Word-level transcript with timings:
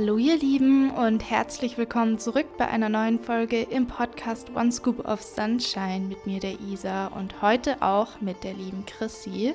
Hallo 0.00 0.16
ihr 0.16 0.38
Lieben 0.38 0.90
und 0.92 1.30
herzlich 1.30 1.76
willkommen 1.76 2.18
zurück 2.18 2.46
bei 2.56 2.66
einer 2.66 2.88
neuen 2.88 3.20
Folge 3.20 3.60
im 3.60 3.86
Podcast 3.86 4.48
One 4.56 4.72
Scoop 4.72 5.06
of 5.06 5.20
Sunshine 5.20 6.06
mit 6.08 6.26
mir 6.26 6.40
der 6.40 6.58
Isa 6.58 7.08
und 7.08 7.42
heute 7.42 7.82
auch 7.82 8.18
mit 8.22 8.42
der 8.42 8.54
lieben 8.54 8.86
Chrissy. 8.86 9.52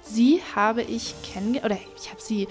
Sie 0.00 0.40
habe 0.56 0.80
ich 0.80 1.14
kennengelernt 1.22 1.66
oder 1.66 1.78
ich 1.94 2.08
habe 2.08 2.22
sie 2.22 2.48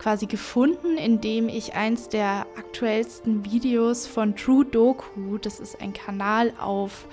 quasi 0.00 0.26
gefunden, 0.26 0.96
indem 0.96 1.48
ich 1.48 1.74
eins 1.74 2.08
der 2.08 2.44
aktuellsten 2.58 3.44
Videos 3.44 4.08
von 4.08 4.34
True 4.34 4.64
Doku, 4.64 5.38
das 5.38 5.60
ist 5.60 5.80
ein 5.80 5.92
Kanal 5.92 6.52
auf 6.58 7.06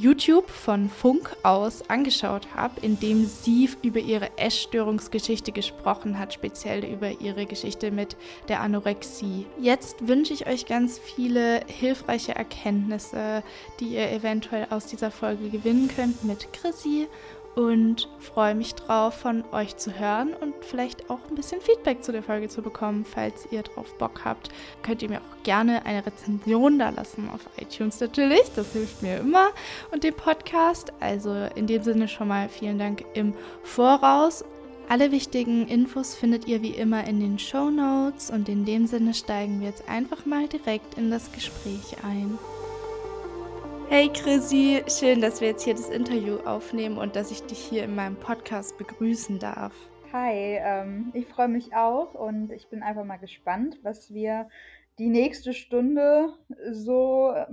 YouTube 0.00 0.48
von 0.48 0.88
Funk 0.88 1.36
aus 1.42 1.82
angeschaut 1.90 2.48
habe, 2.56 2.80
in 2.80 2.98
dem 2.98 3.26
sie 3.26 3.68
über 3.82 3.98
ihre 3.98 4.30
Essstörungsgeschichte 4.38 5.52
gesprochen 5.52 6.18
hat, 6.18 6.32
speziell 6.32 6.86
über 6.86 7.20
ihre 7.20 7.44
Geschichte 7.44 7.90
mit 7.90 8.16
der 8.48 8.62
Anorexie. 8.62 9.44
Jetzt 9.60 10.08
wünsche 10.08 10.32
ich 10.32 10.46
euch 10.46 10.64
ganz 10.64 10.98
viele 10.98 11.60
hilfreiche 11.66 12.34
Erkenntnisse, 12.34 13.42
die 13.78 13.96
ihr 13.96 14.10
eventuell 14.10 14.68
aus 14.70 14.86
dieser 14.86 15.10
Folge 15.10 15.50
gewinnen 15.50 15.90
könnt 15.94 16.24
mit 16.24 16.50
Chrissy 16.54 17.06
und 17.54 18.08
freue 18.18 18.54
mich 18.54 18.74
drauf, 18.74 19.14
von 19.14 19.44
euch 19.52 19.76
zu 19.76 19.98
hören 19.98 20.34
und 20.40 20.54
vielleicht 20.60 21.10
auch 21.10 21.18
ein 21.28 21.34
bisschen 21.34 21.60
Feedback 21.60 22.02
zu 22.04 22.12
der 22.12 22.22
Folge 22.22 22.48
zu 22.48 22.62
bekommen. 22.62 23.04
Falls 23.04 23.48
ihr 23.50 23.62
drauf 23.62 23.92
Bock 23.98 24.24
habt, 24.24 24.50
könnt 24.82 25.02
ihr 25.02 25.08
mir 25.08 25.20
auch 25.20 25.42
gerne 25.42 25.84
eine 25.84 26.04
Rezension 26.06 26.78
da 26.78 26.90
lassen 26.90 27.28
auf 27.28 27.40
iTunes 27.60 28.00
natürlich. 28.00 28.44
Das 28.54 28.72
hilft 28.72 29.02
mir 29.02 29.18
immer 29.18 29.48
und 29.90 30.04
dem 30.04 30.14
Podcast. 30.14 30.92
Also 31.00 31.48
in 31.54 31.66
dem 31.66 31.82
Sinne 31.82 32.08
schon 32.08 32.28
mal 32.28 32.48
vielen 32.48 32.78
Dank 32.78 33.04
im 33.14 33.34
Voraus. 33.62 34.44
Alle 34.88 35.12
wichtigen 35.12 35.68
Infos 35.68 36.16
findet 36.16 36.48
ihr 36.48 36.62
wie 36.62 36.70
immer 36.70 37.06
in 37.06 37.20
den 37.20 37.38
Show 37.38 37.70
Notes 37.70 38.30
und 38.30 38.48
in 38.48 38.64
dem 38.64 38.88
Sinne 38.88 39.14
steigen 39.14 39.60
wir 39.60 39.68
jetzt 39.68 39.88
einfach 39.88 40.26
mal 40.26 40.48
direkt 40.48 40.98
in 40.98 41.12
das 41.12 41.30
Gespräch 41.30 41.96
ein. 42.02 42.38
Hey 43.92 44.08
Chrissy, 44.08 44.84
schön, 44.86 45.20
dass 45.20 45.40
wir 45.40 45.48
jetzt 45.48 45.64
hier 45.64 45.74
das 45.74 45.88
Interview 45.88 46.36
aufnehmen 46.44 46.96
und 46.96 47.16
dass 47.16 47.32
ich 47.32 47.42
dich 47.42 47.58
hier 47.58 47.82
in 47.82 47.96
meinem 47.96 48.14
Podcast 48.14 48.78
begrüßen 48.78 49.40
darf. 49.40 49.74
Hi, 50.12 50.60
ähm, 50.62 51.10
ich 51.12 51.26
freue 51.26 51.48
mich 51.48 51.74
auch 51.74 52.14
und 52.14 52.52
ich 52.52 52.68
bin 52.68 52.84
einfach 52.84 53.02
mal 53.02 53.16
gespannt, 53.16 53.80
was 53.82 54.14
wir 54.14 54.48
die 55.00 55.08
nächste 55.08 55.52
Stunde 55.52 56.34
so 56.70 57.32
äh, 57.34 57.46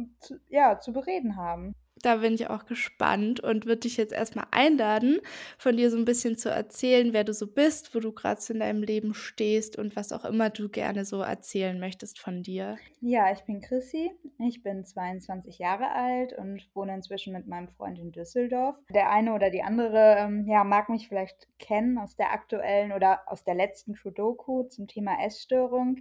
ja, 0.47 0.79
zu 0.79 0.94
bereden 0.94 1.38
haben. 1.38 1.73
Da 2.03 2.17
bin 2.17 2.34
ich 2.34 2.50
auch 2.50 2.66
gespannt 2.66 3.40
und 3.40 3.66
würde 3.66 3.81
dich 3.81 3.98
jetzt 3.98 4.14
erstmal 4.14 4.48
einladen, 4.52 5.20
von 5.58 5.78
dir 5.78 5.90
so 5.90 5.98
ein 5.98 6.06
bisschen 6.06 6.38
zu 6.38 6.50
erzählen, 6.50 7.14
wer 7.14 7.23
du 7.23 7.34
so 7.34 7.48
bist, 7.48 7.94
wo 7.95 8.00
du 8.00 8.12
gerade 8.12 8.42
so 8.42 8.53
in 8.53 8.59
deinem 8.59 8.84
Leben 8.84 9.14
stehst 9.14 9.78
und 9.78 9.95
was 9.95 10.12
auch 10.12 10.25
immer 10.25 10.50
du 10.50 10.70
gerne 10.70 11.06
so 11.06 11.22
erzählen 11.22 11.80
möchtest 11.80 12.20
von 12.20 12.44
dir. 12.44 12.78
Ja, 13.02 13.31
ich 13.31 13.44
bin 13.44 13.62
Chrissy, 13.62 14.12
ich 14.40 14.64
bin 14.64 14.86
22 14.86 15.59
Jahre 15.59 15.92
alt 15.92 16.34
und 16.34 16.68
wohne 16.73 16.94
inzwischen 16.95 17.34
mit 17.34 17.48
meinem 17.48 17.70
Freund 17.70 18.00
in 18.00 18.12
Düsseldorf. 18.12 18.75
Der 18.94 19.12
eine 19.12 19.34
oder 19.34 19.50
die 19.50 19.64
andere 19.64 20.18
ähm, 20.20 20.48
ja, 20.48 20.64
mag 20.64 20.90
mich 20.90 21.08
vielleicht 21.08 21.48
kennen 21.59 21.98
aus 21.98 22.16
der 22.16 22.31
aktuellen 22.31 22.92
oder 22.92 23.22
aus 23.28 23.44
der 23.44 23.56
letzten 23.56 23.94
Trudoku 23.94 24.64
zum 24.64 24.88
Thema 24.88 25.23
Essstörung. 25.23 25.98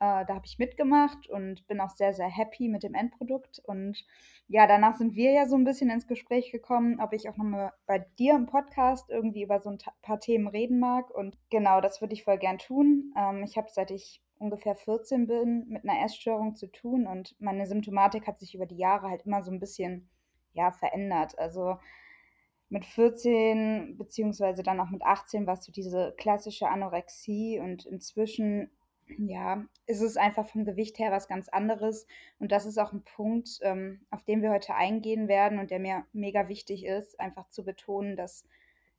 Äh, 0.00 0.24
da 0.26 0.34
habe 0.34 0.46
ich 0.46 0.58
mitgemacht 0.58 1.28
und 1.28 1.66
bin 1.66 1.80
auch 1.80 1.90
sehr, 1.90 2.14
sehr 2.14 2.28
happy 2.28 2.68
mit 2.68 2.82
dem 2.82 2.94
Endprodukt. 2.94 3.60
Und 3.64 4.04
ja, 4.46 4.66
danach 4.66 4.96
sind 4.96 5.14
wir 5.14 5.32
ja 5.32 5.46
so 5.46 5.56
ein 5.56 5.64
bisschen 5.64 5.90
ins 5.90 6.06
Gespräch 6.06 6.52
gekommen, 6.52 7.00
ob 7.00 7.12
ich 7.12 7.28
auch 7.28 7.36
nochmal 7.36 7.72
bei 7.86 7.98
dir 8.18 8.34
im 8.34 8.46
Podcast 8.46 9.10
irgendwie 9.10 9.42
über 9.42 9.60
so 9.60 9.70
ein 9.70 9.78
paar 10.02 10.20
Themen 10.20 10.46
reden 10.46 10.78
mag. 10.78 11.10
Und 11.10 11.36
genau, 11.50 11.80
das 11.80 12.00
würde 12.00 12.14
ich 12.14 12.24
voll 12.24 12.38
gern 12.38 12.58
tun. 12.58 13.12
Ähm, 13.16 13.42
ich 13.42 13.56
habe, 13.56 13.68
seit 13.70 13.90
ich 13.90 14.22
ungefähr 14.38 14.76
14 14.76 15.26
bin, 15.26 15.68
mit 15.68 15.82
einer 15.84 16.04
Essstörung 16.04 16.54
zu 16.54 16.68
tun 16.68 17.06
und 17.08 17.34
meine 17.40 17.66
Symptomatik 17.66 18.26
hat 18.28 18.38
sich 18.38 18.54
über 18.54 18.66
die 18.66 18.76
Jahre 18.76 19.08
halt 19.08 19.26
immer 19.26 19.42
so 19.42 19.50
ein 19.50 19.58
bisschen, 19.58 20.08
ja, 20.52 20.70
verändert. 20.70 21.36
Also 21.38 21.76
mit 22.68 22.84
14 22.84 23.96
beziehungsweise 23.96 24.62
dann 24.62 24.80
auch 24.80 24.90
mit 24.90 25.02
18 25.02 25.46
warst 25.46 25.66
du 25.66 25.72
diese 25.72 26.14
klassische 26.18 26.68
Anorexie 26.68 27.58
und 27.58 27.86
inzwischen 27.86 28.70
ja, 29.16 29.64
ist 29.86 30.00
es 30.00 30.16
einfach 30.16 30.46
vom 30.46 30.64
Gewicht 30.64 30.98
her 30.98 31.10
was 31.10 31.28
ganz 31.28 31.48
anderes. 31.48 32.06
Und 32.38 32.52
das 32.52 32.66
ist 32.66 32.78
auch 32.78 32.92
ein 32.92 33.02
Punkt, 33.02 33.58
ähm, 33.62 34.00
auf 34.10 34.22
den 34.24 34.42
wir 34.42 34.50
heute 34.50 34.74
eingehen 34.74 35.28
werden 35.28 35.58
und 35.58 35.70
der 35.70 35.78
mir 35.78 36.06
mega 36.12 36.48
wichtig 36.48 36.84
ist, 36.84 37.18
einfach 37.18 37.48
zu 37.50 37.64
betonen, 37.64 38.16
dass 38.16 38.44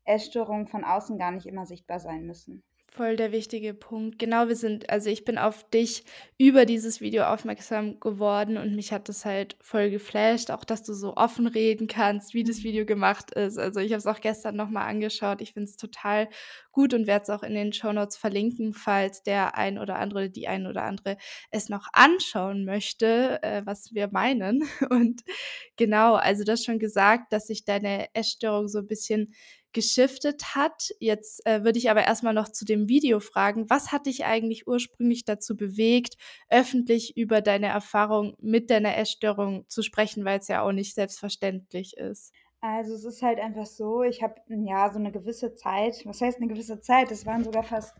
Essstörungen 0.05 0.67
von 0.67 0.83
außen 0.83 1.17
gar 1.17 1.31
nicht 1.31 1.45
immer 1.45 1.65
sichtbar 1.65 1.99
sein 1.99 2.25
müssen. 2.25 2.63
Voll 2.91 3.17
der 3.17 3.31
wichtige 3.31 3.75
Punkt. 3.75 4.17
Genau, 4.17 4.47
wir 4.47 4.55
sind, 4.55 4.89
also 4.89 5.11
ich 5.11 5.23
bin 5.23 5.37
auf 5.37 5.69
dich 5.69 6.03
über 6.39 6.65
dieses 6.65 7.01
Video 7.01 7.25
aufmerksam 7.25 7.99
geworden 7.99 8.57
und 8.57 8.75
mich 8.75 8.91
hat 8.91 9.09
das 9.09 9.25
halt 9.25 9.55
voll 9.61 9.91
geflasht, 9.91 10.49
auch 10.49 10.63
dass 10.65 10.81
du 10.81 10.93
so 10.93 11.15
offen 11.15 11.45
reden 11.45 11.85
kannst, 11.87 12.33
wie 12.33 12.43
das 12.43 12.63
Video 12.63 12.87
gemacht 12.87 13.29
ist. 13.31 13.59
Also 13.59 13.79
ich 13.79 13.91
habe 13.91 13.99
es 13.99 14.07
auch 14.07 14.19
gestern 14.21 14.55
nochmal 14.55 14.89
angeschaut. 14.89 15.39
Ich 15.41 15.53
finde 15.53 15.69
es 15.69 15.77
total 15.77 16.29
gut 16.71 16.95
und 16.95 17.05
werde 17.05 17.23
es 17.23 17.29
auch 17.29 17.43
in 17.43 17.53
den 17.53 17.73
Show 17.73 17.93
Notes 17.93 18.17
verlinken, 18.17 18.73
falls 18.73 19.21
der 19.21 19.55
ein 19.55 19.77
oder 19.77 19.97
andere, 19.97 20.31
die 20.31 20.47
ein 20.47 20.65
oder 20.65 20.81
andere 20.83 21.17
es 21.51 21.69
noch 21.69 21.87
anschauen 21.93 22.65
möchte, 22.65 23.39
äh, 23.43 23.61
was 23.65 23.93
wir 23.93 24.09
meinen. 24.11 24.63
Und 24.89 25.21
genau, 25.77 26.15
also 26.15 26.43
das 26.43 26.63
schon 26.63 26.79
gesagt, 26.79 27.33
dass 27.33 27.47
sich 27.47 27.65
deine 27.65 28.07
Essstörung 28.15 28.67
so 28.67 28.79
ein 28.79 28.87
bisschen 28.87 29.33
geschiftet 29.73 30.55
hat. 30.55 30.89
Jetzt 30.99 31.45
äh, 31.45 31.63
würde 31.63 31.77
ich 31.77 31.89
aber 31.89 32.03
erstmal 32.03 32.33
noch 32.33 32.49
zu 32.49 32.65
dem 32.65 32.87
Video 32.87 33.19
fragen, 33.19 33.69
was 33.69 33.91
hat 33.91 34.05
dich 34.05 34.25
eigentlich 34.25 34.67
ursprünglich 34.67 35.25
dazu 35.25 35.55
bewegt, 35.55 36.15
öffentlich 36.49 37.17
über 37.17 37.41
deine 37.41 37.67
Erfahrung 37.67 38.35
mit 38.39 38.69
deiner 38.69 38.97
Essstörung 38.97 39.65
zu 39.69 39.81
sprechen, 39.81 40.25
weil 40.25 40.39
es 40.39 40.47
ja 40.47 40.61
auch 40.61 40.71
nicht 40.71 40.95
selbstverständlich 40.95 41.97
ist? 41.97 42.33
Also 42.61 42.93
es 42.93 43.05
ist 43.05 43.21
halt 43.21 43.39
einfach 43.39 43.65
so, 43.65 44.03
ich 44.03 44.21
habe 44.21 44.35
ja 44.49 44.91
so 44.91 44.99
eine 44.99 45.13
gewisse 45.13 45.55
Zeit, 45.55 46.05
was 46.05 46.19
heißt 46.19 46.39
eine 46.39 46.47
gewisse 46.47 46.81
Zeit? 46.81 47.09
Es 47.09 47.25
waren 47.25 47.43
sogar 47.43 47.63
fast 47.63 47.95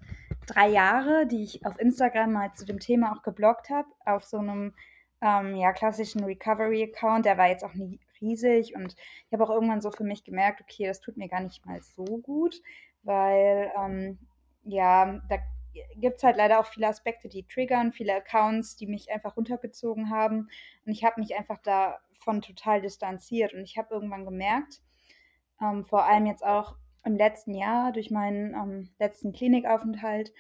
drei 0.48 0.70
Jahre, 0.70 1.28
die 1.28 1.44
ich 1.44 1.66
auf 1.66 1.80
Instagram 1.80 2.34
mal 2.34 2.54
zu 2.56 2.66
dem 2.66 2.80
Thema 2.80 3.14
auch 3.14 3.24
gebloggt 3.24 3.70
habe, 3.70 3.88
auf 4.06 4.26
so 4.26 4.38
einem 4.38 4.74
ähm, 5.22 5.56
ja, 5.56 5.72
klassischen 5.72 6.26
Recovery-Account. 6.26 7.26
Der 7.26 7.38
war 7.38 7.48
jetzt 7.48 7.64
auch 7.64 7.74
nie 7.74 8.00
riesig. 8.22 8.76
Und 8.76 8.96
ich 9.28 9.34
habe 9.34 9.44
auch 9.44 9.50
irgendwann 9.50 9.82
so 9.82 9.92
für 9.92 10.04
mich 10.04 10.24
gemerkt, 10.24 10.62
okay, 10.62 10.86
das 10.88 11.00
tut 11.00 11.18
mir 11.18 11.28
gar 11.28 11.42
nicht 11.42 11.66
mal 11.66 11.82
so 11.82 12.04
gut, 12.04 12.62
weil 13.04 13.72
ähm, 13.78 14.20
ja, 14.64 15.22
da 15.30 15.38
gibt 15.96 16.18
es 16.18 16.24
halt 16.24 16.38
leider 16.38 16.60
auch 16.60 16.66
viele 16.66 16.88
Aspekte, 16.88 17.30
die 17.30 17.44
triggern, 17.44 17.92
viele 17.92 18.16
Accounts, 18.16 18.76
die 18.76 18.88
mich 18.88 19.12
einfach 19.12 19.38
runtergezogen 19.38 20.10
haben. 20.10 20.50
Und 20.86 20.92
ich 20.92 21.04
habe 21.04 21.20
mich 21.20 21.36
einfach 21.36 21.60
davon 21.60 22.42
total 22.42 22.82
distanziert. 22.82 23.54
Und 23.54 23.62
ich 23.62 23.78
habe 23.78 23.94
irgendwann 23.94 24.26
gemerkt, 24.26 24.82
ähm, 25.62 25.86
vor 25.86 26.06
allem 26.06 26.26
jetzt 26.26 26.46
auch 26.46 26.76
im 27.06 27.16
letzten 27.16 27.54
Jahr 27.54 27.92
durch 27.92 28.12
meinen 28.12 28.54
ähm, 28.54 28.90
letzten 29.00 29.32
Klinikaufenthalt, 29.32 30.34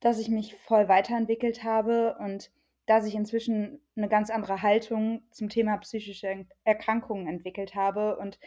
dass 0.00 0.18
ich 0.18 0.28
mich 0.28 0.54
voll 0.56 0.88
weiterentwickelt 0.88 1.62
habe. 1.64 2.16
Und 2.18 2.50
dass 2.92 3.06
ich 3.06 3.14
inzwischen 3.14 3.80
eine 3.96 4.08
ganz 4.08 4.28
andere 4.28 4.60
Haltung 4.60 5.22
zum 5.30 5.48
Thema 5.48 5.78
psychische 5.78 6.44
Erkrankungen 6.64 7.26
entwickelt 7.26 7.74
habe 7.74 8.18
und 8.18 8.38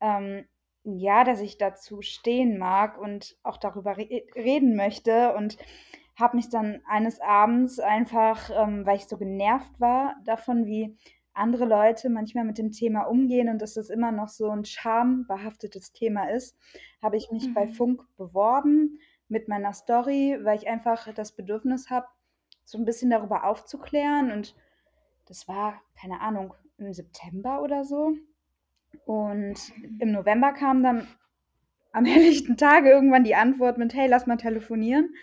ähm, 0.00 0.44
ja, 0.82 1.22
dass 1.22 1.40
ich 1.40 1.56
dazu 1.56 2.02
stehen 2.02 2.58
mag 2.58 2.98
und 2.98 3.36
auch 3.44 3.58
darüber 3.58 3.96
re 3.96 4.24
reden 4.34 4.74
möchte 4.74 5.34
und 5.34 5.56
habe 6.16 6.36
mich 6.36 6.48
dann 6.48 6.80
eines 6.88 7.20
Abends 7.20 7.78
einfach, 7.78 8.50
ähm, 8.50 8.84
weil 8.86 8.96
ich 8.96 9.06
so 9.06 9.18
genervt 9.18 9.78
war 9.78 10.16
davon, 10.24 10.66
wie 10.66 10.96
andere 11.32 11.64
Leute 11.64 12.10
manchmal 12.10 12.44
mit 12.44 12.58
dem 12.58 12.72
Thema 12.72 13.02
umgehen 13.02 13.48
und 13.48 13.62
dass 13.62 13.74
das 13.74 13.88
immer 13.88 14.10
noch 14.10 14.28
so 14.28 14.50
ein 14.50 14.64
schambehaftetes 14.64 15.92
Thema 15.92 16.30
ist, 16.30 16.58
habe 17.00 17.16
ich 17.16 17.30
mich 17.30 17.46
mhm. 17.46 17.54
bei 17.54 17.68
Funk 17.68 18.02
beworben 18.16 18.98
mit 19.28 19.46
meiner 19.46 19.72
Story, 19.74 20.38
weil 20.42 20.58
ich 20.58 20.66
einfach 20.66 21.12
das 21.14 21.36
Bedürfnis 21.36 21.88
habe, 21.88 22.06
so 22.66 22.76
ein 22.76 22.84
bisschen 22.84 23.08
darüber 23.08 23.44
aufzuklären. 23.44 24.30
Und 24.30 24.54
das 25.26 25.48
war, 25.48 25.80
keine 25.98 26.20
Ahnung, 26.20 26.52
im 26.76 26.92
September 26.92 27.62
oder 27.62 27.84
so. 27.84 28.12
Und 29.06 29.72
im 29.98 30.12
November 30.12 30.52
kam 30.52 30.82
dann 30.82 31.08
am 31.92 32.04
helllichten 32.04 32.58
Tage 32.58 32.90
irgendwann 32.90 33.24
die 33.24 33.34
Antwort 33.34 33.78
mit, 33.78 33.94
hey, 33.94 34.08
lass 34.08 34.26
mal 34.26 34.36
telefonieren. 34.36 35.14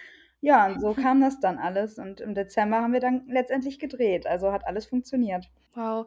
Ja, 0.43 0.67
und 0.67 0.81
so 0.81 0.93
kam 0.93 1.21
das 1.21 1.39
dann 1.39 1.57
alles. 1.57 1.97
Und 1.97 2.19
im 2.19 2.35
Dezember 2.35 2.81
haben 2.81 2.91
wir 2.91 2.99
dann 2.99 3.23
letztendlich 3.29 3.79
gedreht. 3.79 4.27
Also 4.27 4.51
hat 4.51 4.67
alles 4.67 4.85
funktioniert. 4.85 5.49
Wow. 5.73 6.05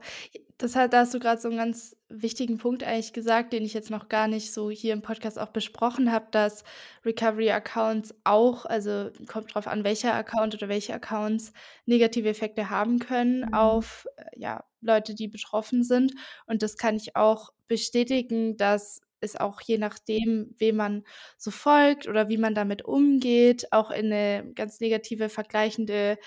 Das 0.58 0.76
hat, 0.76 0.92
da 0.92 1.00
hast 1.00 1.14
du 1.14 1.18
gerade 1.18 1.40
so 1.40 1.48
einen 1.48 1.56
ganz 1.56 1.96
wichtigen 2.10 2.58
Punkt 2.58 2.84
eigentlich 2.84 3.14
gesagt, 3.14 3.54
den 3.54 3.64
ich 3.64 3.72
jetzt 3.72 3.90
noch 3.90 4.10
gar 4.10 4.28
nicht 4.28 4.52
so 4.52 4.70
hier 4.70 4.92
im 4.92 5.00
Podcast 5.00 5.38
auch 5.38 5.48
besprochen 5.48 6.12
habe, 6.12 6.26
dass 6.32 6.64
Recovery-Accounts 7.06 8.14
auch, 8.24 8.66
also 8.66 9.08
kommt 9.26 9.54
drauf 9.54 9.66
an, 9.66 9.84
welcher 9.84 10.12
Account 10.12 10.54
oder 10.54 10.68
welche 10.68 10.92
Accounts 10.92 11.54
negative 11.86 12.28
Effekte 12.28 12.68
haben 12.68 12.98
können 12.98 13.40
mhm. 13.40 13.54
auf 13.54 14.06
äh, 14.16 14.24
ja, 14.38 14.64
Leute, 14.82 15.14
die 15.14 15.28
betroffen 15.28 15.82
sind. 15.82 16.12
Und 16.44 16.62
das 16.62 16.76
kann 16.76 16.96
ich 16.96 17.16
auch 17.16 17.54
bestätigen, 17.68 18.58
dass 18.58 19.00
ist 19.20 19.40
auch 19.40 19.60
je 19.60 19.78
nachdem, 19.78 20.54
wem 20.58 20.76
man 20.76 21.04
so 21.38 21.50
folgt 21.50 22.06
oder 22.06 22.28
wie 22.28 22.38
man 22.38 22.54
damit 22.54 22.84
umgeht, 22.84 23.72
auch 23.72 23.90
in 23.90 24.12
eine 24.12 24.52
ganz 24.54 24.80
negative, 24.80 25.28
vergleichende 25.28 26.18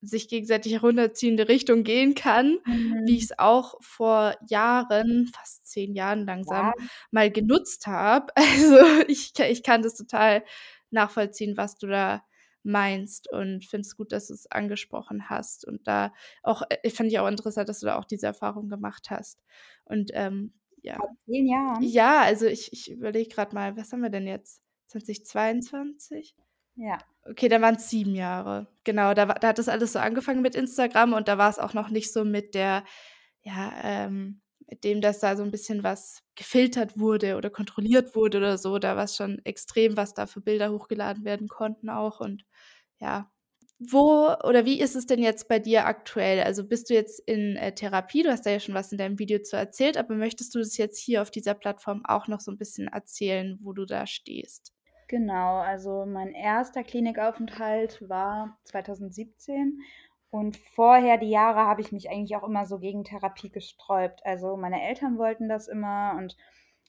sich 0.00 0.28
gegenseitig 0.28 0.82
runterziehende 0.82 1.48
Richtung 1.48 1.82
gehen 1.82 2.14
kann, 2.14 2.58
mhm. 2.64 3.02
wie 3.06 3.16
ich 3.16 3.24
es 3.24 3.38
auch 3.38 3.74
vor 3.80 4.36
Jahren, 4.48 5.30
fast 5.34 5.66
zehn 5.66 5.94
Jahren 5.94 6.26
langsam, 6.26 6.66
ja. 6.66 6.86
mal 7.10 7.30
genutzt 7.30 7.86
habe. 7.86 8.32
Also 8.36 8.78
ich, 9.08 9.32
ich 9.38 9.62
kann 9.62 9.82
das 9.82 9.94
total 9.94 10.44
nachvollziehen, 10.90 11.56
was 11.56 11.76
du 11.76 11.86
da 11.86 12.22
meinst 12.62 13.30
und 13.30 13.64
finde 13.64 13.86
es 13.86 13.96
gut, 13.96 14.12
dass 14.12 14.28
du 14.28 14.34
es 14.34 14.50
angesprochen 14.50 15.28
hast. 15.28 15.66
Und 15.66 15.86
da 15.86 16.12
auch, 16.42 16.62
äh, 16.68 16.90
fand 16.90 17.10
ich 17.10 17.18
auch 17.18 17.28
interessant, 17.28 17.68
dass 17.68 17.80
du 17.80 17.86
da 17.86 17.98
auch 17.98 18.04
diese 18.04 18.26
Erfahrung 18.26 18.68
gemacht 18.68 19.08
hast. 19.10 19.40
Und 19.84 20.10
ähm, 20.14 20.52
ja. 20.86 20.96
Vor 20.96 21.14
zehn 21.26 21.46
Jahren? 21.46 21.82
Ja, 21.82 22.22
also 22.22 22.46
ich, 22.46 22.72
ich 22.72 22.90
überlege 22.90 23.28
gerade 23.28 23.54
mal, 23.54 23.76
was 23.76 23.92
haben 23.92 24.02
wir 24.02 24.10
denn 24.10 24.26
jetzt? 24.26 24.62
2022? 24.88 26.34
Ja. 26.76 26.98
Okay, 27.24 27.48
dann 27.48 27.62
waren 27.62 27.74
es 27.74 27.90
sieben 27.90 28.14
Jahre. 28.14 28.68
Genau, 28.84 29.12
da, 29.14 29.26
da 29.26 29.48
hat 29.48 29.58
das 29.58 29.68
alles 29.68 29.92
so 29.92 29.98
angefangen 29.98 30.42
mit 30.42 30.54
Instagram 30.54 31.12
und 31.12 31.28
da 31.28 31.38
war 31.38 31.50
es 31.50 31.58
auch 31.58 31.74
noch 31.74 31.90
nicht 31.90 32.12
so 32.12 32.24
mit 32.24 32.54
der, 32.54 32.84
ja, 33.42 33.72
ähm, 33.82 34.40
mit 34.68 34.84
dem, 34.84 35.00
dass 35.00 35.20
da 35.20 35.36
so 35.36 35.42
ein 35.42 35.50
bisschen 35.50 35.82
was 35.82 36.22
gefiltert 36.34 36.98
wurde 36.98 37.36
oder 37.36 37.50
kontrolliert 37.50 38.14
wurde 38.14 38.38
oder 38.38 38.58
so. 38.58 38.78
Da 38.78 38.96
war 38.96 39.04
es 39.04 39.16
schon 39.16 39.40
extrem, 39.44 39.96
was 39.96 40.14
da 40.14 40.26
für 40.26 40.40
Bilder 40.40 40.70
hochgeladen 40.70 41.24
werden 41.24 41.48
konnten 41.48 41.88
auch. 41.88 42.20
Und 42.20 42.44
ja, 42.98 43.30
wo 43.78 44.34
oder 44.44 44.64
wie 44.64 44.80
ist 44.80 44.96
es 44.96 45.06
denn 45.06 45.20
jetzt 45.20 45.48
bei 45.48 45.58
dir 45.58 45.86
aktuell? 45.86 46.42
Also 46.42 46.66
bist 46.66 46.88
du 46.88 46.94
jetzt 46.94 47.20
in 47.20 47.56
äh, 47.56 47.74
Therapie? 47.74 48.22
Du 48.22 48.30
hast 48.30 48.46
da 48.46 48.50
ja 48.50 48.60
schon 48.60 48.74
was 48.74 48.92
in 48.92 48.98
deinem 48.98 49.18
Video 49.18 49.40
zu 49.42 49.56
erzählt, 49.56 49.96
aber 49.98 50.14
möchtest 50.14 50.54
du 50.54 50.58
das 50.58 50.76
jetzt 50.76 50.98
hier 50.98 51.20
auf 51.22 51.30
dieser 51.30 51.54
Plattform 51.54 52.02
auch 52.04 52.26
noch 52.26 52.40
so 52.40 52.50
ein 52.50 52.58
bisschen 52.58 52.88
erzählen, 52.88 53.58
wo 53.62 53.72
du 53.72 53.84
da 53.84 54.06
stehst? 54.06 54.72
Genau, 55.08 55.58
also 55.58 56.04
mein 56.06 56.32
erster 56.32 56.82
Klinikaufenthalt 56.82 58.08
war 58.08 58.58
2017 58.64 59.80
und 60.30 60.56
vorher 60.56 61.18
die 61.18 61.30
Jahre 61.30 61.60
habe 61.60 61.80
ich 61.80 61.92
mich 61.92 62.10
eigentlich 62.10 62.34
auch 62.34 62.42
immer 62.42 62.66
so 62.66 62.78
gegen 62.78 63.04
Therapie 63.04 63.50
gesträubt. 63.50 64.20
Also 64.24 64.56
meine 64.56 64.82
Eltern 64.82 65.18
wollten 65.18 65.48
das 65.48 65.68
immer 65.68 66.14
und 66.18 66.36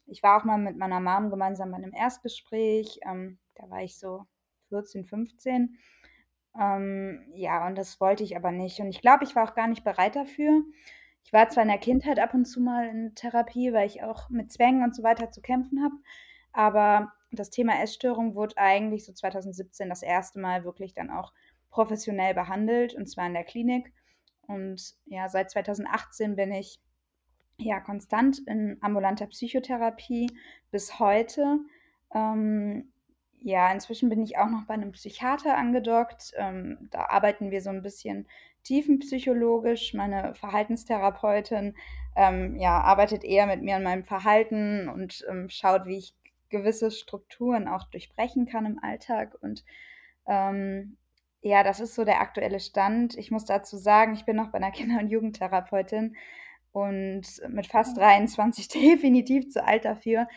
ich 0.07 0.23
war 0.23 0.39
auch 0.39 0.45
mal 0.45 0.57
mit 0.57 0.77
meiner 0.77 0.99
Mom 0.99 1.29
gemeinsam 1.29 1.71
bei 1.71 1.77
einem 1.77 1.93
Erstgespräch. 1.93 2.99
Ähm, 3.05 3.37
da 3.55 3.69
war 3.69 3.83
ich 3.83 3.99
so 3.99 4.25
14, 4.69 5.05
15. 5.05 5.77
Ähm, 6.59 7.21
ja, 7.33 7.67
und 7.67 7.77
das 7.77 8.01
wollte 8.01 8.23
ich 8.23 8.35
aber 8.35 8.51
nicht. 8.51 8.79
Und 8.79 8.89
ich 8.89 9.01
glaube, 9.01 9.23
ich 9.23 9.35
war 9.35 9.49
auch 9.49 9.55
gar 9.55 9.67
nicht 9.67 9.83
bereit 9.83 10.15
dafür. 10.15 10.63
Ich 11.23 11.33
war 11.33 11.49
zwar 11.49 11.63
in 11.63 11.69
der 11.69 11.77
Kindheit 11.77 12.19
ab 12.19 12.33
und 12.33 12.45
zu 12.45 12.61
mal 12.61 12.87
in 12.87 13.13
Therapie, 13.13 13.73
weil 13.73 13.85
ich 13.87 14.01
auch 14.01 14.29
mit 14.29 14.51
Zwängen 14.51 14.83
und 14.83 14.95
so 14.95 15.03
weiter 15.03 15.29
zu 15.29 15.41
kämpfen 15.41 15.83
habe, 15.83 15.95
aber 16.53 17.11
das 17.31 17.49
Thema 17.49 17.81
Essstörung 17.81 18.35
wurde 18.35 18.57
eigentlich 18.57 19.05
so 19.05 19.11
2017 19.11 19.89
das 19.89 20.03
erste 20.03 20.39
Mal 20.39 20.63
wirklich 20.63 20.93
dann 20.93 21.09
auch 21.09 21.33
professionell 21.69 22.33
behandelt 22.33 22.93
und 22.95 23.07
zwar 23.07 23.27
in 23.27 23.33
der 23.33 23.43
Klinik. 23.43 23.93
Und 24.47 24.95
ja, 25.05 25.27
seit 25.27 25.51
2018 25.51 26.35
bin 26.35 26.53
ich 26.53 26.79
ja 27.57 27.81
konstant 27.81 28.39
in 28.47 28.77
ambulanter 28.81 29.27
Psychotherapie 29.27 30.31
bis 30.71 30.99
heute. 30.99 31.59
Ähm, 32.13 32.93
ja, 33.47 33.71
inzwischen 33.71 34.09
bin 34.09 34.21
ich 34.21 34.37
auch 34.37 34.49
noch 34.49 34.65
bei 34.65 34.73
einem 34.73 34.91
Psychiater 34.91 35.55
angedockt. 35.55 36.33
Ähm, 36.35 36.89
da 36.91 37.05
arbeiten 37.05 37.49
wir 37.49 37.61
so 37.61 37.69
ein 37.69 37.81
bisschen 37.81 38.27
tiefenpsychologisch. 38.63 39.93
Meine 39.93 40.35
Verhaltenstherapeutin 40.35 41.73
ähm, 42.17 42.57
ja, 42.57 42.81
arbeitet 42.81 43.23
eher 43.23 43.47
mit 43.47 43.61
mir 43.61 43.77
an 43.77 43.83
meinem 43.83 44.03
Verhalten 44.03 44.89
und 44.89 45.25
ähm, 45.29 45.47
schaut, 45.47 45.85
wie 45.85 45.97
ich 45.97 46.13
gewisse 46.49 46.91
Strukturen 46.91 47.69
auch 47.69 47.85
durchbrechen 47.85 48.47
kann 48.47 48.65
im 48.65 48.83
Alltag. 48.83 49.37
Und 49.39 49.63
ähm, 50.27 50.97
ja, 51.39 51.63
das 51.63 51.79
ist 51.79 51.95
so 51.95 52.03
der 52.03 52.19
aktuelle 52.19 52.59
Stand. 52.59 53.17
Ich 53.17 53.31
muss 53.31 53.45
dazu 53.45 53.77
sagen, 53.77 54.13
ich 54.13 54.25
bin 54.25 54.35
noch 54.35 54.49
bei 54.49 54.57
einer 54.57 54.71
Kinder- 54.71 54.99
und 54.99 55.07
Jugendtherapeutin 55.07 56.17
und 56.73 57.23
mit 57.47 57.67
fast 57.67 57.95
23 57.95 58.67
definitiv 58.67 59.47
zu 59.51 59.63
alt 59.63 59.85
dafür. 59.85 60.27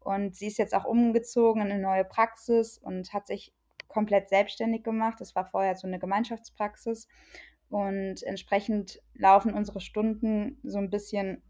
Und 0.00 0.34
sie 0.34 0.46
ist 0.46 0.58
jetzt 0.58 0.74
auch 0.74 0.84
umgezogen 0.84 1.62
in 1.62 1.70
eine 1.70 1.82
neue 1.82 2.04
Praxis 2.04 2.78
und 2.78 3.12
hat 3.12 3.26
sich 3.26 3.52
komplett 3.88 4.28
selbstständig 4.28 4.82
gemacht. 4.82 5.20
Das 5.20 5.34
war 5.34 5.46
vorher 5.46 5.76
so 5.76 5.86
eine 5.86 5.98
Gemeinschaftspraxis. 5.98 7.08
Und 7.68 8.22
entsprechend 8.22 9.00
laufen 9.14 9.54
unsere 9.54 9.80
Stunden 9.80 10.58
so 10.64 10.78
ein 10.78 10.90
bisschen 10.90 11.42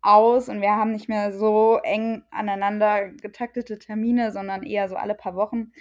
aus 0.00 0.48
und 0.48 0.60
wir 0.60 0.72
haben 0.72 0.92
nicht 0.92 1.08
mehr 1.08 1.32
so 1.32 1.78
eng 1.82 2.22
aneinander 2.30 3.08
getaktete 3.08 3.78
Termine, 3.78 4.32
sondern 4.32 4.62
eher 4.62 4.88
so 4.88 4.96
alle 4.96 5.14
paar 5.14 5.34
Wochen. 5.34 5.72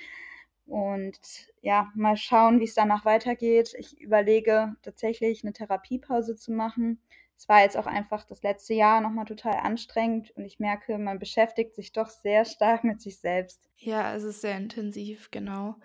Und 0.66 1.20
ja, 1.62 1.92
mal 1.94 2.16
schauen, 2.16 2.60
wie 2.60 2.66
es 2.66 2.74
danach 2.74 3.04
weitergeht. 3.06 3.74
Ich 3.78 4.00
überlege 4.00 4.76
tatsächlich 4.82 5.44
eine 5.44 5.54
Therapiepause 5.54 6.36
zu 6.36 6.54
machen. 6.54 7.02
Es 7.38 7.50
war 7.50 7.62
jetzt 7.62 7.78
auch 7.78 7.88
einfach 7.88 8.24
das 8.26 8.42
letzte 8.42 8.74
Jahr 8.74 9.02
nochmal 9.02 9.26
total 9.26 9.56
anstrengend 9.56 10.32
und 10.32 10.46
ich 10.46 10.60
merke, 10.60 10.98
man 10.98 11.20
beschäftigt 11.20 11.76
sich 11.76 11.92
doch 11.92 12.10
sehr 12.10 12.46
stark 12.46 12.84
mit 12.84 13.02
sich 13.02 13.20
selbst. 13.20 13.70
Ja, 13.78 14.16
es 14.16 14.24
ist 14.24 14.42
sehr 14.42 14.58
intensiv, 14.58 15.30
genau. 15.32 15.76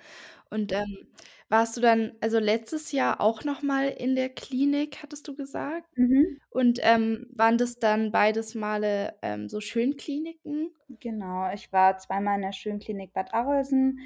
Und 0.50 0.72
ähm, 0.72 1.08
warst 1.48 1.76
du 1.76 1.80
dann, 1.80 2.12
also 2.20 2.38
letztes 2.38 2.92
Jahr 2.92 3.20
auch 3.20 3.44
nochmal 3.44 3.88
in 3.88 4.14
der 4.14 4.28
Klinik, 4.28 5.02
hattest 5.02 5.26
du 5.28 5.34
gesagt? 5.34 5.86
Mhm. 5.96 6.38
Und 6.50 6.78
ähm, 6.82 7.26
waren 7.34 7.58
das 7.58 7.78
dann 7.78 8.12
beides 8.12 8.54
Male 8.54 9.14
ähm, 9.22 9.48
so 9.48 9.60
Schönkliniken? 9.60 10.70
Genau, 11.00 11.50
ich 11.52 11.72
war 11.72 11.98
zweimal 11.98 12.36
in 12.36 12.42
der 12.42 12.52
Schönklinik 12.52 13.12
Bad 13.12 13.34
Arolsen, 13.34 14.00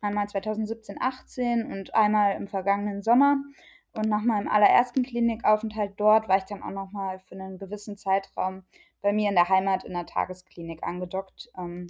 einmal 0.00 0.28
2017, 0.28 0.96
18 1.00 1.66
und 1.72 1.94
einmal 1.94 2.36
im 2.36 2.48
vergangenen 2.48 3.02
Sommer. 3.02 3.38
Und 3.98 4.08
nach 4.08 4.22
meinem 4.22 4.46
allerersten 4.46 5.02
Klinikaufenthalt 5.02 5.94
dort 5.96 6.28
war 6.28 6.36
ich 6.36 6.44
dann 6.44 6.62
auch 6.62 6.70
nochmal 6.70 7.18
für 7.18 7.34
einen 7.34 7.58
gewissen 7.58 7.96
Zeitraum 7.96 8.62
bei 9.02 9.12
mir 9.12 9.28
in 9.28 9.34
der 9.34 9.48
Heimat 9.48 9.82
in 9.82 9.92
der 9.92 10.06
Tagesklinik 10.06 10.84
angedockt. 10.84 11.48
Ähm, 11.58 11.88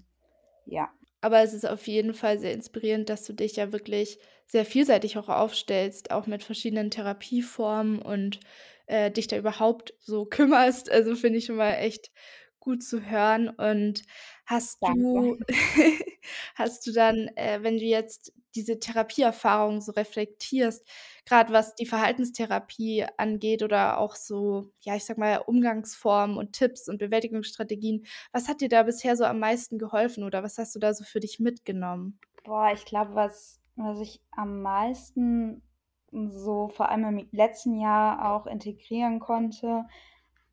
ja. 0.65 0.91
Aber 1.21 1.43
es 1.43 1.53
ist 1.53 1.67
auf 1.67 1.87
jeden 1.87 2.15
Fall 2.15 2.39
sehr 2.39 2.55
inspirierend, 2.55 3.11
dass 3.11 3.27
du 3.27 3.35
dich 3.35 3.57
ja 3.57 3.73
wirklich 3.73 4.19
sehr 4.47 4.65
vielseitig 4.65 5.19
auch 5.19 5.29
aufstellst, 5.29 6.11
auch 6.11 6.27
mit 6.27 6.43
verschiedenen 6.43 6.91
Therapieformen 6.91 8.01
und 8.01 8.41
äh, 8.87 9.11
dich 9.11 9.27
da 9.27 9.37
überhaupt 9.37 9.93
so 9.99 10.25
kümmerst. 10.31 10.91
Also 10.91 11.15
finde 11.15 11.41
ich 11.41 11.45
schon 11.45 11.57
mal 11.57 11.75
echt 11.75 12.11
gut 12.59 12.83
zu 12.83 13.05
hören. 13.05 13.51
Und 13.51 14.03
hast 14.47 14.79
du, 14.81 15.39
hast 16.55 16.87
du 16.87 16.93
dann, 16.93 17.29
äh, 17.37 17.59
wenn 17.61 17.77
du 17.77 17.85
jetzt 17.85 18.33
diese 18.55 18.79
Therapieerfahrung 18.79 19.81
so 19.81 19.93
reflektierst, 19.93 20.87
gerade 21.29 21.53
was 21.53 21.75
die 21.75 21.87
Verhaltenstherapie 21.87 23.07
angeht 23.17 23.63
oder 23.63 23.99
auch 23.99 24.15
so, 24.15 24.73
ja, 24.81 24.97
ich 24.97 25.05
sag 25.05 25.19
mal, 25.19 25.39
Umgangsformen 25.47 26.37
und 26.39 26.55
Tipps 26.55 26.89
und 26.89 26.99
Bewältigungsstrategien, 26.99 28.07
was 28.33 28.49
hat 28.49 28.61
dir 28.61 28.69
da 28.69 28.83
bisher 28.83 29.17
so 29.17 29.25
am 29.25 29.39
meisten 29.39 29.79
geholfen 29.79 30.25
oder 30.25 30.43
was 30.43 30.59
hast 30.59 30.75
du 30.75 30.79
da 30.79 30.95
so 30.95 31.05
für 31.05 31.21
dich 31.21 31.39
mitgenommen? 31.39 32.19
Boah, 32.45 32.73
ich 32.73 32.85
glaube, 32.85 33.15
was, 33.15 33.61
was 33.77 34.01
ich 34.01 34.23
am 34.31 34.63
meisten 34.63 35.63
so 36.11 36.69
vor 36.69 36.89
allem 36.89 37.19
im 37.19 37.29
letzten 37.33 37.79
Jahr 37.79 38.33
auch 38.33 38.47
integrieren 38.47 39.21
konnte, 39.21 39.85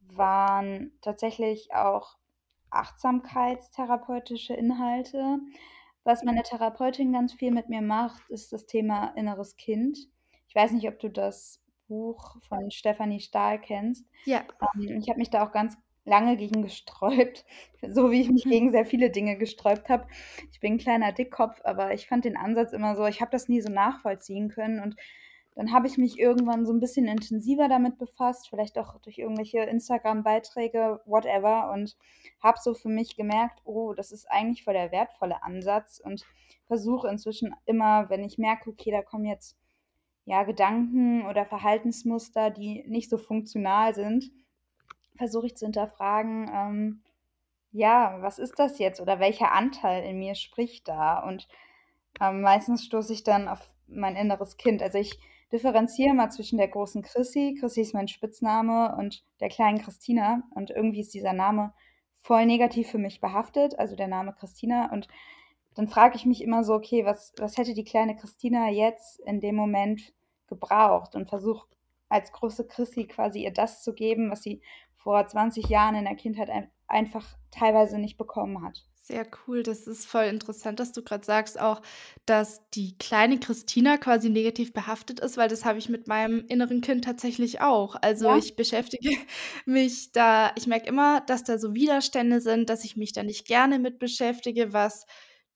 waren 0.02 0.92
tatsächlich 1.02 1.74
auch 1.74 2.18
achtsamkeitstherapeutische 2.70 4.54
Inhalte. 4.54 5.40
Was 6.04 6.24
meine 6.24 6.44
Therapeutin 6.44 7.14
ganz 7.14 7.34
viel 7.34 7.52
mit 7.52 7.70
mir 7.70 7.82
macht, 7.82 8.30
ist 8.30 8.52
das 8.52 8.66
Thema 8.66 9.14
inneres 9.16 9.56
Kind. 9.56 9.98
Ich 10.56 10.62
weiß 10.62 10.72
nicht, 10.72 10.88
ob 10.88 11.00
du 11.00 11.10
das 11.10 11.62
Buch 11.90 12.38
von 12.48 12.72
Stefanie 12.72 13.20
Stahl 13.20 13.60
kennst. 13.60 14.06
Ja. 14.24 14.46
Ähm, 14.78 15.00
ich 15.02 15.10
habe 15.10 15.20
mich 15.20 15.30
da 15.30 15.46
auch 15.46 15.52
ganz 15.52 15.78
lange 16.06 16.38
gegen 16.38 16.64
gesträubt, 16.64 17.46
so 17.82 18.10
wie 18.10 18.22
ich 18.22 18.32
mich 18.32 18.46
gegen 18.46 18.72
sehr 18.72 18.86
viele 18.86 19.10
Dinge 19.10 19.38
gesträubt 19.38 19.90
habe. 19.90 20.08
Ich 20.54 20.62
bin 20.62 20.76
ein 20.76 20.78
kleiner 20.78 21.12
Dickkopf, 21.12 21.60
aber 21.66 21.94
ich 21.94 22.08
fand 22.08 22.24
den 22.24 22.38
Ansatz 22.38 22.72
immer 22.72 22.96
so, 22.96 23.06
ich 23.06 23.20
habe 23.20 23.32
das 23.32 23.50
nie 23.50 23.60
so 23.60 23.70
nachvollziehen 23.70 24.48
können 24.48 24.80
und 24.80 24.96
dann 25.56 25.74
habe 25.74 25.88
ich 25.88 25.98
mich 25.98 26.18
irgendwann 26.18 26.66
so 26.66 26.72
ein 26.72 26.80
bisschen 26.80 27.10
intensiver 27.10 27.68
damit 27.68 27.98
befasst, 27.98 28.50
vielleicht 28.50 28.78
auch 28.78 28.98
durch 29.00 29.18
irgendwelche 29.18 29.60
Instagram-Beiträge, 29.60 31.02
whatever, 31.06 31.72
und 31.74 31.98
habe 32.42 32.60
so 32.62 32.74
für 32.74 32.90
mich 32.90 33.18
gemerkt, 33.18 33.60
oh, 33.66 33.94
das 33.94 34.14
ist 34.14 34.32
eigentlich 34.32 34.64
voll 34.64 34.74
der 34.76 34.94
wertvolle 34.94 35.44
Ansatz 35.44 36.00
und 36.00 36.26
versuche 36.68 37.10
inzwischen 37.10 37.54
immer, 37.66 38.10
wenn 38.10 38.24
ich 38.24 38.38
merke, 38.38 38.70
okay, 38.70 38.92
da 38.92 39.02
kommen 39.02 39.26
jetzt 39.26 39.58
ja 40.26 40.44
Gedanken 40.44 41.26
oder 41.28 41.46
Verhaltensmuster, 41.46 42.50
die 42.50 42.84
nicht 42.88 43.10
so 43.10 43.18
funktional 43.18 43.94
sind, 43.94 44.32
versuche 45.18 45.48
ich 45.48 45.56
zu 45.56 45.66
hinterfragen, 45.66 46.50
ähm, 46.54 47.02
ja, 47.72 48.18
was 48.22 48.40
ist 48.40 48.58
das 48.58 48.80
jetzt 48.80 49.02
oder 49.02 49.20
welcher 49.20 49.52
Anteil 49.52 50.04
in 50.04 50.18
mir 50.18 50.36
spricht 50.36 50.88
da? 50.88 51.20
Und 51.20 51.48
ähm, 52.22 52.42
meistens 52.42 52.86
stoße 52.86 53.14
ich 53.14 53.24
dann 53.24 53.48
auf 53.48 53.68
mein 53.88 54.16
inneres 54.16 54.58
Kind. 54.58 54.82
Also 54.82 54.98
ich 54.98 55.20
differenziere 55.52 56.14
mal 56.14 56.32
zwischen 56.32 56.58
der 56.58 56.70
großen 56.70 57.02
Chrissy, 57.02 57.58
Chrissy 57.60 57.82
ist 57.82 57.94
mein 57.94 58.08
Spitzname, 58.08 58.96
und 58.98 59.24
der 59.40 59.50
kleinen 59.50 59.80
Christina. 59.80 60.44
Und 60.52 60.72
irgendwie 60.72 61.02
ist 61.02 61.14
dieser 61.14 61.34
Name 61.34 61.74
voll 62.22 62.46
negativ 62.46 62.90
für 62.90 62.98
mich 62.98 63.22
behaftet, 63.22 63.78
also 63.78 63.96
der 63.96 64.08
Name 64.08 64.34
Christina. 64.34 64.92
Und 64.92 65.08
dann 65.76 65.88
frage 65.88 66.16
ich 66.16 66.26
mich 66.26 66.42
immer 66.42 66.64
so, 66.64 66.74
okay, 66.74 67.06
was, 67.06 67.34
was 67.38 67.58
hätte 67.58 67.74
die 67.74 67.84
kleine 67.84 68.16
Christina 68.16 68.70
jetzt 68.70 69.20
in 69.20 69.42
dem 69.42 69.56
Moment 69.56 70.14
gebraucht 70.48 71.16
und 71.16 71.30
versuche 71.30 71.68
als 72.10 72.32
große 72.32 72.68
Chrissy 72.68 73.08
quasi 73.08 73.44
ihr 73.44 73.54
das 73.54 73.84
zu 73.84 73.94
geben, 73.94 74.32
was 74.32 74.44
sie 74.44 74.62
vor 74.96 75.26
20 75.28 75.70
Jahren 75.70 75.96
in 75.96 76.06
der 76.06 76.16
Kindheit 76.16 76.50
ein 76.50 76.72
einfach 76.88 77.26
teilweise 77.52 77.98
nicht 78.00 78.18
bekommen 78.18 78.64
hat. 78.64 78.86
Sehr 79.08 79.28
cool. 79.48 79.62
Das 79.62 79.86
ist 79.86 80.08
voll 80.08 80.24
interessant, 80.26 80.80
dass 80.80 80.92
du 80.92 81.04
gerade 81.04 81.24
sagst 81.24 81.60
auch, 81.60 81.82
dass 82.26 82.68
die 82.72 82.98
kleine 82.98 83.40
Christina 83.40 83.98
quasi 83.98 84.30
negativ 84.32 84.74
behaftet 84.74 85.20
ist, 85.20 85.38
weil 85.38 85.48
das 85.48 85.64
habe 85.64 85.78
ich 85.78 85.90
mit 85.90 86.08
meinem 86.08 86.44
inneren 86.48 86.82
Kind 86.82 87.04
tatsächlich 87.06 87.62
auch. 87.62 87.96
Also, 88.02 88.32
Ja? 88.32 88.36
ich 88.36 88.56
beschäftige 88.56 89.10
mich 89.68 90.12
da 90.12 90.52
ich 90.56 90.66
merke 90.66 90.88
immer, 90.88 91.22
dass 91.22 91.44
da 91.44 91.60
so 91.60 91.76
Widerstände 91.76 92.42
sind, 92.42 92.68
dass 92.72 92.84
ich 92.84 92.96
mich 92.98 93.14
da 93.14 93.22
nicht 93.22 93.46
gerne 93.46 93.78
mit 93.78 94.00
beschäftige, 94.00 94.74
was 94.74 95.06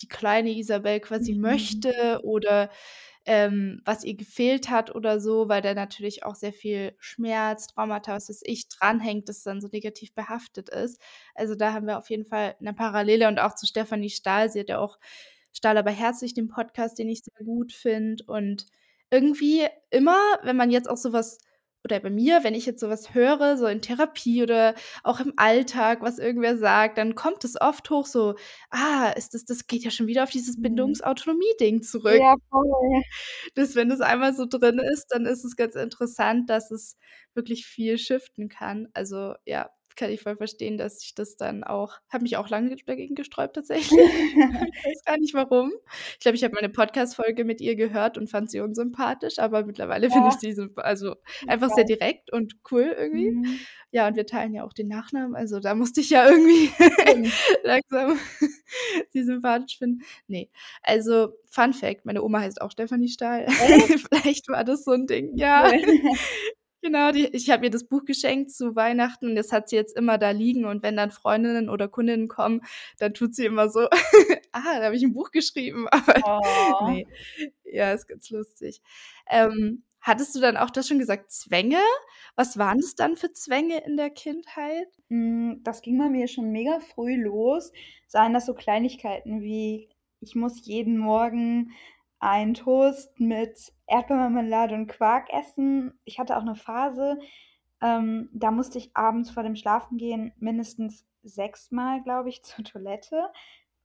die 0.03 0.07
kleine 0.07 0.51
Isabel 0.51 0.99
quasi 0.99 1.33
Mhm. 1.33 1.41
möchte 1.41 2.21
oder 2.23 2.69
ähm, 3.29 3.81
was 3.85 4.03
ihr 4.05 4.15
gefehlt 4.17 4.69
hat 4.71 4.95
oder 4.95 5.21
so, 5.21 5.49
weil 5.49 5.61
da 5.63 5.73
natürlich 5.75 6.25
auch 6.25 6.35
sehr 6.35 6.53
viel 6.53 6.95
Schmerz, 6.99 7.67
Traumata, 7.67 8.15
was 8.15 8.29
weiß 8.29 8.41
ich, 8.45 8.69
dranhängt, 8.69 9.29
das 9.29 9.43
dann 9.43 9.61
so 9.61 9.69
negativ 9.71 10.13
behaftet 10.15 10.69
ist. 10.69 11.01
Also, 11.35 11.55
da 11.55 11.73
haben 11.73 11.87
wir 11.87 11.99
auf 11.99 12.09
jeden 12.11 12.25
Fall 12.25 12.55
'ne 12.61 12.73
Parallele 12.73 13.27
und 13.29 13.39
auch 13.39 13.55
zu 13.55 13.67
Stefanie 13.67 14.09
Stahl. 14.11 14.49
Sie 14.51 14.59
hat 14.61 14.69
ja 14.69 14.79
auch 14.79 14.99
„Stahl 15.53 15.77
aber 15.77 15.91
herzlich“, 15.91 16.33
den 16.35 16.49
Podcast, 16.49 16.99
den 16.99 17.09
ich 17.09 17.21
sehr 17.23 17.45
gut 17.45 17.73
finde. 17.73 18.23
Und 18.27 18.65
irgendwie 19.11 19.67
immer, 19.91 20.19
wenn 20.43 20.57
man 20.57 20.71
jetzt 20.71 20.89
auch 20.89 20.97
so 20.97 21.13
was 21.13 21.39
oder 21.91 21.99
bei 21.99 22.09
mir, 22.09 22.43
wenn 22.43 22.55
ich 22.55 22.65
jetzt 22.65 22.79
so 22.81 22.89
was 22.89 23.13
höre, 23.13 23.57
so 23.57 23.65
in 23.67 23.81
Therapie 23.81 24.43
oder 24.43 24.75
auch 25.03 25.19
im 25.19 25.33
Alltag, 25.37 26.01
was 26.01 26.19
irgendwer 26.19 26.57
sagt, 26.57 26.97
dann 26.97 27.15
kommt 27.15 27.43
es 27.45 27.59
oft 27.59 27.89
hoch 27.89 28.05
so: 28.05 28.35
„Ah, 28.69 29.09
ist 29.17 29.33
das 29.33 29.45
das 29.45 29.67
geht 29.67 29.83
ja 29.83 29.91
schon 29.91 30.07
wieder 30.07 30.23
auf 30.23 30.29
dieses 30.31 30.57
Mhm. 30.57 30.61
Bindungsautonomie-Ding 30.61 31.83
zurück.“ 31.83 32.23
Ja, 32.23 32.35
voll. 32.49 33.03
Dass 33.55 33.75
wenn 33.75 33.89
das 33.89 34.01
einmal 34.01 34.33
so 34.35 34.45
drin 34.45 34.79
ist, 34.79 35.07
dann 35.09 35.25
ist 35.25 35.43
es 35.45 35.55
ganz 35.55 35.75
interessant, 35.75 36.49
dass 36.49 36.71
es 36.71 36.97
wirklich 37.33 37.65
viel 37.65 37.97
shiften 37.97 38.49
kann. 38.49 38.89
Also, 38.93 39.35
ja, 39.45 39.69
kann 39.99 40.11
ich 40.11 40.21
voll 40.21 40.37
verstehen, 40.37 40.77
dass 40.79 41.03
ich 41.03 41.15
das 41.15 41.37
dann 41.37 41.63
auch 41.63 41.93
habe 42.09 42.23
mich 42.23 42.37
auch 42.37 42.49
lange 42.49 42.75
dagegen 42.87 43.15
gesträubt 43.15 43.55
tatsächlich. 43.55 43.99
Ich 44.73 44.83
weiß 44.85 45.03
gar 45.05 45.17
nicht 45.17 45.33
warum. 45.35 45.71
Ich 46.13 46.19
glaube, 46.19 46.35
ich 46.37 46.43
habe 46.43 46.53
mal 46.55 46.61
'ne 46.61 46.69
Podcast-Folge 46.69 47.45
mit 47.45 47.61
ihr 47.61 47.75
gehört 47.75 48.17
und 48.17 48.29
fand 48.29 48.49
sie 48.51 48.59
unsympathisch, 48.61 49.39
aber 49.39 49.65
mittlerweile 49.65 50.09
finde 50.11 50.29
ich 50.29 50.35
Ja. 50.35 50.39
sie 50.39 50.55
also, 50.77 51.15
einfach 51.47 51.69
sehr 51.71 51.83
direkt 51.85 52.31
und 52.33 52.55
cool 52.71 52.95
irgendwie. 52.97 53.31
Mhm. 53.31 53.67
Ja, 53.91 54.07
und 54.07 54.15
wir 54.15 54.25
teilen 54.27 54.53
ja 54.53 54.63
auch 54.65 54.73
den 54.73 54.87
Nachnamen, 54.87 55.35
also, 55.35 55.59
da 55.59 55.75
musste 55.75 56.01
ich 56.01 56.09
ja 56.11 56.29
irgendwie 56.29 56.71
langsam 57.63 58.19
sie 59.11 59.23
sympathisch 59.23 59.77
finden. 59.79 60.03
Ne, 60.27 60.49
also, 60.83 61.33
Fun 61.47 61.73
Fact: 61.73 62.05
Meine 62.05 62.23
Oma 62.23 62.39
heißt 62.41 62.61
auch 62.61 62.71
Stefanie 62.71 63.09
Stahl. 63.09 63.47
Vielleicht 64.13 64.47
war 64.49 64.63
das 64.63 64.83
so 64.85 64.91
'n 64.93 65.07
Ding, 65.07 65.35
ja. 65.37 65.71
Genau, 66.83 67.11
die 67.11 67.27
ich 67.35 67.49
habe 67.49 67.65
ihr 67.65 67.71
das 67.71 67.83
Buch 67.87 68.05
geschenkt 68.05 68.51
zu 68.51 68.73
Weihnachten 68.75 69.27
und 69.27 69.35
das 69.35 69.51
hat 69.51 69.67
sie 69.69 69.75
jetzt 69.75 69.95
immer 69.97 70.17
da 70.17 70.31
liegen 70.31 70.63
und 70.63 70.81
wenn 70.81 70.95
dann 70.95 71.11
Freundinnen 71.11 71.67
oder 71.69 71.89
Kundinnen 71.89 72.29
kommen, 72.29 72.61
dann 72.99 73.13
tut 73.13 73.35
sie 73.35 73.45
immer 73.45 73.69
so: 73.69 73.87
„Ah, 74.53 74.79
da 74.79 74.85
habe 74.85 74.95
ich 74.95 75.03
'n 75.03 75.11
Buch 75.13 75.31
geschrieben.“ 75.31 75.87
Aber 75.91 76.21
Oh. 76.25 76.73
ne, 76.79 77.05
ja, 77.65 77.93
ist 77.93 78.07
ganz 78.07 78.29
lustig. 78.29 78.81
Ähm, 79.29 79.83
hattest 80.01 80.35
du 80.35 80.39
dann 80.41 80.57
auch 80.57 80.69
du 80.71 80.79
hast 80.79 80.87
schon 80.89 80.99
gesagt, 80.99 81.31
Zwänge. 81.31 81.79
Was 82.35 82.57
waren 82.57 82.79
das 82.79 82.95
dann 82.95 83.17
für 83.17 83.33
Zwänge 83.33 83.79
in 83.85 83.97
der 83.97 84.09
Kindheit? 84.11 84.87
Hm, 85.09 85.61
das 85.63 85.81
ging 85.81 85.97
bei 85.97 86.09
mir 86.09 86.27
schon 86.27 86.51
mega 86.51 86.79
früh 86.79 87.15
los. 87.21 87.71
Seien 88.07 88.33
das 88.33 88.45
so 88.45 88.53
Kleinigkeiten 88.53 89.41
wie: 89.41 89.89
Ich 90.21 90.35
muss 90.35 90.65
jeden 90.65 90.97
Morgen 90.97 91.71
einen 92.19 92.53
Toast 92.55 93.19
mit 93.19 93.73
Erdbeermarmelade 93.87 94.75
und 94.75 94.87
Quark 94.87 95.29
essen. 95.33 95.99
Ich 96.05 96.19
hatte 96.19 96.37
auch 96.37 96.43
'ne 96.43 96.55
Phase, 96.55 97.19
ähm, 97.81 98.29
da 98.33 98.51
musste 98.51 98.77
ich 98.79 98.91
abends 98.95 99.31
vor 99.31 99.43
dem 99.43 99.55
Schlafengehen 99.55 100.33
mindestens 100.39 101.05
sechsmal, 101.23 102.01
glaube 102.03 102.29
ich, 102.29 102.43
zur 102.45 102.65
Toilette, 102.65 103.31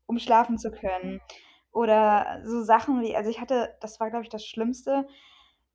um 0.06 0.18
schlafen 0.18 0.58
zu 0.58 0.70
können. 0.72 1.20
Oder 1.72 2.42
so 2.44 2.62
Sachen 2.64 3.02
wie 3.02 3.16
also, 3.16 3.30
ich 3.30 3.40
hatte 3.40 3.76
das 3.80 4.00
war, 4.00 4.10
glaube 4.10 4.24
ich, 4.24 4.30
das 4.30 4.46
Schlimmste. 4.46 5.06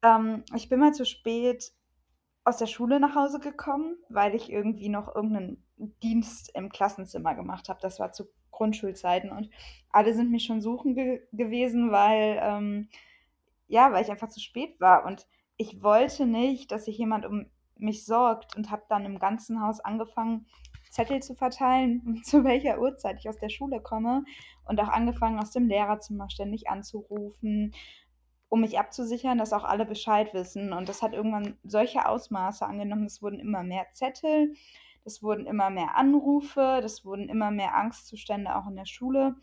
Ähm, 0.03 0.43
ich 0.55 0.69
bin 0.69 0.79
mal 0.81 0.93
zu 0.93 1.05
spät 1.05 1.73
aus 2.45 2.57
der 2.57 2.67
Schule 2.67 2.99
nach 3.01 3.15
Hause 3.15 3.39
gekommen, 3.39 3.97
weil 4.09 4.35
ich 4.35 4.51
irgendwie 4.51 4.89
noch 4.89 5.13
irgend 5.15 5.33
'nen 5.33 5.65
Dienst 6.03 6.51
im 6.55 6.69
Klassenzimmer 6.69 7.35
gemacht 7.35 7.69
habe. 7.69 7.79
Das 7.81 7.99
war 7.99 8.11
zu 8.13 8.25
Grundschulzeiten 8.51 9.31
und 9.31 9.49
alle 9.91 10.13
sind 10.13 10.31
mich 10.31 10.43
schon 10.43 10.61
suchen 10.61 10.95
ge 10.95 11.21
gewesen, 11.31 11.91
weil, 11.91 12.39
ähm 12.41 12.89
ja, 13.69 13.93
weil 13.93 14.03
ich 14.03 14.11
einfach 14.11 14.29
zu 14.29 14.41
spät 14.41 14.81
war. 14.81 15.05
Und 15.05 15.25
ich 15.55 15.81
wollte 15.81 16.25
nicht, 16.25 16.71
dass 16.71 16.85
sich 16.85 16.97
jemand 16.97 17.25
um 17.25 17.45
mich 17.77 18.05
sorgt 18.05 18.57
und 18.57 18.71
habe 18.71 18.83
dann 18.89 19.05
im 19.05 19.19
ganzen 19.19 19.61
Haus 19.61 19.79
angefangen, 19.79 20.47
Zettel 20.89 21.21
zu 21.21 21.35
verteilen, 21.35 22.21
zu 22.23 22.43
welcher 22.43 22.79
Uhrzeit 22.79 23.19
ich 23.19 23.29
aus 23.29 23.37
der 23.37 23.49
Schule 23.49 23.79
komme 23.79 24.25
und 24.65 24.81
auch 24.81 24.89
angefangen, 24.89 25.39
aus 25.39 25.51
dem 25.51 25.67
Lehrerzimmer 25.67 26.29
ständig 26.29 26.67
anzurufen, 26.67 27.73
um 28.49 28.61
mich 28.61 28.79
abzusichern, 28.79 29.37
dass 29.37 29.53
auch 29.53 29.63
alle 29.63 29.85
Bescheid 29.85 30.33
wissen. 30.33 30.73
Und 30.73 30.89
das 30.89 31.03
hat 31.03 31.13
irgendwann 31.13 31.57
solche 31.63 32.07
Ausmaße 32.07 32.65
angenommen. 32.65 33.05
Es 33.05 33.21
wurden 33.21 33.39
immer 33.39 33.63
mehr 33.63 33.85
Zettel, 33.93 34.55
es 35.09 35.23
wurden 35.23 35.45
immer 35.47 35.69
mehr 35.71 35.95
Anrufe, 35.97 36.79
das 36.81 37.05
wurden 37.05 37.29
immer 37.29 37.51
mehr 37.51 37.75
Angstzustände 37.75 38.55
auch 38.55 38.67
in 38.67 38.75
der 38.77 38.85
Schule, 38.87 39.35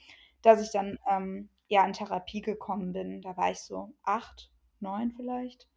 dass 0.42 0.62
ich 0.62 0.72
dann, 0.72 0.98
ähm, 1.10 1.50
ja, 1.68 1.84
in 1.86 1.92
Therapie 1.94 2.42
gekommen 2.42 2.92
bin. 2.94 3.22
Da 3.22 3.36
war 3.36 3.50
ich 3.52 3.60
so 3.60 3.94
8, 4.04 4.50
9 4.80 5.12
vielleicht. 5.12 5.68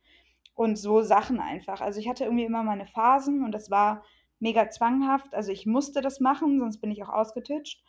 Und 0.55 0.77
so 0.77 1.01
Sachen 1.03 1.39
einfach. 1.39 1.81
Also, 1.81 2.00
ich 2.00 2.10
hatte 2.10 2.25
irgendwie 2.25 2.46
immer 2.46 2.63
meine 2.63 2.88
Phasen 2.88 3.43
und 3.46 3.51
das 3.53 3.72
war 3.72 4.03
mega 4.39 4.69
zwanghaft. 4.69 5.34
Also, 5.36 5.51
ich 5.51 5.65
musste 5.65 6.01
das 6.01 6.19
machen, 6.22 6.60
sonst 6.60 6.79
bin 6.81 6.91
ich 6.91 7.03
auch 7.03 7.10
ausgetitscht. 7.10 7.84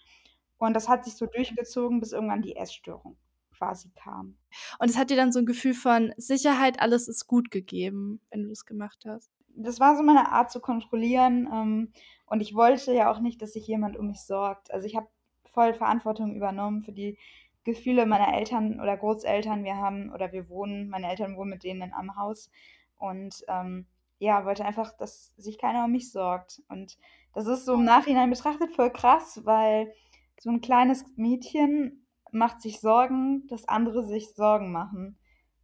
Und 0.59 0.75
das 0.75 0.89
hat 0.89 1.05
sich 1.05 1.17
so 1.17 1.27
durchgezogen, 1.27 2.01
bis 2.01 2.13
irgendwann 2.13 2.43
die 2.43 2.57
Essstörung 2.57 3.19
quasi 3.53 3.91
kam. 3.95 4.37
Und 4.79 4.89
es 4.91 4.97
hat 4.97 5.11
dir 5.11 5.17
dann 5.17 5.33
so 5.33 5.39
'n 5.41 5.47
Gefühl 5.47 5.75
von 5.75 6.13
Sicherheit, 6.17 6.81
alles 6.81 7.09
ist 7.09 7.27
gut 7.27 7.51
gegeben, 7.51 8.21
wenn 8.31 8.43
du 8.45 8.49
das 8.49 8.65
gemacht 8.65 9.05
hast? 9.07 9.31
Das 9.63 9.79
war 9.79 9.95
so 9.97 10.03
meine 10.03 10.33
Art 10.33 10.51
zu 10.51 10.61
kontrollieren, 10.61 11.49
ähm, 11.53 11.93
und 12.27 12.41
ich 12.41 12.55
wollte 12.55 12.93
ja 12.95 13.11
auch 13.11 13.21
nicht, 13.21 13.43
dass 13.43 13.53
sich 13.53 13.67
jemand 13.67 13.97
um 13.97 14.07
mich 14.07 14.21
sorgt. 14.23 14.71
Also, 14.73 14.87
ich 14.87 14.97
habe 14.97 15.09
voll 15.53 15.75
Verantwortung 15.75 16.35
übernommen 16.35 16.83
für 16.83 16.93
die 16.93 17.19
Gefühle 17.65 18.07
meiner 18.07 18.33
Eltern 18.35 18.81
oder 18.81 18.97
Großeltern. 18.97 19.65
Wir 19.65 19.77
haben 19.77 20.13
oder 20.15 20.33
wir 20.33 20.49
wohnen 20.49 20.89
meine 20.89 21.11
Eltern 21.11 21.37
wohnen 21.37 21.51
mit 21.51 21.65
denen 21.65 21.83
in 21.83 21.93
einem 21.93 22.17
Haus 22.17 22.51
und, 22.99 23.45
ähm, 23.49 23.87
ja, 24.19 24.45
wollte 24.47 24.65
einfach, 24.65 24.97
dass 24.97 25.35
sich 25.37 25.59
keiner 25.59 25.85
um 25.87 25.93
mich 25.93 26.11
sorgt. 26.13 26.63
Und 26.69 26.99
das 27.35 27.47
ist 27.47 27.65
so 27.67 27.75
im 27.75 27.85
Nachhinein 27.85 28.31
betrachtet 28.31 28.75
voll 28.75 28.91
krass, 28.93 29.41
weil 29.45 29.93
so 30.41 30.51
'n 30.51 30.61
kleines 30.63 31.05
Mädchen 31.17 32.07
macht 32.33 32.61
sich 32.63 32.81
Sorgen, 32.81 33.47
dass 33.49 33.69
andere 33.69 34.05
sich 34.07 34.31
Sorgen 34.35 34.73
machen. 34.73 35.19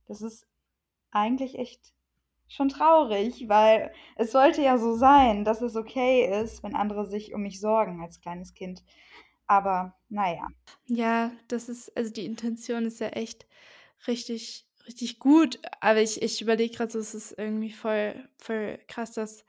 Das 0.07 0.21
ist 0.23 0.47
eigentlich 1.13 1.59
echt 1.59 1.93
schon 2.49 2.69
traurig, 2.69 3.49
weil 3.49 3.93
es 4.17 4.33
sollte 4.33 4.63
ja 4.63 4.79
so 4.79 4.95
sein, 4.97 5.45
dass 5.45 5.63
es 5.63 5.77
okay 5.77 6.27
ist, 6.43 6.63
wenn 6.63 6.75
andere 6.77 7.07
sich 7.07 7.35
um 7.35 7.43
mich 7.43 7.61
sorgen 7.61 8.03
als 8.03 8.21
kleines 8.21 8.55
Kind. 8.55 8.85
Aber 9.47 9.95
na 10.09 10.33
ja. 10.35 10.49
Das 11.49 11.69
ist 11.69 11.97
also, 11.97 12.13
die 12.13 12.25
Intention 12.27 12.85
ist 12.87 13.01
ja 13.01 13.09
echt 13.09 13.47
richtig 14.07 14.67
richtig 14.87 15.19
gut. 15.19 15.59
Aber 15.81 16.01
ich 16.01 16.23
ich 16.23 16.41
überlege 16.43 16.77
grad 16.77 16.93
so, 16.93 16.99
es 16.99 17.15
ist 17.15 17.33
irgendwie 17.39 17.73
voll 17.73 18.29
voll 18.39 18.79
krass, 18.89 19.13
dass 19.13 19.45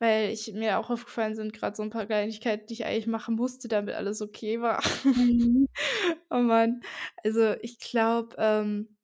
weil 0.00 0.30
ich 0.32 0.52
mir 0.54 0.78
auch 0.78 0.90
aufgefallen 0.90 1.34
sind 1.36 1.52
grad 1.54 1.76
so 1.76 1.82
'n 1.82 1.90
paar 1.90 2.06
Kleinigkeiten, 2.06 2.66
die 2.68 2.74
ich 2.74 2.86
eigentlich 2.86 3.06
machen 3.08 3.36
musste, 3.36 3.68
damit 3.68 3.94
alles 3.96 4.22
okay 4.22 4.60
war. 4.60 4.82
Mhm. 5.14 5.68
Oh 6.30 6.38
Mann. 6.40 6.82
Also, 7.24 7.54
ich 7.62 7.78
glaube, 7.80 8.36
ähm, 8.38 8.95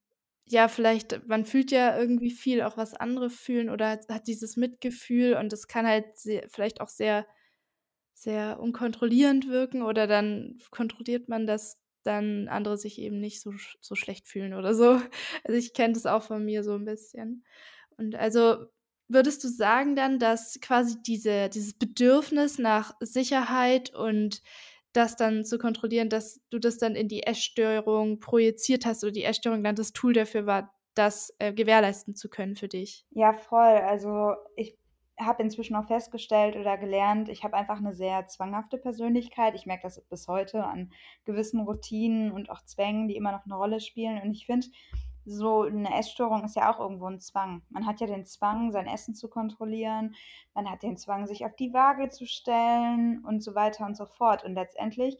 ja, 0.46 0.68
vielleicht 0.68 1.26
man 1.28 1.44
fühlt 1.46 1.70
ja 1.70 1.96
irgendwie 1.98 2.30
viel, 2.30 2.62
auch 2.62 2.76
was 2.76 2.94
andere 2.94 3.30
fühlen 3.30 3.70
oder 3.70 4.00
hat 4.08 4.26
dieses 4.26 4.56
Mitgefühl 4.56 5.34
und 5.34 5.52
das 5.52 5.68
kann 5.68 5.86
halt 5.86 6.16
se 6.18 6.42
vielleicht 6.50 6.80
auch 6.80 6.88
sehr 6.88 7.26
sehr 8.14 8.60
unkontrollierend 8.60 9.48
wirken 9.48 9.82
oder 9.82 10.06
dann 10.06 10.58
kontrolliert 10.70 11.28
man, 11.28 11.46
dass 11.46 11.78
dann 12.04 12.48
andere 12.48 12.76
sich 12.78 12.98
eben 13.00 13.20
nicht 13.20 13.40
so 13.42 13.52
so 13.80 13.94
schlecht 13.96 14.28
fühlen 14.28 14.54
oder 14.54 14.74
so. 14.74 15.00
Also, 15.44 15.58
ich 15.58 15.74
kenne 15.74 15.94
das 15.94 16.06
auch 16.06 16.22
von 16.24 16.44
mir 16.44 16.64
so 16.64 16.74
'n 16.76 16.84
bisschen. 16.84 17.44
Und 17.98 18.14
also, 18.16 18.66
würdest 19.08 19.44
du 19.44 19.48
sagen 19.48 19.96
dann, 19.96 20.18
dass 20.18 20.60
quasi 20.62 20.96
diese 21.06 21.48
dieses 21.50 21.74
Bedürfnis 21.78 22.58
nach 22.58 22.94
Sicherheit 23.00 23.94
und 23.94 24.42
das 24.92 25.16
dann 25.16 25.44
zu 25.44 25.58
kontrollieren, 25.58 26.08
dass 26.10 26.40
du 26.50 26.58
das 26.58 26.78
dann 26.78 26.94
in 26.96 27.08
die 27.08 27.22
Essstörung 27.24 28.20
projiziert 28.20 28.86
hast 28.86 29.02
oder 29.04 29.12
die 29.12 29.24
Essstörung 29.24 29.62
dann 29.64 29.76
das 29.76 29.92
Tool 29.92 30.12
dafür 30.14 30.46
war, 30.46 30.74
das, 30.94 31.34
äh, 31.38 31.52
gewährleisten 31.54 32.14
zu 32.14 32.28
können 32.28 32.56
für 32.56 32.68
dich? 32.68 33.02
Ja, 33.14 33.34
voll. 33.34 33.60
Also, 33.76 34.34
ich 34.56 34.78
habe 35.20 35.42
inzwischen 35.42 35.76
auch 35.76 35.86
festgestellt 35.86 36.56
oder 36.56 36.78
gelernt, 36.78 37.28
ich 37.28 37.44
habe 37.44 37.54
einfach 37.56 37.78
'ne 37.80 37.92
sehr 37.92 38.26
zwanghafte 38.26 38.78
Persönlichkeit. 38.78 39.54
Ich 39.54 39.66
merke 39.66 39.82
das 39.82 40.00
bis 40.00 40.28
heute 40.28 40.64
an 40.64 40.92
gewissen 41.26 41.60
Routinen 41.60 42.32
und 42.32 42.48
auch 42.50 42.62
Zwängen, 42.64 43.08
die 43.08 43.16
immer 43.16 43.32
noch 43.32 43.44
'ne 43.44 43.54
Rolle 43.54 43.80
spielen. 43.80 44.22
Und 44.22 44.32
ich 44.32 44.46
finde, 44.46 44.68
so 45.24 45.62
eine 45.62 45.96
Essstörung 45.98 46.44
ist 46.44 46.56
ja 46.56 46.72
auch 46.72 46.80
irgendwo 46.80 47.06
ein 47.06 47.20
Zwang. 47.20 47.62
Man 47.70 47.86
hat 47.86 48.00
ja 48.00 48.06
den 48.06 48.24
Zwang, 48.24 48.72
sein 48.72 48.86
Essen 48.86 49.14
zu 49.14 49.28
kontrollieren, 49.28 50.14
man 50.54 50.70
hat 50.70 50.82
den 50.82 50.96
Zwang, 50.96 51.26
sich 51.26 51.44
auf 51.44 51.54
die 51.56 51.72
Waage 51.72 52.08
zu 52.08 52.26
stellen 52.26 53.24
und 53.24 53.42
so 53.42 53.54
weiter 53.54 53.86
und 53.86 53.96
so 53.96 54.06
fort. 54.06 54.44
Und 54.44 54.54
letztendlich 54.54 55.18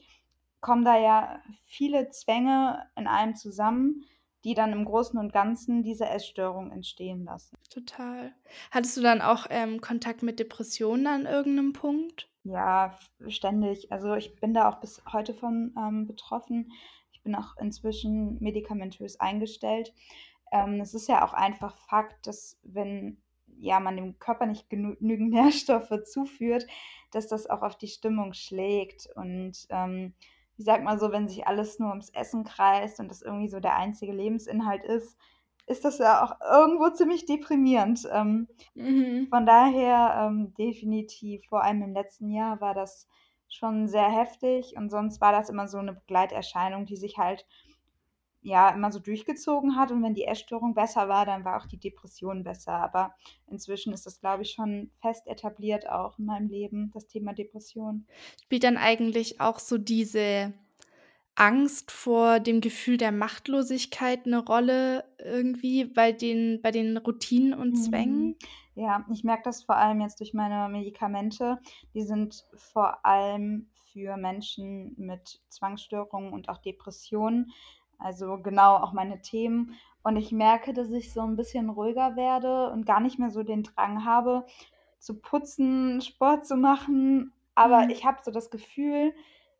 kommen 0.60 0.84
da 0.84 0.96
ja 0.96 1.40
viele 1.64 2.10
Zwänge 2.10 2.86
in 2.96 3.06
einem 3.06 3.34
zusammen, 3.34 4.04
die 4.44 4.54
dann 4.54 4.72
im 4.72 4.84
Großen 4.84 5.18
und 5.18 5.32
Ganzen 5.32 5.82
diese 5.82 6.06
Essstörung 6.06 6.72
entstehen 6.72 7.24
lassen. 7.24 7.56
Total. 7.70 8.34
Hattest 8.70 8.96
du 8.96 9.02
dann 9.02 9.20
auch 9.20 9.46
ähm, 9.50 9.80
Kontakt 9.80 10.22
mit 10.22 10.40
Depressionen 10.40 11.06
an 11.06 11.26
irgendeinem 11.26 11.72
Punkt? 11.72 12.28
Ja, 12.44 12.98
ständig. 13.28 13.92
Also 13.92 14.14
ich 14.14 14.34
bin 14.40 14.52
da 14.52 14.68
auch 14.68 14.80
bis 14.80 15.00
heute 15.12 15.32
von 15.34 15.74
ähm, 15.78 16.06
betroffen. 16.06 16.72
Ich 17.22 17.24
bin 17.24 17.36
auch 17.36 17.56
inzwischen 17.58 18.36
medikamentös 18.40 19.20
eingestellt. 19.20 19.94
Ähm, 20.50 20.80
es 20.80 20.92
ist 20.92 21.08
ja 21.08 21.24
auch 21.24 21.34
einfach 21.34 21.76
Fakt, 21.76 22.26
dass 22.26 22.58
wenn 22.64 23.16
ja, 23.60 23.78
man 23.78 23.94
dem 23.96 24.18
Körper 24.18 24.46
nicht 24.46 24.68
genügend 24.68 25.30
Nährstoffe 25.32 26.02
zuführt, 26.02 26.66
dass 27.12 27.28
das 27.28 27.48
auch 27.48 27.62
auf 27.62 27.78
die 27.78 27.86
Stimmung 27.86 28.32
schlägt. 28.32 29.08
Und 29.14 29.68
ähm, 29.70 30.14
ich 30.56 30.64
sag 30.64 30.82
mal 30.82 30.98
so, 30.98 31.12
wenn 31.12 31.28
sich 31.28 31.46
alles 31.46 31.78
nur 31.78 31.90
ums 31.90 32.10
Essen 32.10 32.42
kreist 32.42 32.98
und 32.98 33.08
das 33.08 33.22
irgendwie 33.22 33.48
so 33.48 33.60
der 33.60 33.76
einzige 33.76 34.12
Lebensinhalt 34.12 34.82
ist, 34.82 35.16
ist 35.68 35.84
das 35.84 35.98
ja 35.98 36.24
auch 36.24 36.40
irgendwo 36.40 36.90
ziemlich 36.90 37.24
deprimierend. 37.24 38.08
Ähm, 38.12 38.48
mhm. 38.74 39.28
Von 39.30 39.46
daher 39.46 40.26
ähm, 40.26 40.54
definitiv, 40.54 41.46
vor 41.46 41.62
allem 41.62 41.82
im 41.82 41.92
letzten 41.92 42.30
Jahr 42.30 42.60
war 42.60 42.74
das 42.74 43.06
schon 43.52 43.86
sehr 43.88 44.10
heftig 44.10 44.74
und 44.76 44.90
sonst 44.90 45.20
war 45.20 45.32
das 45.32 45.48
immer 45.48 45.68
so 45.68 45.78
eine 45.78 45.92
Begleiterscheinung, 45.92 46.86
die 46.86 46.96
sich 46.96 47.18
halt 47.18 47.46
ja 48.40 48.70
immer 48.70 48.90
so 48.90 48.98
durchgezogen 48.98 49.76
hat 49.76 49.92
und 49.92 50.02
wenn 50.02 50.14
die 50.14 50.24
Essstörung 50.24 50.74
besser 50.74 51.08
war, 51.08 51.24
dann 51.26 51.44
war 51.44 51.60
auch 51.60 51.66
die 51.66 51.78
Depression 51.78 52.42
besser. 52.42 52.72
Aber 52.72 53.14
inzwischen 53.46 53.92
ist 53.92 54.04
das, 54.04 54.20
glaube 54.20 54.42
ich, 54.42 54.50
schon 54.50 54.90
fest 55.00 55.28
etabliert 55.28 55.88
auch 55.88 56.18
in 56.18 56.24
meinem 56.24 56.48
Leben, 56.48 56.90
das 56.92 57.06
Thema 57.06 57.34
Depression. 57.34 58.06
Spielt 58.42 58.64
dann 58.64 58.76
eigentlich 58.76 59.40
auch 59.40 59.60
so 59.60 59.78
diese 59.78 60.52
Angst 61.34 61.90
vor 61.90 62.40
dem 62.40 62.60
Gefühl 62.60 62.96
der 62.98 63.12
Machtlosigkeit 63.12 64.26
eine 64.26 64.38
Rolle 64.44 65.04
irgendwie 65.18 65.84
bei 65.86 66.12
den 66.12 66.60
bei 66.62 66.70
den 66.70 66.96
Routinen 66.96 67.54
und 67.54 67.76
Zwängen? 67.76 68.30
Mhm. 68.30 68.36
Ja, 68.74 69.04
ich 69.10 69.24
merke 69.24 69.44
das 69.44 69.62
vor 69.64 69.76
allem 69.76 70.00
jetzt 70.00 70.20
durch 70.20 70.34
meine 70.34 70.68
Medikamente. 70.68 71.58
Die 71.94 72.02
sind 72.02 72.44
vor 72.54 73.04
allem 73.06 73.70
für 73.92 74.16
Menschen 74.16 74.94
mit 74.98 75.40
Zwangsstörungen 75.48 76.32
und 76.32 76.48
auch 76.48 76.58
Depressionen, 76.58 77.52
also 77.98 78.38
genau 78.42 78.76
auch 78.76 78.92
meine 78.92 79.20
Themen. 79.22 79.74
Und 80.02 80.16
ich 80.16 80.32
merke, 80.32 80.72
dass 80.72 80.90
ich 80.90 81.12
so 81.12 81.20
ein 81.22 81.36
bisschen 81.36 81.70
ruhiger 81.70 82.16
werde 82.16 82.70
und 82.70 82.84
gar 82.86 83.00
nicht 83.00 83.18
mehr 83.18 83.30
so 83.30 83.42
den 83.42 83.62
Drang 83.62 84.04
habe, 84.04 84.44
zu 84.98 85.20
putzen, 85.20 86.00
Sport 86.00 86.46
zu 86.46 86.56
machen. 86.56 87.32
Aber 87.54 87.88
Mhm. 87.88 87.92
ich 87.92 88.04
habe 88.04 88.18
so 88.24 88.30
das 88.30 88.50
Gefühl 88.50 89.14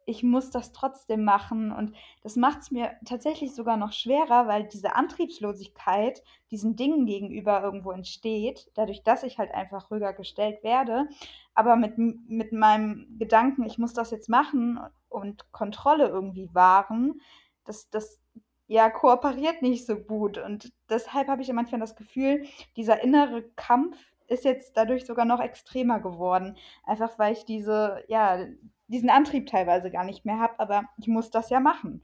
ich 0.07 0.23
muss 0.23 0.51
das 0.51 0.73
trotzdem 0.73 1.25
machen. 1.25 1.73
Und 1.73 1.95
das 2.23 2.37
macht 2.37 2.61
es 2.61 2.71
mir 2.71 2.93
tatsächlich 3.05 3.55
sogar 3.55 3.77
noch 3.77 3.93
schwerer, 3.93 4.49
weil 4.49 4.65
diese 4.65 4.95
Antriebslosigkeit 4.95 6.23
diesen 6.51 6.77
Dingen 6.77 7.07
gegenüber 7.07 7.63
irgendwo 7.63 7.93
entsteht, 7.93 8.71
dadurch, 8.75 9.03
dass 9.03 9.23
ich 9.23 9.39
halt 9.39 9.53
einfach 9.53 9.91
ruhiger 9.91 10.13
gestellt 10.13 10.63
werde. 10.63 11.09
Aber 11.55 11.77
mit, 11.77 11.99
mit 11.99 12.53
meinem 12.53 13.19
Gedanken, 13.19 13.65
ich 13.65 13.79
muss 13.79 13.93
das 13.93 14.11
jetzt 14.11 14.29
machen 14.29 14.81
und 15.09 15.51
Kontrolle 15.53 16.09
irgendwie 16.09 16.49
wahren, 16.55 17.21
das, 17.65 17.89
das 17.91 18.21
ja, 18.67 18.91
kooperiert 18.91 19.63
nicht 19.63 19.87
so 19.87 19.97
gut. 19.97 20.39
Und 20.39 20.73
deshalb 20.89 21.29
habe 21.29 21.43
ich 21.43 21.53
manchmal 21.53 21.81
das 21.81 21.95
Gefühl, 21.97 22.47
dieser 22.77 23.03
innere 23.03 23.43
Kampf 23.55 23.97
ist 24.29 24.45
jetzt 24.45 24.77
dadurch 24.77 25.05
sogar 25.05 25.25
noch 25.27 25.41
extremer 25.41 26.01
geworden. 26.01 26.57
Einfach 26.85 27.19
weil 27.19 27.35
ich 27.35 27.45
diese, 27.45 28.03
ja, 28.09 28.47
diesen 28.93 29.11
Antrieb 29.11 29.47
teilweise 29.49 29.91
gar 29.91 30.05
nicht 30.05 30.25
mehr 30.25 30.39
habe, 30.39 30.59
aber 30.61 30.85
ich 30.99 31.09
muss 31.09 31.31
das 31.31 31.51
ja 31.51 31.61
machen. 31.61 32.03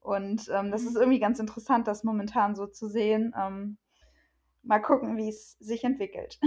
Und 0.00 0.48
ähm, 0.54 0.70
das 0.70 0.82
mhm. 0.82 0.88
ist 0.88 0.96
irgendwie 0.96 1.18
ganz 1.18 1.40
interessant, 1.40 1.88
das 1.88 2.04
momentan 2.04 2.54
so 2.54 2.66
zu 2.66 2.88
sehen. 2.88 3.34
Ähm, 3.36 3.76
mal 4.62 4.80
gucken, 4.80 5.16
wie 5.16 5.28
es 5.28 5.58
sich 5.58 5.82
entwickelt. 5.82 6.38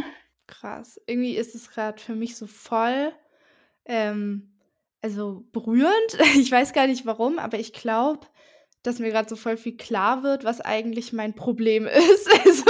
Krass. 0.48 1.00
Irgendwie 1.06 1.36
ist 1.36 1.56
es 1.56 1.70
gerade 1.70 2.02
für 2.02 2.16
mich 2.16 2.36
so 2.36 2.48
voll, 2.48 3.14
ähm, 3.86 4.54
also 5.02 5.46
berührend. 5.52 6.18
Ich 6.36 6.52
weiß 6.52 6.74
gar 6.74 6.88
nicht 6.88 7.06
warum, 7.06 7.40
aber 7.40 7.60
ich 7.60 7.74
glaube, 7.74 8.28
dass 8.84 9.00
mir 9.00 9.10
gerade 9.10 9.28
so 9.28 9.36
voll 9.36 9.58
viel 9.58 9.76
klar 9.76 10.24
wird, 10.24 10.44
was 10.44 10.62
eigentlich 10.62 11.12
mein 11.12 11.36
Problem 11.36 11.86
ist. 11.88 12.30
Also, 12.46 12.64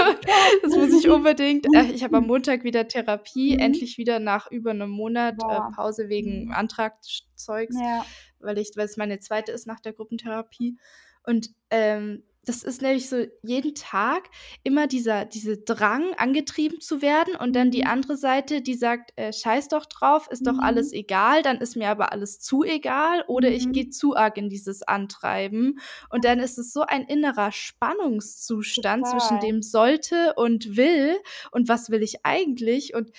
das 0.63 0.75
muss 0.75 0.93
ich 0.93 1.09
unbedingt. 1.09 1.65
Äh, 1.75 1.91
ich 1.91 2.03
habe 2.03 2.17
am 2.17 2.27
Montag 2.27 2.63
wieder 2.63 2.87
Therapie, 2.87 3.53
mhm. 3.53 3.59
endlich 3.59 3.97
wieder 3.97 4.19
nach 4.19 4.49
über 4.51 4.71
einem 4.71 4.89
Monat 4.89 5.35
äh, 5.35 5.75
Pause 5.75 6.09
wegen 6.09 6.45
mhm. 6.45 6.51
Antragszeugs, 6.51 7.75
ja. 7.79 8.05
weil 8.39 8.57
ich, 8.57 8.71
weil 8.75 8.85
es 8.85 8.97
meine 8.97 9.19
zweite 9.19 9.51
ist 9.51 9.67
nach 9.67 9.79
der 9.79 9.93
Gruppentherapie. 9.93 10.77
Und 11.23 11.49
ähm, 11.69 12.23
das 12.45 12.63
ist 12.63 12.81
nämlich 12.81 13.09
so 13.09 13.25
jeden 13.43 13.75
Tag 13.75 14.29
immer 14.63 14.87
dieser 14.87 15.25
diese 15.25 15.57
Drang, 15.57 16.13
angetrieben 16.15 16.79
zu 16.79 17.01
werden 17.01 17.35
und 17.35 17.53
dann 17.55 17.69
die 17.69 17.83
mhm. 17.83 17.89
andere 17.89 18.17
Seite, 18.17 18.61
die 18.61 18.75
sagt: 18.75 19.11
„Äh, 19.17 19.33
scheiß 19.33 19.67
doch 19.67 19.85
drauf, 19.85 20.27
ist 20.31 20.47
doch 20.47 20.57
alles 20.57 20.91
mhm. 20.91 20.99
egal, 20.99 21.43
dann 21.43 21.57
ist 21.57 21.75
mir 21.75 21.89
aber 21.89 22.11
alles 22.11 22.39
zu 22.39 22.63
egal 22.63 23.23
oder 23.27 23.49
ich 23.49 23.71
gehe 23.71 23.85
mhm. 23.85 23.91
zu 23.91 24.15
arg 24.15 24.37
in 24.37 24.49
dieses 24.49 24.83
Antreiben.“ 24.83 25.79
Und 26.09 26.25
dann 26.25 26.39
ist 26.39 26.57
es 26.57 26.71
so 26.71 26.81
ein 26.81 27.03
innerer 27.03 27.51
Spannungszustand 27.51 29.07
zwischen 29.07 29.39
dem 29.39 29.61
sollte 29.61 30.33
und 30.35 30.77
will 30.77 31.17
und 31.51 31.67
was 31.67 31.89
will 31.89 32.03
ich 32.03 32.25
eigentlich 32.25 32.95
und 32.95 33.11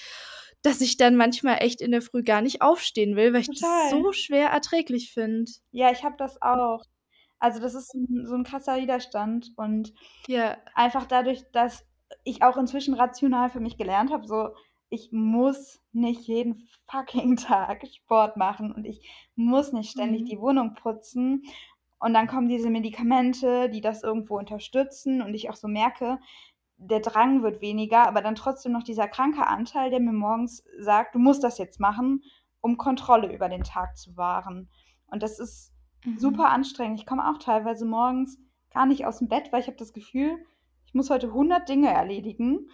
dass 0.62 0.80
ich 0.80 0.96
dann 0.96 1.16
manchmal 1.16 1.58
echt 1.62 1.80
in 1.80 1.90
der 1.90 2.02
Früh 2.02 2.22
gar 2.22 2.42
nicht 2.42 2.60
aufstehen 2.62 3.16
will, 3.16 3.32
weil 3.32 3.42
ich 3.42 3.48
das 3.48 3.90
so 3.90 4.12
schwer 4.12 4.48
erträglich 4.48 5.12
finde. 5.12 5.50
Ja, 5.72 5.90
ich 5.90 6.04
habe 6.04 6.16
das 6.18 6.40
auch. 6.42 6.82
Also, 7.40 7.60
das 7.60 7.74
ist 7.74 7.94
ein, 7.94 8.26
so 8.26 8.34
ein 8.36 8.44
krasser 8.44 8.76
Widerstand 8.78 9.52
und 9.56 9.94
Ja. 10.28 10.58
einfach 10.74 11.06
dadurch, 11.06 11.50
dass 11.52 11.86
ich 12.24 12.42
auch 12.42 12.56
inzwischen 12.56 12.94
rational 12.94 13.50
für 13.50 13.60
mich 13.60 13.76
gelernt 13.76 14.12
habe, 14.12 14.26
so, 14.26 14.50
ich 14.88 15.10
muss 15.12 15.80
nicht 15.92 16.22
jeden 16.26 16.68
fucking 16.90 17.36
Tag 17.36 17.86
Sport 17.86 18.36
machen 18.36 18.72
und 18.72 18.84
ich 18.84 19.08
muss 19.36 19.72
nicht 19.72 19.90
ständig 19.90 20.24
Mhm. 20.24 20.26
die 20.26 20.40
Wohnung 20.40 20.74
putzen. 20.74 21.44
Und 21.98 22.14
dann 22.14 22.26
kommen 22.26 22.48
diese 22.48 22.70
Medikamente, 22.70 23.68
die 23.68 23.80
das 23.82 24.02
irgendwo 24.02 24.38
unterstützen 24.38 25.20
und 25.22 25.34
ich 25.34 25.50
auch 25.50 25.56
so 25.56 25.68
merke, 25.68 26.18
der 26.78 27.00
Drang 27.00 27.42
wird 27.42 27.60
weniger, 27.60 28.06
aber 28.06 28.22
dann 28.22 28.34
trotzdem 28.34 28.72
noch 28.72 28.82
dieser 28.82 29.06
kranke 29.08 29.46
Anteil, 29.46 29.90
der 29.90 30.00
mir 30.00 30.12
morgens 30.12 30.64
sagt: 30.78 31.14
„Du 31.14 31.18
musst 31.18 31.44
das 31.44 31.58
jetzt 31.58 31.78
machen, 31.80 32.24
um 32.60 32.76
Kontrolle 32.78 33.32
über 33.32 33.48
den 33.48 33.64
Tag 33.64 33.96
zu 33.98 34.16
wahren.“ 34.16 34.70
Und 35.06 35.22
das 35.22 35.38
ist 35.38 35.72
Mhm. 36.04 36.18
Super 36.18 36.50
anstrengend. 36.50 36.98
Ich 37.00 37.06
komme 37.06 37.28
auch 37.28 37.38
teilweise 37.38 37.84
morgens 37.84 38.38
gar 38.72 38.86
nicht 38.86 39.06
aus 39.06 39.18
dem 39.18 39.28
Bett, 39.28 39.52
weil 39.52 39.60
ich 39.60 39.66
habe 39.66 39.76
das 39.76 39.92
Gefühl, 39.92 40.38
ich 40.86 40.94
muss 40.94 41.10
heute 41.10 41.28
100 41.28 41.68
Dinge 41.68 41.88
erledigen 41.88 42.68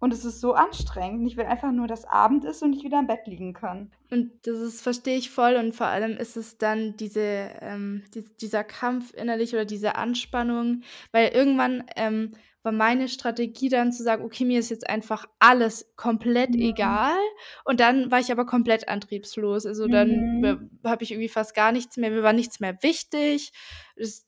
und 0.00 0.12
es 0.12 0.24
ist 0.24 0.40
so 0.40 0.52
anstrengend. 0.52 1.26
Ich 1.26 1.36
will 1.36 1.46
einfach 1.46 1.72
nur, 1.72 1.86
dass 1.86 2.04
Abend 2.04 2.44
ist 2.44 2.62
und 2.62 2.74
ich 2.74 2.84
wieder 2.84 2.98
im 2.98 3.06
Bett 3.06 3.26
liegen 3.26 3.54
kann. 3.54 3.90
Und 4.10 4.32
das 4.42 4.58
ist 4.58 4.82
verstehe 4.82 5.16
ich 5.16 5.30
voll 5.30 5.56
und 5.56 5.74
vor 5.74 5.86
allem 5.86 6.16
ist 6.18 6.36
es 6.36 6.58
dann 6.58 6.96
diese, 6.98 7.20
ähm, 7.60 8.02
die 8.14 8.24
dieser 8.40 8.64
Kampf 8.64 9.14
innerlich 9.14 9.54
oder 9.54 9.64
diese 9.64 9.96
Anspannung, 9.96 10.82
weil 11.12 11.28
irgendwann, 11.28 11.84
ähm, 11.96 12.32
war 12.64 12.72
meine 12.72 13.08
Strategie 13.08 13.68
dann 13.68 13.92
zu 13.92 14.02
sagen: 14.02 14.24
„Okay, 14.24 14.44
mir 14.44 14.58
ist 14.58 14.70
jetzt 14.70 14.88
einfach 14.88 15.26
alles 15.38 15.92
komplett 15.96 16.50
mhm. 16.54 16.62
egal.“ 16.62 17.18
Und 17.64 17.80
dann 17.80 18.10
war 18.10 18.20
ich 18.20 18.32
aber 18.32 18.46
komplett 18.46 18.88
antriebslos. 18.88 19.66
Also, 19.66 19.86
dann 19.88 20.26
mhm. 20.40 20.70
habe 20.84 21.04
ich 21.04 21.12
irgendwie 21.12 21.28
fast 21.28 21.54
gar 21.54 21.72
nichts 21.72 21.96
mehr 21.96 22.10
mir 22.10 22.22
war 22.22 22.32
nichts 22.32 22.60
mehr 22.60 22.82
wichtig. 22.82 23.52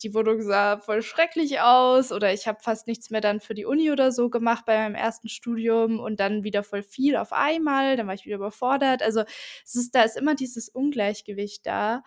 Die 0.02 0.14
Wohnung 0.14 0.42
sah 0.42 0.78
voll 0.78 1.02
schrecklich 1.02 1.60
aus 1.60 2.12
oder 2.12 2.32
ich 2.32 2.46
habe 2.46 2.58
fast 2.60 2.86
nichts 2.86 3.10
mehr 3.10 3.20
dann 3.20 3.40
für 3.40 3.54
die 3.54 3.64
Uni 3.64 3.90
oder 3.90 4.12
so 4.12 4.30
gemacht 4.30 4.64
bei 4.66 4.76
meinem 4.78 4.94
ersten 4.94 5.28
Studium 5.28 5.98
und 5.98 6.20
dann 6.20 6.44
wieder 6.44 6.62
voll 6.62 6.82
viel 6.82 7.16
auf 7.16 7.32
einmal, 7.32 7.96
dann 7.96 8.06
war 8.06 8.14
ich 8.14 8.26
wieder 8.26 8.36
überfordert. 8.36 9.02
Also, 9.02 9.22
es 9.64 9.74
ist 9.74 9.94
da 9.94 10.02
ist 10.02 10.16
immer 10.16 10.34
dieses 10.34 10.68
Ungleichgewicht 10.68 11.66
da. 11.66 12.02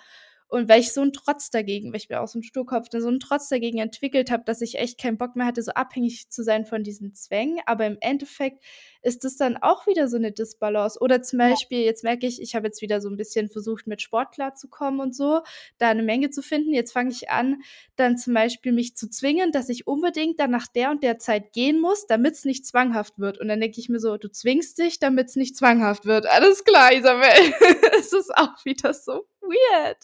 Und 0.49 0.67
weil 0.67 0.79
ich 0.79 0.93
so 0.93 1.01
einen 1.01 1.13
Trotz 1.13 1.51
dagegen, 1.51 1.91
weil 1.91 1.97
ich 1.97 2.07
bin 2.07 2.17
auch 2.17 2.27
so 2.27 2.39
ein 2.39 2.43
Sturkopf, 2.43 2.88
so 2.91 3.07
einen 3.07 3.19
Trotz 3.19 3.49
dagegen 3.49 3.77
entwickelt 3.77 4.31
habe, 4.31 4.43
dass 4.45 4.62
ich 4.62 4.79
echt 4.79 4.99
keinen 4.99 5.19
Bock 5.19 5.35
mehr 5.35 5.45
hatte, 5.45 5.62
so 5.62 5.71
abhängig 5.71 6.29
zu 6.29 6.43
sein 6.43 6.65
von 6.65 6.83
diesen 6.83 7.13
Zwängen. 7.13 7.59
Aber 7.67 7.85
im 7.85 7.97
Endeffekt 8.01 8.63
ist 9.03 9.23
das 9.23 9.38
dann 9.38 9.57
auch 9.57 9.85
wieder 9.85 10.07
so 10.07 10.17
eine 10.17 10.31
Disbalance. 10.31 10.99
Oder 10.99 11.21
zum 11.21 11.38
Beispiel, 11.38 11.81
jetzt 11.81 12.03
merke 12.03 12.25
ich, 12.25 12.41
ich 12.41 12.55
habe 12.55 12.65
jetzt 12.65 12.81
wieder 12.81 12.99
so 12.99 13.09
ein 13.09 13.15
bisschen 13.15 13.47
versucht, 13.47 13.85
mit 13.85 14.01
Sport 14.01 14.33
klarzukommen 14.33 14.99
und 14.99 15.15
so, 15.15 15.41
da 15.77 15.89
eine 15.89 16.01
Menge 16.01 16.31
zu 16.31 16.41
finden. 16.41 16.73
Jetzt 16.73 16.93
fange 16.93 17.12
ich 17.12 17.29
an, 17.29 17.62
dann 17.95 18.17
zum 18.17 18.33
Beispiel 18.33 18.71
mich 18.71 18.95
zu 18.95 19.07
zwingen, 19.07 19.51
dass 19.51 19.69
ich 19.69 19.85
unbedingt 19.85 20.39
dann 20.39 20.49
nach 20.49 20.67
der 20.67 20.89
und 20.89 21.03
der 21.03 21.19
Zeit 21.19 21.53
gehen 21.53 21.79
muss, 21.79 22.07
damit 22.07 22.33
es 22.33 22.45
nicht 22.45 22.65
zwanghaft 22.65 23.19
wird. 23.19 23.39
Und 23.39 23.49
dann 23.49 23.62
denke 23.62 23.79
ich 23.79 23.88
mir 23.88 23.99
so, 23.99 24.17
du 24.17 24.31
zwingst 24.31 24.79
dich, 24.79 24.97
damit 24.97 25.29
es 25.29 25.35
nicht 25.35 25.55
zwanghaft 25.55 26.05
wird. 26.05 26.25
Alles 26.25 26.63
klar, 26.63 26.91
Isabel. 26.91 27.29
es 27.99 28.13
ist 28.13 28.35
auch 28.35 28.65
wieder 28.65 28.95
so 28.95 29.25
weird. 29.49 29.97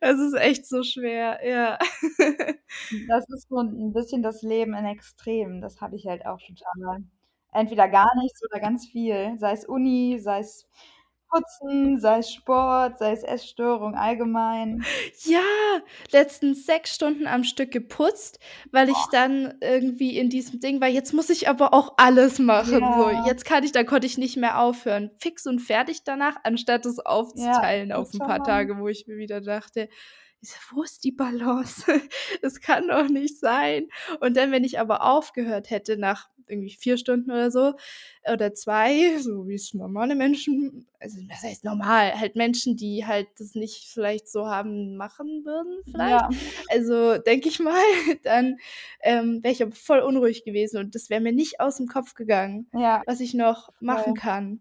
Es 0.00 0.18
ist 0.20 0.34
echt 0.34 0.66
so 0.66 0.82
schwer, 0.82 1.40
ja. 1.46 1.78
Das 3.08 3.28
ist 3.30 3.48
so 3.48 3.58
ein 3.60 3.92
bisschen 3.92 4.22
das 4.22 4.42
Leben 4.42 4.74
in 4.74 4.84
Extremen. 4.86 5.60
Das 5.60 5.80
habe 5.80 5.96
ich 5.96 6.06
halt 6.06 6.26
auch 6.26 6.38
total. 6.40 7.04
Entweder 7.52 7.88
gar 7.88 8.10
nichts 8.22 8.42
oder 8.50 8.60
ganz 8.60 8.86
viel, 8.88 9.36
sei 9.38 9.52
es 9.52 9.64
Uni, 9.66 10.18
sei 10.20 10.40
es 10.40 10.68
Putzen, 11.30 11.98
sei 12.00 12.18
es 12.20 12.32
Sport, 12.32 12.98
sei 12.98 13.12
es 13.12 13.22
Essstörung 13.22 13.94
allgemein. 13.96 14.88
Ja, 15.24 15.40
letztens 16.12 16.66
6 16.66 16.94
Stunden 16.94 17.26
am 17.26 17.44
Stück 17.44 17.70
geputzt, 17.70 18.38
weil 18.70 18.88
ich 18.88 19.08
Boah. 19.08 19.10
dann 19.10 19.54
irgendwie 19.60 20.16
in 20.16 20.30
diesem 20.30 20.60
Ding 20.60 20.80
war: 20.80 20.88
„Jetzt 20.88 21.12
muss 21.12 21.30
ich 21.30 21.48
aber 21.48 21.74
auch 21.74 21.94
alles 21.96 22.38
machen, 22.38 22.92
so. 22.92 23.08
Ja. 23.16 23.24
Jetzt 23.24 23.44
kann 23.44 23.64
ich“ 23.64 23.72
dann 23.72 23.86
konnte 23.86 24.06
ich 24.06 24.18
nicht 24.18 24.36
mehr 24.36 24.60
aufhören. 24.60 25.10
Fix 25.18 25.46
und 25.46 25.60
fertig 25.60 26.04
danach, 26.04 26.36
anstatt 26.44 26.86
es 26.86 26.98
Ja, 27.34 27.68
aufzuteilen 27.78 27.92
auf 27.92 28.12
'n 28.14 28.22
paar. 28.22 28.42
Tage, 28.42 28.78
wo 28.78 28.88
ich 28.88 29.06
mir 29.06 29.16
wieder 29.16 29.40
dachte: 29.40 29.88
„Ich 30.42 30.50
so: 30.50 30.56
Wo 30.70 30.82
ist 30.82 31.04
die 31.04 31.12
Balance? 31.12 31.84
Es 32.42 32.60
kann 32.60 32.88
doch 32.88 33.08
nicht 33.08 33.38
sein.“ 33.38 33.88
Und 34.20 34.36
dann, 34.36 34.52
wenn 34.52 34.64
ich 34.64 34.78
aber 34.80 35.02
aufgehört 35.04 35.70
hätte 35.70 35.96
nach 35.96 36.28
irgendwie 36.48 36.70
4 36.74 36.96
Stunden 36.96 37.30
oder 37.30 37.50
so 37.50 37.74
oder 38.32 38.54
2, 38.54 39.18
so 39.20 39.46
wie's 39.48 39.74
normale 39.74 40.14
Menschen 40.14 40.86
also, 41.00 41.18
was 41.28 41.42
heißt 41.44 41.64
normal, 41.64 42.18
halt 42.18 42.34
Menschen, 42.36 42.76
die 42.76 43.06
halt 43.06 43.28
das 43.38 43.54
nicht 43.54 43.84
vielleicht 43.88 44.28
so 44.28 44.46
haben 44.48 44.96
machen 44.96 45.44
würden 45.44 45.82
vielleicht. 45.90 46.26
Ja. 46.26 46.38
Also, 46.68 47.18
denke 47.18 47.48
ich 47.48 47.60
mal, 47.60 47.80
dann, 48.24 48.56
ähm, 49.02 49.42
wäre 49.42 49.52
ich 49.52 49.62
aber 49.62 49.72
voll 49.72 50.00
unruhig 50.00 50.44
gewesen 50.44 50.78
und 50.78 50.94
das 50.94 51.08
wäre 51.10 51.20
mir 51.20 51.32
nicht 51.32 51.60
aus'm 51.60 51.86
Kopf 51.88 52.14
gegangen, 52.14 52.70
Ja, 52.72 53.02
was 53.04 53.20
ich 53.20 53.34
noch 53.34 53.70
machen 53.80 54.14
voll. 54.14 54.14
kann. 54.14 54.60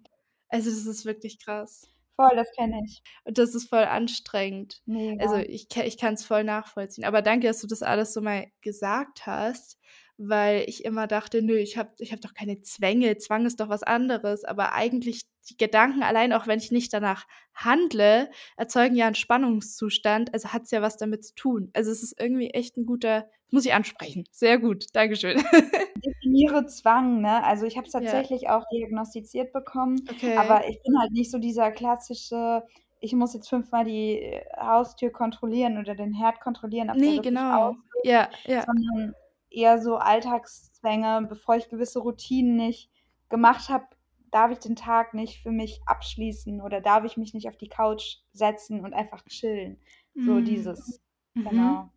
Also, 0.49 0.69
das 0.69 0.85
ist 0.85 1.05
wirklich 1.05 1.39
krass. 1.39 1.89
Voll, 2.19 2.35
das 2.35 2.51
kenne 2.51 2.81
ich. 2.83 3.03
Und 3.25 3.37
das 3.37 3.53
ist 3.53 3.69
voll 3.69 3.83
anstrengend. 3.83 4.81
Also, 5.19 5.35
Mega. 5.35 5.49
ich 5.49 5.69
ka 5.69 5.83
ich 5.83 5.97
kann's 5.99 6.25
voll 6.25 6.43
nachvollziehen. 6.43 7.05
Aber 7.05 7.21
danke, 7.21 7.45
dass 7.47 7.61
du 7.61 7.67
das 7.67 7.83
alles 7.83 8.13
so 8.13 8.21
mal 8.21 8.47
gesagt 8.61 9.27
hast, 9.27 9.77
weil 10.17 10.65
ich 10.67 10.85
immer 10.85 11.07
dachte: 11.07 11.41
„Nö, 11.41 11.55
ich 11.57 11.77
habe 11.77 11.91
ich 11.99 12.11
habe 12.11 12.21
doch 12.21 12.33
keine 12.33 12.61
Zwänge. 12.61 13.17
Zwang 13.17 13.45
ist 13.45 13.59
doch 13.59 13.69
was 13.69 13.83
anderes.“ 13.83 14.43
Aber 14.45 14.73
eigentlich 14.73 15.23
die 15.49 15.57
Gedanken 15.57 16.03
allein, 16.03 16.33
auch 16.33 16.47
wenn 16.47 16.59
ich 16.59 16.71
nicht 16.71 16.93
danach 16.93 17.25
handle, 17.53 18.29
erzeugen 18.57 18.95
ja 18.95 19.07
'n 19.07 19.15
Spannungszustand, 19.15 20.33
also, 20.33 20.49
hat's 20.53 20.71
ja 20.71 20.81
was 20.81 20.97
damit 20.97 21.25
zu 21.25 21.35
tun. 21.35 21.69
Also, 21.73 21.91
es 21.91 22.03
ist 22.03 22.19
irgendwie 22.19 22.49
echt 22.51 22.77
'n 22.77 22.85
guter 22.85 23.29
muss 23.51 23.65
ich 23.65 23.73
ansprechen. 23.73 24.25
Sehr 24.31 24.57
gut, 24.59 24.87
Dankeschön. 24.93 25.37
Definiere 26.05 26.65
Zwang, 26.67 27.21
ne? 27.21 27.43
Also, 27.43 27.65
ich 27.65 27.75
habe 27.77 27.85
es 27.87 27.91
Ja. 27.95 28.23
tatsächlich 28.23 28.49
auch 28.49 28.63
diagnostiziert 28.71 29.51
bekommen, 29.51 30.09
Okay. 30.09 30.27
aber 30.35 30.67
ich 30.67 30.79
bin 30.83 30.97
halt 30.99 31.11
nicht 31.11 31.31
so 31.31 31.39
dieser 31.39 31.71
klassische: 31.71 32.63
„Ich 32.99 33.13
muss 33.13 33.33
jetzt 33.33 33.49
fünfmal 33.49 33.83
die, 33.85 34.19
äh, 34.21 34.45
Haustür 34.59 35.09
kontrollieren 35.11 35.77
oder 35.79 35.95
den 35.95 36.13
Herd 36.13 36.39
kontrollieren, 36.39 36.89
ob 36.91 37.01
der 37.01 37.15
Ne, 37.15 37.17
wirklich 37.17 37.41
genau. 37.49 37.51
aus 37.51 37.75
ist“, 38.03 38.03
Ja, 38.03 38.29
ja. 38.45 38.67
sondern 38.67 39.13
eher 39.57 39.81
so 39.81 39.97
Alltagszwänge. 39.97 41.25
Bevor 41.27 41.55
ich 41.55 41.69
gewisse 41.69 41.99
Routinen 41.99 42.55
nicht 42.55 42.89
gemacht 43.29 43.69
habe, 43.69 43.85
darf 44.31 44.51
ich 44.51 44.59
den 44.59 44.75
Tag 44.75 45.13
nicht 45.13 45.41
für 45.41 45.51
mich 45.51 45.81
abschließen 45.85 46.61
oder 46.61 46.81
darf 46.81 47.03
ich 47.05 47.17
mich 47.17 47.33
nicht 47.33 47.47
auf 47.47 47.57
die 47.57 47.69
Couch 47.69 48.17
setzen 48.33 48.83
und 48.83 48.93
einfach 48.93 49.23
chillen. 49.25 49.79
So 50.25 50.39
Mhm. 50.39 50.43
dieses 50.43 51.01
Mhm. 51.33 51.49
genau. 51.49 51.89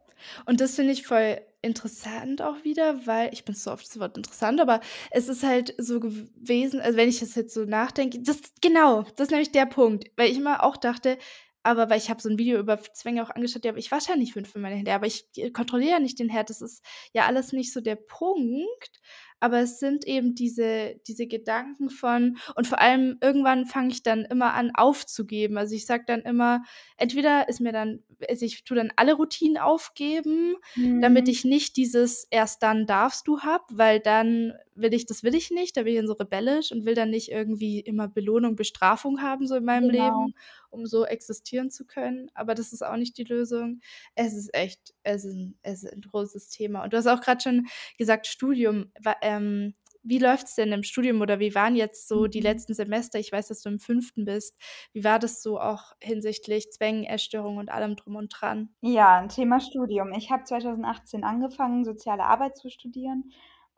Und 0.47 0.61
das 0.61 0.75
finde 0.77 0.93
ich 0.93 1.07
voll 1.07 1.41
interessant 1.63 2.43
auch 2.43 2.65
wieder, 2.65 3.07
weil 3.07 3.33
ich 3.33 3.45
benutze 3.45 3.65
so 3.65 3.73
oft 3.73 3.87
das 3.87 3.99
Wort 4.01 4.17
interessant, 4.17 4.61
aber 4.61 4.81
es 5.11 5.29
ist 5.29 5.43
halt 5.43 5.75
so 5.79 6.01
gewesen 6.01 6.81
also, 6.81 6.97
wenn 6.97 7.09
ich 7.09 7.21
das 7.21 7.35
jetzt 7.35 7.53
so 7.53 7.65
nachdenke 7.65 8.21
das 8.21 8.41
genau, 8.63 9.03
das 9.03 9.27
ist 9.27 9.31
nämlich 9.31 9.53
der 9.53 9.67
Punkt, 9.67 10.11
weil 10.17 10.31
ich 10.31 10.39
immer 10.39 10.63
auch 10.65 10.77
dachte 10.77 11.19
aber 11.63 11.91
weil 11.91 11.99
ich 11.99 12.11
habe 12.11 12.21
so 12.23 12.29
'n 12.29 12.39
Video 12.39 12.59
über 12.61 12.81
Zwänge 12.83 13.23
auch 13.23 13.31
angeschaut, 13.31 13.65
ja, 13.65 13.71
aber 13.73 13.79
ich 13.79 13.91
nicht 14.17 14.33
fünfmal 14.35 14.63
meine 14.63 14.77
Hände, 14.77 14.93
aber 14.95 15.07
ich, 15.07 15.27
äh, 15.37 15.51
kontrolliere 15.51 15.93
ja 15.93 15.99
nicht 16.01 16.19
den 16.19 16.29
Herd. 16.31 16.51
Das 16.51 16.61
ist 16.63 16.85
ja 17.13 17.27
alles 17.27 17.53
nicht 17.53 17.73
so 17.73 17.81
der 17.81 17.97
Punkt, 17.97 19.01
aber 19.41 19.61
es 19.61 19.79
sind 19.81 20.07
eben 20.07 20.35
diese 20.35 20.97
diese 21.07 21.27
Gedanken 21.27 21.91
von 21.91 22.39
und 22.57 22.67
vor 22.67 22.81
allem 22.81 23.19
irgendwann 23.23 23.67
fange 23.67 23.91
ich 23.91 24.03
dann 24.03 24.25
immer 24.27 24.55
an 24.55 24.73
aufzugeben. 24.75 25.59
Also, 25.59 25.75
ich 25.75 25.87
sage 25.87 26.05
dann 26.07 26.23
immer 26.23 26.63
entweder 26.97 27.49
ist 27.49 27.61
mir 27.61 27.73
dann 27.73 28.05
also, 28.29 28.45
ich 28.47 28.65
tue 28.65 28.77
dann 28.77 28.93
alle 28.97 29.15
Routinen 29.15 29.59
aufgeben, 29.59 30.57
damit 31.01 31.27
Mhm. 31.27 31.31
ich 31.31 31.45
nicht 31.45 31.77
dieses 31.77 32.27
„Erst 32.31 32.63
dann 32.63 32.87
darfst 32.87 33.27
du“ 33.29 33.41
habe, 33.41 33.65
weil 33.71 34.01
dann 34.01 34.55
will 34.83 34.95
ich 34.95 35.07
das 35.07 35.23
will 35.23 35.35
ich 35.35 35.51
nicht, 35.51 35.77
da 35.77 35.83
bin 35.83 35.93
ich 35.95 35.99
dann 35.99 36.07
so 36.09 36.15
rebellisch 36.15 36.73
und 36.73 36.85
will 36.87 36.95
dann 36.95 37.11
nicht 37.11 37.31
irgendwie 37.31 37.81
immer 37.81 38.09
Belohnung, 38.09 38.57
Bestrafung 38.57 39.23
haben 39.23 39.47
so 39.47 39.57
in 39.57 39.65
meinem 39.65 39.89
Genau. 39.89 39.91
Leben, 39.91 40.35
um 40.71 40.87
so 40.87 41.05
existieren 41.07 41.71
zu 41.71 41.87
können. 41.87 42.31
Aber 42.35 42.55
das 42.55 42.73
ist 42.73 42.83
auch 42.85 42.97
nicht 42.97 43.19
die 43.19 43.25
Lösung. 43.25 43.81
Es 44.15 44.35
ist 44.35 44.55
echt 44.55 44.95
es 45.03 45.25
ist 45.25 45.35
'n 45.37 45.59
es 45.63 45.85
ist 45.85 45.93
'n 45.95 46.01
großes 46.03 46.49
Thema. 46.51 46.85
Und 46.85 46.93
du 46.93 46.97
hast 46.99 47.07
auch 47.07 47.21
grad 47.21 47.43
schon 47.43 47.67
gesagt, 47.99 48.27
Studium. 48.27 48.93
Ähm, 49.23 49.75
wie 50.03 50.19
läuft's 50.19 50.55
denn 50.55 50.73
im 50.73 50.83
Studium 50.83 51.21
oder 51.21 51.41
wie 51.41 51.55
waren 51.55 51.77
jetzt 51.77 52.09
so 52.09 52.27
die 52.27 52.41
Mhm. 52.41 52.41
letzten 52.41 52.73
Semester? 52.75 53.19
Ich 53.19 53.33
weiß, 53.33 53.49
dass 53.49 53.63
du 53.63 53.69
im 53.69 53.81
5. 53.81 54.25
bist. 54.25 54.57
Wie 54.95 55.05
war 55.05 55.19
das 55.19 55.43
so 55.43 55.61
auch 55.61 55.93
hinsichtlich 56.03 56.71
Zwängen, 56.73 57.05
Essstörungen 57.05 57.59
und 57.59 57.69
allem 57.71 57.97
Drum 57.97 58.17
und 58.17 58.29
Dran? 58.31 58.71
Ja, 58.85 59.27
Thema 59.27 59.61
Studium. 59.61 60.13
Ich 60.13 60.31
habe 60.31 60.45
2018 60.45 61.23
angefangen, 61.23 61.85
Soziale 61.85 62.25
Arbeit 62.25 62.57
zu 62.57 62.71
studieren, 62.71 63.31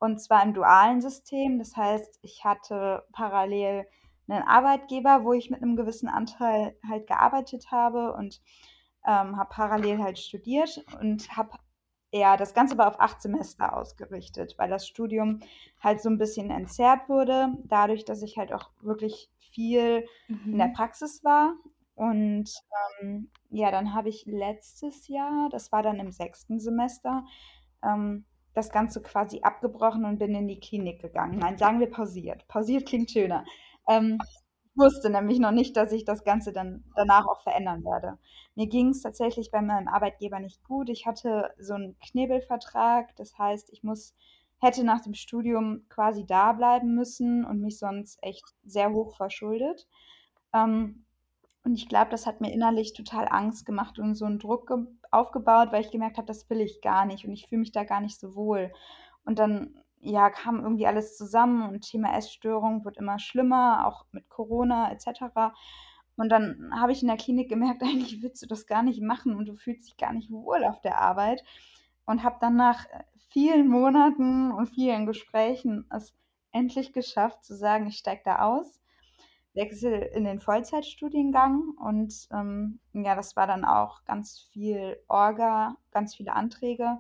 und 0.03 0.21
zwar 0.21 0.45
im 0.45 0.55
dualen 0.55 1.01
System. 1.03 1.59
Das 1.61 1.77
heißt, 1.77 2.21
ich 2.23 2.45
hatte 2.45 3.05
parallel 3.12 3.87
'nen 4.29 4.43
Arbeitgeber, 4.45 5.25
wo 5.25 5.33
ich 5.35 5.51
mit 5.51 5.62
'nem 5.62 5.77
gewissen 5.77 6.09
Anteil 6.11 6.77
halt 6.88 7.07
gearbeitet 7.09 7.71
habe 7.73 8.15
und, 8.15 8.43
ähm, 9.07 9.37
habe 9.38 9.51
parallel 9.51 10.03
halt 10.03 10.19
studiert 10.21 10.85
und 11.01 11.37
habe 11.37 11.59
ja, 12.15 12.37
das 12.38 12.55
Ganze 12.55 12.79
war 12.79 12.88
auf 12.88 13.01
8 13.01 13.23
Semester 13.23 13.77
ausgerichtet, 13.77 14.57
weil 14.59 14.71
das 14.71 14.87
Studium 14.88 15.41
halt 15.81 16.03
so 16.03 16.09
'n 16.11 16.19
bisschen 16.19 16.51
entzerrt 16.53 17.09
wurde, 17.11 17.55
dadurch, 17.65 18.05
dass 18.07 18.23
ich 18.23 18.38
halt 18.38 18.53
auch 18.55 18.71
wirklich 18.83 19.31
viel 19.38 20.07
in 20.53 20.59
der 20.59 20.69
Mhm. 20.69 20.77
Praxis 20.77 21.25
war. 21.25 21.55
Und, 21.97 22.53
ähm, 23.03 23.31
ja, 23.51 23.71
dann 23.73 23.95
habe 23.95 24.09
ich 24.11 24.25
letztes 24.27 25.09
Jahr, 25.09 25.49
das 25.51 25.73
war 25.73 25.83
dann 25.85 26.01
im 26.01 26.12
6. 26.12 26.61
Semester, 26.61 27.25
ähm, 27.85 28.27
das 28.55 28.71
Ganze 28.71 29.03
quasi 29.03 29.41
abgebrochen 29.43 30.05
und 30.05 30.19
bin 30.19 30.35
in 30.35 30.49
die 30.49 30.61
Klinik 30.61 31.01
gegangen. 31.01 31.38
Nein, 31.38 31.59
sagen 31.59 31.81
wir 31.81 31.91
pausiert. 31.91 32.47
Pausiert 32.49 32.87
klingt 32.87 33.11
schöner. 33.11 33.45
Ähm, 33.88 34.19
ich 34.75 34.77
wusste 34.77 35.11
nämlich 35.11 35.38
noch 35.38 35.51
nicht, 35.53 35.77
dass 35.77 35.93
ich 35.93 36.05
das 36.05 36.25
Ganze 36.25 36.53
dann 36.53 36.85
danach 36.97 37.27
auch 37.27 37.43
verändern 37.43 37.85
werde. 37.85 38.19
Mir 38.55 38.69
ging's 38.69 39.03
tatsächlich 39.03 39.51
bei 39.51 39.61
meinem 39.62 39.88
Arbeitgeber 39.88 40.41
nicht 40.41 40.62
gut. 40.65 40.88
Ich 40.91 41.07
hatte 41.07 41.53
so 41.59 41.75
'n 41.75 41.97
Knebelvertrag, 42.01 43.15
das 43.17 43.37
heißt, 43.38 43.71
ich 43.73 43.83
muss 43.83 44.15
hätte 44.61 44.85
nach 44.85 45.01
dem 45.03 45.15
Studium 45.15 45.87
quasi 45.88 46.25
da 46.27 46.53
bleiben 46.53 46.95
müssen 46.95 47.45
und 47.45 47.61
mich 47.61 47.79
sonst 47.79 48.19
echt 48.23 48.45
sehr 48.65 48.93
hoch 48.93 49.17
verschuldet. 49.17 49.88
Ähm, 50.55 51.05
und 51.65 51.75
ich 51.77 51.88
glaube, 51.88 52.11
das 52.11 52.27
hat 52.27 52.41
mir 52.43 52.53
innerlich 52.53 52.93
total 52.95 53.29
Angst 53.31 53.67
gemacht 53.67 53.99
und 53.99 54.15
so 54.17 54.27
'n 54.27 54.38
Druck 54.41 54.69
ge 54.69 54.79
aufgebaut, 55.12 55.72
weil 55.72 55.83
ich 55.85 55.90
gemerkt 55.90 56.16
habe, 56.18 56.27
das 56.27 56.48
will 56.51 56.61
ich 56.61 56.81
gar 56.83 57.05
nicht 57.07 57.25
und 57.27 57.33
ich 57.33 57.46
fühle 57.48 57.61
mich 57.61 57.72
da 57.72 57.85
gar 57.85 58.01
nicht 58.01 58.18
so 58.20 58.35
wohl. 58.35 58.72
Und 59.25 59.38
dann, 59.38 59.81
ja, 60.01 60.31
kam 60.31 60.61
irgendwie 60.61 60.87
alles 60.87 61.16
zusammen 61.16 61.68
und 61.68 61.83
Thema 61.83 62.16
Essstörung 62.16 62.85
wurde 62.85 62.98
immer 63.01 63.18
schlimmer, 63.18 63.87
auch 63.87 64.07
mit 64.12 64.29
Corona 64.29 64.90
et 64.92 65.01
cetera. 65.01 65.55
Und 66.16 66.29
dann 66.29 66.70
habe 66.75 66.92
ich 66.92 67.03
in 67.03 67.09
der 67.09 67.16
Klinik 67.16 67.48
gemerkt, 67.48 67.83
eigentlich 67.83 68.22
willst 68.22 68.42
du 68.42 68.46
das 68.46 68.66
gar 68.66 68.83
nicht 68.83 69.01
machen 69.03 69.35
und 69.37 69.46
du 69.46 69.55
fühlst 69.57 69.87
dich 69.88 69.96
gar 69.96 70.12
nicht 70.12 70.31
wohl 70.31 70.64
auf 70.64 70.81
der 70.81 71.01
Arbeit 71.01 71.44
und 72.07 72.22
habe 72.22 72.37
dann 72.40 72.57
nach, 72.57 72.87
äh, 72.87 73.05
vielen 73.31 73.68
Monaten 73.68 74.53
und 74.53 74.66
vielen 74.66 75.07
Gesprächen 75.07 75.87
es 75.90 76.14
endlich 76.53 76.92
geschafft 76.92 77.42
zu 77.44 77.55
sagen: 77.57 77.87
„Ich 77.87 77.96
steige 77.98 78.20
da 78.27 78.40
aus, 78.40 78.82
wechsle 79.55 80.07
in 80.07 80.25
den 80.25 80.41
Vollzeitstudiengang.“ 80.41 81.75
Und, 81.79 82.29
ähm, 82.33 82.81
ja, 82.93 83.15
das 83.15 83.37
war 83.37 83.47
dann 83.47 83.65
auch 83.65 84.05
ganz 84.05 84.49
viel 84.53 84.99
Orga, 85.09 85.77
ganz 85.91 86.15
viele 86.15 86.35
Anträge. 86.35 86.99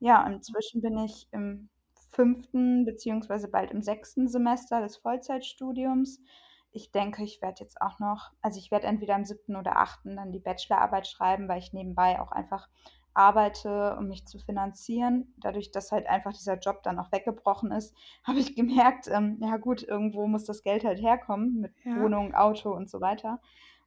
Ja, 0.00 0.26
inzwischen 0.26 0.82
bin 0.82 0.98
ich 0.98 1.28
im 1.32 1.68
5. 2.12 2.84
beziehungsweise 2.84 3.48
bald 3.48 3.70
im 3.70 3.82
6. 3.82 4.28
Semester 4.28 4.80
des 4.80 4.96
Vollzeitstudiums. 4.98 6.20
Ich 6.72 6.90
denke, 6.92 7.22
ich 7.22 7.42
werde 7.42 7.60
jetzt 7.62 7.80
auch 7.80 7.98
noch 7.98 8.32
also, 8.42 8.58
ich 8.58 8.70
werde 8.70 8.86
entweder 8.86 9.14
im 9.16 9.24
7. 9.24 9.56
oder 9.56 9.76
8. 9.76 10.16
dann 10.16 10.32
die 10.32 10.40
Bachelorarbeit 10.40 11.06
schreiben, 11.06 11.48
weil 11.48 11.58
ich 11.58 11.72
nebenbei 11.72 12.20
auch 12.20 12.32
einfach 12.32 12.68
arbeite, 13.14 13.96
um 13.98 14.08
mich 14.08 14.26
zu 14.26 14.38
finanzieren. 14.38 15.34
Dadurch, 15.38 15.70
dass 15.72 15.92
halt 15.92 16.06
einfach 16.08 16.32
dieser 16.32 16.58
Job 16.58 16.82
dann 16.84 16.98
auch 16.98 17.12
weggebrochen 17.12 17.72
ist, 17.72 17.94
habe 18.24 18.38
ich 18.40 18.56
gemerkt, 18.56 19.08
ähm, 19.08 19.38
ja 19.42 19.56
gut, 19.58 19.82
irgendwo 19.82 20.26
muss 20.26 20.44
das 20.44 20.62
Geld 20.62 20.84
halt 20.84 21.00
herkommen 21.02 21.60
mit 21.60 21.74
Ja. 21.84 21.92
Wohnung, 21.94 22.34
Auto 22.34 22.70
und 22.74 22.90
so 22.90 23.00
weiter 23.00 23.40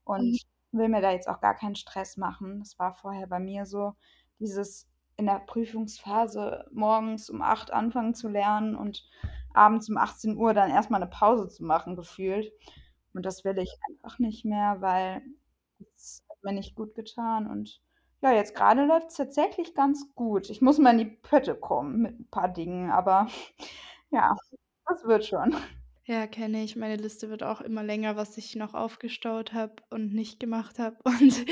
und 0.04 0.38
will 0.72 0.90
mir 0.90 1.02
da 1.02 1.12
jetzt 1.12 1.30
auch 1.30 1.42
gar 1.42 1.56
keinen 1.56 1.76
Stress 1.76 2.18
machen. 2.18 2.60
Das 2.60 2.78
war 2.80 2.94
vorher 2.96 3.28
bei 3.28 3.40
mir 3.40 3.66
so, 3.66 3.94
dieses 4.40 4.90
in 5.18 5.28
der 5.28 5.40
Prüfungsphase 5.40 6.66
morgens 6.74 7.30
um 7.30 7.42
8 7.42 7.72
anfangen 7.74 8.14
zu 8.16 8.28
lernen 8.30 8.76
und 8.76 9.08
abends 9.54 9.90
um 9.90 9.98
18:00 9.98 10.54
dann 10.54 10.70
erst 10.72 10.92
mal 10.92 11.00
'ne 11.00 11.08
Pause 11.08 11.48
zu 11.50 11.64
machen 11.66 11.96
gefühlt. 11.96 12.52
Und 13.14 13.26
das 13.26 13.46
will 13.46 13.58
ich 13.60 13.78
einfach 13.90 14.20
nicht 14.20 14.46
mehr, 14.46 14.82
weil 14.82 15.24
es 15.96 16.24
mir 16.44 16.54
nicht 16.54 16.76
gut 16.76 16.96
getan 16.96 17.48
und 17.50 17.82
ja, 18.22 18.34
jetzt 18.34 18.56
gerade 18.56 18.86
läuft 18.86 19.10
es 19.10 19.16
tatsächlich 19.16 19.76
ganz 19.76 20.14
gut. 20.16 20.50
Ich 20.50 20.62
muss 20.62 20.80
mal 20.80 20.92
in 20.92 20.98
die 21.00 21.06
Pötte 21.18 21.56
kommen 21.56 22.02
mit 22.02 22.20
ein 22.20 22.30
paar 22.30 22.50
Dingen, 22.50 22.92
aber 22.92 23.28
ja, 24.12 24.36
das 24.88 25.06
wird 25.06 25.26
schon. 25.26 25.56
Ja, 26.08 26.28
kenne 26.28 26.64
ich. 26.64 26.76
Meine 26.76 26.98
Liste 26.98 27.30
wird 27.32 27.42
auch 27.42 27.62
immer 27.62 27.84
länger, 27.84 28.16
was 28.16 28.38
ich 28.38 28.56
noch 28.56 28.76
aufgestaut 28.76 29.54
habe 29.54 29.78
und 29.90 30.14
nicht 30.14 30.40
gemacht 30.40 30.78
habe. 30.78 30.98
Und 31.06 31.46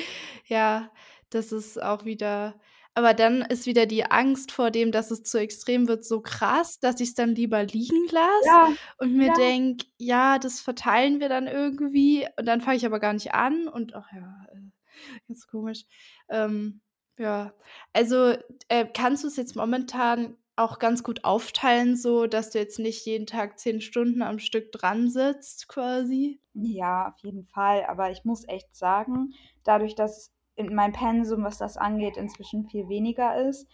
ja, 0.45 0.91
das 1.29 1.51
ist 1.51 1.81
auch 1.81 2.05
wieder 2.05 2.59
aber 2.95 3.15
dann 3.15 3.41
ist 3.41 3.65
wieder 3.65 3.87
die 3.87 4.05
Angst 4.05 4.51
vor 4.51 4.69
dem, 4.69 4.91
dass 4.91 5.09
es 5.09 5.23
zu 5.23 5.39
extrem 5.39 5.87
wird, 5.87 6.05
so 6.05 6.21
krass, 6.21 6.77
dass 6.79 6.99
ich 6.99 7.09
es 7.09 7.15
dann 7.15 7.33
lieber 7.33 7.63
liegen 7.63 8.05
lasse 8.11 8.35
Ja, 8.39 8.75
und 8.99 9.15
mir 9.17 9.31
ja. 9.31 9.33
denke: 9.33 9.87
„Ja, 9.97 10.37
das 10.37 10.61
verteilen 10.61 11.19
wir 11.19 11.27
dann 11.27 11.47
irgendwie.“ 11.47 12.27
Und 12.37 12.45
dann 12.45 12.61
fange 12.61 12.77
ich 12.77 12.85
aber 12.85 12.99
gar 12.99 13.13
nicht 13.13 13.33
an 13.33 13.67
und 13.67 13.95
ach 13.95 14.11
ja, 14.13 14.45
äh, 14.53 14.62
ganz 15.27 15.47
komisch. 15.47 15.85
Ähm, 16.29 16.81
ja, 17.17 17.53
also, 17.93 18.33
äh, 18.69 18.85
kannst 18.91 19.23
du 19.23 19.27
es 19.27 19.37
jetzt 19.37 19.55
momentan 19.55 20.35
auch 20.55 20.79
ganz 20.79 21.03
gut 21.03 21.23
aufteilen, 21.23 21.95
so 21.95 22.27
dass 22.27 22.51
du 22.51 22.59
jetzt 22.59 22.79
nicht 22.79 23.05
jeden 23.05 23.25
Tag 23.25 23.57
10 23.59 23.81
Stunden 23.81 24.21
am 24.21 24.39
Stück 24.39 24.71
dran 24.71 25.09
sitzt 25.09 25.67
quasi? 25.67 26.39
Ja, 26.53 27.09
auf 27.09 27.19
jeden 27.19 27.45
Fall. 27.45 27.85
Aber 27.85 28.11
ich 28.11 28.23
muss 28.25 28.47
echt 28.47 28.75
sagen, 28.75 29.33
dadurch, 29.63 29.95
dass 29.95 30.31
in 30.55 30.73
mein 30.75 30.91
Pensum, 30.91 31.43
was 31.43 31.57
das 31.57 31.77
angeht, 31.77 32.17
inzwischen 32.17 32.67
viel 32.67 32.87
weniger 32.87 33.35
ist, 33.47 33.67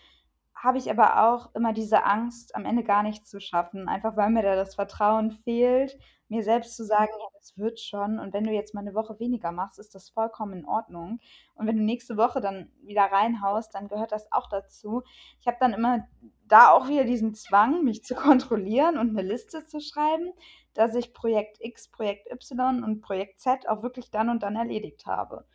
habe 0.64 0.78
ich 0.78 0.92
aber 0.92 1.24
auch 1.30 1.54
immer 1.56 1.74
diese 1.74 2.06
Angst, 2.06 2.56
am 2.56 2.66
Ende 2.66 2.84
gar 2.84 3.04
nichts 3.04 3.30
zu 3.30 3.40
schaffen, 3.42 3.88
einfach 3.90 4.18
weil 4.18 4.30
mir 4.32 4.44
da 4.44 4.56
das 4.56 4.76
Vertrauen 4.76 5.32
fehlt, 5.32 5.98
mir 6.30 6.44
selbst 6.44 6.76
zu 6.76 6.86
sagen: 6.86 7.10
„Ja, 7.20 7.28
das 7.36 7.58
wird 7.58 7.80
schon 7.80 8.20
und 8.20 8.34
wenn 8.34 8.44
du 8.46 8.52
jetzt 8.52 8.74
mal 8.76 8.84
'ne 8.84 8.94
Woche 8.96 9.20
weniger 9.20 9.52
machst, 9.54 9.80
ist 9.80 9.96
das 9.96 10.10
vollkommen 10.10 10.54
in 10.60 10.66
Ordnung. 10.66 11.20
Und 11.56 11.68
wenn 11.68 11.78
du 11.78 11.84
nächste 11.84 12.18
Woche 12.18 12.42
dann 12.42 12.72
wieder 12.84 13.04
reinhaust, 13.04 13.74
dann 13.76 13.88
gehört 13.90 14.12
das 14.12 14.32
auch 14.32 14.50
dazu.“ 14.50 15.04
Ich 15.42 15.48
habe 15.48 15.58
dann 15.60 15.74
immer 15.74 16.08
da 16.48 16.72
auch 16.72 16.88
wieder 16.90 17.06
diesen 17.06 17.34
Zwang, 17.36 17.84
mich 17.84 18.04
zu 18.04 18.16
kontrollieren 18.16 18.98
und 18.98 19.14
'ne 19.14 19.22
Liste 19.24 19.66
zu 19.66 19.80
schreiben, 19.82 20.34
dass 20.76 20.96
ich 20.96 21.14
Projekt 21.14 21.58
X, 21.62 21.90
Projekt 21.90 22.30
Y 22.32 22.84
und 22.84 23.02
Projekt 23.02 23.40
Z 23.42 23.68
auch 23.70 23.84
wirklich 23.84 24.12
dann 24.12 24.30
und 24.30 24.44
dann 24.44 24.56
erledigt 24.58 25.06
habe. 25.08 25.46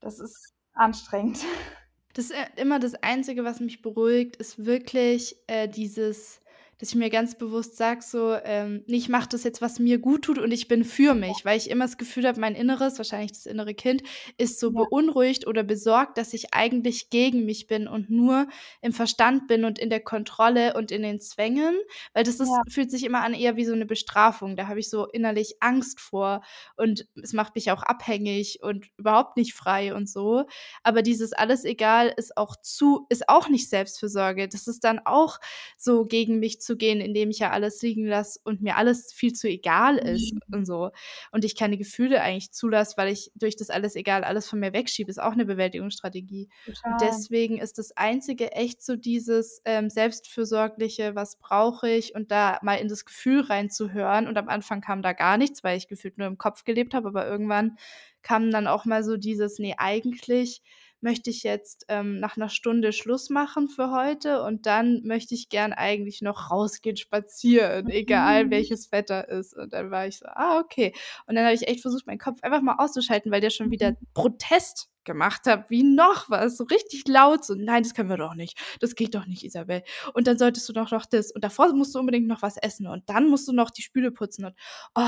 Das 0.00 0.20
ist 0.20 0.54
anstrengend. 0.74 1.40
Das 2.14 2.26
ist, 2.26 2.32
äh, 2.32 2.46
immer 2.56 2.78
das 2.78 2.94
Einzige, 3.02 3.44
was 3.44 3.60
mich 3.60 3.82
beruhigt, 3.82 4.36
ist 4.36 4.64
wirklich, 4.64 5.36
äh, 5.46 5.68
dieses 5.68 6.39
dass 6.80 6.90
ich 6.90 6.94
mir 6.96 7.10
ganz 7.10 7.36
bewusst 7.36 7.76
sage 7.76 8.02
so, 8.02 8.34
ähm: 8.44 8.84
„Ne, 8.86 8.96
ich 8.96 9.08
mache 9.10 9.28
das 9.30 9.44
jetzt, 9.44 9.62
was 9.62 9.78
mir 9.78 9.98
gut 9.98 10.22
tut 10.24 10.38
und 10.38 10.50
ich 10.52 10.68
bin 10.68 10.84
für 10.84 11.14
mich“, 11.14 11.44
weil 11.44 11.58
ich 11.58 11.70
immer 11.70 11.84
das 11.84 11.98
Gefühl 11.98 12.26
habe, 12.26 12.40
mein 12.40 12.54
Inneres, 12.56 12.98
wahrscheinlich 12.98 13.32
das 13.32 13.46
innere 13.46 13.74
Kind, 13.74 14.02
ist 14.38 14.58
so 14.60 14.72
beunruhigt 14.72 15.46
oder 15.46 15.62
besorgt, 15.62 16.18
dass 16.18 16.32
ich 16.34 16.54
eigentlich 16.54 17.10
gegen 17.10 17.44
mich 17.44 17.66
bin 17.68 17.86
und 17.88 18.10
nur 18.10 18.48
im 18.82 18.92
Verstand 18.92 19.46
bin 19.48 19.64
und 19.64 19.78
in 19.78 19.90
der 19.90 20.00
Kontrolle 20.00 20.74
und 20.74 20.90
in 20.90 21.02
den 21.02 21.20
Zwängen, 21.20 21.76
weil 22.14 22.24
das 22.24 22.40
ist 22.40 22.60
Ja. 22.60 22.62
fühlt 22.68 22.90
sich 22.90 23.04
immer 23.04 23.22
an 23.22 23.34
eher 23.34 23.56
wie 23.56 23.64
so 23.66 23.74
'ne 23.74 23.86
Bestrafung. 23.86 24.56
Da 24.56 24.66
habe 24.68 24.80
ich 24.80 24.88
so 24.90 25.06
innerlich 25.08 25.56
Angst 25.60 26.00
vor 26.00 26.42
und 26.76 27.06
es 27.22 27.32
macht 27.34 27.54
mich 27.56 27.70
auch 27.72 27.82
abhängig 27.82 28.60
und 28.62 28.88
überhaupt 28.96 29.36
nicht 29.36 29.54
frei 29.54 29.94
und 29.94 30.08
so. 30.08 30.44
Aber 30.82 31.02
dieses 31.02 31.32
alles 31.34 31.64
egal 31.64 32.12
ist 32.16 32.36
auch 32.36 32.56
zu 32.62 33.06
ist 33.10 33.28
auch 33.28 33.48
nicht 33.48 33.68
Selbstfürsorge. 33.68 34.48
Das 34.48 34.66
ist 34.66 34.84
dann 34.84 35.00
auch 35.04 35.38
so 35.76 36.04
gegen 36.06 36.38
mich 36.40 36.60
zu 36.60 36.69
gehen, 36.76 37.00
indem 37.00 37.30
ich 37.30 37.38
ja 37.40 37.50
alles 37.50 37.82
liegen 37.82 38.06
lasse 38.06 38.40
und 38.44 38.62
mir 38.62 38.76
alles 38.76 39.12
viel 39.12 39.32
zu 39.32 39.48
egal 39.48 39.98
ist 39.98 40.32
Mhm. 40.32 40.50
und 40.52 40.66
so. 40.66 40.90
Und 41.32 41.44
ich 41.44 41.56
keine 41.56 41.78
Gefühle 41.78 42.20
eigentlich 42.22 42.52
zulasse, 42.52 42.96
weil 42.96 43.08
ich 43.12 43.30
durch 43.34 43.56
das 43.56 43.70
alles 43.70 43.96
egal 43.96 44.24
alles 44.24 44.48
von 44.48 44.60
mir 44.60 44.72
wegschiebe, 44.72 45.10
ist 45.10 45.20
auch 45.20 45.34
'ne 45.34 45.44
Bewältigungsstrategie. 45.46 46.48
Und 46.86 47.00
Total. 47.00 47.00
deswegen 47.00 47.58
ist 47.58 47.78
das 47.78 47.92
Einzige 47.96 48.52
echt 48.52 48.82
so 48.82 48.96
dieses, 48.96 49.62
ähm, 49.64 49.90
selbstfürsorgliche: 49.90 51.14
„Was 51.14 51.38
brauche 51.38 51.88
ich?“ 51.90 52.14
Und 52.14 52.30
da 52.30 52.58
mal 52.62 52.76
in 52.76 52.88
das 52.88 53.04
Gefühl 53.04 53.40
reinzuhören. 53.42 54.26
Und 54.28 54.36
am 54.38 54.48
Anfang 54.48 54.80
kam 54.80 55.02
da 55.02 55.12
gar 55.12 55.36
nichts, 55.38 55.62
weil 55.64 55.76
ich 55.78 55.88
gefühlt 55.88 56.18
nur 56.18 56.26
im 56.26 56.38
Kopf 56.38 56.64
gelebt 56.64 56.94
habe, 56.94 57.08
aber 57.08 57.26
irgendwann 57.26 57.76
kam 58.22 58.50
dann 58.50 58.66
auch 58.66 58.84
mal 58.84 59.02
so 59.04 59.16
dieses: 59.16 59.58
„Ne, 59.58 59.74
eigentlich 59.78 60.62
möchte 61.02 61.30
ich 61.30 61.42
jetzt, 61.42 61.86
ähm, 61.88 62.20
nach 62.20 62.36
'ner 62.36 62.48
Stunde 62.50 62.92
Schluss 62.92 63.30
machen 63.30 63.68
für 63.68 63.90
heute 63.92 64.42
und 64.42 64.66
dann 64.66 65.02
möchte 65.04 65.34
ich 65.34 65.48
gern 65.48 65.72
eigentlich 65.72 66.22
noch 66.22 66.50
rausgehen, 66.50 66.96
spazieren, 66.96 67.88
egal 67.90 68.50
Mhm. 68.50 68.50
welches 68.50 68.92
Wetter 68.92 69.28
ist.“ 69.28 69.56
Und 69.56 69.72
dann 69.72 69.90
war 69.90 70.06
ich 70.06 70.18
so: 70.18 70.26
„Ah, 70.28 70.58
okay.“ 70.60 70.92
Und 71.26 71.34
dann 71.36 71.44
habe 71.44 71.54
ich 71.54 71.68
echt 71.68 71.82
versucht, 71.82 72.06
meinen 72.06 72.18
Kopf 72.18 72.38
einfach 72.42 72.62
mal 72.62 72.76
auszuschalten, 72.78 73.32
weil 73.32 73.40
der 73.40 73.50
schon 73.50 73.70
wieder 73.70 73.92
Mhm. 73.92 73.96
Protest 74.14 74.88
gemacht 75.10 75.46
hat, 75.46 75.70
wie 75.70 75.82
noch 75.82 76.30
was, 76.30 76.56
so 76.56 76.64
richtig 76.64 77.06
laut, 77.08 77.44
so: 77.44 77.54
„Nein, 77.56 77.82
das 77.84 77.94
können 77.94 78.08
wir 78.10 78.16
doch 78.18 78.34
nicht. 78.34 78.58
Das 78.80 78.94
geht 78.94 79.14
doch 79.14 79.26
nicht, 79.26 79.44
Isabel. 79.44 79.82
Und 80.14 80.26
dann 80.28 80.38
solltest 80.38 80.68
du 80.68 80.72
doch 80.72 80.90
noch 80.92 81.06
das 81.06 81.32
und 81.32 81.44
davor 81.44 81.72
musst 81.74 81.94
du 81.94 81.98
unbedingt 82.00 82.26
noch 82.28 82.42
was 82.42 82.56
essen 82.58 82.86
und 82.86 83.08
dann 83.10 83.28
musst 83.28 83.48
du 83.48 83.52
noch 83.52 83.70
die 83.70 83.82
Spüle 83.82 84.12
putzen“ 84.12 84.44
und 84.46 84.54
oh, 84.94 85.02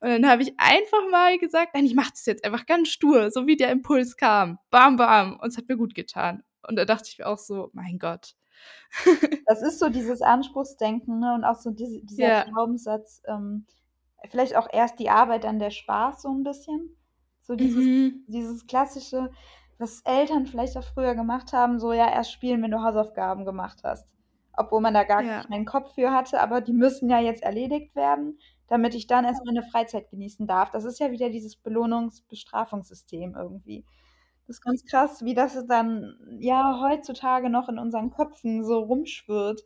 und 0.00 0.10
dann 0.10 0.28
habe 0.28 0.42
ich 0.42 0.54
einfach 0.58 1.02
mal 1.10 1.38
gesagt: 1.38 1.74
„Nein, 1.74 1.86
ich 1.86 1.94
mache 1.94 2.10
das 2.12 2.26
jetzt 2.26 2.44
einfach 2.44 2.66
ganz 2.66 2.88
stur, 2.88 3.30
so 3.30 3.46
wie 3.46 3.56
der 3.56 3.70
Impuls 3.72 4.16
kam. 4.16 4.58
Bam, 4.70 4.96
bam.“ 4.96 5.38
Und 5.40 5.48
es 5.50 5.56
hat 5.58 5.68
mir 5.68 5.76
gut 5.76 5.94
getan. 5.94 6.42
Und 6.66 6.76
da 6.76 6.84
dachte 6.84 7.08
ich 7.10 7.18
mir 7.18 7.26
auch 7.26 7.38
so: 7.38 7.70
„Mein 7.74 7.98
Gott.“ 7.98 8.34
Das 9.46 9.62
ist 9.62 9.78
so 9.78 9.88
dieses 9.88 10.20
Anspruchsdenken, 10.22 11.18
ne, 11.20 11.34
und 11.34 11.44
auch 11.44 11.56
so 11.56 11.70
diese 11.70 12.00
dieser 12.04 12.32
Ja. 12.32 12.44
Glaubenssatz, 12.44 13.22
ähm, 13.26 13.66
vielleicht 14.30 14.56
auch 14.56 14.68
erst 14.72 14.98
die 14.98 15.10
Arbeit, 15.10 15.44
dann 15.44 15.58
der 15.58 15.70
Spaß 15.70 16.22
so 16.22 16.28
'n 16.30 16.42
bisschen. 16.44 16.97
So 17.48 17.56
dieses 17.56 17.88
Mhm. 17.88 18.28
dieses 18.30 18.66
Klassische, 18.66 19.30
was 19.78 20.02
Eltern 20.04 20.46
vielleicht 20.46 20.76
auch 20.76 20.84
früher 20.84 21.14
gemacht 21.14 21.52
haben, 21.54 21.78
so: 21.80 21.92
„Ja, 21.94 22.10
erst 22.12 22.30
spielen, 22.32 22.62
wenn 22.62 22.70
du 22.70 22.82
Hausaufgaben 22.82 23.46
gemacht 23.46 23.80
hast.“ 23.84 24.06
Obwohl 24.54 24.82
man 24.82 24.92
da 24.94 25.04
gar 25.04 25.18
Ja. 25.18 25.46
nicht 25.46 25.48
mehr 25.48 25.58
'n 25.58 25.64
Kopf 25.64 25.94
für 25.94 26.12
hatte, 26.12 26.40
aber 26.42 26.60
die 26.60 26.74
müssen 26.74 27.08
ja 27.10 27.20
jetzt 27.20 27.42
erledigt 27.42 27.96
werden, 27.96 28.38
damit 28.68 28.94
ich 28.94 29.06
dann 29.06 29.24
erst 29.24 29.44
meine 29.46 29.62
Freizeit 29.62 30.10
genießen 30.10 30.46
darf. 30.46 30.70
Das 30.72 30.84
ist 30.84 31.00
ja 31.00 31.10
wieder 31.10 31.30
dieses 31.30 31.56
Belohnungs-Bestrafungssystem 31.56 33.34
irgendwie. 33.34 33.86
Das 34.46 34.56
ist 34.58 34.62
ganz 34.64 34.84
krass, 34.86 35.24
wie 35.24 35.34
das 35.34 35.66
dann, 35.68 36.16
ja, 36.40 36.80
heutzutage 36.82 37.50
noch 37.50 37.68
in 37.70 37.78
unseren 37.78 38.10
Köpfen 38.10 38.64
so 38.64 38.80
rumschwirrt. 38.80 39.62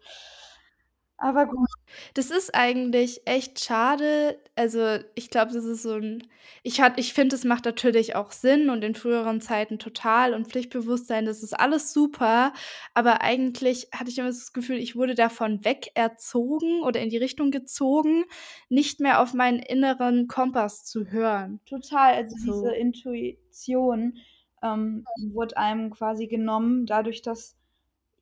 Aber 1.22 1.46
gut. 1.46 1.68
Das 2.14 2.30
ist 2.30 2.54
eigentlich 2.54 3.22
echt 3.26 3.64
schade. 3.64 4.38
Also, 4.54 4.98
ich 5.14 5.30
glaube, 5.30 5.52
das 5.52 5.64
ist 5.64 5.82
so 5.82 5.94
'n 5.96 6.22
ich 6.62 6.80
ich 6.96 7.14
finde, 7.14 7.34
es 7.36 7.44
macht 7.44 7.64
natürlich 7.64 8.14
auch 8.16 8.32
Sinn 8.32 8.68
und 8.70 8.84
in 8.84 8.94
früheren 8.94 9.40
Zeiten 9.40 9.78
total 9.78 10.34
und 10.34 10.48
Pflichtbewusstsein, 10.48 11.24
das 11.24 11.42
ist 11.42 11.58
alles 11.58 11.92
super. 11.92 12.52
Aber 12.94 13.22
eigentlich 13.22 13.88
hatte 13.94 14.10
ich 14.10 14.18
immer 14.18 14.28
das 14.28 14.52
Gefühl, 14.52 14.76
ich 14.78 14.94
wurde 14.96 15.14
davon 15.14 15.64
weg 15.64 15.90
erzogen 15.94 16.82
oder 16.82 17.00
in 17.00 17.08
die 17.10 17.16
Richtung 17.18 17.50
gezogen, 17.50 18.24
nicht 18.68 19.00
mehr 19.00 19.20
auf 19.22 19.32
meinen 19.34 19.58
inneren 19.60 20.28
Kompass 20.28 20.84
zu 20.84 21.06
hören. 21.10 21.60
Total, 21.68 22.14
also 22.14 22.36
diese 22.42 22.70
So. 22.70 22.74
Intuition, 22.74 24.18
ähm, 24.62 25.08
wurde 25.16 25.56
einem 25.56 25.90
quasi 25.90 26.26
genommen, 26.26 26.86
dadurch, 26.86 27.22
dass, 27.22 27.56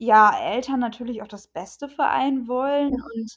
ja, 0.00 0.32
Eltern 0.40 0.80
natürlich 0.80 1.22
auch 1.22 1.28
das 1.28 1.48
Beste 1.48 1.88
für 1.90 2.04
einen 2.06 2.48
wollen 2.48 2.94
und 3.14 3.30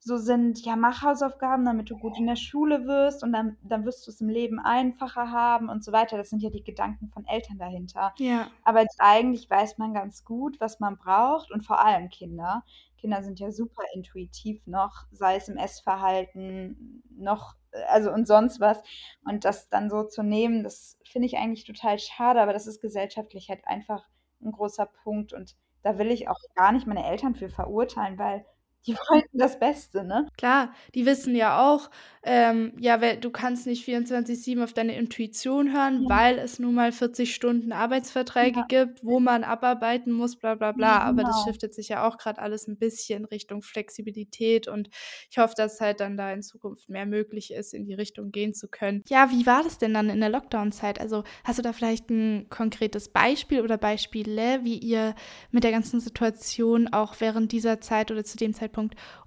so 0.00 0.16
sind: 0.18 0.64
„Ja, 0.66 0.76
mach 0.76 1.02
Hausaufgaben, 1.02 1.64
damit 1.66 1.90
du 1.90 1.98
gut 1.98 2.18
in 2.18 2.26
der 2.28 2.36
Schule 2.36 2.86
wirst 2.86 3.22
und 3.24 3.32
dann 3.34 3.58
dann 3.62 3.84
wirst 3.86 4.06
du's 4.08 4.20
im 4.22 4.28
Leben 4.30 4.58
einfacher 4.60 5.30
haben“ 5.32 5.68
und 5.70 5.84
so 5.84 5.92
weiter. 5.92 6.16
Das 6.18 6.30
sind 6.30 6.42
ja 6.42 6.50
die 6.50 6.64
Gedanken 6.64 7.08
von 7.10 7.26
Eltern 7.26 7.58
dahinter. 7.58 8.14
Ja. 8.18 8.56
Aber 8.64 8.84
eigentlich 8.98 9.50
weiß 9.50 9.78
man 9.78 9.94
ganz 9.94 10.24
gut, 10.24 10.60
was 10.60 10.80
man 10.80 10.96
braucht 10.98 11.50
und 11.52 11.66
vor 11.66 11.84
allem 11.84 12.08
Kinder. 12.10 12.64
Kinder 12.98 13.22
sind 13.22 13.40
ja 13.40 13.52
super 13.52 13.82
intuitiv 13.94 14.66
noch, 14.66 15.06
sei 15.12 15.36
es 15.36 15.48
im 15.48 15.58
Essverhalten 15.58 17.02
noch 17.16 17.56
äh, 17.72 17.82
also 17.88 18.12
und 18.12 18.26
sonst 18.28 18.60
was. 18.60 18.82
Und 19.24 19.44
das 19.44 19.68
dann 19.70 19.90
so 19.90 20.04
zu 20.04 20.22
nehmen, 20.22 20.64
das 20.64 20.98
finde 21.04 21.26
ich 21.26 21.36
eigentlich 21.38 21.64
total 21.66 21.98
schade, 21.98 22.40
aber 22.42 22.52
das 22.54 22.66
ist 22.68 22.80
gesellschaftlich 22.80 23.50
halt 23.50 23.66
einfach 23.66 24.08
'n 24.42 24.52
großer 24.52 24.86
Punkt 24.86 25.32
und 25.32 25.56
da 25.86 25.98
will 25.98 26.10
ich 26.10 26.28
auch 26.28 26.40
gar 26.56 26.72
nicht 26.72 26.88
meine 26.88 27.06
Eltern 27.06 27.36
für 27.36 27.48
verurteilen, 27.48 28.18
weil 28.18 28.44
die 28.86 28.94
wollten 28.94 29.38
das 29.38 29.58
Beste, 29.58 30.04
ne? 30.04 30.28
Klar, 30.38 30.74
die 30.94 31.06
wissen 31.06 31.34
ja 31.34 31.58
auch, 31.66 31.90
ähm, 32.22 32.74
ja, 32.78 32.98
du 33.16 33.30
kannst 33.30 33.66
nicht 33.66 33.84
24/7 33.86 34.62
auf 34.62 34.74
deine 34.74 34.94
Intuition 34.94 35.72
hören, 35.72 36.04
Ja. 36.04 36.08
weil 36.08 36.38
es 36.38 36.58
nun 36.58 36.74
mal 36.74 36.92
40 36.92 37.34
Stunden 37.34 37.72
Arbeitsverträge 37.72 38.62
Ja. 38.62 38.66
gibt, 38.66 39.02
wo 39.02 39.18
man 39.18 39.44
abarbeiten 39.44 40.12
muss, 40.12 40.36
bla 40.36 40.54
bla 40.54 40.72
Ja, 40.74 40.96
bla. 40.96 41.00
Aber 41.00 41.24
das 41.24 41.40
genau. 41.40 41.42
shiftet 41.42 41.72
sich 41.74 41.88
ja 41.88 42.06
auch 42.06 42.18
grad 42.18 42.38
alles 42.38 42.68
'n 42.68 42.76
bisschen 42.76 43.24
Richtung 43.24 43.62
Flexibilität 43.62 44.68
und 44.68 44.90
ich 45.30 45.38
hoffe, 45.38 45.54
dass 45.56 45.80
halt 45.80 46.00
dann 46.00 46.18
da 46.18 46.30
in 46.32 46.42
Zukunft 46.42 46.90
mehr 46.90 47.06
möglich 47.06 47.50
ist, 47.54 47.72
in 47.72 47.86
die 47.86 47.94
Richtung 47.94 48.30
gehen 48.30 48.52
zu 48.52 48.68
können. 48.68 49.04
Ja, 49.08 49.30
wie 49.30 49.46
war 49.46 49.62
das 49.62 49.78
denn 49.78 49.94
dann 49.94 50.08
in 50.10 50.18
der 50.18 50.30
Lockdown-Zeit? 50.30 51.00
Also, 51.00 51.22
hast 51.44 51.58
du 51.60 51.62
da 51.62 51.72
vielleicht 51.72 52.10
'n 52.10 52.48
konkretes 52.50 53.08
Beispiel 53.08 53.60
oder 53.60 53.78
Beispiele, 53.78 54.64
wie 54.64 54.78
ihr 54.78 55.14
mit 55.52 55.62
der 55.62 55.70
ganzen 55.70 56.00
Situation 56.00 56.88
auch 56.92 57.14
während 57.20 57.52
dieser 57.52 57.80
Zeit 57.80 58.10
oder 58.10 58.24
zu 58.24 58.36
dem 58.36 58.52
Zeitpunkt 58.52 58.75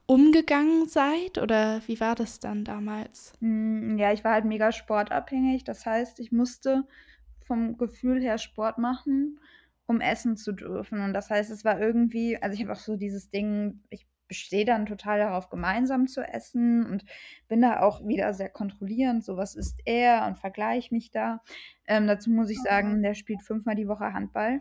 umgegangen 0.05 0.87
seid 0.87 1.37
oder 1.37 1.81
wie 1.87 1.99
war 1.99 2.15
das 2.15 2.39
dann 2.39 2.63
damals? 2.63 3.33
Hm, 3.39 3.97
ja, 3.97 4.11
ich 4.11 4.23
war 4.23 4.33
halt 4.33 4.45
mega 4.45 4.71
sportabhängig. 4.71 5.63
Das 5.63 5.85
heißt, 5.85 6.19
ich 6.19 6.31
musste 6.31 6.85
vom 7.45 7.77
Gefühl 7.77 8.21
her 8.21 8.37
Sport 8.37 8.77
machen, 8.77 9.39
um 9.85 10.01
essen 10.01 10.37
zu 10.37 10.51
dürfen. 10.51 11.01
Und 11.01 11.13
das 11.13 11.29
heißt, 11.29 11.49
es 11.51 11.65
war 11.65 11.79
irgendwie, 11.79 12.37
also 12.41 12.53
ich 12.55 12.61
habe 12.61 12.73
auch 12.73 12.79
so 12.79 12.95
dieses 12.95 13.29
Ding, 13.29 13.81
ich 13.89 14.07
bestehe 14.27 14.63
dann 14.63 14.85
total 14.85 15.17
darauf, 15.19 15.49
gemeinsam 15.49 16.07
zu 16.07 16.21
essen 16.21 16.85
und 16.85 17.03
bin 17.47 17.61
da 17.61 17.81
auch 17.81 18.07
wieder 18.07 18.33
sehr 18.33 18.49
kontrollierend, 18.49 19.25
so 19.25 19.35
was 19.35 19.55
ist 19.55 19.79
er 19.85 20.27
und 20.27 20.37
vergleiche 20.37 20.93
mich 20.93 21.11
da. 21.11 21.41
Ähm, 21.87 22.07
dazu 22.07 22.29
muss 22.29 22.49
ich 22.49 22.59
sagen, 22.61 23.01
der 23.01 23.15
spielt 23.15 23.41
fünfmal 23.41 23.75
die 23.75 23.87
Woche 23.87 24.13
Handball. 24.13 24.59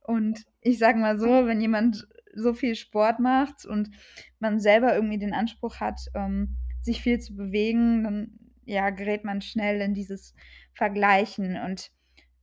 Und 0.00 0.46
ich 0.60 0.78
sage 0.78 0.98
mal 0.98 1.18
so, 1.18 1.46
wenn 1.46 1.60
jemand 1.60 2.06
so 2.34 2.54
viel 2.54 2.74
Sport 2.74 3.20
macht 3.20 3.64
und 3.64 3.90
man 4.38 4.60
selber 4.60 4.94
irgendwie 4.94 5.18
den 5.18 5.34
Anspruch 5.34 5.80
hat, 5.80 6.00
ähm, 6.14 6.56
sich 6.82 7.02
viel 7.02 7.18
zu 7.18 7.36
bewegen, 7.36 8.04
dann 8.04 8.38
ja, 8.64 8.90
gerät 8.90 9.24
man 9.24 9.40
schnell 9.42 9.80
in 9.80 9.94
dieses 9.94 10.34
Vergleichen. 10.74 11.56
Und 11.56 11.90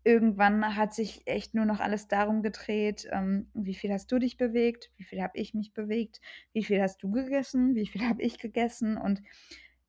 irgendwann 0.03 0.75
hat 0.75 0.93
sich 0.93 1.21
echt 1.25 1.55
nur 1.55 1.65
noch 1.65 1.79
alles 1.79 2.07
darum 2.07 2.43
gedreht, 2.43 3.07
ähm, 3.11 3.49
wie 3.53 3.75
viel 3.75 3.91
hast 3.91 4.11
du 4.11 4.19
dich 4.19 4.37
bewegt, 4.37 4.91
wie 4.97 5.03
viel 5.03 5.21
habe 5.21 5.37
ich 5.37 5.53
mich 5.53 5.73
bewegt, 5.73 6.19
wie 6.53 6.63
viel 6.63 6.81
hast 6.81 7.01
du 7.01 7.11
gegessen, 7.11 7.75
wie 7.75 7.87
viel 7.87 8.07
habe 8.07 8.21
ich 8.21 8.39
gegessen. 8.39 8.97
Und 8.97 9.21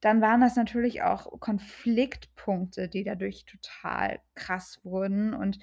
dann 0.01 0.21
waren 0.21 0.41
das 0.41 0.55
natürlich 0.55 1.03
auch 1.03 1.41
Konfliktpunkte, 1.41 2.89
die 2.89 3.03
dadurch 3.03 3.45
total 3.45 4.21
krass 4.35 4.81
wurden. 4.85 5.35
Und 5.35 5.59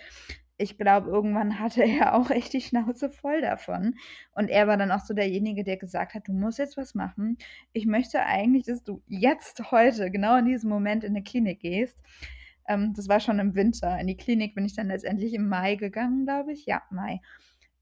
ich 0.57 0.77
glaube, 0.77 1.09
irgendwann 1.09 1.59
hatte 1.59 1.83
er 1.83 2.15
auch 2.15 2.29
echt 2.29 2.53
die 2.53 2.61
Schnauze 2.61 3.09
voll 3.09 3.41
davon. 3.41 3.95
Und 4.33 4.49
er 4.49 4.67
war 4.67 4.77
dann 4.77 4.91
auch 4.91 5.01
so 5.01 5.13
derjenige, 5.13 5.63
der 5.63 5.77
gesagt 5.77 6.13
hat, 6.13 6.27
du 6.27 6.33
musst 6.33 6.59
jetzt 6.59 6.77
was 6.77 6.95
machen. 6.95 7.37
Ich 7.73 7.85
möchte 7.85 8.21
eigentlich, 8.25 8.65
dass 8.65 8.83
du 8.83 9.01
jetzt 9.07 9.71
heute, 9.71 10.11
genau 10.11 10.37
in 10.37 10.45
diesem 10.45 10.69
Moment 10.69 11.03
in 11.03 11.11
eine 11.11 11.23
Klinik 11.23 11.59
gehst. 11.59 11.97
Ähm, 12.67 12.93
das 12.95 13.07
war 13.07 13.19
schon 13.19 13.39
im 13.39 13.55
Winter. 13.55 13.99
In 13.99 14.07
die 14.07 14.17
Klinik 14.17 14.55
bin 14.55 14.65
ich 14.65 14.75
dann 14.75 14.87
letztendlich 14.87 15.33
im 15.33 15.47
Mai 15.47 15.75
gegangen, 15.75 16.25
glaube 16.25 16.53
ich. 16.53 16.65
Ja, 16.65 16.81
Mai. 16.89 17.21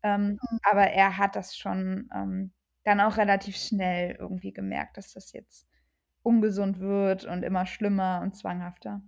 Ähm, 0.02 0.32
mhm. 0.32 0.60
Aber 0.70 0.84
er 0.84 1.18
hat 1.18 1.36
das 1.36 1.56
schon 1.56 2.10
ähm, 2.14 2.52
dann 2.84 3.00
auch 3.00 3.18
relativ 3.18 3.56
schnell 3.56 4.18
irgendwie 4.20 4.52
gemerkt, 4.52 4.98
dass 4.98 5.14
das 5.14 5.32
jetzt 5.32 5.68
ungesund 6.22 6.80
wird 6.80 7.26
und 7.26 7.44
immer 7.44 7.66
schlimmer 7.66 8.22
und 8.24 8.36
zwanghafter. 8.36 9.02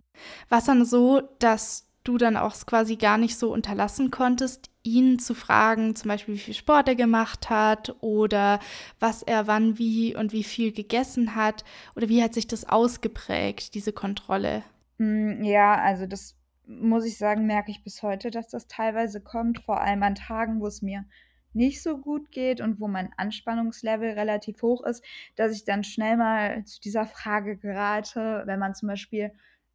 War 0.49 0.59
es 0.59 0.65
dann 0.65 0.85
so, 0.85 1.21
dass 1.39 1.89
du 2.05 2.17
dann 2.17 2.37
auch 2.37 2.55
quasi 2.65 2.95
gar 2.95 3.17
nicht 3.17 3.37
so 3.37 3.51
unterlassen 3.51 4.11
konntest, 4.11 4.69
ihn 4.83 5.19
zu 5.19 5.33
fragen, 5.33 5.95
zum 5.95 6.09
Beispiel, 6.09 6.35
wie 6.35 6.39
viel 6.39 6.53
Sport 6.53 6.87
er 6.87 6.95
gemacht 6.95 7.49
hat 7.49 7.95
oder 8.01 8.59
was 8.99 9.23
er 9.23 9.47
wann, 9.47 9.77
wie 9.77 10.15
und 10.15 10.31
wie 10.31 10.43
viel 10.43 10.71
gegessen 10.71 11.35
hat 11.35 11.65
oder 11.95 12.07
wie 12.07 12.23
hat 12.23 12.33
sich 12.33 12.47
das 12.47 12.69
ausgeprägt, 12.69 13.73
diese 13.73 13.91
Kontrolle? 13.91 14.63
Mm, 14.97 15.43
ja, 15.43 15.75
also 15.75 16.05
das 16.05 16.37
muss 16.67 17.05
ich 17.05 17.17
sagen, 17.17 17.45
merke 17.45 17.71
ich 17.71 17.83
bis 17.83 18.01
heute, 18.01 18.31
dass 18.31 18.47
das 18.47 18.67
teilweise 18.67 19.21
kommt, 19.21 19.59
vor 19.59 19.81
allem 19.81 20.03
an 20.03 20.15
Tagen, 20.15 20.61
wo 20.61 20.67
es 20.67 20.81
mir 20.81 21.05
nicht 21.53 21.81
so 21.81 21.97
gut 21.97 22.31
geht 22.31 22.59
und 22.59 22.79
wo 22.79 22.87
mein 22.87 23.09
Anspannungslevel 23.17 24.11
relativ 24.11 24.61
hoch 24.61 24.83
ist, 24.83 25.03
dass 25.35 25.53
ich 25.53 25.63
dann 25.63 25.83
schnell 25.83 26.17
mal 26.17 26.63
zu 26.65 26.81
dieser 26.81 27.05
Frage 27.05 27.57
gerate, 27.57 28.43
wenn 28.45 28.59
man 28.59 28.75
zum 28.75 28.89
Beispiel 28.89 29.31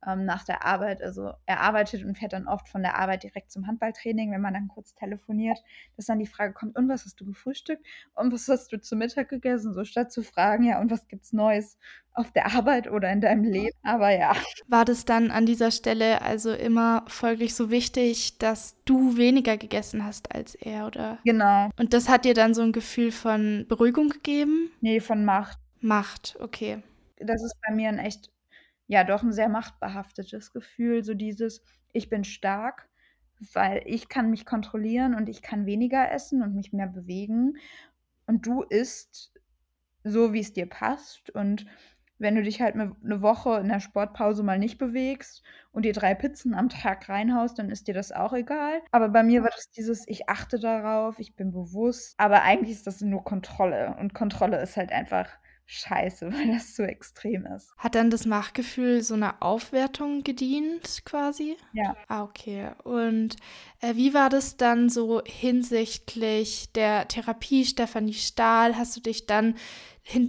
ähm, 0.06 0.24
nach 0.24 0.44
der 0.44 0.64
Arbeit. 0.64 1.02
Also 1.02 1.32
er 1.46 1.60
arbeitet 1.60 2.04
und 2.04 2.16
fährt 2.16 2.32
dann 2.32 2.48
oft 2.48 2.68
von 2.68 2.82
der 2.82 2.98
Arbeit 2.98 3.22
direkt 3.22 3.50
zum 3.50 3.66
Handballtraining, 3.66 4.32
wenn 4.32 4.40
man 4.40 4.54
dann 4.54 4.68
kurz 4.68 4.94
telefoniert, 4.94 5.58
dass 5.96 6.06
dann 6.06 6.18
die 6.18 6.26
Frage 6.26 6.52
kommt, 6.52 6.76
und 6.76 6.88
was 6.88 7.04
hast 7.04 7.20
du 7.20 7.26
gefrühstückt? 7.26 7.84
Und 8.14 8.32
was 8.32 8.48
hast 8.48 8.72
du 8.72 8.80
zu 8.80 8.96
Mittag 8.96 9.28
gegessen? 9.28 9.74
So 9.74 9.84
statt 9.84 10.12
zu 10.12 10.22
fragen, 10.22 10.64
ja, 10.64 10.80
und 10.80 10.90
was 10.90 11.08
gibt's 11.08 11.32
Neues 11.32 11.78
auf 12.12 12.32
der 12.32 12.46
Arbeit 12.54 12.90
oder 12.90 13.10
in 13.12 13.20
deinem 13.20 13.44
Leben? 13.44 13.76
Aber 13.82 14.10
ja. 14.10 14.34
War 14.66 14.84
das 14.84 15.04
dann 15.04 15.30
an 15.30 15.46
dieser 15.46 15.70
Stelle 15.70 16.22
also 16.22 16.52
immer 16.52 17.04
folglich 17.06 17.54
so 17.54 17.70
wichtig, 17.70 18.38
dass 18.38 18.76
du 18.84 19.16
weniger 19.16 19.56
gegessen 19.56 20.04
hast 20.04 20.34
als 20.34 20.54
er, 20.54 20.86
oder? 20.86 21.18
Genau. 21.24 21.70
Und 21.78 21.94
das 21.94 22.08
hat 22.08 22.24
dir 22.24 22.34
dann 22.34 22.54
so 22.54 22.62
ein 22.62 22.72
Gefühl 22.72 23.12
von 23.12 23.66
Beruhigung 23.68 24.08
gegeben? 24.08 24.70
Nee, 24.80 25.00
von 25.00 25.24
Macht. 25.24 25.58
Macht, 25.80 26.36
okay. 26.40 26.82
Das 27.18 27.42
ist 27.42 27.56
bei 27.66 27.74
mir 27.74 27.88
ein 27.88 27.98
echt 27.98 28.30
ja 28.90 29.04
doch 29.04 29.22
ein 29.22 29.32
sehr 29.32 29.48
machtbehaftetes 29.48 30.52
Gefühl, 30.52 31.04
so 31.04 31.14
dieses 31.14 31.62
ich 31.92 32.08
bin 32.08 32.24
stark, 32.24 32.88
weil 33.52 33.82
ich 33.86 34.08
kann 34.08 34.30
mich 34.30 34.44
kontrollieren 34.44 35.14
und 35.14 35.28
ich 35.28 35.42
kann 35.42 35.64
weniger 35.64 36.10
essen 36.10 36.42
und 36.42 36.56
mich 36.56 36.72
mehr 36.72 36.88
bewegen. 36.88 37.56
Und 38.26 38.46
du 38.46 38.62
isst 38.62 39.32
so, 40.02 40.32
wie 40.32 40.40
es 40.40 40.52
dir 40.52 40.68
passt. 40.68 41.30
Und 41.30 41.66
wenn 42.18 42.34
du 42.34 42.42
dich 42.42 42.60
halt 42.60 42.74
eine 42.74 43.22
Woche 43.22 43.60
in 43.60 43.68
der 43.68 43.78
Sportpause 43.78 44.42
mal 44.42 44.58
nicht 44.58 44.76
bewegst 44.76 45.44
und 45.70 45.84
dir 45.84 45.92
drei 45.92 46.16
Pizzen 46.16 46.52
am 46.52 46.68
Tag 46.68 47.08
reinhaust, 47.08 47.60
dann 47.60 47.70
ist 47.70 47.86
dir 47.86 47.94
das 47.94 48.10
auch 48.10 48.32
egal. 48.32 48.82
Aber 48.90 49.08
bei 49.08 49.22
mir 49.22 49.44
war 49.44 49.50
das 49.50 49.70
dieses, 49.70 50.06
ich 50.08 50.28
achte 50.28 50.58
darauf, 50.58 51.20
ich 51.20 51.36
bin 51.36 51.52
bewusst, 51.52 52.14
aber 52.18 52.42
eigentlich 52.42 52.72
ist 52.72 52.88
das 52.88 53.00
nur 53.02 53.22
Kontrolle. 53.22 53.96
Und 54.00 54.14
Kontrolle 54.14 54.60
ist 54.60 54.76
halt 54.76 54.90
einfach 54.90 55.28
scheiße, 55.70 56.26
weil 56.32 56.52
das 56.52 56.74
so 56.74 56.82
extrem 56.82 57.46
ist. 57.46 57.72
Hat 57.76 57.94
dann 57.94 58.10
das 58.10 58.26
Machgefühl 58.26 59.02
so 59.02 59.14
eine 59.14 59.40
Aufwertung 59.40 60.22
gedient 60.24 61.02
quasi? 61.04 61.56
Ja. 61.72 61.96
Ah, 62.08 62.24
okay. 62.24 62.70
Und 62.84 63.36
äh, 63.80 63.94
wie 63.94 64.12
war 64.12 64.28
das 64.28 64.56
dann 64.56 64.88
so 64.88 65.22
hinsichtlich 65.24 66.72
der 66.72 67.08
Therapie 67.08 67.64
Stefanie 67.64 68.14
Stahl? 68.14 68.76
Hast 68.76 68.96
du 68.96 69.00
dich 69.00 69.26
dann 69.26 69.54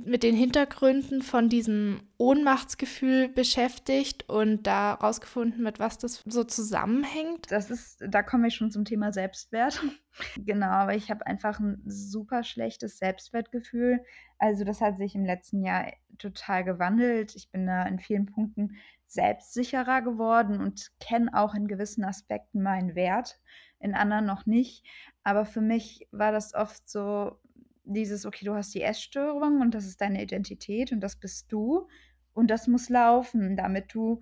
mit 0.05 0.23
den 0.23 0.35
Hintergründen 0.35 1.21
von 1.21 1.49
diesem 1.49 2.01
Ohnmachtsgefühl 2.21 3.29
beschäftigt 3.29 4.29
und 4.29 4.67
da 4.67 4.93
rausgefunden, 4.93 5.63
mit 5.63 5.79
was 5.79 5.97
das 5.97 6.21
so 6.27 6.43
zusammenhängt? 6.43 7.51
Das 7.51 7.71
ist, 7.71 8.03
da 8.07 8.21
komme 8.21 8.47
ich 8.47 8.53
schon 8.53 8.69
zum 8.69 8.85
Thema 8.85 9.11
Selbstwert. 9.11 9.81
genau, 10.37 10.67
aber 10.67 10.93
ich 10.93 11.09
habe 11.09 11.25
einfach 11.25 11.59
ein 11.59 11.81
super 11.83 12.43
schlechtes 12.43 12.99
Selbstwertgefühl. 12.99 14.03
Also 14.37 14.63
das 14.63 14.81
hat 14.81 14.99
sich 14.99 15.15
im 15.15 15.25
letzten 15.25 15.63
Jahr 15.63 15.91
total 16.19 16.63
gewandelt. 16.63 17.35
Ich 17.35 17.49
bin 17.49 17.65
da 17.65 17.87
in 17.87 17.97
vielen 17.97 18.27
Punkten 18.27 18.75
selbstsicherer 19.07 20.03
geworden 20.03 20.61
und 20.61 20.91
kenne 20.99 21.31
auch 21.33 21.55
in 21.55 21.67
gewissen 21.67 22.03
Aspekten 22.03 22.61
meinen 22.61 22.93
Wert, 22.93 23.39
in 23.79 23.95
anderen 23.95 24.25
noch 24.27 24.45
nicht. 24.45 24.85
Aber 25.23 25.43
für 25.43 25.61
mich 25.61 26.07
war 26.11 26.31
das 26.31 26.53
oft 26.53 26.87
so, 26.87 27.39
dieses, 27.83 28.27
okay, 28.27 28.45
du 28.45 28.53
hast 28.53 28.75
die 28.75 28.83
Essstörung 28.83 29.59
und 29.59 29.73
das 29.73 29.87
ist 29.87 30.01
deine 30.01 30.21
Identität 30.21 30.91
und 30.91 31.01
das 31.01 31.15
bist 31.15 31.51
du 31.51 31.87
und 32.33 32.49
das 32.49 32.67
muss 32.67 32.89
laufen, 32.89 33.55
damit 33.55 33.93
du, 33.93 34.21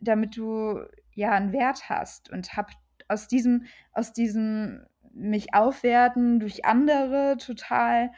damit 0.00 0.36
du 0.36 0.80
ja 1.14 1.32
einen 1.32 1.52
Wert 1.52 1.88
hast 1.88 2.30
und 2.30 2.56
hab 2.56 2.70
aus 3.08 3.28
diesem, 3.28 3.64
aus 3.92 4.12
diesem 4.12 4.86
mich 5.14 5.54
aufwerten 5.54 6.40
durch 6.40 6.64
andere 6.64 7.36
total 7.38 8.10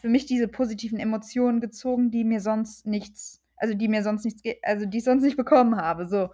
für 0.00 0.08
mich 0.08 0.26
diese 0.26 0.48
positiven 0.48 0.98
Emotionen 0.98 1.60
gezogen, 1.60 2.10
die 2.10 2.24
mir 2.24 2.40
sonst 2.40 2.86
nichts, 2.86 3.42
also 3.56 3.74
die 3.74 3.88
mir 3.88 4.02
sonst 4.02 4.24
nichts, 4.24 4.42
also 4.62 4.86
die 4.86 4.98
ich 4.98 5.04
sonst 5.04 5.22
nicht 5.22 5.36
bekommen 5.36 5.76
habe. 5.76 6.06
So, 6.06 6.30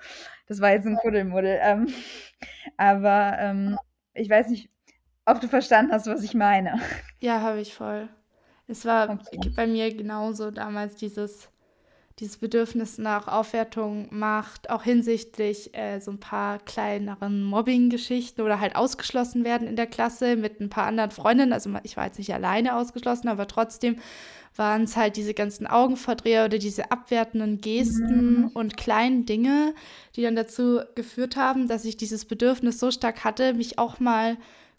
das 0.46 0.60
war 0.60 0.70
jetzt 0.70 0.86
ein 0.86 0.96
Kuddelmuddel. 0.96 1.58
Ähm, 1.60 1.88
aber 2.76 3.36
ähm, 3.38 3.78
ich 4.14 4.30
weiß 4.30 4.48
nicht, 4.48 4.70
ob 5.24 5.40
du 5.40 5.48
verstanden 5.48 5.92
hast, 5.92 6.06
was 6.06 6.22
ich 6.22 6.34
meine. 6.34 6.80
Ja, 7.20 7.40
habe 7.40 7.60
ich 7.60 7.74
voll. 7.74 8.08
Es 8.66 8.84
war 8.84 9.10
okay. 9.10 9.52
bei 9.56 9.66
mir 9.66 9.94
genauso 9.94 10.50
damals 10.50 10.96
dieses, 10.96 11.50
dieses 12.18 12.38
Bedürfnis 12.38 12.98
nach 12.98 13.28
Aufwertung 13.28 14.08
macht, 14.10 14.70
auch 14.70 14.82
hinsichtlich 14.82 15.74
äh, 15.76 16.00
so 16.00 16.10
ein 16.10 16.18
paar 16.18 16.58
kleineren 16.58 17.44
Mobbing-Geschichten 17.44 18.40
oder 18.40 18.60
halt 18.60 18.74
ausgeschlossen 18.74 19.44
werden 19.44 19.68
in 19.68 19.76
der 19.76 19.86
Klasse 19.86 20.36
mit 20.36 20.60
ein 20.60 20.68
paar 20.68 20.86
anderen 20.86 21.10
Freundinnen. 21.10 21.52
Also 21.52 21.70
ich 21.84 21.96
war 21.96 22.06
jetzt 22.06 22.18
nicht 22.18 22.34
alleine 22.34 22.76
ausgeschlossen, 22.76 23.28
aber 23.28 23.46
trotzdem 23.46 23.96
waren 24.56 24.82
es 24.82 24.96
halt 24.96 25.16
diese 25.16 25.34
ganzen 25.34 25.68
Augenverdreher 25.68 26.46
oder 26.46 26.58
diese 26.58 26.90
abwertenden 26.90 27.60
Gesten 27.60 28.40
mhm. 28.40 28.48
und 28.48 28.76
kleinen 28.76 29.24
Dinge, 29.24 29.74
die 30.16 30.22
dann 30.22 30.34
dazu 30.34 30.80
geführt 30.96 31.36
haben, 31.36 31.68
dass 31.68 31.84
ich 31.84 31.96
dieses 31.96 32.24
Bedürfnis 32.24 32.80
so 32.80 32.90
stark 32.90 33.22
hatte, 33.24 33.54
mich 33.54 33.78
auch 33.78 34.00
mal 34.00 34.36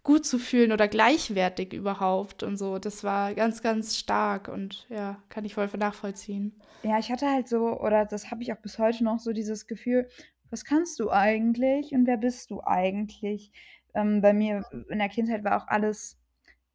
gut 0.10 0.26
zu 0.26 0.40
fühlen 0.40 0.72
oder 0.72 0.88
gleichwertig 0.88 1.72
überhaupt 1.72 2.42
und 2.42 2.58
so. 2.58 2.80
Das 2.80 3.04
war 3.04 3.36
ganz, 3.36 3.62
ganz 3.62 3.96
stark 3.96 4.48
und 4.48 4.88
ja, 4.90 5.22
kann 5.30 5.46
ich 5.46 5.54
voll 5.54 5.70
nachvollziehen. 5.78 6.60
Ja, 6.82 6.98
ich 6.98 7.12
hatte 7.12 7.30
halt 7.30 7.48
so, 7.48 7.80
oder 7.80 8.06
das 8.06 8.32
habe 8.32 8.42
ich 8.42 8.52
auch 8.52 8.58
bis 8.58 8.80
heute 8.80 9.04
noch 9.04 9.20
so 9.20 9.34
dieses 9.34 9.68
Gefühl, 9.68 10.10
was 10.50 10.66
kannst 10.66 11.00
du 11.00 11.12
eigentlich 11.12 11.92
und 11.92 12.08
wer 12.08 12.18
bist 12.18 12.50
du 12.50 12.60
eigentlich? 12.64 13.52
Ähm, 13.94 14.20
bei 14.24 14.34
mir 14.34 14.66
in 14.90 14.98
der 14.98 15.10
Kindheit 15.10 15.44
war 15.44 15.62
auch 15.62 15.68
alles, 15.68 16.18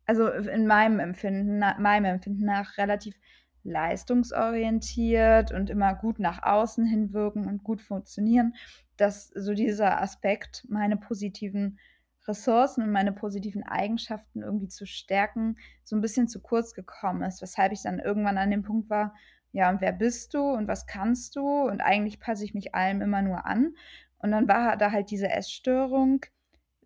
also 0.07 0.29
in 0.29 0.69
meinem 0.69 1.01
Empfinden, 1.01 1.59
meinem 1.59 2.05
Empfinden 2.05 2.45
nach 2.45 2.79
relativ 2.79 3.17
leistungsorientiert 3.65 5.51
und 5.51 5.71
immer 5.71 5.97
gut 5.97 6.21
nach 6.21 6.45
außen 6.45 6.87
hin 6.87 7.13
wirken 7.13 7.49
und 7.49 7.65
gut 7.65 7.83
funktionieren, 7.83 8.55
dass 8.97 9.27
so 9.31 9.55
dieser 9.55 10.01
Aspekt 10.01 10.65
meine 10.69 10.97
positiven 10.97 11.81
Ressourcen 12.27 12.83
und 12.83 12.91
meine 12.91 13.13
positiven 13.13 13.63
Eigenschaften 13.63 14.43
irgendwie 14.43 14.69
zu 14.69 14.87
stärken, 14.87 15.57
so 15.85 15.97
ein 15.97 16.01
bisschen 16.01 16.29
zu 16.29 16.41
kurz 16.41 16.75
gekommen 16.75 17.23
ist, 17.23 17.43
weshalb 17.43 17.73
ich 17.73 17.83
dann 17.83 17.99
irgendwann 17.99 18.39
an 18.39 18.51
dem 18.51 18.63
Punkt 18.63 18.89
war, 18.91 19.15
ja, 19.53 19.71
und 19.71 19.81
wer 19.81 19.93
bist 19.93 20.35
du 20.35 20.41
und 20.41 20.67
was 20.67 20.87
kannst 20.87 21.37
du? 21.37 21.47
Und 21.47 21.81
eigentlich 21.81 22.19
passe 22.19 22.45
ich 22.45 22.55
mich 22.55 22.75
allem 22.75 23.01
immer 23.03 23.23
nur 23.23 23.47
an. 23.47 23.77
Und 24.19 24.33
dann 24.33 24.49
war 24.49 24.77
da 24.77 24.91
halt 24.91 25.11
diese 25.11 25.31
Essstörung, 25.31 26.27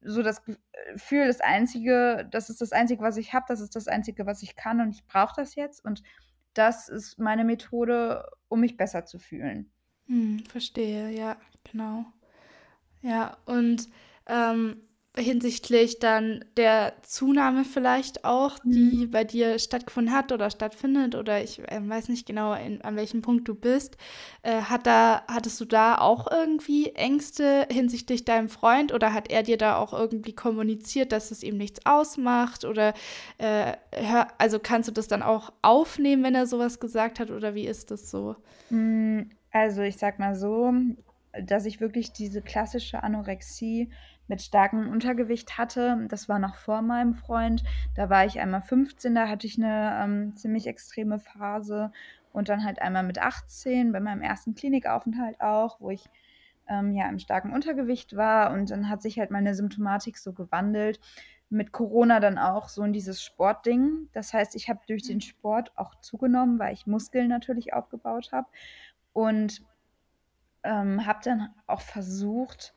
so 0.02 0.22
das 0.22 0.42
Gefühl, 0.44 1.26
das 1.26 1.40
Einzige, 1.40 2.28
das 2.30 2.50
ist 2.50 2.60
das 2.60 2.72
Einzige, 2.72 3.02
was 3.02 3.16
ich 3.16 3.32
habe, 3.32 3.46
das 3.48 3.60
ist 3.60 3.74
das 3.74 3.88
Einzige, 3.88 4.26
was 4.26 4.42
ich 4.42 4.54
kann 4.54 4.80
und 4.80 4.90
ich 4.90 5.06
brauche 5.06 5.34
das 5.36 5.54
jetzt. 5.54 5.82
Und 5.84 6.02
das 6.52 6.88
ist 6.88 7.18
meine 7.18 7.44
Methode, 7.44 8.28
um 8.48 8.60
mich 8.60 8.76
besser 8.76 9.06
zu 9.06 9.18
fühlen. 9.18 9.70
Hm, 10.06 10.40
verstehe, 10.48 11.10
ja, 11.10 11.36
genau. 11.64 12.04
Ja, 13.00 13.36
und 13.46 13.88
ähm, 14.26 14.87
hinsichtlich 15.18 15.98
dann 15.98 16.44
der 16.56 16.94
Zunahme 17.02 17.64
vielleicht 17.64 18.24
auch, 18.24 18.58
die 18.72 19.06
Mhm. 19.06 19.10
bei 19.10 19.24
dir 19.24 19.58
stattgefunden 19.58 20.14
hat 20.14 20.32
oder 20.32 20.50
stattfindet 20.50 21.14
oder 21.14 21.42
ich 21.42 21.58
äh, 21.70 21.80
weiß 21.86 22.08
nicht 22.08 22.26
genau, 22.26 22.54
in, 22.54 22.80
an 22.82 22.96
welchem 22.96 23.22
Punkt 23.22 23.48
du 23.48 23.54
bist, 23.54 23.96
äh, 24.42 24.62
hat 24.62 24.86
da, 24.86 25.22
hattest 25.28 25.60
du 25.60 25.64
da 25.64 25.98
auch 25.98 26.30
irgendwie 26.30 26.90
Ängste 26.94 27.66
hinsichtlich 27.70 28.24
deinem 28.24 28.48
Freund 28.48 28.92
oder 28.92 29.12
hat 29.12 29.30
er 29.30 29.42
dir 29.42 29.56
da 29.58 29.76
auch 29.76 29.92
irgendwie 29.92 30.34
kommuniziert, 30.34 31.12
dass 31.12 31.30
es 31.30 31.42
ihm 31.42 31.56
nichts 31.56 31.84
ausmacht 31.84 32.64
oder 32.64 32.94
äh, 33.38 33.72
hör, 33.92 34.28
also 34.38 34.58
kannst 34.58 34.88
du 34.88 34.92
das 34.92 35.08
dann 35.08 35.22
auch 35.22 35.52
aufnehmen, 35.62 36.22
wenn 36.22 36.34
er 36.34 36.46
sowas 36.46 36.80
gesagt 36.80 37.20
hat 37.20 37.30
oder 37.30 37.54
wie 37.54 37.66
ist 37.66 37.90
das 37.90 38.10
so? 38.10 38.36
Hm, 38.70 39.30
also, 39.50 39.82
ich 39.82 39.96
sag 39.96 40.18
mal 40.18 40.34
so, 40.34 40.72
dass 41.42 41.64
ich 41.66 41.80
wirklich 41.80 42.12
diese 42.12 42.42
klassische 42.42 43.02
Anorexie 43.02 43.90
mit 44.28 44.42
starkem 44.42 44.88
Untergewicht 44.88 45.58
hatte. 45.58 46.06
Das 46.08 46.28
war 46.28 46.38
noch 46.38 46.54
vor 46.56 46.82
meinem 46.82 47.14
Freund. 47.14 47.64
Da 47.96 48.10
war 48.10 48.24
ich 48.24 48.38
einmal 48.38 48.62
15, 48.62 49.14
da 49.14 49.28
hatte 49.28 49.46
ich 49.46 49.58
eine 49.58 50.00
ähm, 50.02 50.36
ziemlich 50.36 50.66
extreme 50.66 51.18
Phase 51.18 51.90
und 52.32 52.48
dann 52.48 52.64
halt 52.64 52.80
einmal 52.80 53.02
mit 53.02 53.18
18 53.18 53.90
bei 53.90 54.00
meinem 54.00 54.22
ersten 54.22 54.54
Klinikaufenthalt 54.54 55.40
auch, 55.40 55.80
wo 55.80 55.90
ich, 55.90 56.08
ähm, 56.68 56.92
ja, 56.92 57.08
im 57.08 57.18
starken 57.18 57.52
Untergewicht 57.52 58.16
war 58.16 58.52
und 58.52 58.70
dann 58.70 58.88
hat 58.88 59.02
sich 59.02 59.18
halt 59.18 59.30
meine 59.30 59.54
Symptomatik 59.54 60.18
so 60.18 60.32
gewandelt. 60.32 61.00
Mit 61.50 61.72
Corona 61.72 62.20
dann 62.20 62.36
auch 62.36 62.68
so 62.68 62.82
in 62.82 62.92
dieses 62.92 63.22
Sportding. 63.22 64.08
Das 64.12 64.34
heißt, 64.34 64.54
ich 64.54 64.68
habe 64.68 64.80
durch 64.86 65.02
den 65.04 65.22
Sport 65.22 65.72
auch 65.76 65.94
zugenommen, 66.00 66.58
weil 66.58 66.74
ich 66.74 66.86
Muskeln 66.86 67.28
natürlich 67.28 67.72
aufgebaut 67.72 68.30
habe 68.32 68.48
und 69.14 69.62
ähm, 70.62 71.06
habe 71.06 71.20
dann 71.24 71.48
auch 71.66 71.80
versucht, 71.80 72.74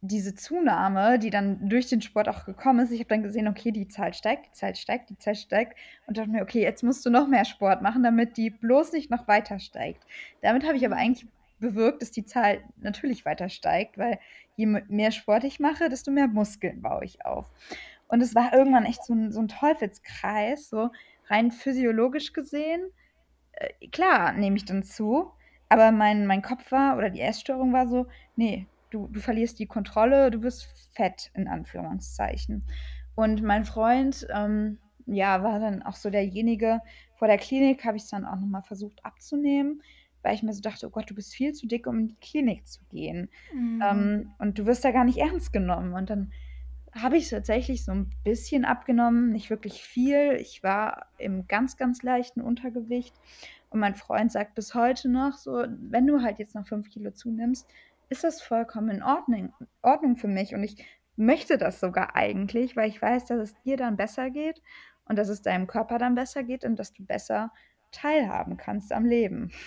diese 0.00 0.34
Zunahme, 0.34 1.18
die 1.18 1.30
dann 1.30 1.68
durch 1.68 1.88
den 1.88 2.00
Sport 2.02 2.28
auch 2.28 2.44
gekommen 2.44 2.80
ist, 2.80 2.92
ich 2.92 3.00
habe 3.00 3.08
dann 3.08 3.22
gesehen, 3.22 3.48
okay, 3.48 3.72
die 3.72 3.88
Zahl 3.88 4.14
steigt, 4.14 4.46
die 4.46 4.52
Zahl 4.52 4.76
steigt, 4.76 5.10
die 5.10 5.18
Zahl 5.18 5.34
steigt 5.34 5.76
und 6.06 6.16
dachte 6.16 6.30
mir, 6.30 6.42
okay, 6.42 6.62
jetzt 6.62 6.84
musst 6.84 7.04
du 7.04 7.10
noch 7.10 7.26
mehr 7.28 7.44
Sport 7.44 7.82
machen, 7.82 8.02
damit 8.02 8.36
die 8.36 8.50
bloß 8.50 8.92
nicht 8.92 9.10
noch 9.10 9.26
weiter 9.28 9.58
steigt. 9.58 10.04
Damit 10.40 10.64
habe 10.64 10.76
ich 10.76 10.86
aber 10.86 10.96
eigentlich 10.96 11.28
bewirkt, 11.58 12.02
dass 12.02 12.12
die 12.12 12.24
Zahl 12.24 12.62
natürlich 12.76 13.24
weiter 13.24 13.48
steigt, 13.48 13.98
weil 13.98 14.20
je 14.54 14.66
mehr 14.66 15.10
Sport 15.10 15.42
ich 15.44 15.58
mache, 15.58 15.88
desto 15.88 16.12
mehr 16.12 16.28
Muskeln 16.28 16.80
baue 16.82 17.04
ich 17.04 17.24
auf. 17.24 17.50
Und 18.06 18.20
es 18.22 18.34
war 18.34 18.52
irgendwann 18.54 18.84
echt 18.86 19.04
so 19.04 19.14
ein, 19.14 19.32
so 19.32 19.40
ein 19.40 19.48
Teufelskreis, 19.48 20.68
so 20.68 20.90
rein 21.28 21.50
physiologisch 21.50 22.32
gesehen 22.32 22.82
äh, 23.52 23.88
klar, 23.88 24.32
nehme 24.32 24.56
ich 24.56 24.64
dann 24.64 24.82
zu, 24.84 25.32
aber 25.68 25.92
mein 25.92 26.26
mein 26.26 26.42
Kopf 26.42 26.70
war 26.72 26.96
oder 26.96 27.10
die 27.10 27.20
Essstörung 27.20 27.72
war 27.72 27.86
so: 27.88 28.06
„Ne, 28.36 28.66
du 28.90 29.08
du 29.08 29.20
verlierst 29.20 29.58
die 29.58 29.66
Kontrolle, 29.66 30.30
du 30.30 30.42
wirst 30.42 30.66
fett“, 30.94 31.30
in 31.34 31.48
Anführungszeichen. 31.48 32.66
Und 33.14 33.42
mein 33.42 33.64
Freund, 33.64 34.26
ähm, 34.34 34.80
ja, 35.06 35.42
war 35.42 35.58
dann 35.60 35.82
auch 35.82 35.96
so 35.96 36.10
derjenige 36.10 36.80
vor 37.14 37.28
der 37.28 37.38
Klinik 37.38 37.84
habe 37.84 37.96
ich's 37.96 38.08
dann 38.08 38.24
auch 38.26 38.36
noch 38.36 38.46
mal 38.46 38.62
versucht 38.62 39.04
abzunehmen, 39.04 39.82
weil 40.22 40.34
ich 40.34 40.42
mir 40.42 40.52
so 40.52 40.60
dachte: 40.60 40.86
„Oh 40.86 40.90
Gott, 40.90 41.10
du 41.10 41.14
bist 41.14 41.34
viel 41.34 41.52
zu 41.52 41.66
dick, 41.66 41.86
um 41.86 41.98
in 42.00 42.08
die 42.08 42.18
Klinik 42.20 42.66
zu 42.68 42.84
gehen, 42.86 43.30
Mhm. 43.52 43.88
ähm, 43.90 44.34
und 44.38 44.58
du 44.58 44.66
wirst 44.66 44.84
da 44.84 44.92
gar 44.92 45.04
nicht 45.04 45.18
ernst 45.18 45.52
genommen.“ 45.52 45.94
Und 45.94 46.10
dann 46.10 46.32
habe 46.94 47.16
ich 47.18 47.28
tatsächlich 47.30 47.84
so 47.84 47.92
'n 47.92 48.10
bisschen 48.24 48.64
abgenommen, 48.64 49.30
nicht 49.30 49.50
wirklich 49.50 49.82
viel. 49.84 50.32
Ich 50.40 50.62
war 50.62 51.06
im 51.18 51.46
ganz, 51.46 51.76
ganz 51.76 52.02
leichten 52.02 52.40
Untergewicht 52.40 53.18
und 53.70 53.80
mein 53.80 53.94
Freund 53.94 54.32
sagt 54.32 54.54
bis 54.54 54.74
heute 54.74 55.08
noch 55.10 55.34
so: 55.34 55.64
„Wenn 55.68 56.06
du 56.06 56.22
halt 56.22 56.38
jetzt 56.38 56.54
noch 56.54 56.66
5 56.66 56.90
Kilo 56.90 57.10
zunimmst, 57.12 57.70
ist 58.08 58.24
das 58.24 58.42
vollkommen 58.42 58.90
in 58.90 59.02
Ordning 59.02 59.52
Ordnung 59.82 60.16
für 60.16 60.28
mich 60.28 60.54
und 60.54 60.62
ich 60.62 60.84
möchte 61.16 61.58
das 61.58 61.80
sogar 61.80 62.14
eigentlich, 62.14 62.76
weil 62.76 62.88
ich 62.88 63.02
weiß, 63.02 63.26
dass 63.26 63.40
es 63.40 63.62
dir 63.62 63.76
dann 63.76 63.96
besser 63.96 64.30
geht 64.30 64.62
und 65.04 65.16
dass 65.16 65.28
es 65.28 65.42
deinem 65.42 65.66
Körper 65.66 65.98
dann 65.98 66.14
besser 66.14 66.44
geht 66.44 66.64
und 66.64 66.76
dass 66.78 66.92
du 66.92 67.04
besser 67.04 67.52
teilhaben 67.92 68.56
kannst 68.56 68.92
am 68.92 69.04
Leben.“ 69.04 69.50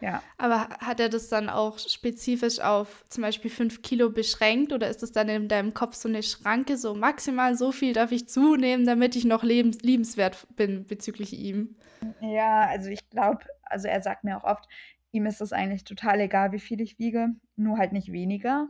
Ja. 0.00 0.22
Aber 0.36 0.60
ha 0.60 0.78
hat 0.78 1.00
er 1.00 1.08
das 1.08 1.28
dann 1.28 1.48
auch 1.48 1.76
spezifisch 1.80 2.60
auf 2.60 3.04
zum 3.08 3.22
Beispiel 3.22 3.50
5 3.50 3.82
Kilo 3.82 4.10
beschränkt 4.10 4.72
oder 4.72 4.88
ist 4.88 5.02
das 5.02 5.10
dann 5.10 5.28
in 5.28 5.48
deinem 5.48 5.74
Kopf 5.74 5.96
so 5.96 6.08
eine 6.08 6.22
Schranke, 6.22 6.76
so 6.76 6.94
maximal 6.94 7.56
so 7.56 7.72
viel 7.72 7.94
darf 7.94 8.12
ich 8.12 8.28
zunehmen, 8.28 8.86
damit 8.86 9.16
ich 9.16 9.24
noch 9.24 9.42
lebens 9.42 9.80
liebenswert 9.82 10.46
bin 10.54 10.86
bezüglich 10.86 11.32
ihm? 11.36 11.74
Ja, 12.20 12.68
also 12.68 12.90
ich 12.90 13.10
glaube 13.10 13.40
also 13.68 13.88
er 13.88 14.02
sagt 14.02 14.24
mir 14.24 14.36
auch 14.36 14.44
oft, 14.44 14.68
ihm 15.12 15.26
ist 15.26 15.40
es 15.42 15.52
eigentlich 15.52 15.84
total 15.84 16.20
egal, 16.20 16.52
wie 16.52 16.60
viel 16.60 16.80
ich 16.80 16.98
wiege, 16.98 17.30
nur 17.56 17.78
halt 17.78 17.92
nicht 17.92 18.12
weniger. 18.12 18.68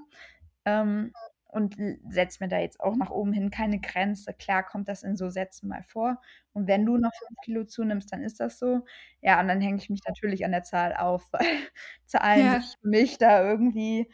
Ähm, 0.66 1.14
und 1.50 1.76
setzt 2.10 2.40
mir 2.42 2.48
da 2.48 2.58
jetzt 2.60 2.80
auch 2.80 2.96
nach 2.96 3.10
oben 3.10 3.32
hin 3.32 3.50
keine 3.50 3.80
Grenze. 3.80 4.34
Klar 4.34 4.64
kommt 4.66 4.88
das 4.88 5.02
in 5.04 5.16
so 5.16 5.30
Sätzen 5.30 5.68
mal 5.68 5.82
vor. 5.84 6.20
Und 6.54 6.68
wenn 6.68 6.86
du 6.86 6.98
noch 6.98 7.12
5 7.14 7.40
Kilo 7.44 7.64
zunimmst, 7.64 8.12
dann 8.12 8.22
ist 8.22 8.40
das 8.40 8.58
so. 8.58 8.84
Ja, 9.22 9.40
und 9.40 9.48
dann 9.48 9.60
hänge 9.62 9.78
ich 9.78 9.90
mich 9.90 10.02
natürlich 10.08 10.44
an 10.46 10.52
der 10.52 10.64
Zahl 10.64 10.94
auf, 10.96 11.28
weil 11.32 11.46
Zahlen 12.06 12.50
sind 12.50 12.60
Ja. 12.60 12.78
für 12.82 12.88
mich 12.88 13.18
da 13.18 13.42
irgendwie, 13.48 14.10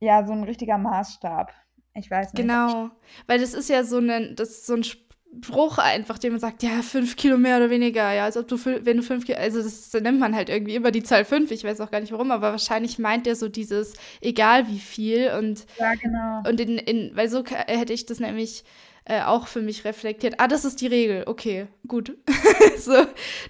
ja, 0.00 0.26
so 0.26 0.32
'n 0.34 0.44
richtiger 0.44 0.78
Maßstab. 0.78 1.54
Ich 1.94 2.10
weiß 2.10 2.34
nicht. 2.34 2.52
Genau, 2.54 2.90
weil 3.26 3.38
das 3.40 3.54
ist 3.54 3.68
ja 3.70 3.84
so 3.84 4.00
'nen 4.00 4.36
das 4.36 4.66
so 4.66 4.74
'n 4.74 4.82
Spruch 5.44 5.78
einfach, 5.78 6.18
den 6.18 6.32
man 6.32 6.40
sagt: 6.40 6.62
„Ja, 6.62 6.82
5 6.82 7.16
Kilo 7.16 7.36
mehr 7.38 7.56
oder 7.58 7.70
weniger“, 7.70 8.12
ja, 8.12 8.24
als 8.24 8.36
ob 8.36 8.48
du 8.48 8.56
wenn 8.64 8.96
du 8.98 9.02
5 9.02 9.26
Ki 9.26 9.34
also, 9.34 9.62
das 9.62 9.92
nennt 9.94 10.18
man 10.20 10.34
halt 10.34 10.48
irgendwie 10.48 10.74
immer 10.74 10.90
die 10.90 11.02
Zahl 11.02 11.24
5. 11.24 11.50
Ich 11.50 11.64
weiß 11.64 11.80
auch 11.80 11.90
gar 11.90 12.00
nicht 12.00 12.12
warum, 12.12 12.30
aber 12.30 12.50
wahrscheinlich 12.52 12.98
meint 12.98 13.26
der 13.26 13.36
so 13.36 13.48
dieses 13.48 13.94
egal 14.20 14.68
wie 14.68 14.78
viel 14.78 15.30
und 15.38 15.66
Ja, 15.78 15.94
genau. 15.94 16.48
und 16.48 16.60
in 16.60 16.78
in 16.78 17.16
weil 17.16 17.28
so 17.28 17.44
hätte 17.46 17.92
ich 17.92 18.06
das 18.06 18.20
nämlich, 18.20 18.64
äh, 19.04 19.22
auch 19.22 19.46
für 19.46 19.60
mich 19.62 19.84
reflektiert. 19.84 20.34
Ah, 20.38 20.48
das 20.48 20.64
ist 20.64 20.80
die 20.80 20.86
Regel. 20.88 21.24
Okay, 21.26 21.66
gut. 21.86 22.16
So, 22.78 22.92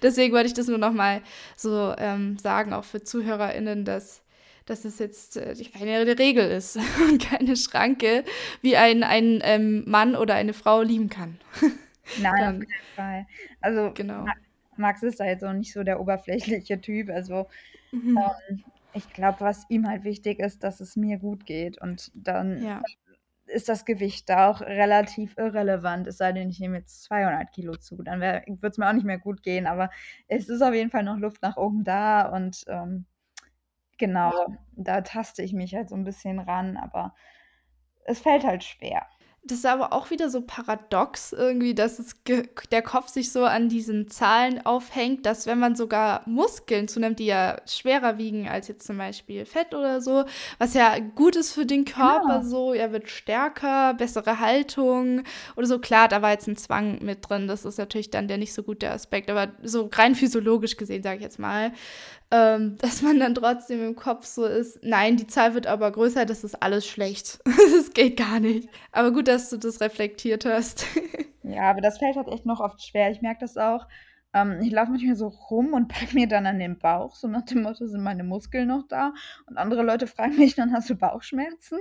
deswegen 0.01 0.33
wollte 0.33 0.47
ich 0.47 0.53
das 0.53 0.67
nur 0.67 0.77
noch 0.77 0.93
mal 0.93 1.21
so, 1.55 1.93
ähm, 1.97 2.37
sagen, 2.37 2.73
auch 2.73 2.83
für 2.85 3.03
ZuhörerInnen, 3.03 3.85
dass 3.85 4.21
dass 4.69 4.85
es 4.85 4.99
jetzt, 4.99 5.37
äh, 5.37 5.55
keine 5.73 6.17
Regel 6.19 6.49
ist 6.49 6.77
und 7.09 7.21
keine 7.21 7.55
Schranke, 7.57 8.23
wie 8.61 8.77
ein 8.77 9.03
ein, 9.03 9.39
ähm, 9.43 9.83
Mann 9.87 10.15
oder 10.15 10.35
eine 10.35 10.53
Frau 10.53 10.81
lieben 10.81 11.09
kann. 11.09 11.39
Nein, 12.15 12.31
auf 12.47 12.55
Dann 12.55 12.67
keinen 12.95 12.95
Fall. 12.95 13.27
Also, 13.61 13.95
genau. 13.95 14.33
Max 14.77 15.03
ist 15.03 15.19
da 15.19 15.25
jetzt 15.25 15.43
auch 15.43 15.53
nicht 15.53 15.73
so 15.73 15.83
der 15.83 15.99
oberflächliche 16.01 16.81
Typ. 16.81 17.09
Also, 17.09 17.47
Mhm. 17.91 18.27
ähm, 18.49 18.65
ich 18.93 19.13
glaube, 19.13 19.41
was 19.41 19.65
ihm 19.69 19.87
halt 19.89 20.03
wichtig 20.05 20.39
ist, 20.39 20.63
dass 20.63 20.81
es 20.81 20.95
mir 20.97 21.19
gut 21.19 21.45
geht 21.45 21.81
und 21.81 22.11
dann 22.15 22.65
Ja. 22.65 22.81
ist 23.47 23.69
das 23.69 23.85
Gewicht 23.85 24.29
da 24.29 24.49
auch 24.49 24.61
relativ 24.61 25.35
irrelevant, 25.37 26.07
es 26.07 26.17
sei 26.17 26.33
denn, 26.33 26.49
ich 26.49 26.59
nehme 26.59 26.77
jetzt 26.79 27.03
200 27.05 27.51
Kilo 27.53 27.77
zu, 27.77 28.01
dann 28.03 28.21
würde 28.21 28.43
es 28.69 28.77
mir 28.79 28.89
auch 28.89 28.93
nicht 28.93 29.05
mehr 29.05 29.19
gut 29.19 29.43
gehen, 29.43 29.67
aber 29.67 29.89
es 30.27 30.49
ist 30.49 30.61
auf 30.63 30.73
jeden 30.73 30.91
Fall 30.91 31.03
noch 31.03 31.17
Luft 31.17 31.41
nach 31.43 31.57
oben 31.57 31.83
da 31.85 32.23
und, 32.29 32.65
ähm, 32.67 33.05
genau, 33.97 34.31
da 34.73 35.01
taste 35.01 35.43
ich 35.43 35.53
mich 35.53 35.75
halt 35.75 35.89
so 35.89 35.95
'n 35.95 36.03
bisschen 36.03 36.39
ran, 36.39 36.77
aber 36.77 37.13
es 38.05 38.19
fällt 38.21 38.45
halt 38.45 38.63
schwer. 38.63 39.07
Das 39.45 39.59
ist 39.59 39.65
aber 39.65 39.93
auch 39.93 40.09
wieder 40.09 40.29
so 40.29 40.41
paradox 40.41 41.31
irgendwie, 41.31 41.73
dass 41.73 41.99
es 41.99 42.23
ge 42.25 42.49
der 42.71 42.81
Kopf 42.81 43.07
sich 43.07 43.31
so 43.31 43.45
an 43.45 43.69
diesen 43.69 44.09
Zahlen 44.09 44.65
aufhängt, 44.65 45.25
dass 45.25 45.45
wenn 45.45 45.57
man 45.59 45.73
sogar 45.75 46.21
Muskeln 46.25 46.89
zunimmt, 46.89 47.19
die 47.19 47.27
ja 47.27 47.55
schwerer 47.65 48.17
wiegen 48.17 48.49
als 48.49 48.67
jetzt 48.67 48.85
zum 48.85 48.97
Beispiel 48.97 49.45
Fett 49.45 49.73
oder 49.73 50.01
so, 50.01 50.25
was 50.57 50.73
ja 50.73 50.97
gut 50.99 51.37
ist 51.37 51.53
für 51.53 51.65
den 51.65 51.85
Körper 51.85 52.41
Genau. 52.41 52.43
so, 52.43 52.73
er 52.73 52.91
wird 52.91 53.09
stärker, 53.09 53.93
bessere 53.93 54.39
Haltung 54.41 55.23
oder 55.55 55.67
so. 55.67 55.79
Klar, 55.79 56.09
da 56.09 56.21
war 56.21 56.31
jetzt 56.31 56.47
'n 56.49 56.57
Zwang 56.57 56.99
mit 57.01 57.29
drin, 57.29 57.47
das 57.47 57.63
ist 57.63 57.77
natürlich 57.77 58.09
dann 58.09 58.27
der 58.27 58.37
nicht 58.37 58.53
so 58.53 58.63
gute 58.63 58.89
Aspekt, 58.91 59.29
aber 59.29 59.53
so 59.63 59.89
rein 59.93 60.15
physiologisch 60.15 60.75
gesehen, 60.75 61.03
sage 61.03 61.17
ich 61.17 61.23
jetzt 61.23 61.39
mal, 61.39 61.71
ähm, 62.31 62.77
dass 62.81 63.01
man 63.01 63.19
dann 63.19 63.35
trotzdem 63.35 63.83
im 63.85 63.95
Kopf 63.95 64.25
so 64.25 64.45
ist: 64.45 64.79
„Nein, 64.83 65.17
die 65.17 65.27
Zahl 65.27 65.53
wird 65.53 65.67
aber 65.67 65.91
größer, 65.91 66.25
das 66.25 66.43
ist 66.43 66.61
alles 66.61 66.87
schlecht. 66.87 67.39
Das 67.77 67.93
geht 67.93 68.17
gar 68.17 68.39
nicht.“ 68.39 68.69
Aber 68.91 69.11
gut, 69.11 69.27
dass 69.27 69.49
du 69.49 69.57
das 69.57 69.81
reflektiert 69.81 70.45
hast. 70.45 70.85
Ja, 71.43 71.69
aber 71.69 71.81
das 71.81 71.97
fällt 71.99 72.15
halt 72.17 72.27
echt 72.27 72.45
noch 72.45 72.59
oft 72.59 72.81
schwer. 72.83 73.11
Ich 73.11 73.21
merke 73.21 73.39
das 73.41 73.57
auch. 73.57 73.87
Ähm, 74.33 74.59
ich 74.61 74.71
laufe 74.71 74.91
manchmal 74.91 75.15
so 75.15 75.27
rum 75.27 75.73
und 75.73 75.87
packe 75.87 76.13
mir 76.15 76.27
dann 76.27 76.45
an 76.45 76.59
den 76.59 76.77
Bauch, 76.77 77.15
so 77.15 77.27
nach 77.27 77.43
dem 77.43 77.61
Motto: 77.63 77.85
„Sind 77.87 78.03
meine 78.03 78.23
Muskeln 78.23 78.67
noch 78.67 78.87
da?“ 78.87 79.13
Und 79.47 79.57
andere 79.57 79.83
Leute 79.83 80.07
fragen 80.07 80.37
mich 80.37 80.55
dann: 80.55 80.73
„Hast 80.73 80.89
du 80.89 80.95
Bauchschmerzen?“ 80.95 81.79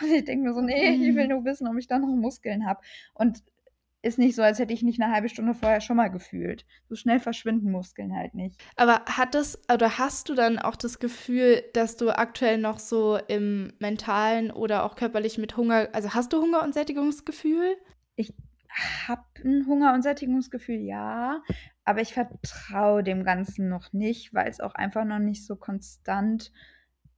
Und 0.00 0.10
ich 0.12 0.24
denke 0.24 0.44
mir 0.48 0.54
so: 0.54 0.60
„Ne, 0.60 0.96
ich 0.96 1.14
will 1.14 1.26
Mhm. 1.26 1.28
nur 1.28 1.44
wissen, 1.44 1.66
ob 1.68 1.76
ich 1.78 1.86
da 1.86 1.98
noch 1.98 2.08
Muskeln 2.08 2.66
habe.“ 2.66 2.80
Und 3.14 3.42
ist 4.02 4.18
nicht 4.18 4.36
so, 4.36 4.42
als 4.42 4.58
hätte 4.58 4.72
ich 4.72 4.82
nicht 4.82 5.00
eine 5.00 5.12
halbe 5.12 5.28
Stunde 5.28 5.54
vorher 5.54 5.80
schon 5.80 5.96
mal 5.96 6.08
gefühlt. 6.08 6.64
So 6.88 6.94
schnell 6.94 7.18
verschwinden 7.18 7.70
Muskeln 7.70 8.14
halt 8.14 8.34
nicht. 8.34 8.60
Aber 8.76 9.02
hat 9.06 9.34
das 9.34 9.58
oder 9.72 9.98
hast 9.98 10.28
du 10.28 10.34
dann 10.34 10.58
auch 10.58 10.76
das 10.76 10.98
Gefühl, 10.98 11.64
dass 11.72 11.96
du 11.96 12.10
aktuell 12.10 12.58
noch 12.58 12.78
so 12.78 13.18
im 13.28 13.72
mentalen 13.80 14.50
oder 14.50 14.84
auch 14.84 14.94
körperlich 14.94 15.38
mit 15.38 15.56
Hunger, 15.56 15.88
also 15.92 16.14
hast 16.14 16.32
du 16.32 16.40
Hunger 16.40 16.62
und 16.62 16.74
Sättigungsgefühl? 16.74 17.76
Ich 18.14 18.34
habe 19.08 19.24
ein 19.44 19.66
Hunger- 19.66 19.94
und 19.94 20.02
Sättigungsgefühl, 20.02 20.76
ja, 20.76 21.42
aber 21.84 22.00
ich 22.00 22.14
vertraue 22.14 23.02
dem 23.02 23.24
Ganzen 23.24 23.68
noch 23.68 23.92
nicht, 23.92 24.32
weil 24.32 24.48
es 24.48 24.60
auch 24.60 24.74
einfach 24.74 25.04
noch 25.04 25.18
nicht 25.18 25.44
so 25.44 25.56
konstant 25.56 26.52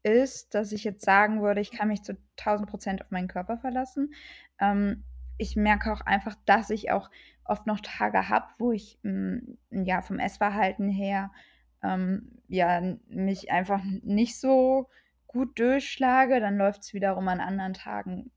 ist, 0.03 0.55
dass 0.55 0.73
ich 0.73 0.85
jetzt 0.85 1.05
sagen 1.05 1.43
würde, 1.43 1.61
ich 1.61 1.73
kann 1.73 1.89
mich 1.89 2.03
zu 2.03 2.17
1000 2.39 2.71
Prozent 2.71 3.03
auf 3.03 3.11
meinen 3.11 3.29
Körper 3.29 3.59
verlassen. 3.59 4.15
Ähm, 4.59 5.05
ich 5.41 5.57
merke 5.57 5.93
auch 5.93 6.03
einfach, 6.03 6.37
dass 6.45 6.71
ich 6.71 6.91
auch 6.91 7.11
oft 7.45 7.67
noch 7.67 7.81
Tage 7.81 8.29
habe, 8.29 8.47
wo 8.59 8.73
ich 8.73 8.99
hm, 9.03 9.59
ja 9.71 10.03
vom 10.03 10.19
Essverhalten 10.19 10.89
her 10.89 11.33
ähm, 11.83 12.43
ja 12.49 12.81
mich 13.09 13.51
einfach 13.51 13.83
nicht 14.03 14.39
so 14.39 14.89
gut 15.27 15.59
durchschlage. 15.59 16.41
Dann 16.41 16.59
läuft 16.59 16.83
es 16.83 16.95
wiederum 16.95 17.27
an 17.29 17.41
anderen 17.41 17.73
Tagen 17.73 18.31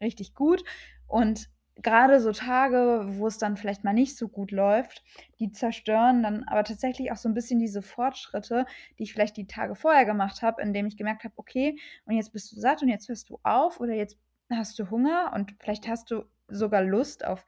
richtig 0.00 0.34
gut. 0.34 0.62
Und 1.06 1.48
gerade 1.76 2.20
so 2.20 2.32
Tage, 2.32 3.06
wo 3.12 3.26
es 3.26 3.38
dann 3.38 3.56
vielleicht 3.56 3.82
mal 3.82 3.94
nicht 3.94 4.18
so 4.18 4.28
gut 4.28 4.50
läuft, 4.50 5.02
die 5.40 5.52
zerstören 5.52 6.22
dann 6.22 6.44
aber 6.44 6.64
tatsächlich 6.64 7.10
auch 7.12 7.16
so 7.16 7.30
ein 7.30 7.34
bisschen 7.34 7.58
diese 7.58 7.80
Fortschritte, 7.80 8.66
die 8.98 9.04
ich 9.04 9.14
vielleicht 9.14 9.38
die 9.38 9.46
Tage 9.46 9.74
vorher 9.74 10.04
gemacht 10.04 10.42
habe, 10.42 10.60
indem 10.60 10.86
ich 10.86 10.98
gemerkt 10.98 11.24
habe, 11.24 11.34
okay, 11.36 11.78
und 12.04 12.14
jetzt 12.14 12.32
bist 12.32 12.52
du 12.52 12.60
satt 12.60 12.82
und 12.82 12.88
jetzt 12.88 13.08
hörst 13.08 13.30
du 13.30 13.40
auf 13.42 13.80
oder 13.80 13.94
jetzt 13.94 14.18
hast 14.50 14.78
du 14.78 14.90
Hunger 14.90 15.32
und 15.34 15.54
vielleicht 15.60 15.88
hast 15.88 16.10
du 16.10 16.24
sogar 16.52 16.82
Lust 16.82 17.24
auf 17.24 17.44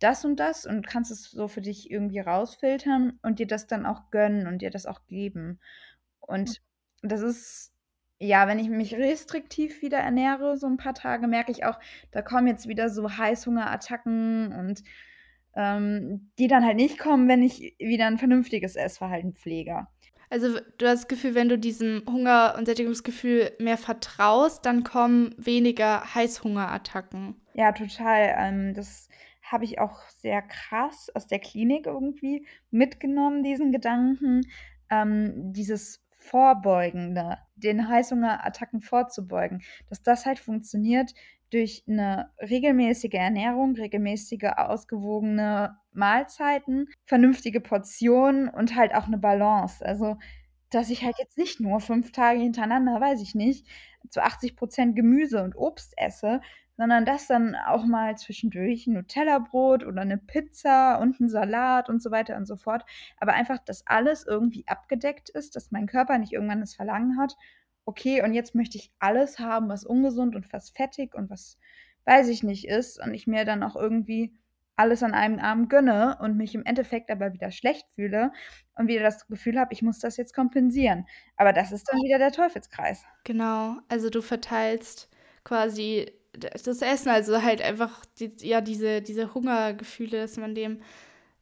das 0.00 0.24
und 0.24 0.36
das 0.36 0.66
und 0.66 0.86
kannst 0.86 1.10
es 1.10 1.30
so 1.30 1.48
für 1.48 1.60
dich 1.60 1.90
irgendwie 1.90 2.20
rausfiltern 2.20 3.18
und 3.22 3.38
dir 3.38 3.46
das 3.46 3.66
dann 3.66 3.86
auch 3.86 4.10
gönnen 4.10 4.46
und 4.46 4.62
dir 4.62 4.70
das 4.70 4.86
auch 4.86 5.06
geben. 5.06 5.60
Und 6.20 6.60
das 7.02 7.20
ist 7.20 7.74
ja, 8.18 8.46
wenn 8.48 8.58
ich 8.58 8.68
mich 8.68 8.94
restriktiv 8.94 9.82
wieder 9.82 9.98
ernähre, 9.98 10.56
so 10.56 10.66
ein 10.66 10.76
paar 10.76 10.94
Tage, 10.94 11.26
merke 11.26 11.52
ich 11.52 11.64
auch, 11.64 11.78
da 12.10 12.22
kommen 12.22 12.46
jetzt 12.46 12.68
wieder 12.68 12.88
so 12.88 13.16
Heißhungerattacken 13.16 14.52
und, 14.52 14.82
ähm, 15.56 16.30
die 16.38 16.48
dann 16.48 16.64
halt 16.64 16.76
nicht 16.76 16.98
kommen, 16.98 17.28
wenn 17.28 17.42
ich 17.42 17.76
wieder 17.78 18.06
ein 18.06 18.18
vernünftiges 18.18 18.76
Essverhalten 18.76 19.34
pflege. 19.34 19.86
Also 20.30 20.58
du 20.78 20.86
hast 20.86 21.02
das 21.02 21.08
Gefühl, 21.08 21.34
wenn 21.34 21.48
du 21.48 21.58
diesem 21.58 22.02
Hunger 22.08 22.54
und 22.58 22.66
Sättigungsgefühl 22.66 23.52
mehr 23.58 23.78
vertraust, 23.78 24.64
dann 24.66 24.84
kommen 24.84 25.34
weniger 25.36 26.14
Heißhungerattacken. 26.14 27.36
Ja, 27.54 27.72
total. 27.72 28.34
Ähm, 28.36 28.74
das 28.74 29.08
habe 29.42 29.64
ich 29.64 29.78
auch 29.78 30.00
sehr 30.18 30.42
krass 30.42 31.08
aus 31.14 31.26
der 31.28 31.38
Klinik 31.38 31.86
irgendwie 31.86 32.46
mitgenommen, 32.70 33.42
diesen 33.44 33.70
Gedanken. 33.72 34.42
Ähm, 34.90 35.52
dieses 35.52 36.02
Vorbeugende, 36.18 37.38
den 37.54 37.88
Heißhungerattacken 37.88 38.80
vorzubeugen, 38.80 39.62
dass 39.88 40.02
das 40.02 40.26
halt 40.26 40.38
funktioniert 40.38 41.12
durch 41.50 41.84
eine 41.86 42.30
regelmäßige 42.40 43.12
Ernährung, 43.14 43.74
regelmäßige, 43.76 44.44
ausgewogene 44.56 45.76
Mahlzeiten, 45.92 46.88
vernünftige 47.04 47.60
Portionen 47.60 48.48
und 48.48 48.74
halt 48.74 48.94
auch 48.94 49.06
eine 49.06 49.18
Balance. 49.18 49.84
Also, 49.84 50.16
dass 50.70 50.90
ich 50.90 51.04
halt 51.04 51.16
jetzt 51.18 51.38
nicht 51.38 51.60
nur 51.60 51.80
fünf 51.80 52.10
Tage 52.12 52.40
hintereinander, 52.40 53.00
weiß 53.00 53.20
ich 53.22 53.34
nicht, 53.34 53.66
zu 54.10 54.22
80% 54.22 54.94
Gemüse 54.94 55.42
und 55.42 55.54
Obst 55.56 55.94
esse, 55.96 56.40
sondern 56.76 57.04
das 57.06 57.26
dann 57.28 57.54
auch 57.56 57.84
mal 57.86 58.16
zwischendurch 58.16 58.86
'n 58.86 58.94
Nutellabrot 58.94 59.84
oder 59.84 60.02
eine 60.02 60.18
Pizza 60.18 60.98
und 61.00 61.20
ein 61.20 61.28
Salat 61.28 61.88
und 61.88 62.02
so 62.02 62.10
weiter 62.10 62.36
und 62.36 62.46
so 62.46 62.56
fort. 62.56 62.84
Aber 63.18 63.32
einfach, 63.34 63.58
dass 63.58 63.86
alles 63.86 64.26
irgendwie 64.26 64.64
abgedeckt 64.68 65.30
ist, 65.30 65.56
dass 65.56 65.70
mein 65.70 65.86
Körper 65.86 66.18
nicht 66.18 66.32
irgendwann 66.32 66.60
das 66.60 66.74
Verlangen 66.74 67.18
hat: 67.18 67.36
„Okay, 67.86 68.22
und 68.22 68.34
jetzt 68.34 68.54
möchte 68.54 68.78
ich 68.78 68.92
alles 68.98 69.38
haben, 69.38 69.68
was 69.68 69.84
ungesund 69.84 70.34
und 70.36 70.52
was 70.52 70.70
fettig 70.70 71.14
und 71.14 71.30
was 71.30 71.58
weiß 72.06 72.28
ich 72.28 72.42
nicht 72.42 72.66
ist“ 72.68 73.00
und 73.02 73.14
ich 73.14 73.26
mir 73.26 73.44
dann 73.44 73.62
auch 73.62 73.76
irgendwie 73.76 74.34
alles 74.76 75.02
an 75.04 75.14
einem 75.14 75.38
Abend 75.38 75.70
gönne 75.70 76.18
und 76.20 76.36
mich 76.36 76.54
im 76.54 76.64
Endeffekt 76.66 77.10
aber 77.10 77.32
wieder 77.32 77.52
schlecht 77.52 77.86
fühle 77.94 78.32
und 78.76 78.88
wieder 78.88 79.02
das 79.04 79.26
Gefühl 79.28 79.58
habe, 79.60 79.72
ich 79.72 79.82
muss 79.82 80.00
das 80.00 80.16
jetzt 80.16 80.34
kompensieren. 80.34 81.06
Aber 81.36 81.52
das 81.52 81.70
ist 81.72 81.88
dann 81.90 82.00
wieder 82.02 82.18
der 82.18 82.32
Teufelskreis. 82.32 83.04
Genau, 83.26 83.78
also 83.88 84.10
du 84.10 84.20
verteilst 84.20 85.08
quasi 85.44 86.12
das 86.38 86.82
Essen, 86.82 87.08
also 87.08 87.42
halt 87.42 87.62
einfach 87.62 88.04
die, 88.18 88.32
ja 88.40 88.60
diese, 88.60 89.02
diese 89.02 89.34
Hungergefühle, 89.34 90.18
dass 90.18 90.36
man 90.36 90.54
dem 90.54 90.80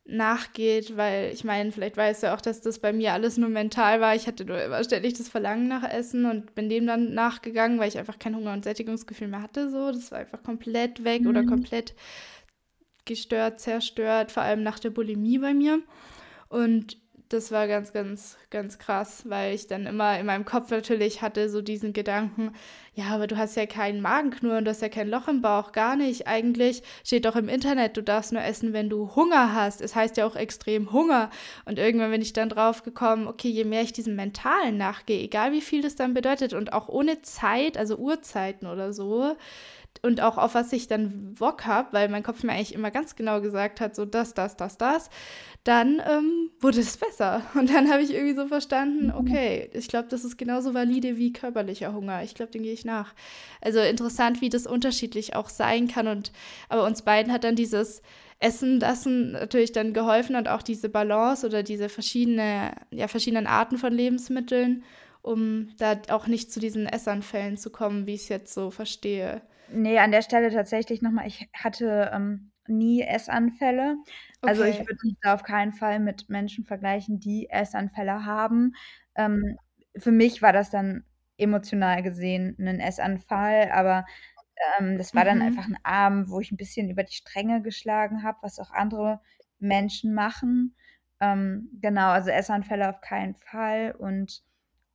nachgeht, 0.04 0.96
weil 0.96 1.32
ich 1.32 1.44
meine, 1.44 1.70
vielleicht 1.70 1.96
weißt 1.96 2.24
du 2.24 2.34
auch, 2.34 2.40
dass 2.40 2.60
das 2.60 2.80
bei 2.80 2.92
mir 2.92 3.12
alles 3.12 3.36
nur 3.38 3.48
mental 3.48 4.00
war. 4.00 4.16
Ich 4.16 4.26
hatte 4.26 4.44
nur 4.44 4.60
immer 4.60 4.82
ständig 4.82 5.14
das 5.14 5.28
Verlangen 5.28 5.68
nach 5.68 5.88
Essen 5.88 6.26
und 6.26 6.54
bin 6.54 6.68
dem 6.68 6.86
dann 6.86 7.14
nachgegangen, 7.14 7.78
weil 7.78 7.88
ich 7.88 7.98
einfach 7.98 8.18
kein 8.18 8.34
Hunger- 8.34 8.52
und 8.52 8.64
Sättigungsgefühl 8.64 9.28
mehr 9.28 9.42
hatte. 9.42 9.70
So, 9.70 9.92
das 9.92 10.10
war 10.10 10.18
einfach 10.18 10.42
komplett 10.42 11.04
weg 11.04 11.22
mhm. 11.22 11.28
oder 11.28 11.44
komplett 11.44 11.94
gestört, 13.04 13.60
zerstört, 13.60 14.32
vor 14.32 14.42
allem 14.42 14.62
nach 14.62 14.80
der 14.80 14.90
Bulimie 14.90 15.38
bei 15.38 15.54
mir. 15.54 15.80
Und 16.48 16.96
das 17.32 17.50
war 17.50 17.68
ganz, 17.68 17.92
ganz, 17.92 18.36
ganz 18.50 18.78
krass, 18.78 19.22
weil 19.26 19.54
ich 19.54 19.66
dann 19.66 19.86
immer 19.86 20.18
in 20.18 20.26
meinem 20.26 20.44
Kopf 20.44 20.70
natürlich 20.70 21.22
hatte 21.22 21.48
so 21.48 21.62
diesen 21.62 21.92
Gedanken, 21.92 22.52
ja, 22.94 23.06
aber 23.06 23.26
du 23.26 23.38
hast 23.38 23.56
ja 23.56 23.64
keinen 23.64 24.02
Magenknurren, 24.02 24.66
du 24.66 24.70
hast 24.70 24.82
ja 24.82 24.90
kein 24.90 25.08
Loch 25.08 25.26
im 25.26 25.40
Bauch, 25.40 25.72
gar 25.72 25.96
nicht. 25.96 26.26
Eigentlich 26.26 26.82
steht 27.04 27.24
doch 27.24 27.36
im 27.36 27.48
Internet, 27.48 27.96
du 27.96 28.02
darfst 28.02 28.32
nur 28.32 28.42
essen, 28.42 28.74
wenn 28.74 28.90
du 28.90 29.14
Hunger 29.16 29.54
hast. 29.54 29.80
Es 29.80 29.94
heißt 29.94 30.18
ja 30.18 30.26
auch 30.26 30.36
extrem 30.36 30.92
Hunger. 30.92 31.30
Und 31.64 31.78
irgendwann 31.78 32.10
bin 32.10 32.20
ich 32.20 32.34
dann 32.34 32.50
drauf 32.50 32.82
gekommen, 32.82 33.26
okay, 33.26 33.48
je 33.48 33.64
mehr 33.64 33.80
ich 33.80 33.94
diesem 33.94 34.14
Mentalen 34.14 34.76
nachgehe, 34.76 35.22
egal 35.22 35.52
wie 35.52 35.62
viel 35.62 35.80
das 35.80 35.96
dann 35.96 36.12
bedeutet 36.12 36.52
und 36.52 36.74
auch 36.74 36.88
ohne 36.88 37.22
Zeit, 37.22 37.78
also 37.78 37.96
Uhrzeiten 37.96 38.66
oder 38.66 38.92
so, 38.92 39.36
und 40.00 40.20
auch 40.20 40.38
auf 40.38 40.54
was 40.54 40.72
ich 40.72 40.88
dann 40.88 41.34
Bock 41.34 41.66
habe, 41.66 41.92
weil 41.92 42.08
mein 42.08 42.22
Kopf 42.22 42.42
mir 42.42 42.52
eigentlich 42.52 42.74
immer 42.74 42.90
ganz 42.90 43.14
genau 43.14 43.40
gesagt 43.40 43.80
hat, 43.80 43.94
so 43.94 44.04
das, 44.04 44.34
das, 44.34 44.56
das, 44.56 44.78
das, 44.78 45.10
dann 45.64 46.02
ähm, 46.08 46.50
wurde 46.60 46.80
es 46.80 46.96
besser. 46.96 47.42
Und 47.54 47.72
dann 47.72 47.90
habe 47.90 48.02
ich 48.02 48.12
irgendwie 48.12 48.34
so 48.34 48.48
verstanden, 48.48 49.06
mhm. 49.06 49.14
okay, 49.14 49.70
ich 49.72 49.88
glaube, 49.88 50.08
das 50.08 50.24
ist 50.24 50.36
genauso 50.36 50.74
valide 50.74 51.16
wie 51.16 51.32
körperlicher 51.32 51.92
Hunger. 51.92 52.22
Ich 52.24 52.34
glaube, 52.34 52.50
den 52.50 52.64
gehe 52.64 52.72
ich 52.72 52.84
nach. 52.84 53.14
Also 53.60 53.78
interessant, 53.78 54.40
wie 54.40 54.48
das 54.48 54.66
unterschiedlich 54.66 55.36
auch 55.36 55.48
sein 55.48 55.86
kann. 55.86 56.08
Und 56.08 56.32
aber 56.68 56.84
uns 56.84 57.02
beiden 57.02 57.32
hat 57.32 57.44
dann 57.44 57.54
dieses 57.54 58.02
Essen 58.40 58.80
lassen 58.80 59.32
natürlich 59.32 59.70
dann 59.70 59.92
geholfen 59.92 60.34
und 60.34 60.48
auch 60.48 60.62
diese 60.62 60.88
Balance 60.88 61.46
oder 61.46 61.62
diese 61.62 61.88
verschiedene, 61.88 62.74
ja, 62.90 63.06
verschiedenen 63.06 63.46
Arten 63.46 63.78
von 63.78 63.92
Lebensmitteln, 63.92 64.82
um 65.22 65.68
da 65.78 65.96
auch 66.08 66.26
nicht 66.26 66.50
zu 66.50 66.58
diesen 66.58 66.86
Essanfällen 66.86 67.56
zu 67.56 67.70
kommen, 67.70 68.06
wie 68.06 68.14
ich 68.14 68.22
es 68.22 68.28
jetzt 68.28 68.52
so 68.52 68.72
verstehe. 68.72 69.42
Nee, 69.72 69.98
an 69.98 70.12
der 70.12 70.22
Stelle 70.22 70.50
tatsächlich 70.50 71.02
nochmal, 71.02 71.26
ich 71.26 71.48
hatte 71.54 72.10
ähm, 72.12 72.52
nie 72.66 73.02
Essanfälle. 73.02 73.96
Also 74.40 74.64
ich 74.64 74.78
würde 74.78 74.98
mich 75.04 75.14
da 75.22 75.34
auf 75.34 75.42
keinen 75.42 75.72
Fall 75.72 76.00
mit 76.00 76.28
Menschen 76.28 76.64
vergleichen, 76.64 77.20
die 77.20 77.48
Essanfälle 77.50 78.24
haben. 78.24 78.74
Ähm, 79.14 79.56
für 79.96 80.12
mich 80.12 80.42
war 80.42 80.52
das 80.52 80.70
dann 80.70 81.04
emotional 81.36 82.02
gesehen 82.02 82.56
ein 82.58 82.80
Essanfall, 82.80 83.70
aber 83.72 84.04
ähm, 84.78 84.98
das 84.98 85.14
war 85.14 85.24
dann 85.24 85.38
mhm. 85.38 85.44
einfach 85.44 85.66
ein 85.66 85.78
Abend, 85.82 86.28
wo 86.28 86.40
ich 86.40 86.52
ein 86.52 86.56
bisschen 86.56 86.90
über 86.90 87.02
die 87.02 87.14
Stränge 87.14 87.62
geschlagen 87.62 88.22
habe, 88.22 88.38
was 88.42 88.58
auch 88.58 88.70
andere 88.70 89.20
Menschen 89.58 90.14
machen. 90.14 90.76
Ähm, 91.20 91.70
genau, 91.80 92.10
also 92.10 92.30
Essanfälle 92.30 92.88
auf 92.88 93.00
keinen 93.00 93.34
Fall 93.36 93.94
und 93.96 94.42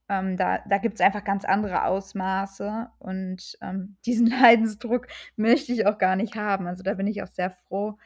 ähm, 0.10 0.38
da 0.38 0.60
da 0.68 0.78
gibt 0.78 0.96
es 0.96 1.02
einfach 1.02 1.24
ganz 1.24 1.46
andere 1.46 1.86
Ausmaße 1.86 2.90
und, 3.00 3.58
ähm, 3.62 3.98
diesen 4.06 4.28
Leidensdruck 4.28 5.08
möchte 5.36 5.74
ich 5.74 5.86
auch 5.86 5.98
gar 5.98 6.16
nicht 6.16 6.36
haben. 6.36 6.68
Also, 6.68 6.84
da 6.84 6.94
bin 6.96 7.08
ich 7.08 7.22
auch 7.24 7.28
sehr 7.28 7.52
froh 7.52 7.98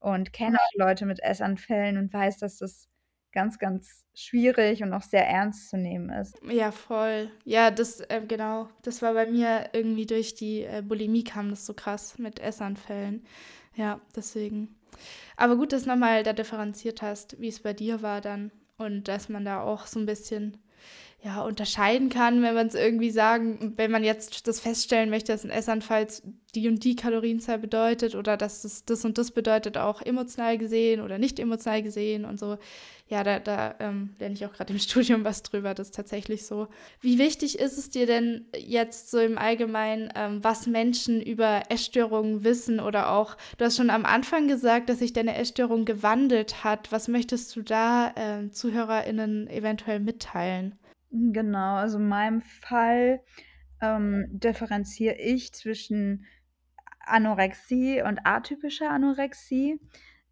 und 0.00 0.32
kenne 0.32 0.58
auch 0.58 0.78
Leute 0.78 1.06
mit 1.06 1.20
Essanfällen 1.22 1.98
und 1.98 2.12
weiß, 2.12 2.38
dass 2.38 2.58
das 2.58 2.88
ganz, 3.32 3.58
ganz 3.58 4.04
schwierig 4.14 4.82
und 4.82 4.92
auch 4.92 5.02
sehr 5.02 5.26
ernst 5.28 5.70
zu 5.70 5.76
nehmen 5.76 6.10
ist. 6.10 6.40
Ja, 6.48 6.70
voll. 6.72 7.30
Ja, 7.44 7.70
das, 7.70 8.00
äh, 8.00 8.22
genau, 8.26 8.68
das 8.82 9.02
war 9.02 9.14
bei 9.14 9.26
mir 9.26 9.70
irgendwie 9.72 10.06
durch 10.06 10.34
die 10.34 10.62
äh, 10.62 10.82
Bulimie 10.86 11.24
kam 11.24 11.50
das 11.50 11.66
so 11.66 11.74
krass 11.74 12.18
mit 12.18 12.40
Essanfällen. 12.40 13.24
Ja, 13.76 14.00
deswegen. 14.16 14.74
Aber 15.36 15.56
gut, 15.56 15.72
dass 15.72 15.84
du 15.84 15.90
nochmal 15.90 16.22
da 16.22 16.32
differenziert 16.32 17.02
hast, 17.02 17.40
wie 17.40 17.48
es 17.48 17.60
bei 17.60 17.72
dir 17.72 18.02
war 18.02 18.20
dann 18.20 18.50
und 18.76 19.08
dass 19.08 19.28
man 19.28 19.44
da 19.44 19.62
auch 19.62 19.86
so 19.86 20.00
ein 20.00 20.06
bisschen 20.06 20.56
ja, 21.20 21.42
unterscheiden 21.42 22.10
kann, 22.10 22.42
wenn 22.42 22.54
man 22.54 22.68
es 22.68 22.74
irgendwie 22.74 23.10
sagen, 23.10 23.72
wenn 23.76 23.90
man 23.90 24.04
jetzt 24.04 24.46
das 24.46 24.60
feststellen 24.60 25.10
möchte, 25.10 25.32
dass 25.32 25.44
ein 25.44 25.50
Essanfall 25.50 26.06
die 26.54 26.68
und 26.68 26.84
die 26.84 26.94
Kalorienzahl 26.94 27.58
bedeutet 27.58 28.14
oder 28.14 28.36
dass 28.36 28.64
es 28.64 28.84
das 28.84 29.04
und 29.04 29.18
das 29.18 29.32
bedeutet, 29.32 29.76
auch 29.76 30.00
emotional 30.00 30.58
gesehen 30.58 31.00
oder 31.00 31.18
nicht 31.18 31.40
emotional 31.40 31.82
gesehen 31.82 32.24
und 32.24 32.38
so. 32.38 32.56
Ja, 33.08 33.24
da, 33.24 33.40
da 33.40 33.74
ähm, 33.80 34.10
lerne 34.20 34.34
ich 34.36 34.46
auch 34.46 34.52
gerade 34.52 34.72
im 34.72 34.78
Studium 34.78 35.24
was 35.24 35.42
drüber, 35.42 35.74
das 35.74 35.88
ist 35.88 35.96
tatsächlich 35.96 36.46
so. 36.46 36.68
Wie 37.00 37.18
wichtig 37.18 37.58
ist 37.58 37.78
es 37.78 37.90
dir 37.90 38.06
denn 38.06 38.46
jetzt 38.56 39.10
so 39.10 39.18
im 39.18 39.38
Allgemeinen, 39.38 40.12
ähm, 40.14 40.44
was 40.44 40.68
Menschen 40.68 41.20
über 41.20 41.62
Essstörungen 41.68 42.44
wissen 42.44 42.78
oder 42.78 43.10
auch, 43.10 43.36
du 43.56 43.64
hast 43.64 43.76
schon 43.76 43.90
am 43.90 44.04
Anfang 44.04 44.46
gesagt, 44.46 44.88
dass 44.88 45.00
sich 45.00 45.12
deine 45.12 45.36
Essstörung 45.36 45.84
gewandelt 45.84 46.62
hat. 46.62 46.92
Was 46.92 47.08
möchtest 47.08 47.56
du 47.56 47.62
da 47.62 48.12
äh, 48.14 48.50
ZuhörerInnen 48.50 49.48
eventuell 49.48 49.98
mitteilen? 49.98 50.78
Genau, 51.10 51.76
also 51.76 51.98
in 51.98 52.08
meinem 52.08 52.42
Fall 52.42 53.22
ähm, 53.80 54.26
differenziere 54.30 55.16
ich 55.16 55.52
zwischen 55.52 56.26
Anorexie 57.00 58.02
und 58.02 58.20
atypischer 58.24 58.90
Anorexie. 58.90 59.80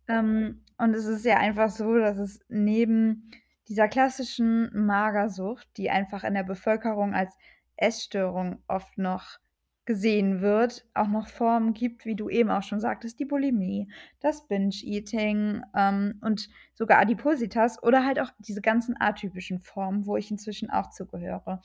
Ähm, 0.08 0.62
und 0.78 0.94
es 0.94 1.06
ist 1.06 1.24
ja 1.24 1.38
einfach 1.38 1.70
so, 1.70 1.96
dass 1.96 2.18
es 2.18 2.40
neben 2.48 3.30
dieser 3.68 3.88
klassischen 3.88 4.70
Magersucht, 4.86 5.68
die 5.76 5.90
einfach 5.90 6.22
in 6.24 6.34
der 6.34 6.44
Bevölkerung 6.44 7.14
als 7.14 7.34
Essstörung 7.76 8.62
oft 8.68 8.98
noch 8.98 9.38
gesehen 9.86 10.40
wird, 10.40 10.84
auch 10.94 11.06
noch 11.06 11.28
Formen 11.28 11.72
gibt, 11.72 12.04
wie 12.04 12.16
du 12.16 12.28
eben 12.28 12.50
auch 12.50 12.62
schon 12.62 12.80
sagtest, 12.80 13.18
die 13.20 13.24
Bulimie, 13.24 13.88
das 14.20 14.46
Binge-Eating 14.48 15.62
ähm, 15.74 16.18
und 16.20 16.48
sogar 16.74 16.98
Adipositas 16.98 17.82
oder 17.82 18.04
halt 18.04 18.20
auch 18.20 18.32
diese 18.40 18.60
ganzen 18.60 18.96
atypischen 19.00 19.60
Formen, 19.60 20.06
wo 20.06 20.16
ich 20.16 20.30
inzwischen 20.30 20.70
auch 20.70 20.90
zugehöre. 20.90 21.62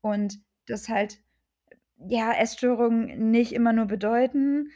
Und 0.00 0.40
das 0.66 0.88
halt, 0.88 1.20
ja, 1.96 2.32
Essstörungen 2.32 3.30
nicht 3.30 3.52
immer 3.52 3.72
nur 3.72 3.86
bedeuten, 3.86 4.70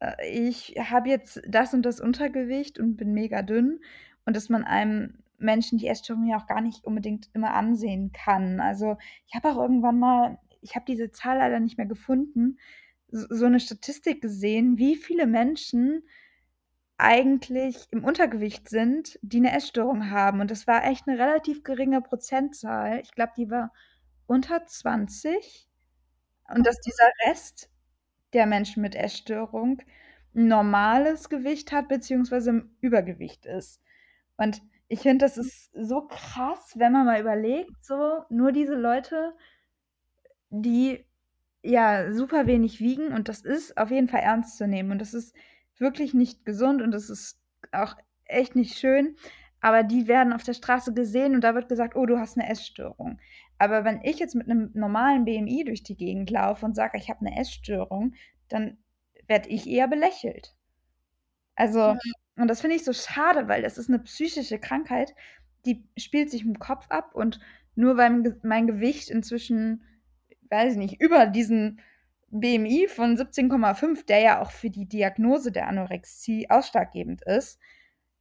äh, 0.00 0.28
ich 0.28 0.74
habe 0.78 1.08
jetzt 1.08 1.40
das 1.48 1.72
und 1.72 1.82
das 1.82 2.00
Untergewicht 2.00 2.78
und 2.78 2.96
bin 2.96 3.14
mega 3.14 3.42
dünn 3.42 3.80
und 4.26 4.36
dass 4.36 4.48
man 4.48 4.64
einem 4.64 5.18
Menschen 5.38 5.78
die 5.78 5.86
Essstörung 5.86 6.26
ja 6.26 6.36
auch 6.36 6.46
gar 6.46 6.60
nicht 6.60 6.84
unbedingt 6.84 7.30
immer 7.32 7.54
ansehen 7.54 8.12
kann. 8.12 8.60
Also 8.60 8.98
ich 9.26 9.34
habe 9.34 9.48
auch 9.48 9.56
irgendwann 9.56 9.98
mal 9.98 10.38
ich 10.62 10.74
habe 10.76 10.84
diese 10.86 11.10
Zahl 11.12 11.38
leider 11.38 11.60
nicht 11.60 11.78
mehr 11.78 11.86
gefunden, 11.86 12.58
so 13.08 13.46
eine 13.46 13.60
Statistik 13.60 14.22
gesehen, 14.22 14.78
wie 14.78 14.96
viele 14.96 15.26
Menschen 15.26 16.02
eigentlich 16.98 17.88
im 17.92 18.04
Untergewicht 18.04 18.68
sind, 18.68 19.18
die 19.22 19.38
eine 19.38 19.52
Essstörung 19.56 20.10
haben. 20.10 20.40
Und 20.40 20.50
das 20.50 20.66
war 20.66 20.84
echt 20.86 21.08
eine 21.08 21.18
relativ 21.18 21.64
geringe 21.64 22.02
Prozentzahl. 22.02 23.00
Ich 23.02 23.12
glaube, 23.12 23.32
die 23.36 23.50
war 23.50 23.72
unter 24.26 24.66
20. 24.66 25.68
Und 26.54 26.66
dass 26.66 26.80
dieser 26.80 27.10
Rest 27.26 27.70
der 28.34 28.46
Menschen 28.46 28.82
mit 28.82 28.94
Essstörung 28.96 29.80
'n 30.34 30.48
normales 30.48 31.28
Gewicht 31.30 31.72
hat 31.72 31.88
beziehungsweise 31.88 32.50
im 32.50 32.76
Übergewicht 32.80 33.46
ist. 33.46 33.80
Und 34.38 34.62
ich 34.88 35.00
finde, 35.00 35.24
das 35.26 35.38
ist 35.38 35.70
so 35.74 36.06
krass, 36.08 36.74
wenn 36.78 36.92
man 36.92 37.06
mal 37.06 37.20
überlegt, 37.20 37.72
so 37.84 38.24
nur 38.30 38.52
diese 38.52 38.74
Leute 38.76 39.34
die 40.50 41.04
ja 41.62 42.12
super 42.12 42.46
wenig 42.46 42.80
wiegen 42.80 43.12
und 43.12 43.28
das 43.28 43.42
ist 43.42 43.76
auf 43.78 43.90
jeden 43.90 44.08
Fall 44.08 44.20
ernst 44.20 44.56
zu 44.58 44.66
nehmen 44.66 44.92
und 44.92 45.00
das 45.00 45.14
ist 45.14 45.34
wirklich 45.78 46.14
nicht 46.14 46.44
gesund 46.44 46.82
und 46.82 46.92
das 46.92 47.10
ist 47.10 47.40
auch 47.72 47.96
echt 48.24 48.56
nicht 48.56 48.78
schön, 48.78 49.16
aber 49.60 49.82
die 49.82 50.08
werden 50.08 50.32
auf 50.32 50.42
der 50.42 50.54
Straße 50.54 50.94
gesehen 50.94 51.34
und 51.34 51.42
da 51.42 51.54
wird 51.54 51.68
gesagt: 51.68 51.96
„Oh, 51.96 52.06
du 52.06 52.18
hast 52.18 52.38
eine 52.38 52.48
Essstörung.“ 52.48 53.18
Aber 53.58 53.84
wenn 53.84 54.00
ich 54.02 54.18
jetzt 54.18 54.34
mit 54.34 54.48
einem 54.50 54.70
normalen 54.74 55.24
BMI 55.24 55.64
durch 55.64 55.82
die 55.82 55.96
Gegend 55.96 56.30
laufe 56.30 56.64
und 56.66 56.74
sage: 56.76 56.98
„Ich 56.98 57.10
habe 57.10 57.26
eine 57.26 57.38
Essstörung“, 57.38 58.14
dann 58.48 58.78
werde 59.28 59.48
ich 59.50 59.68
eher 59.68 59.88
belächelt. 59.88 60.54
Also 61.56 61.96
und 62.36 62.48
das 62.48 62.60
finde 62.62 62.76
ich 62.76 62.84
so 62.84 62.92
schade, 62.92 63.48
weil 63.48 63.62
das 63.62 63.76
ist 63.78 63.88
eine 63.88 63.98
psychische 64.00 64.58
Krankheit, 64.58 65.14
die 65.66 65.84
spielt 65.98 66.30
sich 66.30 66.42
im 66.44 66.58
Kopf 66.58 66.86
ab 66.88 67.14
und 67.14 67.38
nur 67.74 67.96
weil 67.96 68.38
mein 68.42 68.66
Gewicht 68.66 69.10
inzwischen 69.10 69.84
weiß 70.50 70.72
ich 70.72 70.78
nicht, 70.78 71.00
über 71.00 71.26
diesen 71.26 71.80
BMI 72.30 72.86
von 72.88 73.16
17,5, 73.16 74.06
der 74.06 74.20
ja 74.20 74.42
auch 74.42 74.50
für 74.50 74.70
die 74.70 74.86
Diagnose 74.86 75.50
der 75.52 75.68
Anorexie 75.68 76.48
ausschlaggebend 76.48 77.22
ist, 77.22 77.58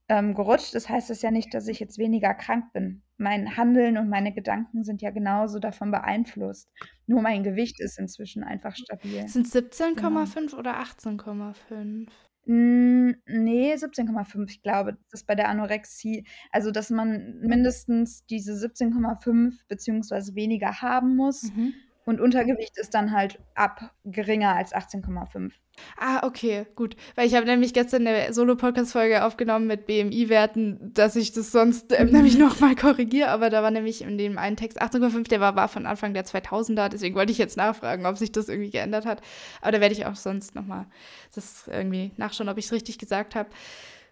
ähm, 0.08 0.34
gerutscht. 0.34 0.74
Das 0.74 0.90
heißt 0.90 1.10
das 1.10 1.22
ja 1.22 1.32
nicht, 1.32 1.54
dass 1.54 1.68
ich 1.68 1.80
jetzt 1.80 2.00
weniger 2.00 2.34
krank 2.34 2.74
bin. 2.74 3.04
Mein 3.18 3.58
Handeln 3.58 3.98
und 3.98 4.10
meine 4.10 4.34
Gedanken 4.34 4.84
sind 4.84 5.02
ja 5.02 5.12
genauso 5.12 5.60
davon 5.60 5.92
beeinflusst. 5.92 6.70
Nur 7.06 7.22
mein 7.22 7.44
Gewicht 7.44 7.80
ist 7.80 8.00
inzwischen 8.00 8.44
einfach 8.44 8.76
stabil. 8.76 9.28
Sind 9.28 9.46
17,5 9.46 9.96
genau. 9.96 10.58
oder 10.58 10.80
18,5? 10.80 12.08
Hm, 12.46 13.16
ne, 13.28 13.76
17,5. 13.76 14.50
Ich 14.50 14.64
glaube, 14.64 14.94
das 15.12 15.22
ist 15.22 15.28
bei 15.28 15.36
der 15.36 15.50
Anorexie 15.50 16.26
also, 16.52 16.72
dass 16.72 16.90
man 16.90 17.40
mindestens 17.42 18.26
diese 18.26 18.54
17,5 18.54 19.54
beziehungsweise 19.68 20.34
weniger 20.34 20.82
haben 20.82 21.16
muss. 21.16 21.52
Mhm. 21.56 21.74
Und 22.10 22.20
Untergewicht 22.20 22.76
ist 22.80 22.96
dann 22.96 23.12
halt 23.12 23.38
ab 23.54 23.94
geringer 24.04 24.56
als 24.56 24.74
18,5. 24.74 25.52
Ah, 25.96 26.26
okay, 26.26 26.66
gut. 26.74 26.96
Weil 27.14 27.28
ich 27.28 27.36
habe 27.36 27.46
nämlich 27.46 27.72
gestern 27.72 28.08
eine 28.08 28.34
Solo-Podcast-Folge 28.34 29.24
aufgenommen 29.24 29.68
mit 29.68 29.86
BMI-Werten, 29.86 30.92
dass 30.96 31.16
ich 31.16 31.34
das 31.34 31.52
sonst 31.52 31.94
ähm, 31.96 32.08
nämlich 32.12 32.36
nochmal 32.36 32.76
korrigiere. 32.76 33.30
Aber 33.30 33.52
da 33.52 33.62
war 33.62 33.70
nämlich 33.70 34.02
in 34.02 34.18
dem 34.18 34.40
einen 34.40 34.56
Text 34.56 34.82
18,5, 34.82 35.30
der 35.30 35.40
war, 35.40 35.56
war 35.56 35.68
von 35.68 35.86
Anfang 35.86 36.16
der 36.16 36.26
2000er. 36.26 36.90
Deswegen 36.90 37.14
wollte 37.14 37.32
ich 37.32 37.38
jetzt 37.38 37.58
nachfragen, 37.58 38.08
ob 38.08 38.18
sich 38.18 38.32
das 38.32 38.50
irgendwie 38.50 38.72
geändert 38.72 39.06
hat. 39.06 39.22
Aber 39.62 39.72
da 39.72 39.80
werde 39.80 39.94
ich 39.94 40.08
auch 40.08 40.16
sonst 40.16 40.56
nochmal 40.56 40.88
das 41.36 41.68
irgendwie 41.68 42.12
nachschauen, 42.18 42.50
ob 42.50 42.58
ich 42.58 42.66
es 42.66 42.72
richtig 42.72 42.98
gesagt 42.98 43.36
habe. 43.36 43.50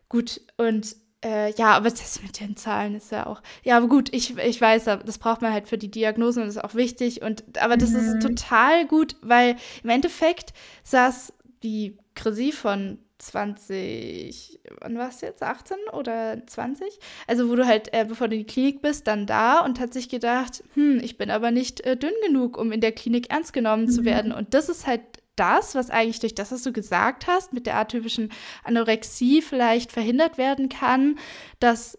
Gut, 0.08 0.40
und 0.58 0.96
äh, 1.26 1.52
ja, 1.54 1.72
aber 1.72 1.90
das 1.90 2.22
mit 2.22 2.40
den 2.40 2.56
Zahlen 2.56 2.96
ist 2.96 3.12
ja 3.12 3.26
auch. 3.26 3.42
Ja, 3.64 3.78
aber 3.78 3.88
gut, 3.88 4.14
ich, 4.14 4.38
ich 4.38 4.62
weiß, 4.62 4.86
das 4.86 5.18
braucht 5.18 5.42
man 5.42 5.52
halt 5.52 5.68
für 5.68 5.78
die 5.78 5.90
Diagnosen 5.90 6.44
und 6.44 6.48
das 6.48 6.58
ist 6.58 6.64
auch 6.64 6.76
wichtig. 6.76 7.22
Und, 7.22 7.44
aber 7.60 7.78
das 7.78 7.92
mhm. 7.92 7.98
ist 7.98 8.22
total 8.22 8.86
gut, 8.86 9.16
weil 9.22 9.56
im 9.84 9.90
Endeffekt 9.90 10.54
saß 10.84 11.34
die 11.64 11.98
Chrissy 12.14 12.52
von 12.52 13.00
20, 13.20 14.60
wann 14.80 14.98
war 14.98 15.10
es 15.10 15.22
jetzt? 15.22 15.42
18 15.42 15.78
oder 15.92 16.46
20? 16.46 17.00
Also, 17.26 17.50
wo 17.50 17.56
du 17.56 17.66
halt, 17.66 17.92
äh, 17.94 18.06
bevor 18.08 18.28
du 18.28 18.36
in 18.36 18.42
die 18.42 18.48
Klinik 18.48 18.82
bist, 18.84 19.08
dann 19.08 19.26
da 19.26 19.62
und 19.62 19.80
hat 19.80 19.94
sich 19.94 20.10
gedacht, 20.10 20.64
hm, 20.76 21.00
ich 21.02 21.18
bin 21.18 21.32
aber 21.32 21.50
nicht 21.50 21.82
äh, 21.82 21.98
dünn 21.98 22.14
genug, 22.26 22.58
um 22.58 22.72
in 22.72 22.82
der 22.82 22.92
Klinik 22.92 23.32
ernst 23.32 23.54
genommen 23.54 23.86
mhm. 23.86 23.90
zu 23.90 24.06
werden. 24.06 24.32
Und 24.32 24.54
das 24.54 24.70
ist 24.70 24.86
halt 24.86 25.02
das, 25.38 25.76
was 25.76 25.90
eigentlich 25.90 26.20
durch 26.20 26.36
das, 26.36 26.52
was 26.52 26.64
du 26.64 26.74
gesagt 26.74 27.28
hast, 27.28 27.54
mit 27.54 27.66
der 27.66 27.76
atypischen 27.76 28.32
Anorexie 28.64 29.42
vielleicht 29.42 29.92
verhindert 29.92 30.38
werden 30.38 30.68
kann, 30.68 31.18
dass 31.60 31.98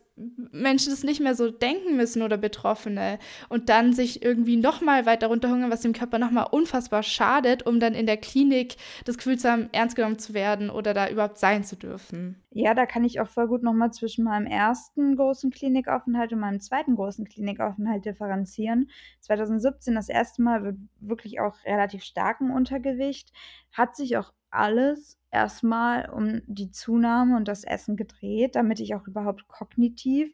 Menschen 0.50 0.90
das 0.90 1.04
nicht 1.04 1.20
mehr 1.20 1.34
so 1.34 1.50
denken 1.50 1.96
müssen 1.96 2.22
oder 2.22 2.36
Betroffene 2.36 3.18
und 3.48 3.68
dann 3.68 3.92
sich 3.92 4.22
irgendwie 4.22 4.56
nochmal 4.56 5.06
weiter 5.06 5.28
runterhungern, 5.28 5.70
was 5.70 5.82
dem 5.82 5.92
Körper 5.92 6.18
nochmal 6.18 6.48
unfassbar 6.50 7.02
schadet, 7.02 7.66
um 7.66 7.80
dann 7.80 7.94
in 7.94 8.06
der 8.06 8.16
Klinik 8.16 8.76
das 9.04 9.16
Gefühl 9.16 9.38
zu 9.38 9.50
haben, 9.50 9.68
ernst 9.72 9.96
genommen 9.96 10.18
zu 10.18 10.34
werden 10.34 10.70
oder 10.70 10.94
da 10.94 11.08
überhaupt 11.08 11.38
sein 11.38 11.64
zu 11.64 11.76
dürfen. 11.76 12.42
Ja, 12.50 12.74
da 12.74 12.86
kann 12.86 13.04
ich 13.04 13.20
auch 13.20 13.28
voll 13.28 13.46
gut 13.46 13.62
nochmal 13.62 13.92
zwischen 13.92 14.24
meinem 14.24 14.46
ersten 14.46 15.16
großen 15.16 15.50
Klinikaufenthalt 15.50 16.32
und 16.32 16.40
meinem 16.40 16.60
zweiten 16.60 16.96
großen 16.96 17.26
Klinikaufenthalt 17.26 18.04
differenzieren. 18.04 18.90
2017 19.20 19.94
das 19.94 20.08
erste 20.08 20.42
Mal 20.42 20.76
wirklich 20.98 21.40
auch 21.40 21.54
relativ 21.64 22.02
starken 22.02 22.50
Untergewicht, 22.50 23.32
hat 23.72 23.96
sich 23.96 24.16
auch 24.16 24.32
alles 24.50 25.17
erstmal 25.30 26.08
um 26.10 26.42
die 26.46 26.70
Zunahme 26.70 27.36
und 27.36 27.48
das 27.48 27.64
Essen 27.64 27.96
gedreht, 27.96 28.56
damit 28.56 28.80
ich 28.80 28.94
auch 28.94 29.06
überhaupt 29.06 29.48
kognitiv, 29.48 30.32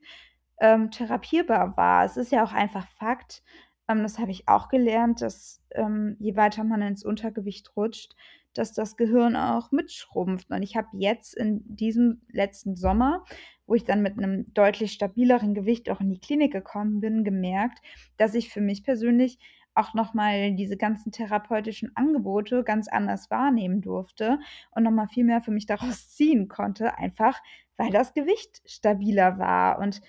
ähm, 0.61 0.91
therapierbar 0.91 1.77
war. 1.77 2.05
Es 2.05 2.17
ist 2.17 2.33
ja 2.33 2.45
auch 2.45 2.53
einfach 2.53 2.87
Fakt, 2.99 3.43
ähm, 3.89 4.03
das 4.03 4.19
habe 4.19 4.31
ich 4.31 4.49
auch 4.49 4.69
gelernt, 4.69 5.21
dass, 5.21 5.63
ähm, 5.73 6.17
je 6.19 6.37
weiter 6.37 6.65
man 6.65 6.83
ins 6.83 7.05
Untergewicht 7.05 7.77
rutscht, 7.77 8.15
dass 8.55 8.73
das 8.73 8.97
Gehirn 8.97 9.37
auch 9.37 9.73
mitschrumpft. 9.73 10.51
Und 10.51 10.63
ich 10.63 10.77
habe 10.77 10.89
jetzt 10.93 11.35
in 11.35 11.63
diesem 11.67 12.23
letzten 12.31 12.77
Sommer, 12.77 13.25
wo 13.67 13.75
ich 13.75 13.85
dann 13.85 14.03
mit 14.03 14.17
einem 14.17 14.53
deutlich 14.55 14.93
stabileren 14.93 15.55
Gewicht 15.55 15.91
auch 15.91 16.01
in 16.01 16.11
die 16.11 16.21
Klinik 16.21 16.53
gekommen 16.53 17.01
bin, 17.01 17.25
gemerkt, 17.25 17.81
dass 18.17 18.35
ich 18.35 18.51
für 18.51 18.61
mich 18.61 18.85
persönlich 18.85 19.39
auch 19.75 19.95
nochmal 19.95 20.55
diese 20.55 20.77
ganzen 20.77 21.13
therapeutischen 21.13 21.95
Angebote 21.97 22.63
ganz 22.63 22.89
anders 22.89 23.31
wahrnehmen 23.31 23.81
durfte 23.81 24.39
und 24.71 24.85
nochmal 24.85 25.09
viel 25.09 25.25
mehr 25.25 25.41
für 25.41 25.51
mich 25.51 25.67
daraus 25.67 26.11
ziehen 26.17 26.49
konnte, 26.49 26.97
einfach 26.97 27.41
weil 27.77 27.91
das 27.91 28.15
Gewicht 28.15 28.63
stabiler 28.65 29.39
war. 29.39 29.79
Und 29.79 30.01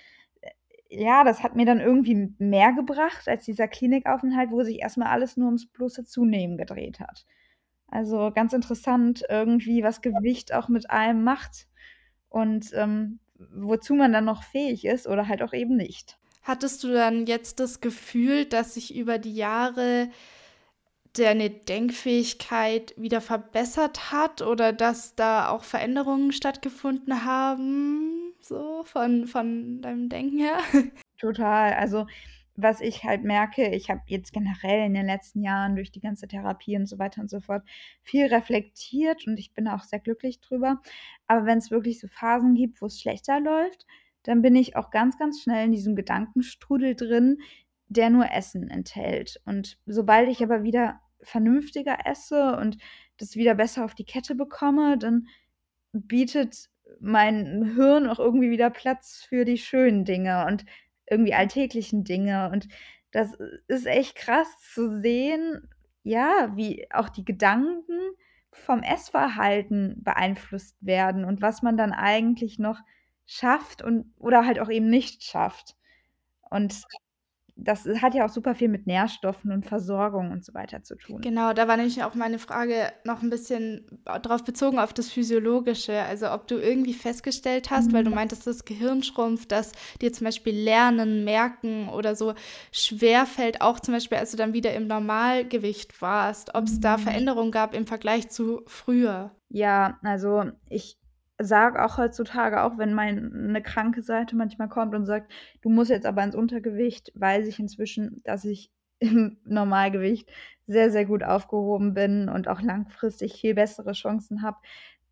äh, 0.42 0.52
ja, 0.90 1.24
das 1.24 1.44
hat 1.44 1.56
mir 1.56 1.66
dann 1.66 1.80
irgendwie 1.80 2.34
mehr 2.38 2.74
gebracht 2.74 3.28
als 3.28 3.46
dieser 3.46 3.68
Klinikaufenthalt, 3.68 4.52
wo 4.52 4.64
sich 4.64 4.80
erstmal 4.82 5.08
alles 5.08 5.38
nur 5.38 5.48
ums 5.48 5.68
bloße 5.68 6.06
Zunehmen 6.06 6.58
gedreht 6.58 7.00
hat. 7.00 7.26
Also 7.88 8.32
ganz 8.32 8.54
interessant 8.54 9.24
irgendwie, 9.30 9.84
was 9.84 10.02
Gewicht 10.02 10.54
auch 10.54 10.70
mit 10.70 10.90
einem 10.90 11.24
macht 11.24 11.68
und 12.30 12.72
ähm, 12.74 13.20
wozu 13.38 13.96
man 13.96 14.14
dann 14.14 14.26
noch 14.26 14.44
fähig 14.44 14.86
ist 14.86 15.08
oder 15.08 15.28
halt 15.28 15.44
auch 15.44 15.54
eben 15.54 15.76
nicht. 15.76 16.18
Hattest 16.46 16.84
du 16.84 16.94
dann 16.94 17.26
jetzt 17.26 17.60
das 17.60 17.82
Gefühl, 17.82 18.46
dass 18.46 18.76
sich 18.76 18.96
über 18.96 19.18
die 19.18 19.34
Jahre 19.34 20.10
deine 21.14 21.50
Denkfähigkeit 21.50 22.94
wieder 22.98 23.20
verbessert 23.20 24.12
hat 24.12 24.44
oder 24.44 24.72
dass 24.72 25.16
da 25.16 25.50
auch 25.50 25.64
Veränderungen 25.64 26.32
stattgefunden 26.32 27.26
haben, 27.26 28.34
so 28.42 28.84
von, 28.84 29.26
von 29.26 29.82
deinem 29.82 30.08
Denken 30.08 30.38
her? 30.38 30.60
Total. 31.18 31.74
Also 31.74 32.06
was 32.56 32.80
ich 32.80 33.04
halt 33.04 33.24
merke, 33.24 33.70
ich 33.70 33.90
habe 33.90 34.02
jetzt 34.06 34.32
generell 34.32 34.86
in 34.86 34.94
den 34.94 35.08
letzten 35.08 35.42
Jahren 35.42 35.76
durch 35.76 35.92
die 35.92 36.00
ganze 36.00 36.28
Therapie 36.28 36.78
und 36.78 36.86
so 36.86 37.00
weiter 37.00 37.22
und 37.22 37.30
so 37.30 37.40
fort 37.40 37.64
viel 38.04 38.28
reflektiert 38.28 39.26
und 39.26 39.38
ich 39.40 39.54
bin 39.54 39.68
auch 39.68 39.82
sehr 39.82 40.00
glücklich 40.00 40.42
drüber. 40.42 40.80
Aber 41.26 41.48
wenn 41.48 41.58
es 41.58 41.72
wirklich 41.72 42.00
so 42.00 42.08
Phasen 42.08 42.54
gibt, 42.54 42.82
wo 42.84 42.86
es 42.86 43.02
schlechter 43.02 43.40
läuft, 43.40 43.88
dann 44.26 44.42
bin 44.42 44.56
ich 44.56 44.76
auch 44.76 44.90
ganz, 44.90 45.18
ganz 45.18 45.42
schnell 45.42 45.66
in 45.66 45.72
diesem 45.72 45.96
Gedankenstrudel 45.96 46.96
drin, 46.96 47.38
der 47.88 48.10
nur 48.10 48.32
Essen 48.32 48.70
enthält. 48.70 49.40
Und 49.46 49.78
sobald 49.86 50.30
ich 50.30 50.44
aber 50.44 50.64
wieder 50.64 51.00
vernünftiger 51.22 52.06
esse 52.06 52.58
und 52.58 52.78
das 53.18 53.36
wieder 53.36 53.56
besser 53.56 53.86
auf 53.86 53.96
die 53.96 54.06
Kette 54.06 54.36
bekomme, 54.36 54.98
dann 54.98 55.28
bietet 55.94 56.70
mein 57.00 57.74
Hirn 57.76 58.08
auch 58.08 58.20
irgendwie 58.20 58.50
wieder 58.50 58.70
Platz 58.70 59.26
für 59.28 59.46
die 59.46 59.58
schönen 59.58 60.06
Dinge 60.06 60.46
und 60.48 60.66
irgendwie 61.10 61.34
alltäglichen 61.34 62.04
Dinge. 62.04 62.50
Und 62.52 62.68
das 63.12 63.38
ist 63.68 63.86
echt 63.86 64.16
krass 64.16 64.48
zu 64.74 65.02
sehen, 65.02 65.70
ja, 66.04 66.52
wie 66.56 66.88
auch 66.92 67.10
die 67.10 67.26
Gedanken 67.26 68.00
vom 68.52 68.82
Essverhalten 68.82 70.02
beeinflusst 70.04 70.78
werden 70.80 71.26
und 71.26 71.42
was 71.42 71.62
man 71.62 71.78
dann 71.78 71.92
eigentlich 71.92 72.58
noch 72.60 72.80
schafft 73.26 73.82
und 73.82 74.14
oder 74.18 74.46
halt 74.46 74.60
auch 74.60 74.70
eben 74.70 74.90
nicht 74.90 75.24
schafft. 75.24 75.76
Und 76.50 76.86
das 77.58 77.88
hat 78.02 78.14
ja 78.14 78.26
auch 78.26 78.30
super 78.30 78.54
viel 78.54 78.68
mit 78.68 78.86
Nährstoffen 78.86 79.52
und 79.52 79.66
Versorgung 79.66 80.32
und 80.32 80.44
so 80.44 80.54
weiter 80.54 80.84
zu 80.84 80.96
tun. 80.96 81.22
Genau, 81.22 81.54
da 81.54 81.70
war 81.70 81.78
nämlich 81.78 82.04
auch 82.04 82.14
meine 82.14 82.38
Frage 82.38 82.92
noch 83.06 83.22
ein 83.22 83.30
bisschen 83.30 83.86
darauf 84.04 84.44
bezogen 84.44 84.78
auf 84.78 84.92
das 84.92 85.10
Physiologische. 85.10 86.02
Also 86.02 86.32
ob 86.32 86.48
du 86.48 86.58
irgendwie 86.58 86.94
festgestellt 86.94 87.72
hast, 87.72 87.88
mhm. 87.88 87.94
weil 87.94 88.04
du 88.04 88.10
mhm. 88.10 88.18
meintest, 88.18 88.46
das 88.46 88.66
Gehirn 88.66 89.04
schrumpft, 89.04 89.54
dass 89.54 89.72
dir 90.02 90.12
zum 90.12 90.26
Beispiel 90.26 90.54
Lernen, 90.54 91.24
Merken 91.24 91.88
oder 91.88 92.16
so 92.16 92.34
schwer 92.74 93.26
fällt, 93.26 93.62
auch 93.62 93.80
zum 93.80 93.94
Beispiel, 93.94 94.18
als 94.18 94.32
du 94.32 94.38
dann 94.38 94.54
wieder 94.54 94.74
im 94.74 94.88
Normalgewicht 94.88 96.02
warst, 96.02 96.56
ob 96.56 96.66
es 96.66 96.76
mhm. 96.76 96.82
da 96.82 96.98
Veränderungen 96.98 97.52
gab 97.52 97.74
im 97.74 97.88
Vergleich 97.88 98.30
zu 98.30 98.64
früher. 98.68 99.32
Ja, 99.48 99.98
also 100.04 100.44
ich 100.70 100.98
sage 101.40 101.84
auch 101.84 101.98
heutzutage, 101.98 102.64
auch 102.64 102.78
wenn 102.78 102.94
meine 102.94 103.62
kranke 103.62 104.02
Seite 104.02 104.36
manchmal 104.36 104.70
kommt 104.70 104.96
und 104.96 105.06
sagt, 105.06 105.32
du 105.62 105.70
musst 105.70 105.90
jetzt 105.90 106.06
aber 106.06 106.24
ins 106.24 106.36
Untergewicht, 106.36 107.12
weiß 107.16 107.48
ich 107.48 107.60
inzwischen, 107.60 108.22
dass 108.24 108.46
ich 108.46 108.72
im 109.00 109.38
Normalgewicht 109.44 110.30
sehr, 110.68 110.90
sehr 110.90 111.06
gut 111.06 111.24
aufgehoben 111.24 111.94
bin 111.94 112.30
und 112.30 112.48
auch 112.48 112.62
langfristig 112.62 113.34
viel 113.34 113.54
bessere 113.54 113.92
Chancen 113.92 114.42
habe, 114.42 114.58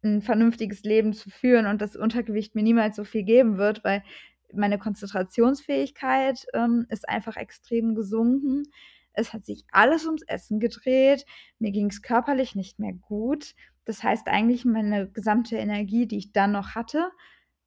ein 0.04 0.22
vernünftiges 0.22 0.84
Leben 0.84 1.14
zu 1.14 1.30
führen 1.30 1.68
und 1.68 1.82
das 1.82 1.96
Untergewicht 1.96 2.56
mir 2.56 2.64
niemals 2.64 2.96
so 2.96 3.04
viel 3.04 3.24
geben 3.24 3.58
wird, 3.58 3.84
weil 3.84 4.04
meine 4.54 4.78
Konzentrationsfähigkeit 4.78 6.46
ähm, 6.54 6.86
ist 6.90 7.08
einfach 7.08 7.38
extrem 7.38 7.96
gesunken. 7.96 8.64
Es 9.14 9.34
hat 9.34 9.46
sich 9.46 9.66
alles 9.72 10.06
ums 10.06 10.24
Essen 10.24 10.60
gedreht. 10.60 11.26
Mir 11.60 11.72
ging 11.72 11.90
es 11.90 12.02
körperlich 12.02 12.56
nicht 12.56 12.80
mehr 12.80 12.94
gut. 12.94 13.56
Das 13.86 14.04
heißt 14.04 14.28
eigentlich, 14.28 14.66
meine 14.66 15.10
gesamte 15.10 15.58
Energie, 15.58 16.08
die 16.08 16.18
ich 16.18 16.32
dann 16.32 16.52
noch 16.52 16.76
hatte, 16.76 17.12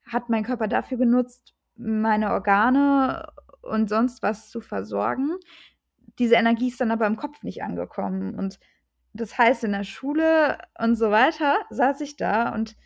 hat 0.04 0.28
mein 0.28 0.44
Körper 0.44 0.68
dafür 0.68 0.98
genutzt, 0.98 1.54
meine 1.76 2.32
Organe 2.32 3.32
und 3.62 3.88
sonst 3.88 4.22
was 4.22 4.50
zu 4.50 4.60
versorgen. 4.60 5.36
Diese 6.18 6.36
Energie 6.36 6.68
ist 6.68 6.80
dann 6.80 6.90
aber 6.90 7.06
im 7.06 7.16
Kopf 7.16 7.42
nicht 7.42 7.62
angekommen. 7.62 8.34
Und 8.34 8.58
das 9.12 9.36
heißt, 9.36 9.64
in 9.64 9.72
der 9.72 9.84
Schule 9.84 10.58
und 10.78 10.96
so 10.96 11.10
weiter 11.10 11.58
saß 11.70 12.00
ich 12.00 12.16
da 12.16 12.54
und 12.54 12.76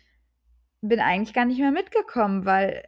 bin 0.81 0.99
eigentlich 0.99 1.33
gar 1.33 1.45
nicht 1.45 1.59
mehr 1.59 1.71
mitgekommen, 1.71 2.45
weil 2.45 2.83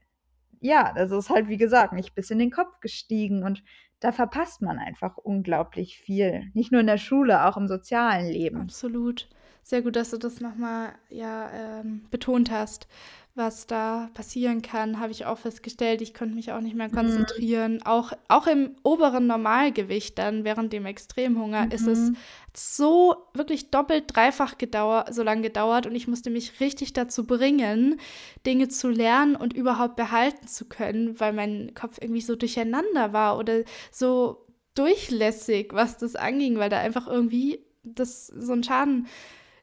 ja, 0.63 0.93
das 0.95 1.11
ist 1.11 1.29
halt, 1.29 1.49
wie 1.49 1.57
gesagt, 1.57 1.91
nicht 1.91 2.15
bis 2.15 2.31
in 2.31 2.39
den 2.39 2.49
Kopf 2.49 2.79
gestiegen. 2.79 3.43
Und 3.43 3.63
da 3.99 4.13
verpasst 4.13 4.61
man 4.61 4.79
einfach 4.79 5.17
unglaublich 5.17 5.97
viel. 5.97 6.49
Nicht 6.53 6.71
nur 6.71 6.79
in 6.79 6.87
der 6.87 6.97
Schule, 6.97 7.45
auch 7.45 7.57
im 7.57 7.67
sozialen 7.67 8.27
Leben. 8.27 8.61
Absolut. 8.61 9.27
Sehr 9.63 9.81
gut, 9.81 9.95
dass 9.95 10.11
du 10.11 10.17
das 10.17 10.41
nochmal 10.41 10.93
ja, 11.09 11.79
ähm, 11.79 12.05
betont 12.11 12.51
hast 12.51 12.87
was 13.35 13.65
da 13.65 14.11
passieren 14.13 14.61
kann, 14.61 14.99
habe 14.99 15.11
ich 15.11 15.25
auch 15.25 15.39
festgestellt. 15.39 16.01
Ich 16.01 16.13
konnte 16.13 16.35
mich 16.35 16.51
auch 16.51 16.61
nicht 16.61 16.75
mehr 16.75 16.89
mhm. 16.89 16.93
konzentrieren. 16.93 17.75
Mhm. 17.75 17.85
Auch, 17.85 18.11
auch 18.27 18.45
im 18.45 18.75
oberen 18.83 19.25
Normalgewicht 19.25 20.19
dann 20.19 20.43
während 20.43 20.71
dem 20.71 20.85
Extremhunger 20.85 21.65
mhm. 21.65 21.71
ist 21.71 21.87
es 21.87 21.99
mhm. 21.99 22.17
so 22.55 23.15
wirklich 23.33 23.71
doppelt, 23.71 24.15
dreifach 24.15 24.59
gedauert, 24.59 25.13
so 25.13 25.23
lange 25.23 25.41
gedauert 25.41 25.87
und 25.87 25.95
ich 25.95 26.07
musste 26.07 26.29
mich 26.29 26.59
richtig 26.59 26.93
dazu 26.93 27.25
bringen, 27.25 27.99
Dinge 28.45 28.67
zu 28.67 28.89
lernen 28.89 29.35
und 29.35 29.53
überhaupt 29.53 29.95
behalten 29.95 30.47
zu 30.47 30.65
können, 30.65 31.19
weil 31.19 31.33
mein 31.33 31.73
Kopf 31.73 31.97
irgendwie 31.99 32.21
so 32.21 32.35
durcheinander 32.35 33.13
war 33.13 33.39
oder 33.39 33.63
so 33.91 34.45
durchlässig, 34.75 35.71
was 35.73 35.97
das 35.97 36.15
anging, 36.15 36.57
weil 36.57 36.69
da 36.69 36.79
einfach 36.79 37.07
irgendwie 37.07 37.59
das 37.83 38.27
so 38.27 38.53
ein 38.53 38.63
Schaden 38.63 39.07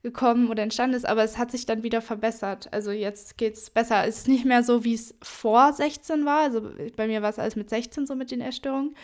gekommen 0.03 0.49
oder 0.49 0.63
entstanden 0.63 0.97
ist, 0.97 1.07
aber 1.07 1.23
es 1.25 1.37
hat 1.37 1.51
sich 1.51 1.67
dann 1.67 1.83
wieder 1.83 2.01
verbessert. 2.01 2.69
Also 2.73 2.91
jetzt 2.91 3.37
geht 3.37 3.55
es 3.55 3.69
besser. 3.71 4.07
Es 4.07 4.19
ist 4.19 4.29
nicht 4.29 4.45
mehr 4.45 4.63
so, 4.63 4.85
wie 4.85 4.95
es 4.95 5.15
vor 5.23 5.73
16 5.73 6.25
war. 6.25 6.41
Also 6.43 6.71
bei 6.97 7.07
mir 7.07 7.23
war 7.23 7.31
es 7.31 7.39
alles 7.39 7.57
mit 7.57 7.69
16 7.69 8.07
so 8.07 8.15
mit 8.15 8.31
den 8.31 8.41
Essstörungen. 8.41 8.95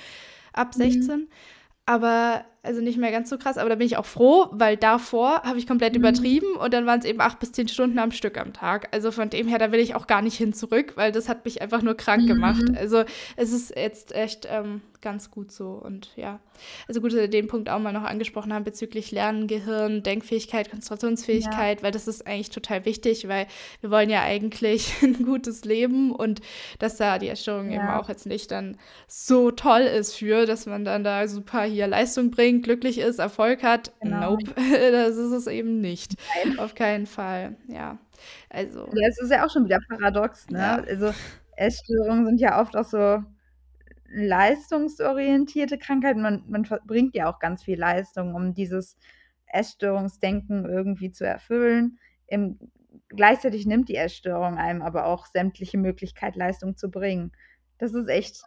Ab 0.53 0.75
16. 0.75 1.21
Mhm. 1.21 1.29
Aber, 1.85 2.45
also 2.67 2.81
nicht 2.81 2.99
mehr 2.99 3.13
ganz 3.13 3.31
so 3.31 3.39
krass, 3.39 3.59
aber 3.59 3.69
da 3.69 3.77
bin 3.77 3.87
ich 3.87 3.97
auch 3.97 4.07
froh, 4.07 4.49
weil 4.51 4.77
davor 4.77 5.43
habe 5.43 5.59
ich 5.59 5.67
komplett 5.67 5.95
mhm. 5.95 6.01
übertrieben 6.01 6.57
und 6.57 6.75
dann 6.75 6.87
waren 6.87 6.99
es 6.99 7.05
eben 7.05 7.21
acht 7.21 7.39
bis 7.39 7.53
zehn 7.53 7.69
Stunden 7.69 7.99
am 7.99 8.11
Stück 8.11 8.39
am 8.39 8.53
Tag. 8.53 8.89
Also 8.93 9.11
von 9.11 9.31
dem 9.31 9.49
her, 9.49 9.59
da 9.59 9.73
will 9.73 9.81
ich 9.81 9.95
auch 9.95 10.07
gar 10.07 10.23
nicht 10.23 10.37
hin 10.37 10.53
zurück, 10.53 10.93
weil 10.97 11.13
das 11.13 11.29
hat 11.29 11.45
mich 11.45 11.63
einfach 11.63 11.83
nur 11.83 11.97
krank 11.97 12.25
mhm. 12.25 12.29
gemacht. 12.29 12.65
Also 12.77 13.05
es 13.37 13.53
ist 13.53 13.75
jetzt 13.75 14.15
echt 14.15 14.47
ähm, 14.51 14.83
ganz 15.07 15.31
gut 15.31 15.53
so. 15.53 15.69
Und 15.69 16.11
ja, 16.17 16.41
also 16.89 17.01
gut, 17.01 17.13
dass 17.13 17.21
wir 17.21 17.29
den 17.29 17.47
Punkt 17.47 17.69
auch 17.69 17.79
mal 17.79 17.93
noch 17.93 18.03
angesprochen 18.03 18.53
haben 18.53 18.65
bezüglich 18.65 19.13
Lernen, 19.13 19.47
Gehirn, 19.47 20.03
Denkfähigkeit, 20.03 20.69
Konzentrationsfähigkeit, 20.69 21.79
ja. 21.79 21.85
weil 21.85 21.93
das 21.93 22.09
ist 22.09 22.27
eigentlich 22.27 22.51
total 22.51 22.85
wichtig, 22.85 23.29
weil 23.29 23.47
wir 23.81 23.91
wollen 23.93 24.11
ja 24.11 24.23
eigentlich 24.23 24.93
ein 25.03 25.25
gutes 25.25 25.65
Leben 25.65 26.13
und 26.13 26.41
dass 26.81 26.97
da 26.97 27.19
die 27.19 27.29
Erstörung 27.29 27.71
ja. 27.71 27.77
eben 27.77 27.89
auch 27.89 28.09
jetzt 28.09 28.27
nicht 28.27 28.51
dann 28.51 28.79
so 29.07 29.51
toll 29.51 29.83
ist 29.83 30.15
für, 30.17 30.45
dass 30.45 30.67
man 30.67 30.85
dann 30.85 31.05
da 31.05 31.29
super 31.29 31.63
hier 31.63 31.87
Leistung 31.87 32.31
bringt, 32.31 32.56
glücklich 32.63 32.99
ist, 32.99 33.19
Erfolg 33.19 33.63
hat. 33.63 33.93
Genau. 34.01 34.33
Nope, 34.33 34.55
das 34.93 35.17
ist 35.17 35.33
es 35.33 35.47
eben 35.47 35.81
nicht. 35.81 36.15
Nein. 36.45 36.59
Auf 36.59 36.75
keinen 36.75 37.07
Fall, 37.07 37.57
ja. 37.69 37.99
Also. 38.51 38.89
Ja, 38.95 39.09
es 39.09 39.21
ist 39.21 39.31
ja 39.31 39.45
auch 39.45 39.51
schon 39.51 39.65
wieder 39.65 39.79
paradox, 39.89 40.49
ne? 40.49 40.59
Ja. 40.59 40.75
Also 40.87 41.13
Essstörungen 41.57 42.27
sind 42.27 42.41
ja 42.41 42.61
oft 42.61 42.77
auch 42.77 42.85
so 42.85 43.23
leistungsorientierte 44.09 45.79
Krankheit. 45.79 46.17
Man, 46.17 46.45
man 46.49 46.65
verbringt 46.65 47.15
ja 47.15 47.31
auch 47.31 47.39
ganz 47.39 47.65
viel 47.65 47.79
Leistung, 47.79 48.35
um 48.35 48.55
dieses 48.55 48.97
Essstörungsdenken 49.47 50.65
irgendwie 50.65 51.11
zu 51.11 51.27
erfüllen. 51.27 51.99
Im, 52.27 52.59
gleichzeitig 53.09 53.67
nimmt 53.67 53.89
die 53.89 53.97
Essstörung 53.97 54.59
einem 54.59 54.83
aber 54.83 55.07
auch 55.07 55.27
sämtliche 55.27 55.79
Möglichkeit, 55.79 56.37
Leistung 56.37 56.77
zu 56.77 56.91
bringen. 56.91 57.33
Das 57.79 57.95
ist 57.95 58.09
echt 58.09 58.43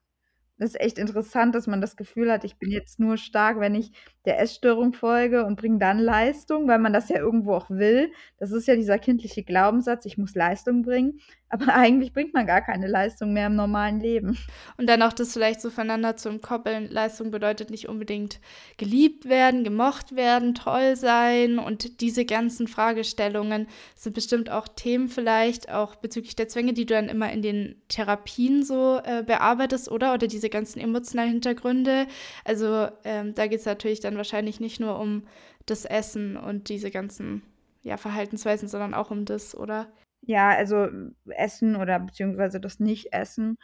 das 0.60 0.72
ist 0.72 0.82
echt 0.82 1.00
interessant, 1.00 1.56
dass 1.56 1.68
man 1.68 1.80
das 1.80 1.96
Gefühl 1.96 2.32
hat, 2.32 2.44
ich 2.44 2.58
bin 2.58 2.70
jetzt 2.70 3.00
nur 3.00 3.18
stark, 3.18 3.60
wenn 3.60 3.76
ich 3.76 3.92
der 4.26 4.40
Essstörung 4.40 4.94
folge 4.94 5.46
und 5.46 5.56
bringe 5.56 5.80
dann 5.80 6.00
Leistung, 6.00 6.68
weil 6.68 6.80
man 6.80 6.92
das 6.92 7.08
ja 7.08 7.18
irgendwo 7.18 7.54
auch 7.54 7.70
will. 7.70 8.12
Das 8.38 8.52
ist 8.52 8.68
ja 8.68 8.76
dieser 8.76 9.00
kindliche 9.00 9.44
Glaubenssatz, 9.44 10.06
ich 10.06 10.18
muss 10.18 10.36
Leistung 10.36 10.82
bringen. 10.82 11.20
Aber 11.50 11.68
eigentlich 11.74 12.14
bringt 12.14 12.34
man 12.34 12.46
gar 12.46 12.62
keine 12.62 12.88
Leistung 12.88 13.34
mehr 13.34 13.48
im 13.48 13.56
normalen 13.56 14.00
Leben. 14.00 14.38
Und 14.78 14.88
dann 14.88 15.02
auch 15.02 15.14
das 15.14 15.34
vielleicht 15.34 15.62
so 15.62 15.70
voneinander 15.70 16.16
zu 16.16 16.38
koppeln. 16.40 16.90
Leistung 16.90 17.32
bedeutet 17.32 17.72
nicht 17.72 17.90
unbedingt 17.90 18.40
geliebt 18.78 19.28
werden, 19.28 19.64
gemocht 19.64 20.16
werden, 20.16 20.56
toll 20.56 20.96
sein. 20.96 21.60
Und 21.60 22.02
diese 22.02 22.26
ganzen 22.26 22.68
Fragestellungen 22.68 23.68
sind 23.96 24.14
bestimmt 24.14 24.50
auch 24.50 24.68
Themen 24.68 25.10
vielleicht, 25.10 25.72
auch 25.72 25.96
bezüglich 25.96 26.36
der 26.36 26.48
Zwänge, 26.48 26.74
die 26.74 26.86
du 26.86 26.94
dann 26.94 27.10
immer 27.10 27.32
in 27.32 27.42
den 27.42 27.82
Therapien 27.90 28.64
so 28.64 29.02
äh, 29.04 29.24
bearbeitest, 29.24 29.90
oder? 29.90 30.14
Oder 30.14 30.28
diese 30.28 30.50
ganzen 30.50 30.80
emotionalen 30.80 31.32
Hintergründe. 31.32 32.08
Also 32.46 32.88
ähm, 33.04 33.34
da 33.34 33.48
geht 33.48 33.60
es 33.60 33.66
natürlich 33.66 34.00
dann 34.00 34.18
wahrscheinlich 34.18 34.60
nicht 34.60 34.80
nur 34.80 35.00
um 35.00 35.24
das 35.66 35.86
Essen 35.86 36.38
und 36.38 36.70
diese 36.70 36.92
ganzen 36.92 37.42
ja, 37.84 37.98
Verhaltensweisen, 37.98 38.68
sondern 38.68 38.94
auch 38.94 39.12
um 39.12 39.26
das, 39.26 39.56
oder? 39.56 39.88
Ja, 40.22 40.50
also 40.50 40.88
Essen 41.30 41.76
oder 41.76 42.00
beziehungsweise 42.00 42.60
das 42.60 42.80
Nicht-Essen 42.80 43.58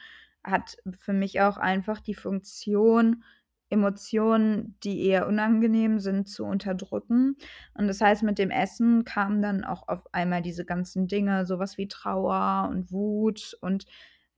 hat 0.43 0.78
für 0.99 1.14
mich 1.14 1.41
auch 1.41 1.58
einfach 1.58 1.99
die 1.99 2.16
Funktion, 2.16 3.24
Emotionen, 3.70 4.78
die 4.84 5.06
eher 5.08 5.28
unangenehm 5.28 5.99
sind, 5.99 6.28
zu 6.30 6.45
unterdrücken. 6.45 7.36
Und 7.74 7.88
das 7.88 7.99
heißt, 7.99 8.24
mit 8.24 8.38
dem 8.39 8.51
Essen 8.51 9.03
kamen 9.06 9.41
dann 9.41 9.64
auch 9.64 9.88
auf 9.88 10.01
einmal 10.14 10.41
diese 10.43 10.66
ganzen 10.66 11.08
Dinge, 11.08 11.45
sowas 11.45 11.78
wie 11.78 11.88
Trauer 11.88 12.70
und 12.72 12.91
Wut 12.91 13.58
und 13.62 13.86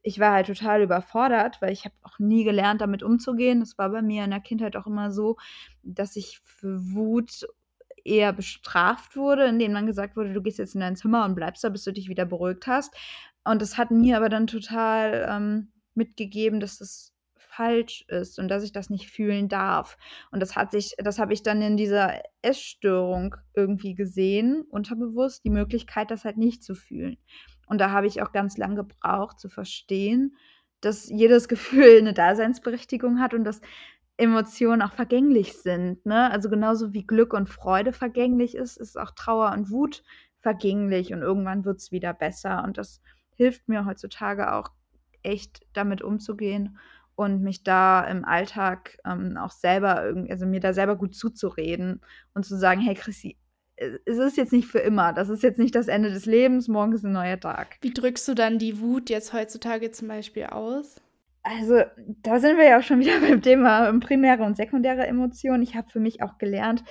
ich 0.04 0.20
war 0.20 0.32
halt 0.34 0.48
total 0.48 0.82
überfordert, 0.84 1.62
weil 1.62 1.74
ich 1.74 1.84
habe 1.84 1.96
auch 2.02 2.18
nie 2.20 2.46
gelernt, 2.46 2.80
damit 2.80 3.04
umzugehen. 3.04 3.60
Das 3.60 3.78
war 3.78 3.90
bei 3.90 4.02
mir 4.02 4.24
in 4.24 4.30
der 4.32 4.40
Kindheit 4.40 4.78
auch 4.78 4.88
immer 4.88 5.12
so, 5.12 5.36
dass 5.84 6.16
ich 6.16 6.40
für 6.46 6.80
Wut 6.94 7.46
eher 8.08 8.34
bestraft 8.34 9.16
wurde, 9.16 9.46
indem 9.46 9.74
dann 9.74 9.86
gesagt 9.86 10.16
wurde, 10.16 10.34
du 10.34 10.42
gehst 10.42 10.60
jetzt 10.60 10.76
in 10.76 10.82
dein 10.82 10.96
Zimmer 10.96 11.26
und 11.26 11.36
bleibst 11.36 11.64
da, 11.64 11.70
bis 11.70 11.84
du 11.84 11.92
dich 11.92 12.10
wieder 12.10 12.26
beruhigt 12.26 12.68
hast. 12.68 12.96
Und 13.44 13.62
das 13.62 13.78
hat 13.78 13.92
mir 13.92 14.18
aber 14.18 14.30
dann 14.30 14.48
total 14.48 15.28
ähm, 15.30 15.72
mitgegeben, 15.94 16.60
dass 16.60 16.78
das 16.78 17.14
falsch 17.58 18.06
ist 18.08 18.38
und 18.38 18.50
dass 18.50 18.64
ich 18.64 18.72
das 18.72 18.90
nicht 18.90 19.10
fühlen 19.10 19.50
darf. 19.50 19.98
Und 20.32 20.42
das 20.42 20.56
hat 20.56 20.72
sich, 20.72 20.96
das 20.98 21.18
habe 21.18 21.34
ich 21.34 21.42
dann 21.42 21.62
in 21.62 21.76
dieser 21.76 22.22
Essstörung 22.44 23.36
irgendwie 23.56 23.96
gesehen, 23.96 24.64
unterbewusst, 24.70 25.44
die 25.44 25.50
Möglichkeit, 25.50 26.12
das 26.12 26.24
halt 26.24 26.38
nicht 26.38 26.64
zu 26.64 26.76
fühlen. 26.76 27.18
Und 27.68 27.80
da 27.82 27.92
habe 27.92 28.08
ich 28.08 28.22
auch 28.22 28.32
ganz 28.32 28.58
lang 28.58 28.76
gebraucht 28.76 29.40
zu 29.40 29.50
verstehen, 29.50 30.36
dass 30.82 31.10
jedes 31.10 31.48
Gefühl 31.50 31.98
eine 31.98 32.14
Daseinsberechtigung 32.14 33.20
hat 33.20 33.34
und 33.34 33.44
dass 33.44 33.62
Emotionen 34.18 34.82
auch 34.82 34.94
vergänglich 34.94 35.54
sind. 35.54 36.06
Ne? 36.06 36.32
Also 36.32 36.50
genauso 36.50 36.94
wie 36.94 37.06
Glück 37.06 37.34
und 37.34 37.50
Freude 37.50 37.94
vergänglich 37.94 38.56
ist, 38.56 38.78
ist 38.78 38.98
auch 38.98 39.12
Trauer 39.12 39.52
und 39.52 39.70
Wut 39.70 40.04
vergänglich 40.40 41.14
und 41.14 41.22
irgendwann 41.22 41.66
wird 41.66 41.78
es 41.78 41.92
wieder 41.92 42.14
besser. 42.14 42.64
Und 42.64 42.78
das 42.78 43.02
hilft 43.36 43.68
mir 43.70 43.86
heutzutage 43.86 44.54
auch 44.54 44.70
echt 45.22 45.62
damit 45.74 46.02
umzugehen 46.02 46.78
und 47.16 47.42
mich 47.42 47.64
da 47.64 48.04
im 48.04 48.26
Alltag 48.26 48.98
ähm, 49.06 49.38
auch 49.38 49.52
selber, 49.52 50.14
also 50.30 50.46
mir 50.46 50.60
da 50.60 50.74
selber 50.74 50.96
gut 50.96 51.16
zuzureden 51.16 52.02
und 52.34 52.46
zu 52.46 52.58
sagen, 52.58 52.82
hey 52.82 52.96
Chrissy, 52.96 53.38
es 53.78 54.18
ist 54.18 54.38
jetzt 54.38 54.54
nicht 54.54 54.68
für 54.68 54.80
immer. 54.80 55.14
Das 55.14 55.30
ist 55.30 55.44
jetzt 55.44 55.60
nicht 55.60 55.76
das 55.76 55.88
Ende 55.88 56.10
des 56.10 56.26
Lebens. 56.26 56.68
Morgen 56.68 56.94
ist 56.94 57.04
ein 57.04 57.12
neuer 57.12 57.40
Tag. 57.40 57.78
Wie 57.82 57.94
drückst 57.94 58.28
du 58.28 58.34
dann 58.34 58.58
die 58.58 58.80
Wut 58.80 59.10
jetzt 59.10 59.34
heutzutage 59.34 59.92
zum 59.92 60.08
Beispiel 60.08 60.46
aus? 60.46 60.96
Also, 61.50 61.82
da 62.24 62.40
sind 62.40 62.58
wir 62.58 62.66
ja 62.66 62.80
auch 62.80 62.84
schon 62.84 63.00
wieder 63.00 63.20
beim 63.22 63.42
Thema 63.42 63.98
primäre 64.00 64.44
und 64.44 64.58
sekundäre 64.58 65.08
Emotionen. 65.08 65.64
Ich 65.64 65.76
habe 65.76 65.90
für 65.90 66.02
mich 66.02 66.22
auch 66.22 66.38
gelernt, 66.38 66.84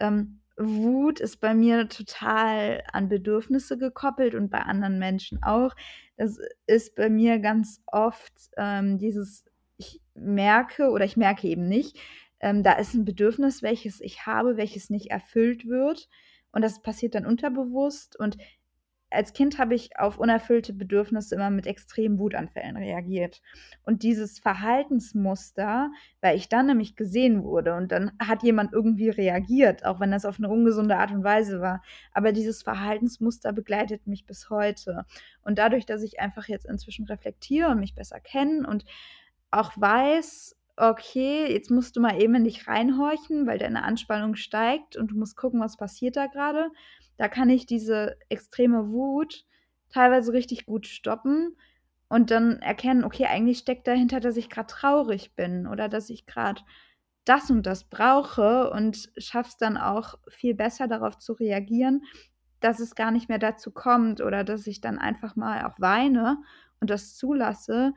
ähm, 0.00 0.40
Wut 0.56 1.20
ist 1.20 1.40
bei 1.40 1.54
mir 1.54 1.88
total 1.88 2.82
an 2.92 3.08
Bedürfnisse 3.08 3.78
gekoppelt 3.78 4.34
und 4.34 4.50
bei 4.50 4.58
anderen 4.58 4.98
Menschen 4.98 5.42
auch. 5.42 5.74
Das 6.16 6.38
ist 6.66 6.96
bei 6.96 7.08
mir 7.08 7.38
ganz 7.38 7.80
oft 7.86 8.34
ähm, 8.58 8.98
dieses, 8.98 9.44
ich 9.78 10.02
merke 10.14 10.90
oder 10.90 11.06
ich 11.06 11.16
merke 11.16 11.48
eben 11.48 11.66
nicht, 11.66 11.98
ähm, 12.40 12.62
da 12.62 12.72
ist 12.72 12.94
ein 12.94 13.06
Bedürfnis, 13.06 13.62
welches 13.62 14.00
ich 14.00 14.26
habe, 14.26 14.56
welches 14.56 14.90
nicht 14.90 15.10
erfüllt 15.10 15.66
wird. 15.66 16.08
Und 16.52 16.62
das 16.62 16.82
passiert 16.82 17.14
dann 17.14 17.26
unterbewusst. 17.26 18.18
Und 18.18 18.36
als 19.10 19.32
Kind 19.32 19.58
habe 19.58 19.74
ich 19.74 19.98
auf 19.98 20.18
unerfüllte 20.18 20.72
Bedürfnisse 20.72 21.34
immer 21.34 21.50
mit 21.50 21.66
extremen 21.66 22.18
Wutanfällen 22.18 22.76
reagiert. 22.76 23.42
Und 23.82 24.02
dieses 24.02 24.38
Verhaltensmuster, 24.38 25.90
weil 26.20 26.36
ich 26.36 26.48
dann 26.48 26.66
nämlich 26.66 26.96
gesehen 26.96 27.42
wurde 27.42 27.74
und 27.74 27.90
dann 27.90 28.12
hat 28.20 28.42
jemand 28.42 28.72
irgendwie 28.72 29.08
reagiert, 29.08 29.84
auch 29.84 30.00
wenn 30.00 30.12
das 30.12 30.24
auf 30.24 30.38
eine 30.38 30.48
ungesunde 30.48 30.96
Art 30.96 31.10
und 31.10 31.24
Weise 31.24 31.60
war. 31.60 31.82
Aber 32.12 32.32
dieses 32.32 32.62
Verhaltensmuster 32.62 33.52
begleitet 33.52 34.06
mich 34.06 34.26
bis 34.26 34.48
heute. 34.48 35.04
Und 35.42 35.58
dadurch, 35.58 35.86
dass 35.86 36.02
ich 36.02 36.20
einfach 36.20 36.46
jetzt 36.48 36.66
inzwischen 36.66 37.06
reflektiere 37.06 37.70
und 37.70 37.80
mich 37.80 37.94
besser 37.94 38.20
kenne 38.20 38.66
und 38.66 38.84
auch 39.50 39.72
weiß, 39.76 40.56
okay, 40.80 41.52
jetzt 41.52 41.70
musst 41.70 41.96
du 41.96 42.00
mal 42.00 42.20
eben 42.20 42.34
in 42.34 42.44
dich 42.44 42.66
reinhorchen, 42.66 43.46
weil 43.46 43.58
deine 43.58 43.82
Anspannung 43.84 44.34
steigt 44.34 44.96
und 44.96 45.10
du 45.10 45.18
musst 45.18 45.36
gucken, 45.36 45.60
was 45.60 45.76
passiert 45.76 46.16
da 46.16 46.26
gerade. 46.26 46.70
Da 47.18 47.28
kann 47.28 47.50
ich 47.50 47.66
diese 47.66 48.16
extreme 48.30 48.90
Wut 48.90 49.44
teilweise 49.90 50.32
richtig 50.32 50.64
gut 50.66 50.86
stoppen 50.86 51.56
und 52.08 52.30
dann 52.30 52.60
erkennen, 52.62 53.04
okay, 53.04 53.26
eigentlich 53.26 53.58
steckt 53.58 53.86
dahinter, 53.86 54.20
dass 54.20 54.36
ich 54.36 54.48
gerade 54.48 54.68
traurig 54.68 55.34
bin 55.34 55.66
oder 55.66 55.88
dass 55.88 56.08
ich 56.08 56.26
gerade 56.26 56.62
das 57.24 57.50
und 57.50 57.66
das 57.66 57.84
brauche 57.84 58.70
und 58.70 59.10
schaff's 59.18 59.58
dann 59.58 59.76
auch 59.76 60.14
viel 60.28 60.54
besser 60.54 60.88
darauf 60.88 61.18
zu 61.18 61.34
reagieren, 61.34 62.02
dass 62.60 62.80
es 62.80 62.94
gar 62.94 63.10
nicht 63.10 63.28
mehr 63.28 63.38
dazu 63.38 63.70
kommt 63.70 64.20
oder 64.20 64.44
dass 64.44 64.66
ich 64.66 64.80
dann 64.80 64.98
einfach 64.98 65.36
mal 65.36 65.66
auch 65.66 65.78
weine 65.78 66.38
und 66.80 66.88
das 66.88 67.16
zulasse 67.16 67.92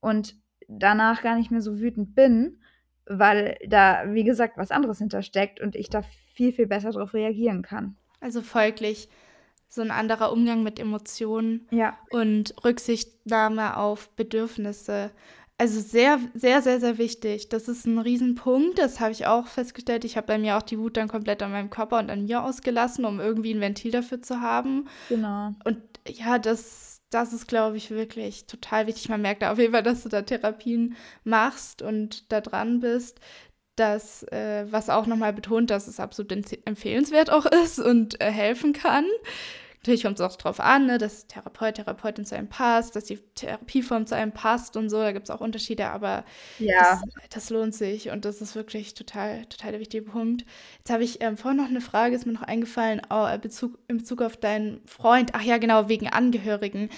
und 0.00 0.36
danach 0.68 1.22
gar 1.22 1.36
nicht 1.36 1.50
mehr 1.50 1.62
so 1.62 1.80
wütend 1.80 2.14
bin, 2.14 2.60
weil 3.06 3.58
da, 3.66 4.04
wie 4.06 4.24
gesagt, 4.24 4.58
was 4.58 4.70
anderes 4.70 4.98
hintersteckt 4.98 5.60
und 5.60 5.74
ich 5.74 5.88
da 5.88 6.02
viel, 6.34 6.52
viel 6.52 6.66
besser 6.66 6.92
darauf 6.92 7.14
reagieren 7.14 7.62
kann. 7.62 7.96
Also 8.20 8.42
folglich 8.42 9.08
so 9.68 9.82
ein 9.82 9.90
anderer 9.90 10.32
Umgang 10.32 10.62
mit 10.62 10.78
Emotionen 10.78 11.66
ja. 11.70 11.98
und 12.10 12.54
Rücksichtnahme 12.64 13.76
auf 13.76 14.10
Bedürfnisse. 14.10 15.10
Also 15.58 15.80
sehr, 15.80 16.20
sehr, 16.34 16.62
sehr, 16.62 16.80
sehr 16.80 16.98
wichtig. 16.98 17.48
Das 17.48 17.68
ist 17.68 17.84
ein 17.84 17.98
Riesenpunkt. 17.98 18.78
Das 18.78 19.00
habe 19.00 19.10
ich 19.10 19.26
auch 19.26 19.46
festgestellt. 19.48 20.04
Ich 20.04 20.16
habe 20.16 20.28
bei 20.28 20.38
mir 20.38 20.56
auch 20.56 20.62
die 20.62 20.78
Wut 20.78 20.96
dann 20.96 21.08
komplett 21.08 21.42
an 21.42 21.50
meinem 21.50 21.68
Körper 21.68 21.98
und 21.98 22.10
an 22.10 22.24
mir 22.24 22.44
ausgelassen, 22.44 23.04
um 23.04 23.18
irgendwie 23.20 23.52
ein 23.52 23.60
Ventil 23.60 23.90
dafür 23.90 24.22
zu 24.22 24.40
haben. 24.40 24.88
Genau. 25.08 25.54
Und 25.64 25.78
ja, 26.06 26.38
das 26.38 26.97
das 27.10 27.32
ist, 27.32 27.48
glaube 27.48 27.76
ich, 27.76 27.90
wirklich 27.90 28.46
total 28.46 28.86
wichtig. 28.86 29.08
Man 29.08 29.22
merkt 29.22 29.42
auf 29.44 29.58
jeden 29.58 29.72
Fall, 29.72 29.82
dass 29.82 30.02
du 30.02 30.08
da 30.08 30.22
Therapien 30.22 30.96
machst 31.24 31.82
und 31.82 32.30
da 32.32 32.40
dran 32.40 32.80
bist. 32.80 33.20
Das, 33.76 34.24
äh, 34.24 34.66
was 34.70 34.90
auch 34.90 35.06
nochmal 35.06 35.32
betont, 35.32 35.70
dass 35.70 35.86
es 35.86 36.00
absolut 36.00 36.32
empfehlenswert 36.66 37.30
auch 37.30 37.46
ist 37.46 37.78
und 37.78 38.20
äh, 38.20 38.30
helfen 38.30 38.72
kann. 38.72 39.06
Natürlich 39.88 40.02
kommt 40.02 40.20
es 40.20 40.26
auch 40.26 40.36
darauf 40.36 40.60
an, 40.60 40.84
ne, 40.84 40.98
dass 40.98 41.28
Therapeut, 41.28 41.76
Therapeutin 41.76 42.26
zu 42.26 42.36
einem 42.36 42.50
passt, 42.50 42.94
dass 42.94 43.04
die 43.04 43.16
Therapieform 43.34 44.04
zu 44.04 44.14
einem 44.14 44.32
passt 44.32 44.76
und 44.76 44.90
so. 44.90 44.98
Da 44.98 45.12
gibt 45.12 45.30
es 45.30 45.30
auch 45.34 45.40
Unterschiede, 45.40 45.86
aber 45.86 46.26
ja. 46.58 47.00
das, 47.00 47.02
das, 47.30 47.48
lohnt 47.48 47.74
sich 47.74 48.10
und 48.10 48.26
das 48.26 48.42
ist 48.42 48.54
wirklich 48.54 48.92
total, 48.92 49.46
total 49.46 49.70
der 49.70 49.80
wichtige 49.80 50.04
Punkt. 50.04 50.44
Jetzt 50.76 50.90
habe 50.90 51.04
ich 51.04 51.22
ähm, 51.22 51.38
vorhin 51.38 51.56
noch 51.56 51.70
eine 51.70 51.80
Frage, 51.80 52.14
ist 52.14 52.26
mir 52.26 52.34
noch 52.34 52.42
eingefallen, 52.42 53.00
oh, 53.08 53.26
Bezug, 53.38 53.78
in 53.88 53.96
Bezug 53.96 54.20
auf 54.20 54.36
deinen 54.36 54.86
Freund. 54.86 55.30
Ach 55.32 55.42
ja, 55.42 55.56
genau, 55.56 55.88
wegen 55.88 56.06
Angehörigen. 56.06 56.90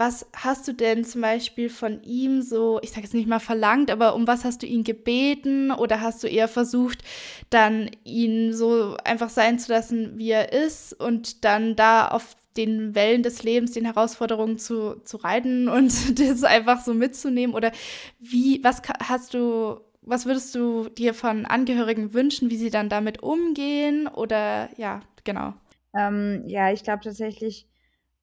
Was 0.00 0.26
hast 0.32 0.68
du 0.68 0.72
denn 0.72 1.04
zum 1.04 1.22
Beispiel 1.22 1.68
von 1.68 2.04
ihm 2.04 2.40
so, 2.40 2.78
ich 2.82 2.90
sage 2.90 3.02
jetzt 3.02 3.14
nicht 3.14 3.26
mal 3.26 3.40
verlangt, 3.40 3.90
aber 3.90 4.14
um 4.14 4.28
was 4.28 4.44
hast 4.44 4.62
du 4.62 4.66
ihn 4.66 4.84
gebeten 4.84 5.72
oder 5.72 6.00
hast 6.00 6.22
du 6.22 6.28
eher 6.28 6.46
versucht, 6.46 7.02
dann 7.50 7.90
ihn 8.04 8.52
so 8.52 8.96
einfach 9.04 9.28
sein 9.28 9.58
zu 9.58 9.72
lassen, 9.72 10.16
wie 10.16 10.30
er 10.30 10.52
ist 10.52 10.92
und 10.92 11.44
dann 11.44 11.74
da 11.74 12.06
auf 12.06 12.36
den 12.56 12.94
Wellen 12.94 13.24
des 13.24 13.42
Lebens, 13.42 13.72
den 13.72 13.86
Herausforderungen 13.86 14.56
zu, 14.58 15.00
zu 15.04 15.16
reiten 15.16 15.68
und 15.68 16.20
das 16.20 16.44
einfach 16.44 16.84
so 16.84 16.94
mitzunehmen? 16.94 17.56
Oder 17.56 17.72
wie, 18.20 18.62
was 18.62 18.82
hast 19.02 19.34
du, 19.34 19.80
was 20.02 20.26
würdest 20.26 20.54
du 20.54 20.88
dir 20.90 21.12
von 21.12 21.44
Angehörigen 21.44 22.14
wünschen, 22.14 22.50
wie 22.50 22.56
sie 22.56 22.70
dann 22.70 22.88
damit 22.88 23.24
umgehen? 23.24 24.06
Oder 24.06 24.68
ja, 24.76 25.00
genau. 25.24 25.54
Ähm, 25.92 26.44
ja, 26.46 26.70
ich 26.70 26.84
glaube 26.84 27.02
tatsächlich, 27.02 27.66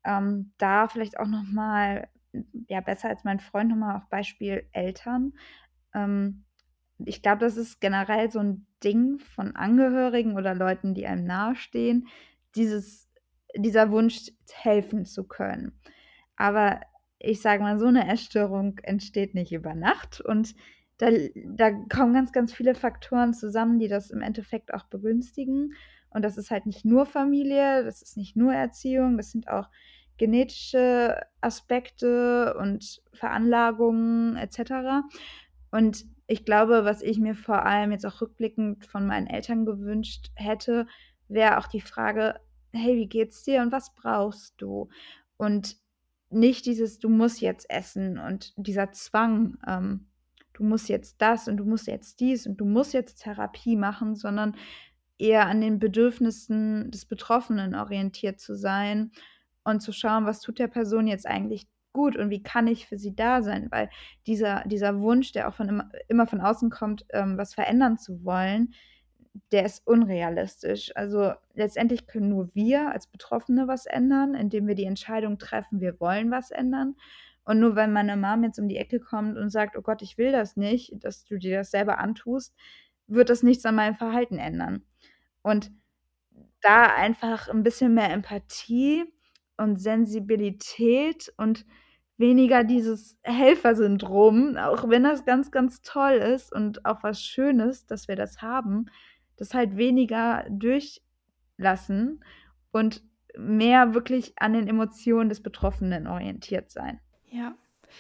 ähm, 0.06 0.54
da 0.58 0.88
vielleicht 0.88 1.20
auch 1.20 1.28
noch 1.28 1.44
mal, 1.44 2.08
ja, 2.70 2.82
besser 2.82 3.10
als 3.10 3.24
mein 3.24 3.40
Freund, 3.40 3.70
noch 3.70 3.78
mal 3.78 3.98
auch 3.98 4.10
Beispiel 4.10 4.68
Eltern. 4.72 5.34
Ähm, 5.94 6.46
ich 7.00 7.22
glaube, 7.22 7.40
das 7.40 7.58
ist 7.58 7.82
generell 7.82 8.32
so 8.32 8.40
ein 8.40 8.68
Ding 8.84 9.20
von 9.20 9.56
Angehörigen 9.56 10.38
oder 10.38 10.56
Leuten, 10.56 10.94
die 10.94 11.08
einem 11.08 11.26
nahestehen, 11.26 12.08
dieses, 12.56 13.10
dieser 13.56 13.92
Wunsch, 13.92 14.32
helfen 14.54 15.06
zu 15.06 15.26
können. 15.26 15.80
Aber 16.38 16.80
ich 17.20 17.42
sage 17.42 17.64
mal, 17.64 17.80
so 17.80 17.88
eine 17.88 18.08
Essstörung 18.08 18.78
entsteht 18.84 19.34
nicht 19.34 19.52
über 19.52 19.74
Nacht 19.74 20.22
und 20.22 20.56
da, 20.98 21.10
da 21.46 21.72
kommen 21.72 22.14
ganz, 22.14 22.32
ganz 22.32 22.54
viele 22.54 22.76
Faktoren 22.76 23.34
zusammen, 23.34 23.80
die 23.80 23.88
das 23.88 24.12
im 24.12 24.22
Endeffekt 24.22 24.74
auch 24.74 24.84
begünstigen. 24.84 25.74
Und 26.16 26.22
das 26.22 26.38
ist 26.38 26.50
halt 26.50 26.66
nicht 26.66 26.86
nur 26.86 27.06
Familie, 27.06 27.84
das 27.84 28.02
ist 28.02 28.16
nicht 28.16 28.38
nur 28.38 28.54
Erziehung, 28.54 29.18
das 29.18 29.32
sind 29.32 29.50
auch 29.50 29.70
genetische 30.16 31.20
Aspekte 31.42 32.56
und 32.58 33.02
Veranlagungen 33.12 34.38
etc. 34.38 35.04
Und 35.72 36.06
ich 36.28 36.46
glaube, 36.46 36.86
was 36.86 37.02
ich 37.02 37.20
mir 37.20 37.36
vor 37.36 37.66
allem 37.66 37.92
jetzt 37.92 38.06
auch 38.06 38.22
rückblickend 38.22 38.86
von 38.86 39.06
meinen 39.06 39.28
Eltern 39.28 39.66
gewünscht 39.66 40.32
hätte, 40.36 40.88
wäre 41.28 41.58
auch 41.58 41.68
die 41.68 41.82
Frage, 41.82 42.40
hey, 42.72 42.96
wie 42.96 43.10
geht's 43.10 43.44
dir 43.44 43.62
und 43.62 43.74
was 43.74 43.94
brauchst 43.94 44.54
du? 44.62 44.88
Und 45.36 45.76
nicht 46.30 46.66
dieses, 46.66 46.98
du 46.98 47.10
musst 47.10 47.42
jetzt 47.42 47.70
essen 47.70 48.20
und 48.20 48.54
dieser 48.56 48.94
Zwang, 48.94 49.58
ähm, 49.68 50.08
du 50.54 50.64
musst 50.64 50.88
jetzt 50.88 51.22
das 51.22 51.50
und 51.50 51.58
du 51.58 51.66
musst 51.66 51.88
jetzt 51.88 52.22
dies 52.22 52.48
und 52.48 52.56
du 52.56 52.64
musst 52.64 52.94
jetzt 52.94 53.22
Therapie 53.22 53.76
machen, 53.76 54.16
sondern 54.16 54.56
eher 55.18 55.48
an 55.48 55.62
den 55.62 55.80
Bedürfnissen 55.80 56.92
des 56.92 57.06
Betroffenen 57.06 57.76
orientiert 57.76 58.40
zu 58.40 58.56
sein 58.56 59.12
und 59.64 59.82
zu 59.82 59.92
schauen, 59.92 60.26
was 60.26 60.42
tut 60.42 60.60
der 60.60 60.68
Person 60.68 61.08
jetzt 61.08 61.26
eigentlich 61.28 61.68
gut 61.94 62.18
und 62.18 62.30
wie 62.30 62.44
kann 62.44 62.68
ich 62.68 62.88
für 62.88 62.98
sie 62.98 63.16
da 63.16 63.42
sein, 63.42 63.68
weil 63.72 63.90
dieser, 64.28 64.64
dieser 64.66 65.00
Wunsch, 65.00 65.32
der 65.32 65.48
auch 65.48 65.54
von 65.56 65.70
immer, 65.70 65.90
immer 66.10 66.28
von 66.28 66.42
außen 66.42 66.70
kommt, 66.70 67.06
ähm, 67.14 67.38
was 67.38 67.54
verändern 67.54 67.98
zu 67.98 68.24
wollen, 68.26 68.74
der 69.52 69.66
ist 69.66 69.86
unrealistisch. 69.86 70.92
Also 70.96 71.34
letztendlich 71.54 72.08
können 72.08 72.30
nur 72.30 72.54
wir 72.54 72.92
als 72.92 73.08
Betroffene 73.08 73.68
was 73.68 73.86
ändern, 73.86 74.34
indem 74.36 74.68
wir 74.68 74.76
die 74.76 74.86
Entscheidung 74.86 75.38
treffen, 75.38 75.82
wir 75.82 76.00
wollen 76.00 76.32
was 76.32 76.52
ändern. 76.52 76.96
Und 77.44 77.60
nur 77.60 77.76
weil 77.76 77.88
meine 77.90 78.18
Mom 78.18 78.44
jetzt 78.44 78.60
um 78.60 78.68
die 78.68 78.78
Ecke 78.78 79.00
kommt 79.00 79.38
und 79.38 79.50
sagt: 79.50 79.78
„Oh 79.78 79.82
Gott, 79.82 80.02
ich 80.02 80.18
will 80.18 80.32
das 80.32 80.58
nicht, 80.58 80.94
dass 81.04 81.26
du 81.26 81.38
dir 81.38 81.60
das 81.60 81.72
selber 81.72 82.00
antust“, 82.00 82.56
wird 83.08 83.30
das 83.30 83.44
nichts 83.44 83.66
an 83.66 83.76
meinem 83.76 83.96
Verhalten 83.96 84.38
ändern. 84.40 84.84
Und 85.46 85.72
da 86.62 86.86
einfach 86.96 87.50
'n 87.50 87.64
bisschen 87.64 87.94
mehr 87.96 88.12
Empathie 88.12 89.06
und 89.58 89.80
Sensibilität 89.82 91.34
und 91.38 91.66
weniger 92.18 92.64
dieses 92.66 93.18
Helfersyndrom, 93.24 94.58
auch 94.58 94.90
wenn 94.90 95.04
das 95.04 95.26
ganz, 95.26 95.52
ganz 95.52 95.82
toll 95.84 96.14
ist 96.16 96.54
und 96.54 96.86
auch 96.86 97.04
was 97.04 97.22
Schönes, 97.24 97.86
dass 97.88 98.08
wir 98.10 98.16
das 98.18 98.42
haben, 98.42 98.88
das 99.38 99.54
halt 99.54 99.78
weniger 99.78 100.46
durchlassen 100.50 102.24
und 102.72 103.04
mehr 103.38 103.94
wirklich 103.96 104.34
an 104.40 104.54
den 104.54 104.68
Emotionen 104.68 105.30
des 105.30 105.44
Betroffenen 105.44 106.08
orientiert 106.08 106.72
sein. 106.72 107.00
Ja. 107.32 107.56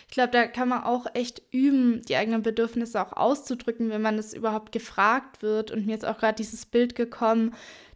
Ich 0.08 0.14
glaube, 0.14 0.32
da 0.32 0.48
kann 0.48 0.70
man 0.70 0.84
auch 0.84 1.06
echt 1.14 1.42
üben, 1.52 2.02
die 2.04 2.16
eigenen 2.16 2.42
Bedürfnisse 2.42 3.02
auch 3.02 3.14
auszudrücken, 3.14 3.90
wenn 3.90 4.02
man 4.02 4.18
es 4.18 4.34
überhaupt 4.34 4.72
gefragt 4.72 5.42
wird. 5.42 5.72
Und 5.72 5.86
mir 5.86 5.96
ist 5.96 6.06
auch 6.06 6.18
gerade 6.18 6.36
dieses 6.36 6.66
Bild 6.66 6.96
gekommen, 6.96 7.54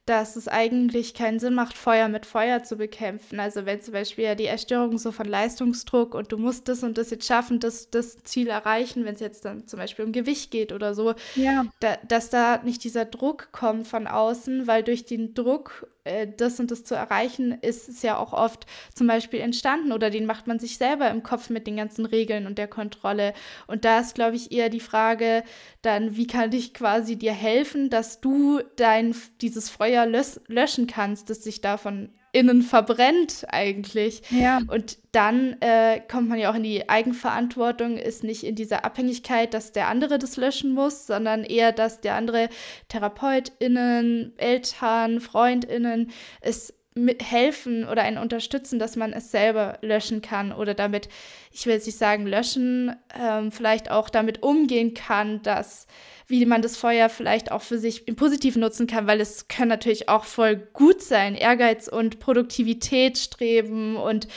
dass 0.09 0.35
es 0.35 0.47
eigentlich 0.47 1.13
keinen 1.13 1.39
Sinn 1.39 1.53
macht, 1.53 1.77
Feuer 1.77 2.07
mit 2.07 2.25
Feuer 2.25 2.63
zu 2.63 2.77
bekämpfen. 2.77 3.39
Also 3.39 3.67
wenn 3.67 3.79
zum 3.79 3.93
Beispiel 3.93 4.23
ja 4.23 4.33
die 4.33 4.47
Erstörung 4.47 4.97
so 4.97 5.11
von 5.11 5.27
Leistungsdruck 5.27 6.15
und 6.15 6.31
du 6.31 6.37
musst 6.37 6.67
das 6.67 6.81
und 6.81 6.97
das 6.97 7.11
jetzt 7.11 7.27
schaffen, 7.27 7.59
das, 7.59 7.91
das 7.91 8.17
Ziel 8.23 8.47
erreichen, 8.47 9.05
wenn 9.05 9.13
es 9.13 9.19
jetzt 9.19 9.45
dann 9.45 9.67
zum 9.67 9.77
Beispiel 9.77 10.05
um 10.05 10.11
Gewicht 10.11 10.49
geht 10.49 10.71
oder 10.71 10.95
so, 10.95 11.13
ja. 11.35 11.67
da, 11.79 11.97
dass 12.07 12.31
da 12.31 12.59
nicht 12.63 12.83
dieser 12.83 13.05
Druck 13.05 13.49
kommt 13.51 13.87
von 13.87 14.07
außen, 14.07 14.65
weil 14.65 14.81
durch 14.81 15.05
den 15.05 15.35
Druck 15.35 15.87
äh, 16.09 16.27
das 16.35 16.59
und 16.59 16.71
das 16.71 16.83
zu 16.83 16.95
erreichen, 16.95 17.57
ist 17.61 17.87
es 17.87 18.01
ja 18.01 18.17
auch 18.17 18.33
oft 18.33 18.65
zum 18.93 19.07
Beispiel 19.07 19.39
entstanden 19.41 19.91
oder 19.91 20.09
den 20.09 20.25
macht 20.25 20.47
man 20.47 20.59
sich 20.59 20.77
selber 20.77 21.09
im 21.09 21.23
Kopf 21.23 21.49
mit 21.49 21.67
den 21.67 21.77
ganzen 21.77 22.05
Regeln 22.05 22.47
und 22.47 22.57
der 22.57 22.67
Kontrolle. 22.67 23.33
Und 23.67 23.85
da 23.85 23.99
ist, 23.99 24.15
glaube 24.15 24.35
ich, 24.35 24.51
eher 24.51 24.69
die 24.69 24.79
Frage 24.79 25.43
dann, 25.81 26.15
wie 26.15 26.27
kann 26.27 26.51
ich 26.51 26.73
quasi 26.73 27.15
dir 27.15 27.33
helfen, 27.33 27.89
dass 27.89 28.21
du 28.21 28.61
dein, 28.75 29.15
dieses 29.41 29.69
Feuer 29.69 29.98
lös 30.05 30.41
löschen 30.47 30.87
kannst, 30.87 31.29
das 31.29 31.43
sich 31.43 31.61
davon 31.61 32.09
innen 32.31 32.61
verbrennt 32.61 33.45
eigentlich. 33.49 34.21
Ja. 34.29 34.61
Und 34.67 34.97
dann 35.11 35.55
äh, 35.61 35.99
kommt 35.99 36.29
man 36.29 36.37
ja 36.37 36.51
auch 36.51 36.55
in 36.55 36.63
die 36.63 36.87
Eigenverantwortung, 36.87 37.97
ist 37.97 38.23
nicht 38.23 38.43
in 38.43 38.55
dieser 38.55 38.85
Abhängigkeit, 38.85 39.53
dass 39.53 39.71
der 39.71 39.87
andere 39.87 40.19
das 40.19 40.37
löschen 40.37 40.73
muss, 40.73 41.07
sondern 41.07 41.43
eher, 41.43 41.71
dass 41.71 42.01
der 42.01 42.15
andere 42.15 42.49
TherapeutInnen, 42.89 44.33
Eltern, 44.37 45.19
FreundInnen 45.19 46.11
es 46.41 46.73
helfen 47.21 47.87
oder 47.87 48.03
einen 48.03 48.17
unterstützen, 48.17 48.79
dass 48.79 48.95
man 48.95 49.13
es 49.13 49.31
selber 49.31 49.77
löschen 49.81 50.21
kann 50.21 50.51
oder 50.51 50.73
damit, 50.73 51.07
ich 51.51 51.65
will 51.65 51.73
jetzt 51.73 51.85
nicht 51.85 51.97
sagen 51.97 52.25
löschen, 52.25 52.95
ähm, 53.17 53.51
vielleicht 53.51 53.89
auch 53.89 54.09
damit 54.09 54.43
umgehen 54.43 54.93
kann, 54.93 55.41
dass 55.43 55.87
wie 56.29 56.45
man 56.45 56.61
das 56.61 56.77
Feuer 56.77 57.09
vielleicht 57.09 57.51
auch 57.51 57.63
für 57.63 57.79
sich 57.79 58.07
im 58.07 58.15
Positiven 58.15 58.61
nutzen 58.61 58.85
kann, 58.85 59.07
weil 59.07 59.19
es 59.19 59.47
kann 59.47 59.67
natürlich 59.67 60.09
auch 60.09 60.25
voll 60.25 60.57
gut 60.73 61.01
sein, 61.01 61.33
Ehrgeiz 61.33 61.87
und 61.87 62.19
Produktivität 62.19 63.17
streben 63.17 63.97
und 63.97 64.27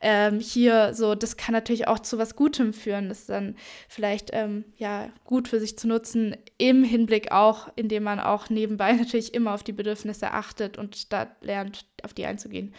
ähm, 0.00 0.38
hier 0.38 0.94
so, 0.94 1.16
das 1.16 1.36
kann 1.36 1.52
natürlich 1.52 1.88
auch 1.88 1.98
zu 1.98 2.18
was 2.18 2.36
Gutem 2.36 2.72
führen, 2.72 3.08
das 3.08 3.26
dann 3.26 3.56
vielleicht 3.88 4.30
ähm, 4.32 4.64
ja 4.76 5.10
gut 5.24 5.48
für 5.48 5.58
sich 5.58 5.76
zu 5.76 5.88
nutzen, 5.88 6.36
im 6.56 6.84
Hinblick 6.84 7.32
auch, 7.32 7.68
indem 7.74 8.04
man 8.04 8.20
auch 8.20 8.48
nebenbei 8.48 8.92
natürlich 8.94 9.34
immer 9.34 9.52
auf 9.52 9.64
die 9.64 9.72
Bedürfnisse 9.72 10.30
achtet 10.30 10.78
und 10.78 11.12
da 11.12 11.26
lernt, 11.40 11.84
auf 12.04 12.14
die 12.14 12.26
einzugehen. 12.26 12.72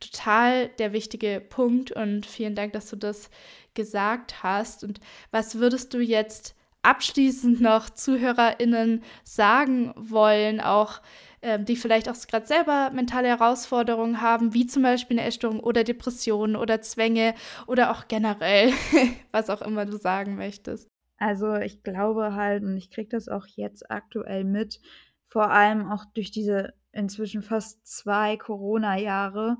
Total 0.00 0.68
der 0.78 0.92
wichtige 0.92 1.40
Punkt 1.40 1.92
und 1.92 2.26
vielen 2.26 2.54
Dank, 2.54 2.74
dass 2.74 2.90
du 2.90 2.96
das 2.96 3.30
gesagt 3.72 4.42
hast. 4.42 4.84
Und 4.84 5.00
was 5.30 5.58
würdest 5.58 5.94
du 5.94 5.98
jetzt 5.98 6.54
abschließend 6.82 7.60
noch 7.60 7.90
ZuhörerInnen 7.90 9.02
sagen 9.24 9.92
wollen, 9.96 10.60
auch 10.60 11.00
ähm, 11.42 11.64
die 11.64 11.76
vielleicht 11.76 12.08
auch 12.08 12.16
gerade 12.26 12.46
selber 12.46 12.90
mentale 12.92 13.28
Herausforderungen 13.28 14.20
haben, 14.20 14.54
wie 14.54 14.66
zum 14.66 14.82
Beispiel 14.82 15.18
eine 15.18 15.28
Essstörung 15.28 15.60
oder 15.60 15.84
Depressionen 15.84 16.56
oder 16.56 16.82
Zwänge 16.82 17.34
oder 17.66 17.92
auch 17.92 18.08
generell, 18.08 18.72
was 19.32 19.50
auch 19.50 19.62
immer 19.62 19.86
du 19.86 19.96
sagen 19.96 20.36
möchtest? 20.36 20.88
Also 21.18 21.54
ich 21.54 21.82
glaube 21.82 22.34
halt, 22.34 22.62
und 22.62 22.76
ich 22.76 22.90
kriege 22.90 23.08
das 23.08 23.28
auch 23.28 23.46
jetzt 23.46 23.90
aktuell 23.90 24.44
mit, 24.44 24.80
vor 25.28 25.50
allem 25.50 25.90
auch 25.90 26.04
durch 26.06 26.30
diese 26.30 26.74
inzwischen 26.92 27.42
fast 27.42 27.86
zwei 27.86 28.36
Corona-Jahre, 28.36 29.58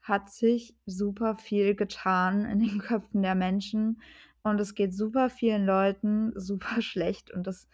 hat 0.00 0.30
sich 0.30 0.74
super 0.84 1.36
viel 1.36 1.74
getan 1.74 2.44
in 2.44 2.58
den 2.58 2.78
Köpfen 2.80 3.22
der 3.22 3.34
Menschen. 3.34 4.02
Und 4.44 4.60
es 4.60 4.74
geht 4.74 4.94
super 4.94 5.30
vielen 5.30 5.64
Leuten 5.66 6.32
super 6.38 6.82
schlecht. 6.82 7.30
Und 7.30 7.46
das 7.46 7.68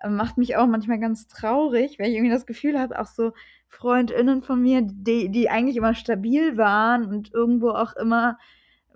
äh, 0.00 0.08
macht 0.08 0.38
mich 0.38 0.56
auch 0.56 0.66
manchmal 0.66 0.98
ganz 0.98 1.26
traurig, 1.26 1.98
weil 1.98 2.08
ich 2.08 2.14
irgendwie 2.14 2.32
das 2.32 2.46
Gefühl 2.46 2.78
habe, 2.78 2.98
auch 3.00 3.06
so 3.06 3.32
FreundInnen 3.68 4.42
von 4.42 4.62
mir, 4.62 4.82
die, 4.82 5.28
die 5.28 5.50
eigentlich 5.50 5.76
immer 5.76 5.94
stabil 5.94 6.56
waren 6.56 7.04
und 7.04 7.32
irgendwo 7.34 7.70
auch 7.70 7.94
immer, 7.96 8.38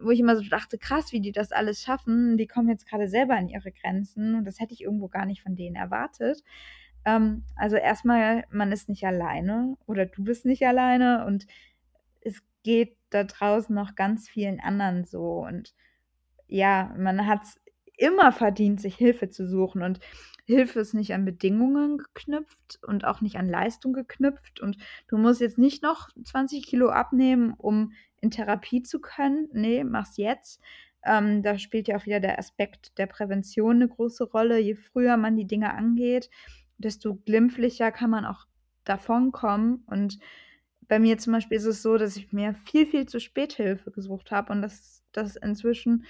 wo 0.00 0.10
ich 0.10 0.20
immer 0.20 0.36
so 0.36 0.42
dachte, 0.48 0.78
krass, 0.78 1.12
wie 1.12 1.20
die 1.20 1.32
das 1.32 1.52
alles 1.52 1.82
schaffen, 1.82 2.36
die 2.38 2.46
kommen 2.46 2.68
jetzt 2.68 2.88
gerade 2.88 3.08
selber 3.08 3.34
an 3.34 3.48
ihre 3.48 3.70
Grenzen 3.70 4.34
und 4.34 4.44
das 4.46 4.58
hätte 4.60 4.72
ich 4.72 4.82
irgendwo 4.82 5.08
gar 5.08 5.26
nicht 5.26 5.42
von 5.42 5.54
denen 5.54 5.76
erwartet. 5.76 6.42
Ähm, 7.04 7.44
also 7.56 7.76
erstmal, 7.76 8.44
man 8.50 8.72
ist 8.72 8.88
nicht 8.88 9.04
alleine 9.04 9.76
oder 9.86 10.06
du 10.06 10.24
bist 10.24 10.46
nicht 10.46 10.66
alleine 10.66 11.24
und 11.26 11.46
es 12.22 12.42
geht 12.62 12.96
da 13.10 13.24
draußen 13.24 13.74
noch 13.74 13.94
ganz 13.94 14.28
vielen 14.28 14.60
anderen 14.60 15.04
so 15.04 15.44
und 15.46 15.74
ja, 16.52 16.94
man 16.98 17.26
hat 17.26 17.44
es 17.44 17.60
immer 17.96 18.32
verdient, 18.32 18.80
sich 18.80 18.94
Hilfe 18.96 19.30
zu 19.30 19.48
suchen 19.48 19.82
und 19.82 20.00
Hilfe 20.44 20.80
ist 20.80 20.92
nicht 20.92 21.14
an 21.14 21.24
Bedingungen 21.24 21.98
geknüpft 21.98 22.80
und 22.86 23.04
auch 23.04 23.20
nicht 23.20 23.36
an 23.36 23.48
Leistung 23.48 23.92
geknüpft 23.92 24.60
und 24.60 24.76
du 25.08 25.16
musst 25.16 25.40
jetzt 25.40 25.56
nicht 25.56 25.82
noch 25.82 26.08
20 26.24 26.66
Kilo 26.66 26.90
abnehmen, 26.90 27.54
um 27.56 27.92
in 28.20 28.30
Therapie 28.30 28.82
zu 28.82 29.00
können. 29.00 29.48
Nee, 29.52 29.84
mach's 29.84 30.16
jetzt. 30.16 30.60
Ähm, 31.04 31.42
da 31.42 31.58
spielt 31.58 31.88
ja 31.88 31.96
auch 31.96 32.06
wieder 32.06 32.20
der 32.20 32.38
Aspekt 32.38 32.98
der 32.98 33.06
Prävention 33.06 33.76
eine 33.76 33.88
große 33.88 34.24
Rolle. 34.24 34.58
Je 34.58 34.74
früher 34.74 35.16
man 35.16 35.36
die 35.36 35.46
Dinge 35.46 35.72
angeht, 35.72 36.28
desto 36.78 37.14
glimpflicher 37.14 37.92
kann 37.92 38.10
man 38.10 38.26
auch 38.26 38.46
davonkommen 38.84 39.84
und 39.86 40.18
bei 40.88 40.98
mir 40.98 41.16
zum 41.16 41.32
Beispiel 41.32 41.56
ist 41.56 41.64
es 41.64 41.80
so, 41.80 41.96
dass 41.96 42.16
ich 42.16 42.32
mir 42.32 42.54
viel, 42.66 42.84
viel 42.84 43.06
zu 43.06 43.20
spät 43.20 43.54
Hilfe 43.54 43.90
gesucht 43.92 44.30
habe 44.30 44.52
und 44.52 44.60
dass 44.60 45.02
das 45.12 45.36
inzwischen 45.36 46.04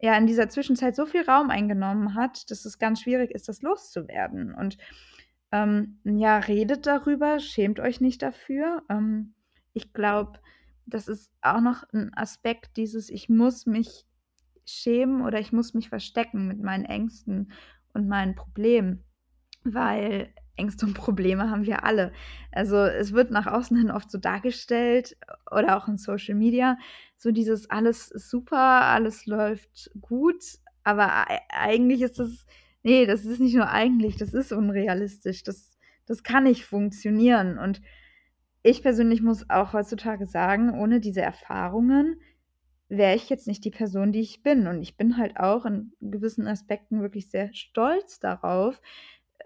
ja 0.00 0.16
in 0.16 0.26
dieser 0.26 0.48
Zwischenzeit 0.48 0.96
so 0.96 1.06
viel 1.06 1.22
Raum 1.22 1.50
eingenommen 1.50 2.14
hat, 2.14 2.50
dass 2.50 2.64
es 2.64 2.78
ganz 2.78 3.02
schwierig 3.02 3.30
ist, 3.30 3.48
das 3.48 3.62
loszuwerden. 3.62 4.54
Und 4.54 4.78
ähm, 5.52 5.98
ja, 6.04 6.38
redet 6.38 6.86
darüber, 6.86 7.38
schämt 7.40 7.80
euch 7.80 8.00
nicht 8.00 8.22
dafür. 8.22 8.82
Ähm, 8.88 9.34
ich 9.72 9.92
glaube, 9.92 10.40
das 10.86 11.08
ist 11.08 11.32
auch 11.42 11.60
noch 11.60 11.84
ein 11.92 12.12
Aspekt 12.14 12.76
dieses, 12.76 13.10
ich 13.10 13.28
muss 13.28 13.66
mich 13.66 14.06
schämen 14.64 15.22
oder 15.22 15.40
ich 15.40 15.52
muss 15.52 15.74
mich 15.74 15.88
verstecken 15.88 16.46
mit 16.46 16.60
meinen 16.62 16.84
Ängsten 16.84 17.52
und 17.92 18.08
meinen 18.08 18.34
Problemen, 18.34 19.04
weil 19.64 20.32
Ängste 20.60 20.86
und 20.86 20.94
Probleme 20.94 21.50
haben 21.50 21.66
wir 21.66 21.84
alle. 21.84 22.12
Also 22.52 22.76
es 22.76 23.12
wird 23.12 23.30
nach 23.30 23.46
außen 23.46 23.76
hin 23.76 23.90
oft 23.90 24.10
so 24.10 24.18
dargestellt 24.18 25.16
oder 25.50 25.76
auch 25.76 25.88
in 25.88 25.98
Social 25.98 26.34
Media, 26.34 26.78
so 27.16 27.32
dieses 27.32 27.68
alles 27.70 28.10
ist 28.10 28.30
super, 28.30 28.56
alles 28.56 29.26
läuft 29.26 29.90
gut, 30.00 30.42
aber 30.84 31.26
eigentlich 31.48 32.02
ist 32.02 32.18
das, 32.18 32.46
nee, 32.82 33.06
das 33.06 33.24
ist 33.24 33.40
nicht 33.40 33.54
nur 33.54 33.68
eigentlich, 33.68 34.16
das 34.16 34.34
ist 34.34 34.52
unrealistisch, 34.52 35.42
das, 35.42 35.76
das 36.06 36.22
kann 36.22 36.44
nicht 36.44 36.64
funktionieren. 36.64 37.58
Und 37.58 37.82
ich 38.62 38.82
persönlich 38.82 39.22
muss 39.22 39.48
auch 39.50 39.72
heutzutage 39.72 40.26
sagen, 40.26 40.78
ohne 40.78 41.00
diese 41.00 41.22
Erfahrungen 41.22 42.20
wäre 42.88 43.14
ich 43.14 43.30
jetzt 43.30 43.46
nicht 43.46 43.64
die 43.64 43.70
Person, 43.70 44.12
die 44.12 44.20
ich 44.20 44.42
bin. 44.42 44.66
Und 44.66 44.82
ich 44.82 44.96
bin 44.96 45.16
halt 45.16 45.38
auch 45.38 45.64
in 45.64 45.92
gewissen 46.00 46.46
Aspekten 46.46 47.00
wirklich 47.00 47.30
sehr 47.30 47.54
stolz 47.54 48.18
darauf, 48.18 48.80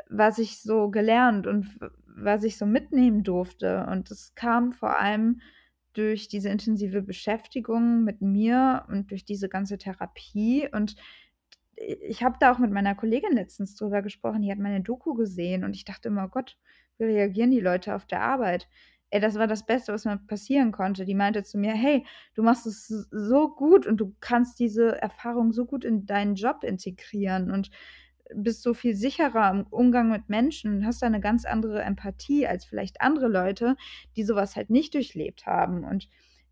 was 0.08 0.38
ich 0.38 0.60
so 0.60 0.90
gelernt 0.90 1.46
und 1.46 1.78
was 2.06 2.44
ich 2.44 2.56
so 2.56 2.66
mitnehmen 2.66 3.22
durfte. 3.22 3.86
Und 3.90 4.10
das 4.10 4.34
kam 4.34 4.72
vor 4.72 4.98
allem 4.98 5.40
durch 5.92 6.28
diese 6.28 6.48
intensive 6.48 7.02
Beschäftigung 7.02 8.04
mit 8.04 8.20
mir 8.20 8.84
und 8.88 9.10
durch 9.10 9.24
diese 9.24 9.48
ganze 9.48 9.78
Therapie. 9.78 10.68
Und 10.72 10.96
ich 11.76 12.22
habe 12.22 12.36
da 12.40 12.52
auch 12.52 12.58
mit 12.58 12.70
meiner 12.70 12.94
Kollegin 12.94 13.32
letztens 13.32 13.76
drüber 13.76 14.02
gesprochen, 14.02 14.42
die 14.42 14.50
hat 14.50 14.58
meine 14.58 14.80
Doku 14.80 15.14
gesehen 15.14 15.64
und 15.64 15.74
ich 15.74 15.84
dachte 15.84 16.08
immer, 16.08 16.24
oh 16.24 16.28
Gott, 16.28 16.56
wie 16.98 17.04
reagieren 17.04 17.50
die 17.50 17.60
Leute 17.60 17.94
auf 17.94 18.06
der 18.06 18.20
Arbeit? 18.20 18.68
Ey, 19.10 19.20
das 19.20 19.36
war 19.36 19.46
das 19.46 19.66
Beste, 19.66 19.92
was 19.92 20.04
mir 20.04 20.18
passieren 20.18 20.72
konnte. 20.72 21.04
Die 21.04 21.14
meinte 21.14 21.44
zu 21.44 21.58
mir, 21.58 21.72
hey, 21.72 22.04
du 22.34 22.42
machst 22.42 22.66
es 22.66 22.88
so 22.88 23.48
gut 23.48 23.86
und 23.86 23.98
du 23.98 24.14
kannst 24.20 24.58
diese 24.58 25.00
Erfahrung 25.00 25.52
so 25.52 25.66
gut 25.66 25.84
in 25.84 26.06
deinen 26.06 26.34
Job 26.34 26.64
integrieren 26.64 27.50
und 27.50 27.70
bist 28.34 28.62
so 28.62 28.74
viel 28.74 28.94
sicherer 28.94 29.50
im 29.50 29.66
Umgang 29.68 30.10
mit 30.10 30.28
Menschen 30.28 30.76
und 30.76 30.86
hast 30.86 31.02
da 31.02 31.06
eine 31.06 31.20
ganz 31.20 31.44
andere 31.44 31.82
Empathie 31.82 32.46
als 32.46 32.64
vielleicht 32.64 33.00
andere 33.00 33.28
Leute, 33.28 33.76
die 34.16 34.24
sowas 34.24 34.56
halt 34.56 34.70
nicht 34.70 34.94
durchlebt 34.94 35.46
haben. 35.46 35.84
Und 35.84 36.08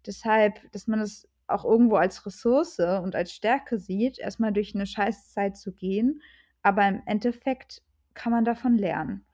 deshalb, 0.07 0.71
dass 0.73 0.87
man 0.87 1.01
das 1.01 1.29
auch 1.47 1.65
irgendwo 1.65 1.97
als 1.97 2.25
Ressource 2.27 2.79
und 2.79 3.15
als 3.15 3.33
Stärke 3.33 3.79
sieht, 3.79 4.19
erstmal 4.19 4.53
durch 4.53 4.75
eine 4.75 4.87
Scheißzeit 4.87 5.57
zu 5.57 5.73
gehen. 5.73 6.23
Aber 6.63 6.87
im 6.87 7.03
Endeffekt 7.07 7.83
kann 8.15 8.33
man 8.33 8.45
davon 8.45 8.77
lernen. 8.77 9.25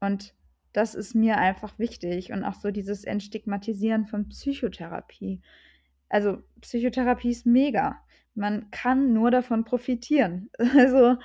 Und 0.00 0.34
das 0.72 0.94
ist 0.94 1.14
mir 1.14 1.38
einfach 1.38 1.78
wichtig 1.78 2.32
und 2.32 2.44
auch 2.44 2.54
so 2.54 2.70
dieses 2.70 3.04
Entstigmatisieren 3.04 4.06
von 4.06 4.28
Psychotherapie. 4.28 5.40
Also 6.08 6.38
Psychotherapie 6.60 7.30
ist 7.30 7.46
mega. 7.46 8.00
Man 8.34 8.70
kann 8.70 9.12
nur 9.12 9.30
davon 9.30 9.64
profitieren. 9.64 10.50
Also 10.58 11.16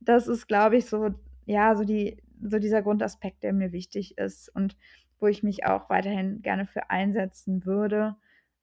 das 0.00 0.26
ist, 0.26 0.46
glaube 0.46 0.76
ich, 0.76 0.86
so, 0.86 1.14
ja, 1.46 1.76
so, 1.76 1.84
die, 1.84 2.22
so 2.42 2.58
dieser 2.58 2.82
Grundaspekt, 2.82 3.42
der 3.42 3.52
mir 3.52 3.72
wichtig 3.72 4.18
ist 4.18 4.48
und 4.54 4.76
wo 5.18 5.26
ich 5.26 5.42
mich 5.42 5.66
auch 5.66 5.90
weiterhin 5.90 6.42
gerne 6.42 6.66
für 6.66 6.90
einsetzen 6.90 7.64
würde, 7.66 8.16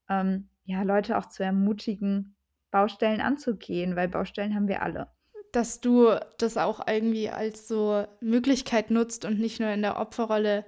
ähm, 0.10 0.50
ja, 0.66 0.82
Leute 0.82 1.18
auch 1.18 1.28
zu 1.28 1.44
ermutigen, 1.44 2.36
Baustellen 2.72 3.22
anzugehen, 3.22 3.96
weil 3.96 4.08
Baustellen 4.08 4.54
haben 4.54 4.68
wir 4.68 4.82
alle. 4.82 5.08
Dass 5.54 5.80
du 5.80 6.10
das 6.38 6.58
auch 6.58 6.86
irgendwie 6.88 7.30
als 7.30 7.68
so 7.68 8.06
Möglichkeit 8.20 8.92
nutzt 8.92 9.24
und 9.24 9.40
nicht 9.40 9.60
nur 9.60 9.70
in 9.70 9.82
der 9.82 9.98
Opferrolle 9.98 10.66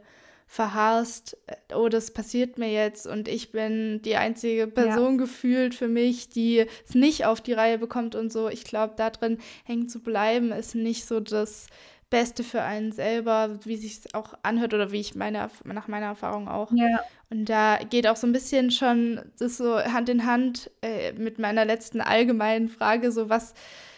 verharrst, 0.51 1.37
oh, 1.75 1.89
das 1.89 2.09
passiert 2.11 2.57
mir 2.57 2.71
jetzt 2.71 3.05
und 3.05 3.27
ich 3.27 3.51
bin 3.51 4.01
die 4.01 4.15
einzige 4.15 4.65
Person 4.65 5.11
ja. 5.13 5.17
gefühlt 5.17 5.75
für 5.75 5.87
mich, 5.87 6.29
die 6.29 6.65
es 6.87 6.95
nicht 6.95 7.25
auf 7.27 7.39
die 7.39 7.53
Reihe 7.53 7.77
bekommt 7.77 8.15
und 8.15 8.33
so. 8.33 8.49
Ich 8.49 8.63
glaube, 8.63 8.95
da 8.97 9.11
drin 9.11 9.37
hängen 9.63 9.89
zu 9.89 10.01
bleiben, 10.01 10.51
ist 10.51 10.73
nicht 10.73 11.05
so 11.05 11.19
das 11.19 11.67
Beste 12.09 12.43
für 12.43 12.63
einen 12.63 12.91
selber, 12.91 13.59
wie 13.63 13.77
sich 13.77 13.99
es 13.99 14.13
auch 14.15 14.33
anhört 14.41 14.73
oder 14.73 14.91
wie 14.91 14.99
ich 14.99 15.13
meine, 15.13 15.51
nach 15.65 15.87
meiner 15.87 16.07
Erfahrung 16.07 16.47
auch. 16.47 16.71
Ja. 16.73 16.99
Und 17.29 17.45
da 17.47 17.77
geht 17.87 18.07
auch 18.07 18.15
so 18.15 18.25
ein 18.25 18.33
bisschen 18.33 18.71
schon 18.71 19.21
das 19.37 19.57
so 19.57 19.77
Hand 19.77 20.09
in 20.09 20.25
Hand 20.25 20.71
äh, 20.81 21.13
mit 21.13 21.37
meiner 21.37 21.63
letzten 21.63 22.01
allgemeinen 22.01 22.69
Frage, 22.69 23.11
so 23.11 23.29
was 23.29 23.53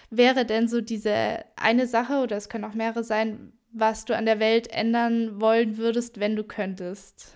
wäre 0.09 0.45
denn 0.45 0.67
so 0.67 0.81
diese 0.81 1.45
eine 1.55 1.87
Sache, 1.87 2.15
oder 2.21 2.35
es 2.35 2.49
können 2.49 2.65
auch 2.65 2.73
mehrere 2.73 3.05
sein, 3.05 3.53
was 3.73 4.05
du 4.05 4.15
an 4.15 4.25
der 4.25 4.39
Welt 4.39 4.67
ändern 4.71 5.39
wollen 5.41 5.77
würdest, 5.77 6.19
wenn 6.19 6.35
du 6.35 6.43
könntest? 6.43 7.35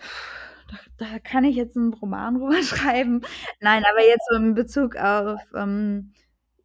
Da, 0.69 1.05
da 1.05 1.19
kann 1.19 1.43
ich 1.43 1.55
jetzt 1.55 1.77
einen 1.77 1.93
Roman 1.93 2.35
drüber 2.39 2.61
schreiben. 2.63 3.21
Nein, 3.59 3.83
aber 3.91 4.05
jetzt 4.05 4.27
so 4.29 4.37
in 4.37 4.53
Bezug 4.53 4.95
auf 4.95 5.39
ähm, 5.55 6.13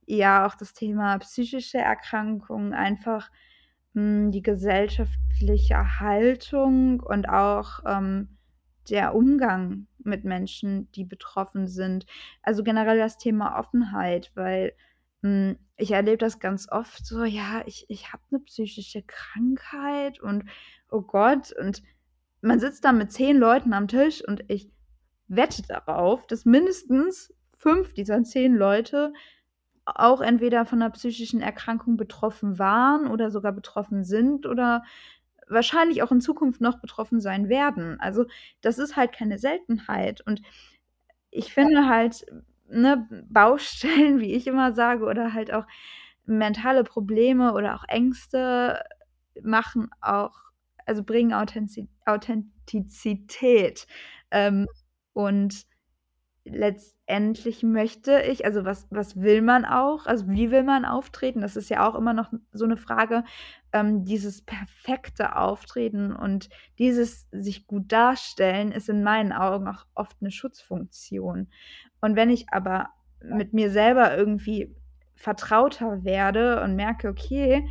ja 0.06 0.46
auch 0.46 0.54
das 0.54 0.72
Thema 0.72 1.18
psychische 1.18 1.78
Erkrankungen, 1.78 2.72
einfach 2.72 3.30
mh, 3.94 4.02
hm, 4.02 4.30
die 4.32 4.42
gesellschaftliche 4.42 6.00
Haltung 6.00 7.00
und 7.00 7.28
auch 7.28 7.80
ähm, 7.86 8.36
der 8.88 9.14
Umgang 9.14 9.86
mit 9.98 10.24
Menschen, 10.24 10.90
die 10.92 11.04
betroffen 11.04 11.68
sind. 11.68 12.06
Also 12.42 12.64
generell 12.64 12.98
das 12.98 13.18
Thema 13.18 13.58
Offenheit, 13.58 14.32
weil 14.34 14.72
hm, 15.22 15.58
ich 15.80 15.92
erlebe 15.92 16.18
das 16.18 16.38
ganz 16.38 16.68
oft 16.70 17.06
so, 17.06 17.24
ja, 17.24 17.62
ich, 17.66 17.86
ich 17.88 18.12
habe 18.12 18.22
eine 18.30 18.40
psychische 18.40 19.02
Krankheit 19.02 20.20
und 20.20 20.44
oh 20.90 21.02
Gott, 21.02 21.52
und 21.52 21.82
man 22.42 22.60
sitzt 22.60 22.84
da 22.84 22.92
mit 22.92 23.12
zehn 23.12 23.36
Leuten 23.36 23.72
am 23.72 23.88
Tisch 23.88 24.22
und 24.26 24.44
ich 24.48 24.70
wette 25.28 25.62
darauf, 25.62 26.26
dass 26.26 26.44
mindestens 26.44 27.32
fünf 27.56 27.94
dieser 27.94 28.22
zehn 28.24 28.54
Leute 28.56 29.12
auch 29.84 30.20
entweder 30.20 30.66
von 30.66 30.82
einer 30.82 30.90
psychischen 30.90 31.40
Erkrankung 31.40 31.96
betroffen 31.96 32.58
waren 32.58 33.06
oder 33.06 33.30
sogar 33.30 33.52
betroffen 33.52 34.04
sind 34.04 34.46
oder 34.46 34.84
wahrscheinlich 35.48 36.02
auch 36.02 36.12
in 36.12 36.20
Zukunft 36.20 36.60
noch 36.60 36.80
betroffen 36.80 37.20
sein 37.20 37.48
werden. 37.48 37.98
Also 38.00 38.26
das 38.60 38.78
ist 38.78 38.96
halt 38.96 39.12
keine 39.12 39.38
Seltenheit. 39.38 40.20
Und 40.26 40.42
ich 41.30 41.52
finde 41.52 41.88
halt, 41.88 42.24
ne, 42.70 43.08
Baustellen, 43.28 44.20
wie 44.20 44.34
ich 44.34 44.46
immer 44.46 44.72
sage, 44.72 45.04
oder 45.04 45.32
halt 45.32 45.52
auch 45.52 45.66
mentale 46.26 46.84
Probleme 46.84 47.52
oder 47.54 47.74
auch 47.76 47.84
Ängste 47.88 48.82
machen 49.42 49.88
auch, 50.00 50.36
also 50.86 51.02
bringen 51.02 51.32
Authentiz 51.32 51.88
Authentizität. 52.06 53.86
Ähm, 54.30 54.66
und 55.12 55.64
letztendlich 56.44 57.62
möchte 57.62 58.20
ich, 58.22 58.44
also 58.44 58.64
was, 58.64 58.86
was 58.90 59.20
will 59.20 59.42
man 59.42 59.64
auch, 59.64 60.06
also 60.06 60.28
wie 60.28 60.50
will 60.50 60.62
man 60.62 60.84
auftreten? 60.84 61.40
Das 61.40 61.56
ist 61.56 61.68
ja 61.68 61.88
auch 61.88 61.94
immer 61.94 62.12
noch 62.12 62.32
so 62.52 62.64
eine 62.64 62.76
Frage, 62.76 63.24
ähm, 63.72 64.04
dieses 64.04 64.42
perfekte 64.42 65.36
Auftreten 65.36 66.14
und 66.14 66.48
dieses 66.78 67.28
sich 67.30 67.66
gut 67.66 67.92
darstellen 67.92 68.72
ist 68.72 68.88
in 68.88 69.02
meinen 69.02 69.32
Augen 69.32 69.68
auch 69.68 69.86
oft 69.94 70.16
eine 70.20 70.30
Schutzfunktion. 70.30 71.48
Und 72.00 72.16
wenn 72.16 72.30
ich 72.30 72.46
aber 72.52 72.90
mit 73.22 73.52
mir 73.52 73.70
selber 73.70 74.16
irgendwie 74.16 74.74
vertrauter 75.14 76.04
werde 76.04 76.62
und 76.62 76.74
merke, 76.74 77.08
okay, 77.08 77.68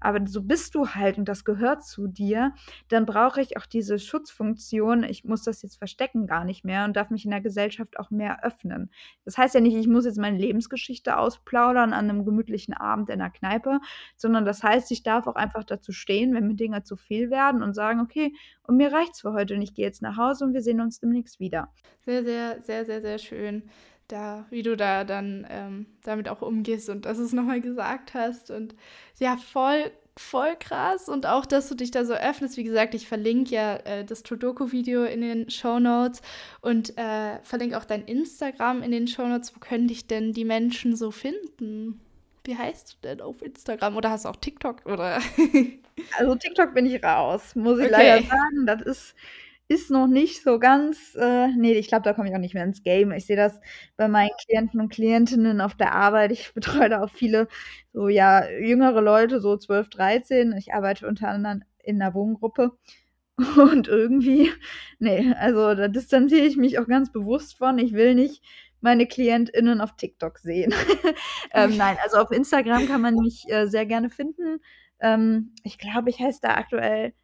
aber 0.00 0.26
so 0.26 0.42
bist 0.42 0.74
du 0.74 0.88
halt 0.88 1.18
und 1.18 1.28
das 1.28 1.44
gehört 1.44 1.84
zu 1.84 2.06
dir, 2.06 2.54
dann 2.88 3.06
brauche 3.06 3.40
ich 3.40 3.56
auch 3.56 3.66
diese 3.66 3.98
Schutzfunktion. 3.98 5.04
Ich 5.04 5.24
muss 5.24 5.42
das 5.42 5.62
jetzt 5.62 5.76
verstecken 5.76 6.26
gar 6.26 6.44
nicht 6.44 6.64
mehr 6.64 6.84
und 6.84 6.96
darf 6.96 7.10
mich 7.10 7.24
in 7.24 7.30
der 7.30 7.40
Gesellschaft 7.40 7.98
auch 7.98 8.10
mehr 8.10 8.44
öffnen. 8.44 8.90
Das 9.24 9.38
heißt 9.38 9.54
ja 9.54 9.60
nicht, 9.60 9.76
ich 9.76 9.88
muss 9.88 10.04
jetzt 10.04 10.18
meine 10.18 10.38
Lebensgeschichte 10.38 11.16
ausplaudern 11.16 11.92
an 11.92 12.08
einem 12.08 12.24
gemütlichen 12.24 12.74
Abend 12.74 13.10
in 13.10 13.18
der 13.18 13.30
Kneipe, 13.30 13.80
sondern 14.16 14.44
das 14.44 14.62
heißt, 14.62 14.90
ich 14.90 15.02
darf 15.02 15.26
auch 15.26 15.36
einfach 15.36 15.64
dazu 15.64 15.92
stehen, 15.92 16.34
wenn 16.34 16.46
mir 16.46 16.56
Dinge 16.56 16.82
zu 16.82 16.96
viel 16.96 17.30
werden 17.30 17.62
und 17.62 17.74
sagen, 17.74 18.00
okay, 18.00 18.34
und 18.62 18.76
mir 18.76 18.92
reicht's 18.92 19.20
für 19.20 19.32
heute 19.32 19.54
und 19.54 19.62
ich 19.62 19.74
gehe 19.74 19.84
jetzt 19.84 20.02
nach 20.02 20.16
Hause 20.16 20.44
und 20.44 20.54
wir 20.54 20.62
sehen 20.62 20.80
uns 20.80 21.00
demnächst 21.00 21.40
wieder. 21.40 21.72
Sehr, 22.00 22.24
sehr, 22.24 22.62
sehr, 22.62 22.84
sehr, 22.84 23.00
sehr 23.00 23.18
schön 23.18 23.64
da, 24.10 24.46
wie 24.50 24.62
du 24.62 24.76
da 24.76 25.04
dann 25.04 25.46
ähm, 25.50 25.86
damit 26.02 26.28
auch 26.28 26.42
umgehst 26.42 26.88
und 26.88 27.04
dass 27.04 27.18
du 27.18 27.24
es 27.24 27.32
nochmal 27.32 27.60
gesagt 27.60 28.14
hast. 28.14 28.50
Und 28.50 28.74
ja, 29.18 29.36
voll, 29.36 29.90
voll 30.16 30.56
krass. 30.58 31.08
Und 31.08 31.26
auch, 31.26 31.46
dass 31.46 31.68
du 31.68 31.74
dich 31.74 31.90
da 31.90 32.04
so 32.04 32.14
öffnest. 32.14 32.56
Wie 32.56 32.64
gesagt, 32.64 32.94
ich 32.94 33.08
verlinke 33.08 33.54
ja 33.54 33.76
äh, 33.76 34.04
das 34.04 34.22
Todoku-Video 34.22 35.04
in 35.04 35.20
den 35.20 35.50
Show 35.50 35.78
Notes 35.78 36.22
und 36.60 36.96
äh, 36.98 37.38
verlinke 37.42 37.78
auch 37.78 37.84
dein 37.84 38.04
Instagram 38.04 38.82
in 38.82 38.90
den 38.90 39.06
Show 39.06 39.26
Notes. 39.26 39.54
Wo 39.54 39.60
können 39.60 39.88
dich 39.88 40.06
denn 40.06 40.32
die 40.32 40.44
Menschen 40.44 40.96
so 40.96 41.10
finden? 41.10 42.00
Wie 42.44 42.56
heißt 42.56 42.92
du 42.92 43.08
denn 43.08 43.20
auf 43.20 43.42
Instagram? 43.42 43.96
Oder 43.96 44.10
hast 44.10 44.24
du 44.24 44.30
auch 44.30 44.36
TikTok? 44.36 44.86
Oder? 44.86 45.20
also 46.18 46.34
TikTok 46.34 46.74
bin 46.74 46.86
ich 46.86 47.02
raus, 47.04 47.54
muss 47.54 47.78
ich 47.78 47.86
okay. 47.86 47.92
leider 47.92 48.26
sagen. 48.26 48.66
Das 48.66 48.82
ist 48.82 49.14
ist 49.70 49.88
noch 49.88 50.08
nicht 50.08 50.42
so 50.42 50.58
ganz, 50.58 51.14
äh, 51.14 51.46
nee, 51.56 51.74
ich 51.74 51.86
glaube, 51.86 52.02
da 52.02 52.12
komme 52.12 52.28
ich 52.28 52.34
auch 52.34 52.40
nicht 52.40 52.54
mehr 52.54 52.64
ins 52.64 52.82
Game. 52.82 53.12
Ich 53.12 53.26
sehe 53.26 53.36
das 53.36 53.60
bei 53.96 54.08
meinen 54.08 54.32
Klienten 54.44 54.80
und 54.80 54.88
Klientinnen 54.88 55.60
auf 55.60 55.76
der 55.76 55.94
Arbeit. 55.94 56.32
Ich 56.32 56.52
betreue 56.54 56.88
da 56.88 57.04
auch 57.04 57.10
viele, 57.10 57.46
so 57.92 58.08
ja, 58.08 58.50
jüngere 58.50 59.00
Leute, 59.00 59.40
so 59.40 59.56
12, 59.56 59.88
13. 59.90 60.54
Ich 60.58 60.74
arbeite 60.74 61.06
unter 61.06 61.28
anderem 61.28 61.62
in 61.84 62.02
einer 62.02 62.14
Wohngruppe. 62.14 62.72
Und 63.56 63.86
irgendwie, 63.86 64.50
nee, 64.98 65.32
also 65.38 65.74
da 65.74 65.86
distanziere 65.86 66.44
ich 66.46 66.56
mich 66.56 66.80
auch 66.80 66.88
ganz 66.88 67.12
bewusst 67.12 67.56
von. 67.56 67.78
Ich 67.78 67.92
will 67.92 68.16
nicht 68.16 68.42
meine 68.80 69.06
KlientInnen 69.06 69.80
auf 69.80 69.94
TikTok 69.96 70.38
sehen. 70.40 70.74
ähm, 71.54 71.76
nein, 71.76 71.96
also 72.02 72.16
auf 72.18 72.32
Instagram 72.32 72.88
kann 72.88 73.02
man 73.02 73.14
mich 73.14 73.44
äh, 73.48 73.66
sehr 73.66 73.86
gerne 73.86 74.10
finden. 74.10 74.60
Ähm, 75.00 75.54
ich 75.62 75.78
glaube, 75.78 76.10
ich 76.10 76.18
heiße 76.18 76.40
da 76.42 76.56
aktuell 76.56 77.14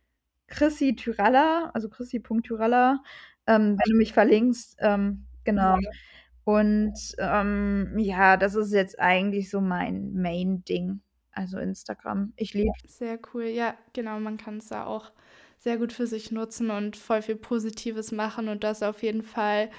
Chrissy 0.48 0.94
Tyralla, 0.94 1.70
also 1.74 1.88
Chrissy.tyralla, 1.88 3.02
ähm, 3.46 3.78
wenn 3.78 3.92
du 3.92 3.96
mich 3.96 4.12
verlinkst. 4.12 4.76
Ähm, 4.80 5.26
genau. 5.44 5.78
Und 6.44 6.94
ähm, 7.18 7.94
ja, 7.98 8.36
das 8.36 8.54
ist 8.54 8.72
jetzt 8.72 9.00
eigentlich 9.00 9.50
so 9.50 9.60
mein 9.60 10.12
Main-Ding. 10.12 11.00
Also 11.32 11.58
Instagram. 11.58 12.32
Ich 12.36 12.54
liebe. 12.54 12.72
Sehr 12.86 13.18
cool. 13.34 13.44
Ja, 13.44 13.74
genau. 13.92 14.18
Man 14.20 14.36
kann 14.38 14.58
es 14.58 14.68
da 14.68 14.86
auch 14.86 15.12
sehr 15.58 15.76
gut 15.76 15.92
für 15.92 16.06
sich 16.06 16.30
nutzen 16.30 16.70
und 16.70 16.96
voll 16.96 17.20
viel 17.20 17.36
Positives 17.36 18.12
machen 18.12 18.48
und 18.48 18.64
das 18.64 18.82
auf 18.82 19.02
jeden 19.02 19.22
Fall 19.22 19.70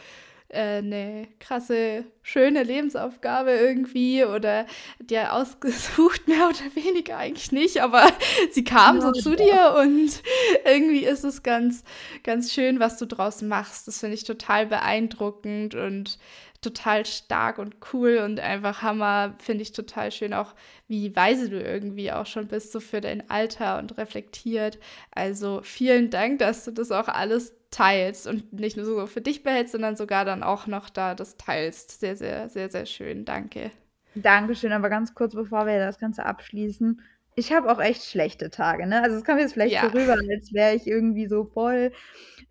eine 0.49 1.27
krasse, 1.39 2.05
schöne 2.21 2.63
Lebensaufgabe 2.63 3.51
irgendwie 3.51 4.23
oder 4.23 4.65
dir 4.99 5.33
ausgesucht, 5.33 6.27
mehr 6.27 6.47
oder 6.47 6.75
weniger 6.75 7.17
eigentlich 7.17 7.51
nicht, 7.51 7.81
aber 7.81 8.09
sie 8.51 8.63
kam 8.63 9.01
so 9.01 9.11
zu 9.11 9.35
dir 9.35 9.75
und 9.79 10.21
irgendwie 10.65 11.05
ist 11.05 11.25
es 11.25 11.43
ganz, 11.43 11.83
ganz 12.23 12.53
schön, 12.53 12.79
was 12.79 12.97
du 12.97 13.05
draus 13.05 13.41
machst. 13.41 13.87
Das 13.87 13.99
finde 13.99 14.15
ich 14.15 14.23
total 14.23 14.67
beeindruckend 14.67 15.75
und 15.75 16.17
total 16.61 17.05
stark 17.05 17.59
und 17.59 17.75
cool 17.93 18.17
und 18.17 18.39
einfach 18.39 18.81
Hammer. 18.81 19.35
Finde 19.39 19.61
ich 19.61 19.73
total 19.73 20.11
schön, 20.11 20.33
auch 20.33 20.55
wie 20.87 21.15
weise 21.15 21.49
du 21.49 21.61
irgendwie 21.61 22.11
auch 22.11 22.25
schon 22.25 22.47
bist, 22.47 22.71
so 22.71 22.79
für 22.79 23.01
dein 23.01 23.29
Alter 23.29 23.77
und 23.79 23.97
reflektiert. 23.97 24.79
Also 25.11 25.61
vielen 25.63 26.09
Dank, 26.09 26.39
dass 26.39 26.65
du 26.65 26.71
das 26.71 26.91
auch 26.91 27.09
alles 27.09 27.53
teilst 27.71 28.27
und 28.27 28.53
nicht 28.53 28.77
nur 28.77 28.85
so 28.85 29.05
für 29.07 29.21
dich 29.21 29.43
behältst, 29.43 29.73
sondern 29.73 29.95
sogar 29.95 30.25
dann 30.25 30.43
auch 30.43 30.67
noch 30.67 30.89
da 30.89 31.15
das 31.15 31.37
teilst. 31.37 31.99
Sehr, 31.99 32.15
sehr, 32.15 32.49
sehr, 32.49 32.69
sehr 32.69 32.85
schön. 32.85 33.25
Danke. 33.25 33.71
Dankeschön, 34.15 34.71
aber 34.73 34.89
ganz 34.89 35.13
kurz 35.13 35.33
bevor 35.33 35.65
wir 35.65 35.79
das 35.79 35.97
Ganze 35.99 36.25
abschließen. 36.25 37.01
ich 37.35 37.53
habe 37.53 37.71
auch 37.71 37.79
echt 37.79 38.03
schlechte 38.03 38.49
Tage, 38.49 38.87
ne? 38.87 39.01
Also, 39.03 39.15
es 39.17 39.23
kommt 39.23 39.39
jetzt 39.39 39.53
vielleicht 39.53 39.73
Ja. 39.73 39.81
so 39.81 39.87
rüber, 39.89 40.13
als 40.13 40.53
wäre 40.53 40.73
ich 40.75 40.87
irgendwie 40.87 41.27
so 41.27 41.45
voll, 41.45 41.91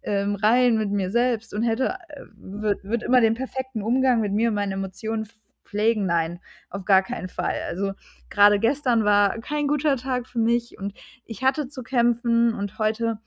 ähm, 0.02 0.36
rein 0.36 0.76
mit 0.78 0.90
mir 0.90 1.10
selbst 1.10 1.52
und 1.54 1.62
hätte 1.64 1.96
äh, 2.08 2.22
würde 2.36 2.80
würde 2.84 3.04
immer 3.06 3.20
den 3.20 3.34
perfekten 3.34 3.82
Umgang 3.82 4.20
mit 4.20 4.32
mir 4.32 4.48
und 4.50 4.54
meinen 4.54 4.72
Emotionen 4.72 5.24
pf 5.26 5.34
pflegen. 5.64 6.06
Nein, 6.06 6.38
auf 6.70 6.84
gar 6.84 7.02
keinen 7.02 7.28
Fall. 7.28 7.56
Also, 7.68 7.92
grade 8.30 8.60
gestern 8.60 9.04
war 9.04 9.38
kein 9.40 9.66
guter 9.68 9.96
Tag 9.96 10.28
für 10.28 10.38
mich 10.38 10.78
und 10.78 10.94
ich 11.24 11.42
hatte 11.42 11.66
zu 11.68 11.82
kämpfen 11.82 12.54
und 12.54 12.78
heute 12.78 13.18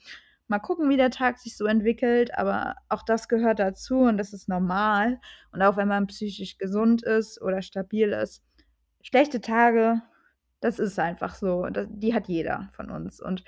mal 0.50 0.60
gucken, 0.60 0.90
wie 0.90 0.98
der 0.98 1.12
Tag 1.12 1.40
sich 1.40 1.58
so 1.58 1.66
entwickelt, 1.66 2.38
aber 2.38 2.76
auch 2.90 3.04
das 3.04 3.28
gehört 3.30 3.60
dazu 3.60 4.00
und 4.02 4.18
das 4.18 4.34
ist 4.34 4.50
normal. 4.50 5.20
Und 5.52 5.62
auch 5.62 5.78
wenn 5.78 5.88
man 5.88 6.08
psychisch 6.08 6.58
gesund 6.58 7.04
ist 7.04 7.42
oder 7.42 7.62
stabil 7.62 8.10
ist, 8.12 8.44
schlechte 9.02 9.42
Tage 9.42 10.02
das 10.62 10.80
ist 10.80 11.00
einfach 11.00 11.36
so. 11.36 11.66
Da 11.72 11.86
die 11.88 12.14
hat 12.14 12.28
jeder 12.28 12.70
von 12.74 12.90
uns. 12.92 13.22
Und 13.22 13.44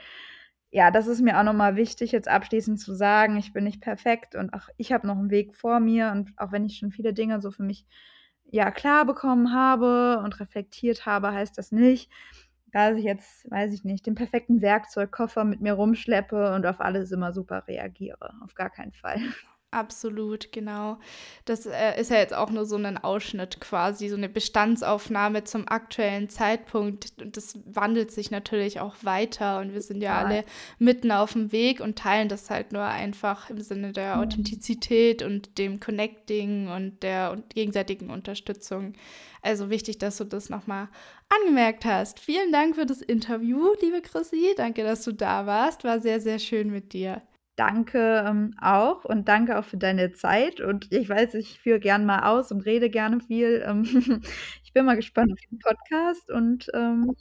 ja, 0.71 0.91
das 0.91 1.07
ist 1.07 1.21
mir 1.21 1.39
auch 1.39 1.43
noch 1.43 1.53
mal 1.53 1.75
wichtig, 1.75 2.11
jetzt 2.13 2.29
abschließend 2.29 2.79
zu 2.79 2.93
sagen, 2.95 3.37
ich 3.37 3.51
bin 3.53 3.65
nicht 3.65 3.81
perfekt 3.81 4.35
und 4.35 4.53
auch 4.53 4.69
ich 4.77 4.91
habe 4.93 5.07
noch 5.07 5.17
'n 5.17 5.29
Weg 5.31 5.55
vor 5.55 5.79
mir 5.81 6.11
und 6.11 6.31
auch 6.37 6.51
wenn 6.53 6.65
ich 6.65 6.77
schon 6.77 6.91
viele 6.91 7.13
Dinge 7.13 7.41
so 7.41 7.51
für 7.51 7.63
mich, 7.63 7.85
ja, 8.51 8.71
klar 8.71 9.05
bekommen 9.05 9.53
habe 9.53 10.19
und 10.23 10.39
reflektiert 10.39 11.05
habe, 11.05 11.31
heißt 11.33 11.57
das 11.57 11.71
nicht, 11.73 12.09
dass 12.71 12.97
ich 12.97 13.03
jetzt, 13.05 13.49
weiß 13.51 13.73
ich 13.73 13.83
nicht, 13.83 14.05
den 14.07 14.15
perfekten 14.15 14.61
Werkzeugkoffer 14.61 15.43
mit 15.43 15.61
mir 15.61 15.73
rumschleppe 15.73 16.53
und 16.55 16.65
auf 16.65 16.79
alles 16.81 17.11
immer 17.11 17.33
super 17.33 17.67
reagiere. 17.67 18.33
Auf 18.43 18.55
gar 18.55 18.69
keinen 18.69 18.93
Fall. 18.93 19.19
Absolut, 19.73 20.51
genau. 20.51 20.97
Das, 21.45 21.65
äh, 21.65 21.97
ist 21.99 22.11
ja 22.11 22.17
jetzt 22.17 22.33
auch 22.33 22.49
nur 22.51 22.65
so 22.65 22.77
'nen 22.77 22.97
Ausschnitt 22.97 23.61
quasi, 23.61 24.09
so 24.09 24.17
'ne 24.17 24.27
Bestandsaufnahme 24.27 25.45
zum 25.45 25.65
aktuellen 25.65 26.27
Zeitpunkt. 26.27 27.13
Und 27.21 27.37
das 27.37 27.57
wandelt 27.65 28.11
sich 28.11 28.31
natürlich 28.31 28.81
auch 28.81 28.95
weiter 29.03 29.59
und 29.61 29.71
wir 29.73 29.81
sind 29.81 30.01
ja 30.01 30.19
Total. 30.19 30.25
alle 30.25 30.43
mitten 30.77 31.09
aufm 31.13 31.53
Weg 31.53 31.79
und 31.79 31.97
teilen 31.97 32.27
das 32.27 32.49
halt 32.49 32.73
nur 32.73 32.83
einfach 32.83 33.49
im 33.49 33.61
Sinne 33.61 33.93
der 33.93 34.17
Mhm. 34.17 34.21
Authentizität 34.23 35.21
und 35.23 35.57
dem 35.57 35.79
Connecting 35.79 36.67
und 36.67 37.01
der 37.01 37.31
un 37.31 37.43
gegenseitigen 37.55 38.09
Unterstützung. 38.09 38.91
Also, 39.41 39.69
wichtig, 39.69 39.97
dass 39.99 40.17
du 40.17 40.25
das 40.25 40.49
noch 40.49 40.67
mal 40.67 40.89
angemerkt 41.29 41.85
hast. 41.85 42.19
Vielen 42.19 42.51
Dank 42.51 42.75
für 42.75 42.85
das 42.85 43.01
Interview, 43.01 43.69
liebe 43.81 44.01
Chrissy. 44.01 44.53
Danke, 44.57 44.83
dass 44.83 45.03
du 45.05 45.13
da 45.13 45.45
warst. 45.45 45.85
War 45.85 46.01
sehr, 46.01 46.19
sehr 46.19 46.39
schön 46.39 46.69
mit 46.71 46.91
dir. 46.91 47.21
Danke, 47.61 48.23
ähm, 48.27 48.55
auch 48.59 49.05
und 49.05 49.27
danke 49.27 49.59
auch 49.59 49.63
für 49.65 49.77
deine 49.77 50.13
Zeit. 50.13 50.61
Und 50.61 50.91
ich 50.91 51.07
weiß, 51.07 51.35
ich 51.35 51.59
führe 51.59 51.79
gern 51.79 52.07
mal 52.07 52.23
aus 52.27 52.51
und 52.51 52.61
rede 52.65 52.89
gerne 52.89 53.19
viel. 53.19 53.63
Ähm, 53.67 53.83
ich 54.63 54.73
bin 54.73 54.83
mal 54.85 54.95
gespannt 54.95 55.31
auf 55.31 55.37
den 55.51 55.59
Podcast 55.59 56.31
und, 56.31 56.69
ähm, 56.73 57.15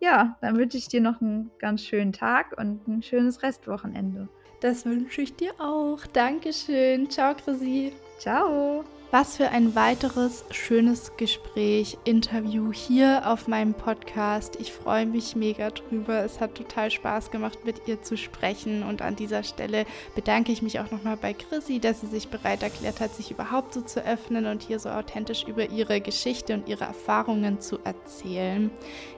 ja, 0.00 0.38
dann 0.42 0.56
wünsche 0.58 0.78
ich 0.78 0.88
dir 0.88 1.00
noch 1.00 1.20
'n 1.22 1.50
ganz 1.58 1.84
schönen 1.84 2.12
Tag 2.12 2.54
und 2.58 2.86
'n 2.88 3.02
schönes 3.02 3.42
Restwochenende. 3.42 4.28
Das 4.60 4.84
wünsche 4.86 5.22
ich 5.22 5.34
dir 5.36 5.52
auch. 5.60 6.06
Dankeschön. 6.06 7.08
Tschau, 7.08 7.34
Chrissy. 7.34 7.92
Tschau. 8.20 8.84
Was 9.14 9.36
für 9.36 9.50
ein 9.50 9.74
weiteres 9.74 10.42
schönes 10.52 11.18
Gespräch, 11.18 11.98
Interview 12.04 12.72
hier 12.72 13.30
auf 13.30 13.46
meinem 13.46 13.74
Podcast. 13.74 14.56
Ich 14.58 14.72
freue 14.72 15.04
mich 15.04 15.36
mega 15.36 15.68
drüber. 15.68 16.24
Es 16.24 16.40
hat 16.40 16.54
total 16.54 16.90
Spaß 16.90 17.30
gemacht, 17.30 17.66
mit 17.66 17.86
ihr 17.86 18.00
zu 18.00 18.16
sprechen. 18.16 18.82
Und 18.82 19.02
an 19.02 19.14
dieser 19.14 19.42
Stelle 19.42 19.84
bedanke 20.14 20.50
ich 20.50 20.62
mich 20.62 20.80
auch 20.80 20.90
noch 20.90 21.04
mal 21.04 21.18
bei 21.18 21.34
Chrissy, 21.34 21.78
dass 21.78 22.00
sie 22.00 22.06
sich 22.06 22.28
bereit 22.28 22.62
erklärt 22.62 23.00
hat, 23.00 23.14
sich 23.14 23.30
überhaupt 23.30 23.74
so 23.74 23.82
zu 23.82 24.02
öffnen 24.02 24.46
und 24.46 24.62
hier 24.62 24.78
so 24.78 24.88
authentisch 24.88 25.44
über 25.44 25.68
ihre 25.68 26.00
Geschichte 26.00 26.54
und 26.54 26.66
ihre 26.66 26.84
Erfahrungen 26.84 27.60
zu 27.60 27.80
erzählen. 27.84 28.70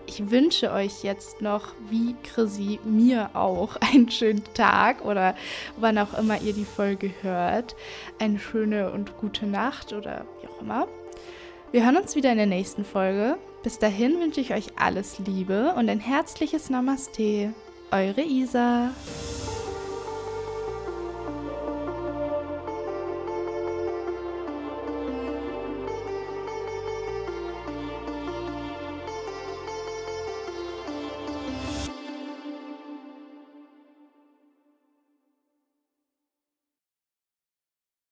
Ich 0.06 0.30
wünsche 0.30 0.70
euch 0.72 1.02
jetzt 1.02 1.40
noch, 1.40 1.68
wie 1.90 2.14
Chrissy, 2.22 2.78
mir 2.84 3.30
auch 3.34 3.76
einen 3.80 4.10
schönen 4.10 4.44
Tag 4.54 5.04
oder 5.04 5.34
wann 5.76 5.98
auch 5.98 6.16
immer 6.18 6.40
ihr 6.40 6.52
die 6.52 6.64
Folge 6.64 7.10
hört. 7.22 7.74
Eine 8.18 8.38
schöne 8.38 8.90
und 8.92 9.16
gute 9.18 9.46
Nacht 9.46 9.92
oder 9.92 10.26
wie 10.40 10.48
auch 10.48 10.60
immer. 10.60 10.88
Wir 11.72 11.84
hören 11.84 11.96
uns 11.96 12.14
wieder 12.14 12.30
in 12.30 12.38
der 12.38 12.46
nächsten 12.46 12.84
Folge. 12.84 13.36
Bis 13.62 13.78
dahin 13.78 14.20
wünsche 14.20 14.40
ich 14.40 14.52
euch 14.52 14.66
alles 14.76 15.18
Liebe 15.18 15.74
und 15.76 15.88
ein 15.88 16.00
herzliches 16.00 16.70
Namaste. 16.70 17.54
Eure 17.90 18.22
Isa. 18.22 18.90